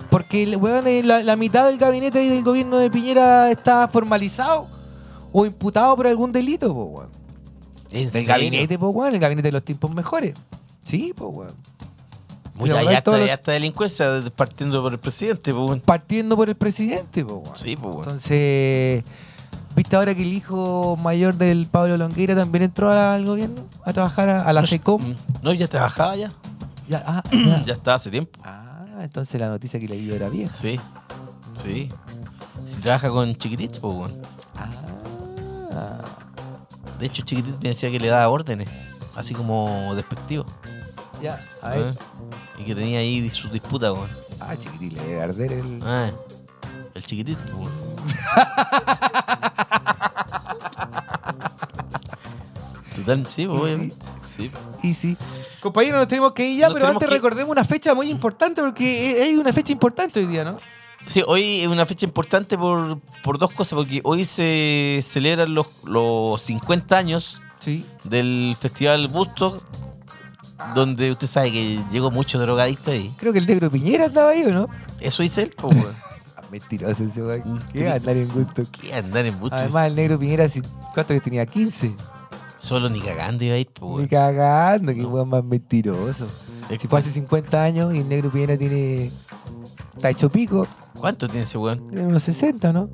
Porque 0.09 0.43
el 0.43 0.55
weón, 0.57 0.85
eh, 0.87 1.01
la, 1.03 1.23
la 1.23 1.35
mitad 1.35 1.65
del 1.65 1.79
gabinete 1.79 2.23
y 2.23 2.29
del 2.29 2.43
gobierno 2.43 2.77
de 2.77 2.89
Piñera 2.91 3.49
está 3.49 3.87
formalizado 3.87 4.67
o 5.33 5.45
imputado 5.45 5.95
por 5.97 6.07
algún 6.07 6.31
delito, 6.31 6.73
po, 6.73 6.83
weón. 6.85 7.09
¿En 7.91 8.03
Del 8.05 8.11
serio? 8.11 8.27
gabinete, 8.29 8.79
po, 8.79 8.87
weón, 8.89 9.13
el 9.13 9.19
gabinete 9.19 9.49
de 9.49 9.51
los 9.51 9.63
tiempos 9.65 9.91
mejores. 9.93 10.33
Sí, 10.85 11.13
pues, 11.15 11.29
weón. 11.33 11.53
Pero 12.55 12.67
ya, 12.67 12.89
hay 12.89 12.95
está, 12.95 13.17
los- 13.17 13.27
ya 13.27 13.33
está 13.33 13.51
delincuencia 13.51 14.21
partiendo 14.35 14.81
por 14.81 14.93
el 14.93 14.99
presidente, 14.99 15.51
pues, 15.51 15.65
weón. 15.67 15.81
Partiendo 15.81 16.35
por 16.37 16.47
el 16.49 16.55
presidente, 16.55 17.25
pues, 17.25 17.35
weón. 17.43 17.55
Sí, 17.55 17.75
pues, 17.75 17.85
weón. 17.93 18.03
Entonces, 18.03 19.03
¿viste 19.75 19.95
ahora 19.95 20.13
que 20.15 20.21
el 20.21 20.33
hijo 20.33 20.95
mayor 21.01 21.35
del 21.35 21.65
Pablo 21.67 21.97
Longueira 21.97 22.35
también 22.35 22.63
entró 22.65 22.91
al 22.91 23.25
gobierno 23.25 23.63
a 23.83 23.91
trabajar 23.93 24.29
a, 24.29 24.43
a 24.43 24.53
la 24.53 24.65
SECOM? 24.65 25.01
Mm, 25.09 25.15
No, 25.41 25.53
ya 25.53 25.67
trabajaba 25.67 26.15
ya. 26.15 26.31
Ya, 26.87 27.03
ah, 27.07 27.23
ya. 27.31 27.63
Ya 27.65 27.73
estaba 27.73 27.95
hace 27.97 28.11
tiempo. 28.11 28.39
Ah, 28.43 28.85
entonces 29.01 29.39
la 29.41 29.49
noticia 29.49 29.79
que 29.79 29.87
leí 29.87 30.11
era 30.11 30.29
vieja. 30.29 30.53
Sí. 30.53 30.79
Sí. 31.55 31.89
Si 32.65 32.81
trabaja 32.81 33.09
con 33.09 33.35
chiquititos, 33.35 33.79
pues, 33.79 33.95
weón. 33.95 34.11
Ah. 35.73 36.01
De 36.99 37.05
hecho, 37.05 37.23
Chiquitito 37.23 37.57
me 37.61 37.69
decía 37.69 37.89
que 37.91 37.99
le 37.99 38.07
daba 38.07 38.27
órdenes, 38.29 38.69
así 39.15 39.33
como 39.33 39.93
despectivo. 39.95 40.45
Ya, 41.21 41.39
a 41.61 41.69
ver. 41.69 41.79
¿eh? 41.79 41.93
Y 42.59 42.63
que 42.65 42.75
tenía 42.75 42.99
ahí 42.99 43.29
sus 43.31 43.51
disputas, 43.51 43.91
weón. 43.93 44.09
Ah, 44.39 44.55
chiquitín, 44.57 44.93
le 44.95 45.01
debe 45.03 45.21
arder 45.21 45.51
el. 45.53 45.79
Ah, 45.83 46.11
el 46.93 47.05
chiquitito, 47.05 47.39
weón. 47.57 47.71
Total, 52.95 53.25
sí, 53.27 53.45
obviamente. 53.45 53.95
Sí. 54.27 54.51
Y 54.81 54.93
sí. 54.93 55.17
Compañeros, 55.61 55.99
nos 55.99 56.07
tenemos 56.07 56.33
que 56.33 56.47
ir 56.47 56.59
ya, 56.59 56.67
Nos 56.67 56.75
pero 56.75 56.87
antes 56.87 57.07
que- 57.07 57.13
recordemos 57.13 57.51
una 57.51 57.63
fecha 57.63 57.93
muy 57.93 58.09
importante 58.09 58.61
porque 58.61 59.21
hay 59.21 59.35
una 59.35 59.53
fecha 59.53 59.71
importante 59.71 60.19
hoy 60.19 60.25
día, 60.27 60.43
¿no? 60.43 60.59
Sí, 61.07 61.21
hoy 61.27 61.61
es 61.61 61.67
una 61.67 61.85
fecha 61.85 62.05
importante 62.05 62.57
por, 62.57 62.99
por 63.23 63.37
dos 63.37 63.51
cosas, 63.51 63.75
porque 63.77 64.01
hoy 64.03 64.25
se 64.25 64.99
celebran 65.03 65.53
los, 65.53 65.67
los 65.83 66.41
50 66.41 66.97
años 66.97 67.41
Sí. 67.59 67.85
del 68.03 68.55
Festival 68.59 69.07
Busto, 69.07 69.61
donde 70.75 71.11
usted 71.11 71.27
sabe 71.27 71.51
que 71.51 71.79
llegó 71.91 72.09
mucho 72.11 72.39
drogadicto 72.39 72.91
ahí. 72.91 73.13
Creo 73.17 73.31
que 73.33 73.39
el 73.39 73.45
negro 73.45 73.69
Piñera 73.69 74.05
andaba 74.05 74.29
ahí, 74.31 74.43
¿o 74.45 74.51
no? 74.51 74.67
Eso 74.99 75.23
dice 75.23 75.43
él, 75.43 75.53
pues, 75.57 75.73
weón. 75.75 75.93
Ah, 76.37 76.41
Mentiroso 76.51 77.03
ese. 77.03 77.21
Mm, 77.21 77.59
¿Qué 77.73 77.89
andar 77.89 78.15
en 78.17 78.27
gusto? 78.29 78.63
¿Qué 78.71 78.93
andar 78.93 79.25
en 79.25 79.39
Busto? 79.39 79.55
Además, 79.55 79.87
el 79.87 79.95
negro 79.95 80.17
Piñera, 80.19 80.47
si- 80.49 80.61
¿cuánto 80.93 81.13
que 81.13 81.19
tenía? 81.21 81.45
15. 81.45 81.93
Solo 82.57 82.87
ni 82.89 83.01
cagando 83.01 83.43
iba 83.43 83.55
a 83.55 83.57
ir, 83.59 83.67
pues, 83.73 83.89
Ni 83.89 83.95
weón. 83.95 84.07
cagando, 84.07 84.93
qué 84.93 85.05
weón 85.05 85.29
más 85.29 85.43
mentiroso. 85.43 86.27
Si 86.79 86.87
fue 86.87 86.99
hace 86.99 87.11
50 87.11 87.61
años 87.61 87.93
y 87.93 87.99
el 87.99 88.07
negro 88.09 88.29
Piñera 88.29 88.57
tiene. 88.57 89.11
Está 89.95 90.09
hecho 90.09 90.29
pico, 90.29 90.65
¿Cuánto 90.97 91.27
tiene 91.27 91.43
ese 91.43 91.57
weón? 91.57 91.87
tiene 91.89 92.05
unos 92.05 92.23
60, 92.23 92.71
¿no? 92.73 92.89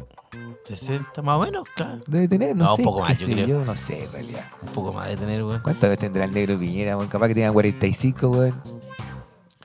60 0.66 1.22
más 1.24 1.38
o 1.38 1.42
menos, 1.44 1.64
claro. 1.76 2.00
Debe 2.08 2.28
tener, 2.28 2.56
no, 2.56 2.66
No, 2.66 2.72
un 2.72 2.78
sé. 2.78 2.84
poco 2.84 3.00
más, 3.02 3.18
yo 3.20 3.26
creo. 3.28 3.48
Yo 3.48 3.66
no 3.66 3.76
sé, 3.76 4.04
en 4.06 4.12
realidad. 4.12 4.46
Un 4.62 4.70
poco 4.74 4.94
más 4.94 5.08
de 5.08 5.18
tener, 5.18 5.44
weón. 5.44 5.62
¿Cuánto 5.64 5.90
vez 5.90 5.98
tendrá 5.98 6.26
el 6.26 6.32
negro 6.32 6.58
Piñera, 6.60 6.96
weón? 6.96 7.10
Capaz 7.10 7.28
que 7.30 7.36
tenga 7.36 7.52
45, 7.52 8.28
weón. 8.30 8.62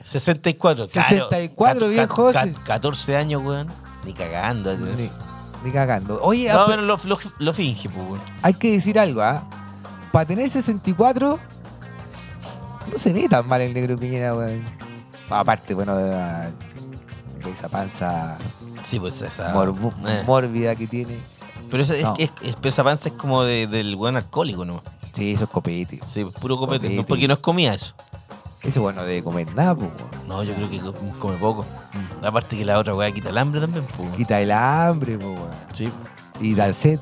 64, 0.02 0.86
claro. 0.88 1.08
64, 1.08 1.80
Cat- 1.80 1.88
bien, 1.90 2.06
José. 2.08 2.38
cat- 2.38 2.62
14 2.64 3.16
años, 3.16 3.42
weón. 3.44 3.68
Ni 4.04 4.12
cagando. 4.12 4.76
Ni, 4.76 5.08
ni 5.64 5.70
cagando. 5.70 6.20
Oye, 6.22 6.48
No, 6.52 6.60
ah, 6.60 6.64
pero 6.68 6.82
lo, 6.82 6.98
lo, 7.04 7.18
lo 7.38 7.54
finge, 7.54 7.88
pues, 7.88 8.06
weón. 8.08 8.20
hay 8.42 8.54
que 8.54 8.70
decir 8.72 8.98
algo, 8.98 9.22
¿ah? 9.22 9.48
Para 10.12 10.26
tener 10.26 10.48
64, 10.48 11.38
no 12.92 12.98
se 12.98 13.12
ve 13.12 13.28
tan 13.28 13.46
mal 13.48 13.60
el 13.62 13.72
negro 13.74 13.98
Piñera, 13.98 14.34
weón. 14.34 14.62
Aparte, 15.30 15.74
bueno, 15.74 15.96
de, 15.96 16.50
de 17.44 17.50
esa 17.52 17.68
panza 17.68 18.36
Sí, 18.82 18.98
pues 18.98 19.20
esa. 19.22 19.54
morbu- 19.54 19.92
eh. 20.08 20.22
mórbida 20.26 20.74
que 20.76 20.86
tiene. 20.86 21.16
Pero 21.70 21.82
esa, 21.82 21.94
es- 21.94 22.02
No. 22.02 22.14
es, 22.18 22.30
es- 22.42 22.56
esa 22.62 22.84
panza 22.84 23.08
es 23.08 23.14
como 23.14 23.42
de- 23.44 23.66
del 23.66 23.94
weón 23.96 24.16
alcohólico, 24.16 24.64
¿no? 24.64 24.82
Sí, 25.14 25.32
eso 25.32 25.44
es 25.44 25.50
copete. 25.50 26.00
Sí, 26.06 26.24
pues, 26.24 26.34
puro 26.36 26.56
copete. 26.58 26.86
Copete. 26.86 26.96
No, 26.96 27.06
porque 27.06 27.28
no 27.28 27.34
es 27.34 27.40
comida 27.40 27.74
eso. 27.74 27.94
Ese 28.62 28.80
weón 28.80 28.96
no 28.96 29.02
debe 29.04 29.22
comer 29.22 29.52
nada, 29.54 29.74
pues. 29.74 29.90
No, 30.26 30.42
yo 30.42 30.54
creo 30.54 30.70
que 30.70 30.80
co- 30.80 30.94
come 31.18 31.36
poco. 31.36 31.64
Aparte 32.22 32.56
que 32.56 32.64
la 32.64 32.78
otra 32.78 32.94
weá 32.94 33.12
quita 33.12 33.28
el 33.30 33.38
hambre 33.38 33.60
también, 33.60 33.86
pues. 33.96 34.16
Quita 34.16 34.40
el 34.40 34.50
hambre, 34.50 35.18
pues. 35.18 35.38
Sí. 35.72 35.88
Y 36.40 36.54
da 36.54 36.72
sed. 36.72 36.98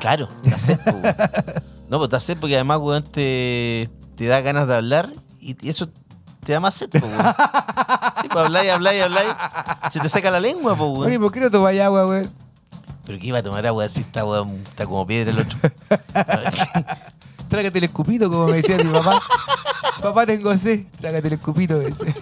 Claro, 0.00 0.28
da 0.42 0.58
sed, 0.58 0.78
pues. 0.84 1.14
No, 1.88 1.98
pues 1.98 2.10
da 2.10 2.18
sed 2.18 2.36
porque 2.40 2.56
además, 2.56 2.78
weón, 2.80 3.04
te, 3.04 3.88
te 4.16 4.26
da 4.26 4.40
ganas 4.40 4.66
de 4.66 4.74
hablar 4.74 5.08
y 5.40 5.56
eso 5.68 5.88
te 6.46 6.52
da 6.52 6.60
más 6.60 6.74
sed, 6.74 6.88
pues, 6.88 7.02
weón. 7.02 7.16
Sí, 8.22 8.28
pues 8.32 8.44
habláis, 8.46 8.70
habláis, 8.70 9.02
habláis. 9.02 9.28
Se 9.90 10.00
te 10.00 10.08
saca 10.08 10.30
la 10.30 10.40
lengua, 10.40 10.72
Oye, 10.72 11.08
weón. 11.10 11.20
¿por 11.20 11.32
qué 11.32 11.40
no 11.40 11.50
tomas 11.50 11.76
agua, 11.78 12.06
weón? 12.06 12.30
Pero 13.04 13.18
que 13.18 13.26
iba 13.26 13.38
a 13.38 13.42
tomar 13.42 13.66
agua 13.66 13.88
si 13.88 14.00
está, 14.00 14.24
weón, 14.24 14.50
está 14.50 14.86
como 14.86 15.04
piedra 15.06 15.32
el 15.32 15.40
otro. 15.40 15.58
Trágate 17.48 17.78
el 17.78 17.84
escupito, 17.84 18.30
como 18.30 18.46
me 18.46 18.56
decía 18.56 18.78
mi 18.78 18.90
papá. 18.90 19.20
papá, 20.00 20.26
tengo 20.26 20.56
sed. 20.56 20.86
Trágate 21.00 21.26
el 21.26 21.34
escupito. 21.34 21.74
me 21.78 21.84
decía. 21.84 22.14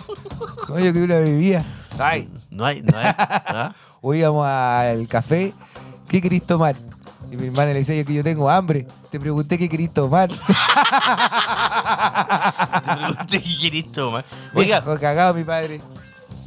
No, 0.68 0.78
yo 0.78 0.92
quería 0.92 1.04
una 1.04 1.18
bebida. 1.18 1.64
Ay. 1.98 2.28
No 2.50 2.64
hay, 2.64 2.82
no 2.82 2.96
hay. 2.96 3.06
¿ah? 3.06 3.72
Hoy 4.00 4.18
íbamos 4.18 4.46
al 4.46 5.06
café. 5.06 5.52
¿Qué 6.08 6.20
querís 6.20 6.46
tomar? 6.46 6.76
Y 7.30 7.36
mi 7.36 7.46
hermana 7.46 7.72
le 7.72 7.80
decía 7.80 7.96
yo 7.96 8.04
que 8.04 8.14
yo 8.14 8.22
tengo 8.24 8.48
hambre. 8.50 8.86
Te 9.10 9.18
pregunté 9.18 9.58
qué 9.58 9.68
querís 9.68 9.92
tomar. 9.92 10.30
Te 12.86 12.96
pregunté 12.96 13.42
qué 13.42 13.58
querís 13.60 13.92
tomar. 13.92 14.24
Oiga, 14.54 14.80
Viejo 14.80 14.98
cagado 15.00 15.34
mi 15.34 15.44
padre. 15.44 15.80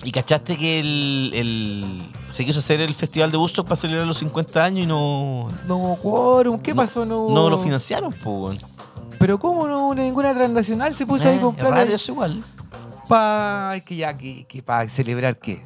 ¿y 0.04 0.12
cachaste 0.12 0.56
que 0.58 0.80
el, 0.80 1.32
el- 1.34 2.12
se 2.32 2.46
quiso 2.46 2.60
hacer 2.60 2.80
el 2.82 2.94
festival 2.94 3.32
de 3.32 3.38
Woodstock 3.38 3.66
para 3.68 3.76
celebrar 3.78 4.06
los 4.06 4.18
50 4.20 4.64
años 4.64 4.84
y 4.84 4.86
no, 4.88 5.48
No, 5.68 5.98
quórum. 6.02 6.60
¿Qué 6.60 6.72
No- 6.72 6.78
pasó? 6.84 7.06
No, 7.06 7.30
no 7.30 7.50
lo 7.50 7.58
financiaron, 7.60 8.14
pues. 8.14 8.60
Pero 9.18 9.40
¿cómo 9.40 9.68
no 9.68 9.94
ninguna 9.96 10.34
transnacional 10.36 10.94
se 10.94 11.06
puso 11.08 11.28
ahí 11.28 11.38
Eh, 11.38 11.42
con 11.42 11.56
es 11.56 11.62
plata? 11.62 11.76
raro 11.76 11.96
eso 11.96 12.12
igual. 12.12 12.44
Pa, 13.08 13.74
que 13.86 13.96
ya, 13.96 14.16
que, 14.16 14.46
que 14.46 14.62
para 14.62 14.88
celebrar 14.90 15.38
qué. 15.40 15.66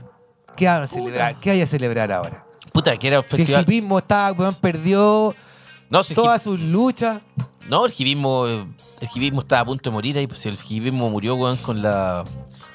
¿Qué 0.56 0.68
van 0.68 0.84
a 0.84 0.88
celebrar? 0.88 1.40
¿Qué 1.40 1.50
hay 1.52 1.62
a 1.62 1.68
celebrar 1.68 2.12
ahora? 2.12 2.46
Puta, 2.72 2.98
que 2.98 3.08
era 3.08 3.20
un 3.20 3.24
Si 3.26 3.30
el 3.32 3.38
festival. 3.38 3.62
hipismo 3.64 3.98
está, 4.00 4.32
weón, 4.32 4.56
perdió 4.56 5.36
no, 5.90 6.04
si 6.04 6.14
el 6.14 6.16
todas 6.16 6.42
sus 6.42 6.60
luchas. 6.60 7.20
no, 7.70 7.86
el 7.86 7.92
hipismo, 7.98 8.48
eh, 8.48 8.66
el 9.02 9.08
hipismo 9.14 9.42
estaba 9.42 9.62
a 9.62 9.66
punto 9.66 9.90
de 9.90 9.94
morir 9.94 10.18
ahí, 10.18 10.28
pues 10.28 10.46
el 10.46 10.58
hipismo 10.70 11.10
murió, 11.10 11.36
weón, 11.36 11.58
con 11.58 11.82
la 11.82 12.24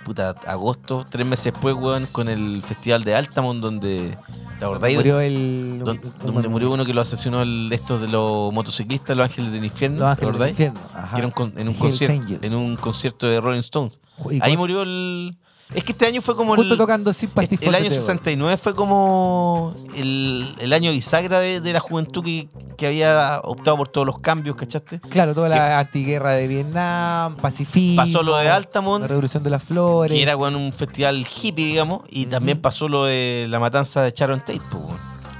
puta 0.05 0.31
agosto, 0.47 1.05
tres 1.09 1.27
meses 1.27 1.53
después, 1.53 1.75
weón, 1.75 2.07
con 2.13 2.29
el 2.29 2.63
festival 2.63 3.03
de 3.05 3.15
Altamont, 3.17 3.61
donde 3.61 4.17
¿te 4.59 4.65
acordáis? 4.65 4.97
Murió 4.99 5.19
el. 5.21 5.81
Don- 5.85 6.01
donde 6.25 6.49
murió 6.49 6.71
uno 6.71 6.85
que 6.85 6.93
lo 6.95 7.01
asesinó 7.01 7.43
el, 7.43 7.71
estos 7.73 8.01
de 8.01 8.09
los 8.09 8.53
motociclistas, 8.53 9.17
los 9.17 9.25
ángeles 9.25 9.51
del 9.51 9.65
infierno, 9.65 10.01
Los 10.07 10.17
¿te 10.19 10.25
Ángeles 10.27 10.39
del? 10.41 10.51
Infierno. 10.51 10.81
Ajá. 10.95 11.17
Que 11.17 11.23
era 11.23 11.33
un 11.35 11.53
en, 11.57 11.69
un 11.69 11.75
concierto, 11.75 12.35
en 12.47 12.55
un 12.55 12.77
concierto 12.77 13.27
de 13.27 13.41
Rolling 13.41 13.61
Stones. 13.61 13.99
¿Y 14.31 14.41
Ahí 14.43 14.57
murió 14.57 14.83
el. 14.83 15.37
Es 15.75 15.83
que 15.83 15.93
este 15.93 16.07
año 16.07 16.23
fue 16.23 16.37
como 16.37 16.55
Justo 16.55 16.75
el. 16.75 16.79
tocando 16.79 17.13
for 17.13 17.45
El 17.61 17.75
año 17.75 17.85
Devil. 17.85 17.99
69 17.99 18.57
fue 18.57 18.75
como 18.75 19.75
el, 19.97 20.55
el 20.61 20.73
año 20.73 20.93
bisagra 20.93 21.41
de, 21.41 21.61
de 21.61 21.73
la 21.73 21.81
juventud 21.81 22.25
que, 22.25 22.49
que 22.77 22.87
había 22.87 23.41
optado 23.43 23.77
por 23.77 23.89
todos 23.89 24.07
los 24.07 24.21
cambios, 24.21 24.55
¿cachaste? 24.57 25.01
Claro, 25.01 25.35
toda 25.35 25.49
la 25.49 25.79
antiguerra 25.81 26.33
de 26.33 26.47
Vietnam, 26.47 27.37
pacifismo. 27.37 28.03
Pasó 28.03 28.23
lo 28.23 28.37
de 28.37 28.45
La 28.45 28.57
Altamont, 28.57 29.05
revolución 29.07 29.43
de 29.43 29.51
las 29.51 29.63
flores. 29.63 30.17
que 30.17 30.23
era 30.23 30.37
bueno, 30.37 30.59
un 30.59 30.73
festival 30.73 31.27
hippie, 31.27 31.67
digamos, 31.67 32.03
y 32.11 32.27
también 32.27 32.61
pasó 32.61 32.87
lo 32.89 33.05
de 33.05 33.47
la 33.49 33.59
matanza 33.59 34.03
de 34.03 34.13
Sharon 34.13 34.41
Tate, 34.41 34.61
pues. 34.71 34.85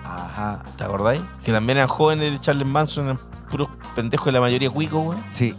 Ajá. 0.05 0.65
¿te 0.77 0.85
acordáis? 0.85 1.21
Que 1.45 1.53
también 1.53 1.79
eran 1.79 1.89
jóvenes 1.89 2.33
de 2.33 2.41
Charles 2.41 2.67
Manson, 2.67 3.05
eran 3.05 3.19
puros 3.51 3.69
pendejos 3.95 4.27
de 4.27 4.33
la 4.33 4.41
mayoría 4.41 4.71
cuicos, 4.71 5.07
weón. 5.07 5.25
Sí, 5.31 5.55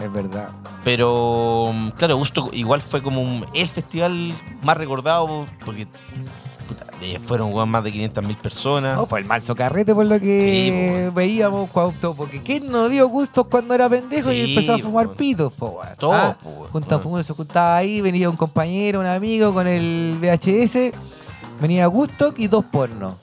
es 0.00 0.12
verdad. 0.12 0.50
Pero, 0.84 1.72
claro, 1.96 2.16
Gusto 2.16 2.50
igual 2.52 2.80
fue 2.82 3.02
como 3.02 3.20
un- 3.22 3.44
el 3.54 3.68
festival 3.68 4.32
más 4.62 4.76
recordado 4.76 5.46
porque 5.64 5.86
puta, 6.68 6.86
eh, 7.02 7.18
fueron 7.24 7.52
weón, 7.52 7.68
más 7.68 7.82
de 7.84 7.90
500 7.92 8.24
mil 8.24 8.36
personas. 8.36 8.96
No, 8.96 9.06
fue 9.06 9.20
el 9.20 9.24
manso 9.26 9.54
carrete 9.56 9.94
por 9.94 10.06
lo 10.06 10.18
que 10.20 11.04
Sí, 11.08 11.12
veíamos 11.14 11.68
cuando, 11.70 12.14
porque 12.14 12.40
¿quién 12.42 12.70
no 12.70 12.88
dio 12.88 13.08
gustos 13.08 13.46
cuando 13.50 13.74
era 13.74 13.88
pendejo 13.88 14.30
y 14.32 14.50
empezó 14.54 14.74
a 14.74 14.78
fumar 14.78 15.08
po. 15.08 15.14
pitos, 15.14 15.52
po, 15.54 15.66
weón? 15.82 15.96
Todo, 15.98 16.12
Ah, 16.14 16.36
po, 16.42 16.68
junta- 16.72 17.00
se 17.24 17.32
juntaba 17.34 17.76
ahí, 17.76 18.00
venía 18.00 18.30
un 18.30 18.36
compañero, 18.36 19.00
un 19.00 19.06
amigo 19.06 19.52
con 19.52 19.66
el 19.66 20.16
VHS, 20.20 20.92
venía 21.60 21.86
Gusto 21.86 22.32
y 22.36 22.46
dos 22.46 22.64
pornos. 22.64 23.14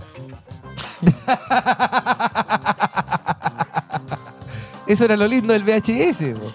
Eso 4.88 5.04
era 5.06 5.18
lo 5.18 5.28
lindo 5.28 5.54
del 5.54 5.64
VHS, 5.64 6.34
po. 6.36 6.52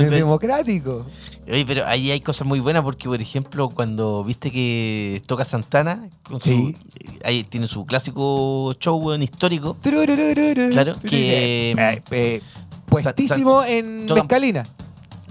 Es 0.00 0.10
democrático. 0.10 1.06
Oye, 1.50 1.64
pero 1.66 1.84
ahí 1.86 2.10
hay 2.10 2.20
cosas 2.20 2.46
muy 2.46 2.60
buenas 2.60 2.82
porque, 2.82 3.08
por 3.08 3.20
ejemplo, 3.20 3.68
cuando 3.70 4.22
viste 4.24 4.50
que 4.50 5.20
toca 5.26 5.44
Santana, 5.44 6.08
con 6.22 6.40
su- 6.40 6.48
Sí. 6.50 6.76
ahí 7.24 7.44
tiene 7.44 7.66
su 7.66 7.84
clásico 7.84 8.74
show 8.80 8.96
weón, 8.98 9.22
histórico. 9.22 9.76
Claro, 10.70 10.94
que- 11.00 11.72
Eh, 11.72 12.00
eh, 12.10 12.40
puestísimo 12.86 13.62
en 13.64 14.06
tocan- 14.06 14.22
Mezcalina. 14.24 14.62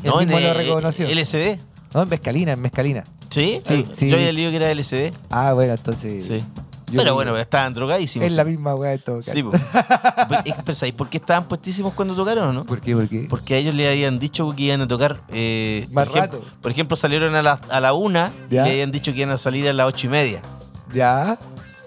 No, 0.03 0.19
el 0.19 0.23
en 0.23 0.29
mismo 0.29 0.39
lo 0.39 0.47
eh, 0.47 0.53
reconoció. 0.53 1.07
LCD. 1.07 1.59
No, 1.93 2.03
en 2.03 2.09
Mezcalina, 2.09 2.51
en 2.53 2.61
Mezcalina. 2.61 3.03
¿Sí? 3.29 3.59
Sí, 3.65 3.85
Ah, 3.87 3.91
sí. 3.93 4.09
Yo 4.09 4.15
había 4.17 4.31
leído 4.33 4.49
que 4.51 4.57
era 4.57 4.71
LCD. 4.71 5.13
Ah, 5.29 5.53
bueno, 5.53 5.73
entonces. 5.73 6.25
Sí. 6.25 6.43
Yo 6.91 6.97
Pero 6.97 7.13
bueno, 7.15 7.37
estaban 7.37 7.73
drogadísimos. 7.73 8.27
Es 8.27 8.33
la 8.33 8.43
misma 8.43 8.75
weá 8.75 8.91
de 8.91 8.97
todo 8.99 9.17
caso. 9.17 9.31
Sí, 9.31 9.41
po. 9.43 9.51
Pero, 9.51 10.41
es 10.45 10.53
que, 10.55 10.63
pero 10.63 10.75
¿sabéis 10.75 10.95
por 10.95 11.09
qué 11.09 11.17
estaban 11.17 11.45
puestísimos 11.45 11.93
cuando 11.93 12.13
tocaron 12.15 12.49
o 12.49 12.53
no? 12.53 12.65
¿Por 12.65 12.81
qué? 12.81 12.95
¿Por 12.95 13.07
qué? 13.07 13.25
Porque 13.29 13.55
a 13.55 13.57
ellos 13.57 13.73
le 13.75 13.87
habían 13.89 14.19
dicho 14.19 14.49
que 14.51 14.63
iban 14.63 14.81
a 14.81 14.87
tocar. 14.87 15.17
eh, 15.29 15.87
Más 15.91 16.07
por 16.07 16.17
ejemplo- 16.17 16.39
rato. 16.41 16.51
Por 16.61 16.71
ejemplo, 16.71 16.97
salieron 16.97 17.33
a 17.35 17.41
la, 17.41 17.53
a 17.69 17.79
la 17.79 17.93
una 17.93 18.31
y 18.49 18.53
le 18.55 18.61
habían 18.61 18.91
dicho 18.91 19.11
que 19.13 19.19
iban 19.19 19.31
a 19.33 19.37
salir 19.37 19.67
a 19.67 19.73
las 19.73 19.87
ocho 19.87 20.07
y 20.07 20.09
media. 20.09 20.41
Ya, 20.93 21.37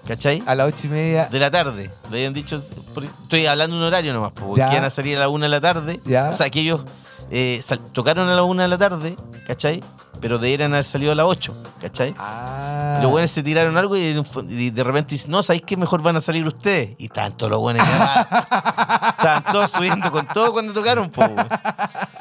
¿Cachai? 0.07 0.43
a 0.47 0.55
las 0.55 0.69
ocho 0.69 0.87
y 0.87 0.91
media. 0.91 1.27
De 1.27 1.39
la 1.39 1.51
tarde. 1.51 1.91
Le 2.11 2.17
habían 2.19 2.35
dicho. 2.35 2.57
Estoy 2.57 3.47
hablando 3.47 3.77
de 3.77 3.83
un 3.83 3.89
horario 3.89 4.13
nomás, 4.13 4.33
porque 4.33 4.59
Ya. 4.61 4.73
iban 4.73 4.85
a 4.85 4.91
salir 4.91 5.17
a 5.17 5.21
la 5.21 5.29
una 5.29 5.47
de 5.47 5.51
la 5.51 5.61
tarde. 5.61 6.01
Ya. 6.05 6.31
O 6.31 6.37
sea, 6.37 6.51
que 6.51 6.61
ellos 6.61 6.83
eh, 7.31 7.63
tocaron 7.93 8.29
a 8.29 8.35
la 8.35 8.43
una 8.43 8.63
de 8.65 8.69
la 8.69 8.79
tarde, 8.79 9.17
¿cachai? 9.47 9.83
Pero 10.21 10.39
deberían 10.39 10.73
haber 10.73 10.85
salido 10.85 11.13
a 11.13 11.15
las 11.15 11.27
ocho, 11.27 11.55
¿cachai? 11.81 12.15
Ah. 12.19 13.01
Los 13.03 13.11
buenos 13.11 13.31
se 13.31 13.43
tiraron 13.43 13.77
algo 13.77 13.97
y, 13.97 14.17
y 14.49 14.71
de 14.71 14.85
repente 14.85 15.15
dicen, 15.15 15.31
no, 15.31 15.43
¿sabéis 15.43 15.65
qué 15.67 15.77
mejor 15.77 16.03
van 16.03 16.17
a 16.17 16.21
salir 16.21 16.47
ustedes? 16.47 16.91
Y 16.99 17.09
todos 17.09 17.51
los 17.51 17.59
buenos 17.61 17.87
Estaban 17.89 19.43
todos 19.53 19.71
subiendo 19.71 20.11
con 20.11 20.27
todo 20.27 20.53
cuando 20.53 20.73
tocaron, 20.73 21.11
po. 21.11 21.25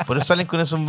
Por 0.07 0.17
eso 0.17 0.27
salen 0.27 0.47
con 0.47 0.59
esos, 0.59 0.79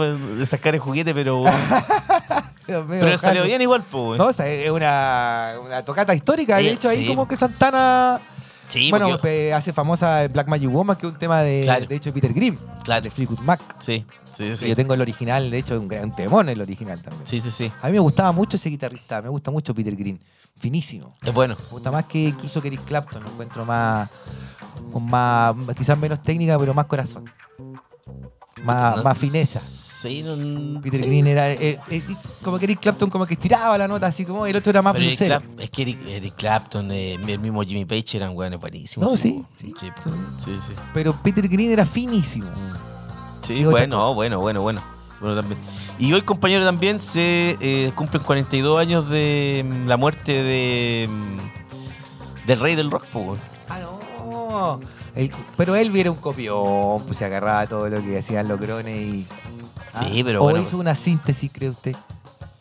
esas 0.40 0.58
caras 0.60 0.74
de 0.74 0.78
juguete, 0.80 1.14
pero 1.14 1.44
Pero 2.66 3.18
salió 3.18 3.44
bien 3.44 3.60
igual, 3.60 3.82
po. 3.82 4.16
No, 4.16 4.26
o 4.26 4.32
sea, 4.32 4.48
es 4.48 4.70
una, 4.70 5.52
una 5.62 5.82
tocata 5.82 6.14
histórica. 6.14 6.56
De 6.56 6.68
Eh, 6.68 6.72
hecho, 6.72 6.88
ahí 6.88 7.06
como 7.06 7.28
que 7.28 7.36
Santana 7.36 8.18
Sí, 8.68 8.90
bueno, 8.90 9.08
porque- 9.10 9.48
eh, 9.48 9.54
hace 9.54 9.72
famosa 9.72 10.26
Black 10.28 10.48
Magic 10.48 10.70
Woman, 10.70 10.96
que 10.96 11.06
es 11.06 11.12
un 11.12 11.18
tema 11.18 11.42
de, 11.42 11.62
Claro. 11.62 11.86
de 11.86 11.94
hecho 11.96 12.12
Peter 12.12 12.32
Grimm, 12.32 12.56
Claro. 12.82 13.02
de 13.02 13.10
Fleetwood 13.10 13.38
Mac. 13.40 13.60
Sí, 13.78 14.04
sí, 14.34 14.56
sí. 14.56 14.68
Yo 14.68 14.74
tengo 14.76 14.94
el 14.94 15.00
original, 15.00 15.50
de 15.50 15.58
hecho, 15.58 15.78
un 15.78 15.86
gran 15.88 16.14
temón 16.14 16.48
el 16.48 16.60
original 16.60 17.00
también. 17.00 17.24
Sí, 17.26 17.40
sí, 17.40 17.50
sí. 17.50 17.70
A 17.82 17.86
mí 17.86 17.92
me 17.92 17.98
gustaba 18.00 18.32
mucho 18.32 18.56
ese 18.56 18.68
guitarrista, 18.70 19.22
me 19.22 19.28
gusta 19.28 19.50
mucho 19.50 19.74
Peter 19.74 19.94
Green. 19.94 20.20
Finísimo. 20.56 21.14
Es 21.22 21.32
bueno. 21.34 21.56
Me 21.64 21.70
gusta 21.70 21.90
más 21.90 22.04
que 22.06 22.24
incluso 22.28 22.60
que 22.62 22.68
Eric 22.68 22.84
Clapton, 22.84 23.22
lo 23.24 23.30
encuentro 23.30 23.64
más, 23.64 24.08
con 24.92 25.04
más, 25.08 25.54
quizás 25.76 25.98
menos 25.98 26.22
técnica, 26.22 26.58
pero 26.58 26.72
más 26.74 26.86
corazón. 26.86 27.24
Más, 28.62 28.96
No 28.96 29.02
más 29.02 29.18
fineza. 29.18 29.60
No, 30.08 30.80
Peter 30.80 31.00
sí. 31.00 31.06
Green 31.06 31.26
era 31.26 31.50
eh, 31.52 31.78
eh, 31.90 32.02
como 32.42 32.58
que 32.58 32.64
Eric 32.66 32.80
Clapton 32.80 33.10
como 33.10 33.26
que 33.26 33.34
estiraba 33.34 33.76
la 33.78 33.88
nota 33.88 34.06
así 34.06 34.24
como 34.24 34.46
el 34.46 34.54
otro 34.56 34.70
era 34.70 34.82
más 34.82 34.92
Pero 34.94 35.04
Eric 35.06 35.18
blusero. 35.18 35.40
Clap- 35.40 35.60
es 35.60 35.70
que 35.70 35.82
Eric, 35.82 35.98
Eric 36.06 36.34
Clapton, 36.36 36.90
eh, 36.90 37.14
el 37.14 37.38
mismo 37.38 37.62
Jimmy 37.62 37.84
Page 37.84 38.16
eran 38.16 38.36
weones 38.36 38.60
buenísimos. 38.60 39.10
No, 39.12 39.16
sí, 39.16 39.44
sí, 39.56 39.72
sí. 39.76 39.88
Pero 40.92 41.14
Peter 41.22 41.46
Green 41.48 41.70
era 41.72 41.86
finísimo. 41.86 42.46
Mm. 42.50 43.44
Sí, 43.46 43.64
bueno, 43.64 44.14
bueno, 44.14 44.40
bueno, 44.40 44.62
bueno. 44.62 44.82
Bueno, 45.20 45.36
también. 45.36 45.58
Y 45.98 46.12
hoy, 46.12 46.22
compañero, 46.22 46.64
también 46.64 47.00
se 47.00 47.92
cumplen 47.94 48.22
42 48.22 48.78
años 48.80 49.08
de 49.08 49.64
mm, 49.66 49.86
la 49.86 49.96
muerte 49.96 50.32
de 50.32 51.08
mm, 51.08 52.46
del 52.46 52.60
rey 52.60 52.74
del 52.74 52.90
rock. 52.90 53.04
Ah, 53.68 53.78
no. 53.80 54.80
El- 55.14 55.30
pero 55.56 55.76
él 55.76 55.94
era 55.96 56.10
un 56.10 56.16
copión, 56.18 57.02
pues 57.06 57.18
se 57.18 57.24
agarraba 57.24 57.66
todo 57.66 57.88
lo 57.88 58.02
que 58.02 58.18
hacían 58.18 58.48
los 58.48 58.58
crones 58.60 58.96
y. 58.96 59.26
Sí, 59.98 60.20
Ah, 60.20 60.22
pero 60.24 60.40
O 60.40 60.44
bueno. 60.44 60.60
hizo 60.60 60.76
una 60.78 60.94
síntesis, 60.94 61.50
cree 61.52 61.70
usted. 61.70 61.94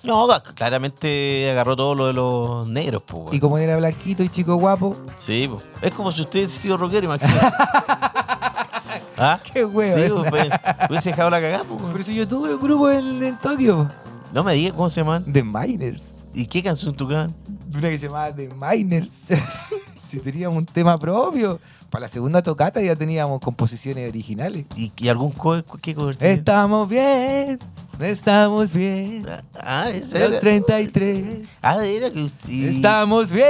No, 0.04 0.28
claramente 0.56 1.50
agarró 1.50 1.76
todo 1.78 1.96
lo 1.96 2.08
de 2.08 2.14
los 2.14 2.68
negros, 2.68 3.04
weón. 3.12 3.34
Y 3.34 3.40
como 3.40 3.58
era 3.58 3.78
blanquito 3.78 4.22
y 4.22 4.30
chico 4.30 4.56
guapo, 4.56 4.98
Sí, 5.18 5.48
po. 5.48 5.62
es 5.82 5.92
como 5.94 6.12
si 6.12 6.22
usted 6.22 6.40
hubiese 6.42 6.60
sido 6.60 6.76
rockero, 6.78 7.06
imagínate. 7.06 7.40
¿Ah? 9.18 9.40
qué 9.54 9.64
huevo. 9.64 9.98
Sí, 9.98 10.10
po, 10.10 10.30
pues, 10.30 10.48
hubiese 10.90 11.10
dejado 11.12 11.30
la 11.30 11.40
cagada, 11.40 11.64
po, 11.64 11.76
weón. 11.76 11.92
Pero 11.94 12.04
si 12.04 12.16
yo 12.16 12.28
tuve 12.28 12.54
un 12.56 12.62
grupo 12.62 12.90
en, 12.92 13.24
en 13.24 13.38
Tokio, 13.38 13.90
No 14.34 14.44
me 14.44 14.54
digas 14.54 14.74
cómo 14.74 14.90
se 14.90 15.02
llaman. 15.02 15.32
The 15.32 15.44
Miners. 15.44 16.16
¿Y 16.34 16.48
qué 16.48 16.62
canción 16.64 16.96
tocaban? 16.96 17.34
Una 17.74 17.90
que 17.90 17.98
se 17.98 18.08
llamaba 18.08 18.34
The 18.36 18.50
Miners. 18.50 19.20
si 20.14 20.20
teníamos 20.20 20.58
un 20.60 20.66
tema 20.66 20.98
propio. 21.00 21.60
Para 21.90 22.04
la 22.04 22.08
segunda 22.10 22.42
tocata 22.42 22.82
ya 22.82 22.96
teníamos 22.96 23.40
composiciones 23.40 24.08
originales. 24.10 24.66
¿Y, 24.76 24.92
y 24.98 25.08
algún 25.10 25.32
cover? 25.32 25.64
¿Qué 25.82 25.94
cover? 25.96 26.18
Estamos 26.20 26.88
bien, 26.90 27.60
estamos 28.00 28.72
bien. 28.74 29.26
Ah, 29.60 29.90
esa 29.90 30.20
Los 30.20 30.32
era. 30.32 30.40
33. 30.40 31.48
Ah, 31.62 31.86
era 31.86 32.12
que. 32.12 32.30
Y, 32.48 32.66
Estamos 32.68 33.32
bien. 33.32 33.46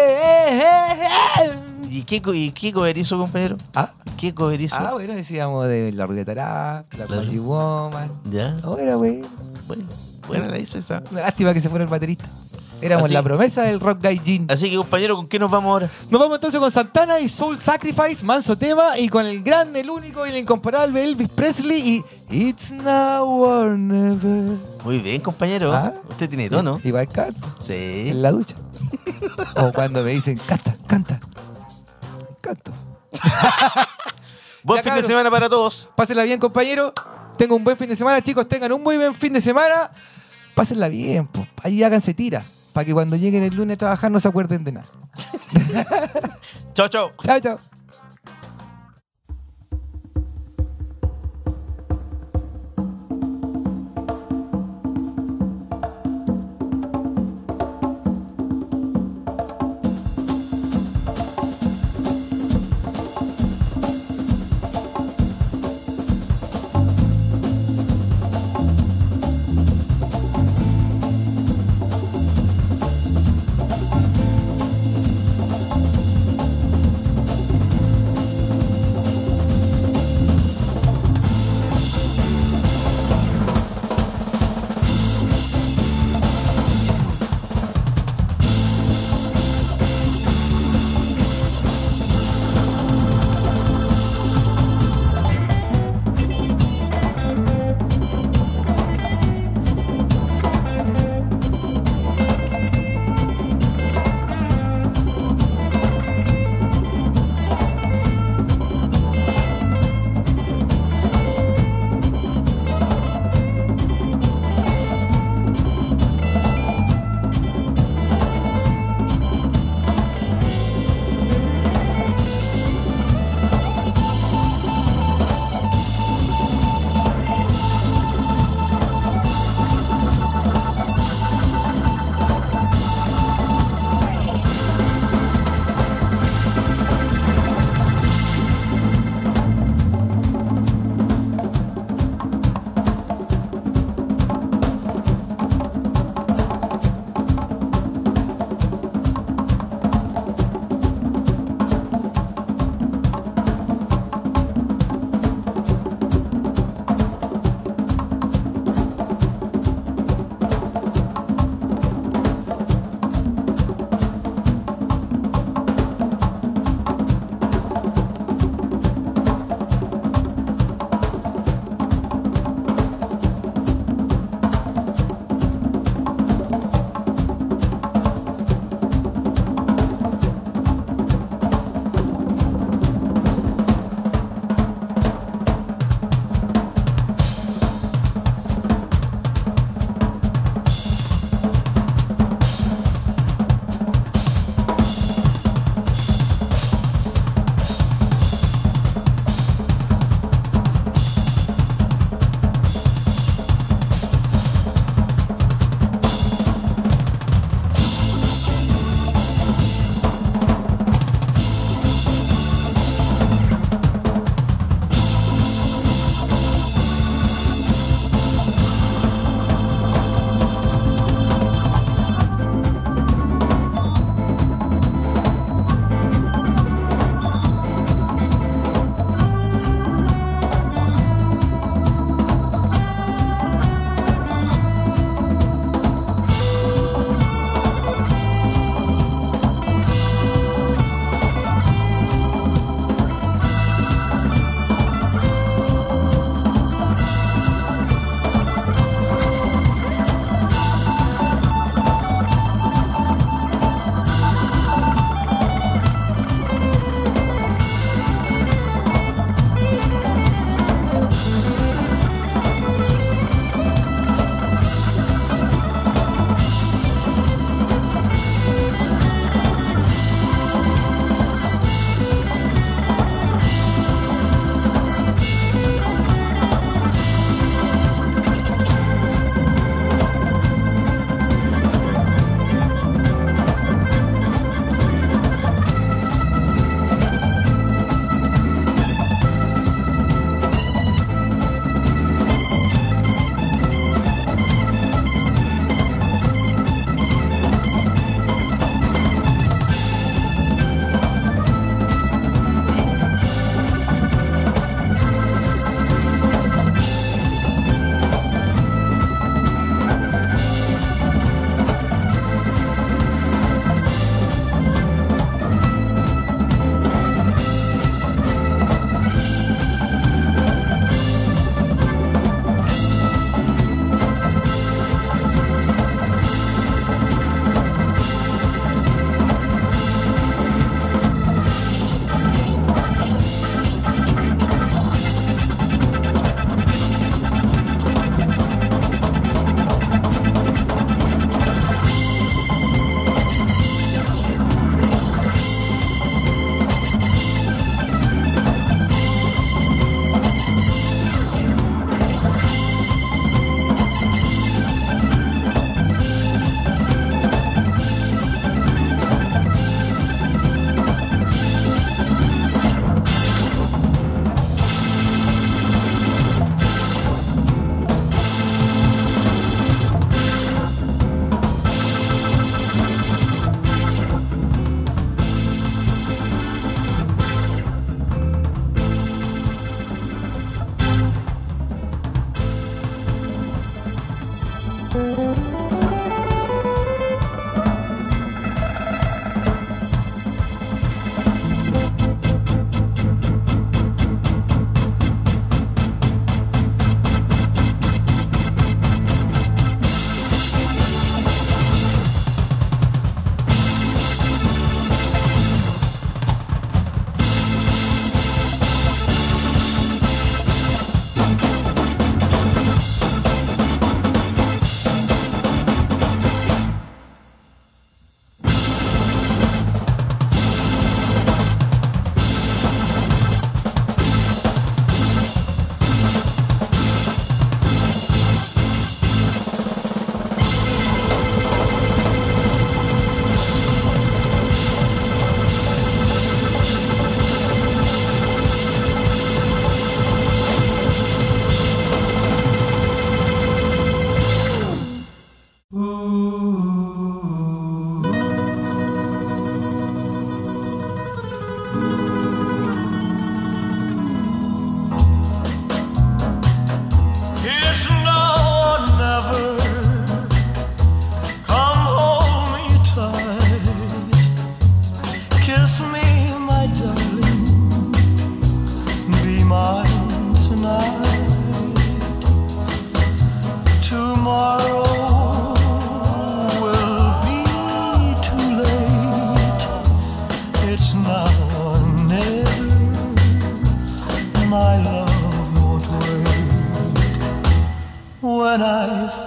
¿Y 1.90 2.04
qué, 2.04 2.22
y 2.34 2.52
qué 2.52 2.74
cover 2.74 2.98
hizo, 2.98 3.18
compañero? 3.18 3.58
Ah, 3.76 3.92
¿Qué 4.18 4.34
cover 4.34 4.60
hizo? 4.62 4.76
ah, 4.80 4.94
bueno, 4.94 5.14
decíamos 5.16 5.68
de 5.68 5.92
la 5.92 6.06
ruleta 6.08 6.34
rap, 6.34 6.94
la 6.94 7.06
Claro. 7.06 7.22
Magic 7.24 7.42
Woman. 7.42 8.12
Ya, 8.32 8.56
Oh, 8.64 8.76
bueno. 8.76 8.98
bueno. 9.68 9.84
Buena 10.28 10.48
la 10.48 10.58
hizo 10.58 10.78
esa. 10.78 11.04
Lástima 11.12 11.54
que 11.54 11.60
se 11.60 11.70
fuera 11.70 11.84
el 11.84 11.90
baterista. 11.92 12.26
Éramos 12.86 13.06
Así- 13.06 13.14
la 13.14 13.24
promesa 13.24 13.62
del 13.64 13.80
rock 13.80 14.00
gaijin. 14.02 14.46
Así 14.50 14.70
que, 14.70 14.76
compañero, 14.78 15.16
¿con 15.16 15.28
qué 15.28 15.40
nos 15.40 15.50
vamos 15.50 15.72
ahora? 15.72 15.90
Nos 16.10 16.20
vamos 16.20 16.36
entonces 16.36 16.60
con 16.60 16.72
Santana 16.72 17.20
y 17.20 17.28
Soul 17.30 17.58
Sacrifice, 17.58 18.24
manso 18.26 18.58
tema, 18.58 18.98
y 19.00 19.08
con 19.10 19.26
el 19.26 19.42
grande, 19.44 19.80
el 19.82 19.90
único 19.90 20.26
y 20.26 20.30
el 20.32 20.38
incomparable 20.38 21.04
Elvis 21.04 21.30
Presley 21.30 22.04
y 22.30 22.36
It's 22.50 22.72
Now 22.72 23.42
or 23.44 23.78
Never. 23.78 24.58
Muy 24.84 25.00
bien, 25.00 25.22
compañero. 25.22 25.74
Ah. 25.74 25.94
Usted 26.10 26.28
tiene 26.30 26.50
tono. 26.50 26.80
Igual 26.84 27.08
canto, 27.08 27.48
Sí. 27.66 27.74
en 28.10 28.22
la 28.22 28.32
ducha. 28.32 28.56
o 29.56 29.72
cuando 29.72 30.04
me 30.04 30.12
dicen, 30.12 30.40
canta, 30.46 30.76
canta. 30.88 31.20
Canto. 32.42 32.72
Buen 34.64 34.78
Ya, 34.78 34.84
fin 34.84 34.92
de 34.94 35.02
cabros. 35.02 35.08
semana 35.08 35.30
para 35.32 35.50
todos. 35.50 35.90
Pásenla 35.96 36.24
bien, 36.24 36.40
compañero. 36.40 36.94
Tengan 37.38 37.58
un 37.58 37.64
buen 37.64 37.76
fin 37.78 37.90
de 37.90 37.96
semana, 37.96 38.22
chicos. 38.22 38.48
Tengan 38.48 38.72
un 38.72 38.82
muy 38.84 38.96
buen 38.98 39.14
fin 39.16 39.34
de 39.34 39.42
semana. 39.42 39.92
Pásenla 40.56 40.88
bien, 40.88 41.28
po. 41.28 41.46
Ahí 41.64 41.84
háganse 41.84 42.14
tira. 42.14 42.44
Para 42.74 42.86
que 42.86 42.94
cuando 42.94 43.16
lleguen 43.16 43.44
el 43.44 43.56
lunes 43.56 43.76
a 43.76 43.78
trabajar 43.78 44.12
no 44.12 44.20
se 44.20 44.28
acuerden 44.28 44.64
de 44.64 44.72
nada. 44.74 44.88
Chao, 46.74 46.88
chao. 46.88 47.14
Chao, 47.24 47.40
chao. 47.40 47.60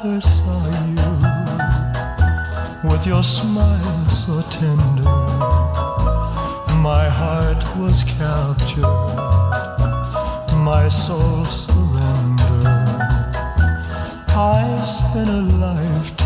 first 0.02 0.38
saw 0.38 0.64
you 0.96 1.12
with 2.88 3.06
your 3.06 3.22
smile 3.22 4.10
so 4.10 4.40
tender. 4.50 5.02
My 6.88 7.08
heart 7.08 7.64
was 7.78 8.04
captured, 8.04 8.82
my 10.70 10.88
soul 10.88 11.44
surrendered. 11.46 12.66
I 14.28 14.84
spent 14.84 15.28
a 15.28 15.42
lifetime 15.56 16.25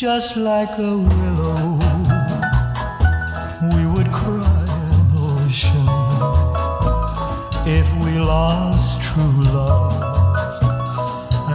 just 0.00 0.34
like 0.34 0.78
a 0.78 0.96
willow. 0.96 1.78
We 3.74 3.84
would 3.84 4.10
cry 4.10 4.64
an 4.94 5.06
ocean 5.28 5.88
if 7.68 7.86
we 8.02 8.18
lost 8.18 9.02
true 9.02 9.42
love 9.52 9.92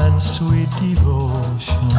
and 0.03 0.21
sweet 0.21 0.69
devotion. 0.79 1.89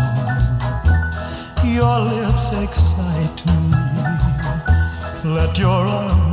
Your 1.64 1.98
lips 1.98 2.52
excite 2.52 3.44
me. 3.46 3.72
Let 5.24 5.58
your 5.58 5.82
arms 6.00 6.25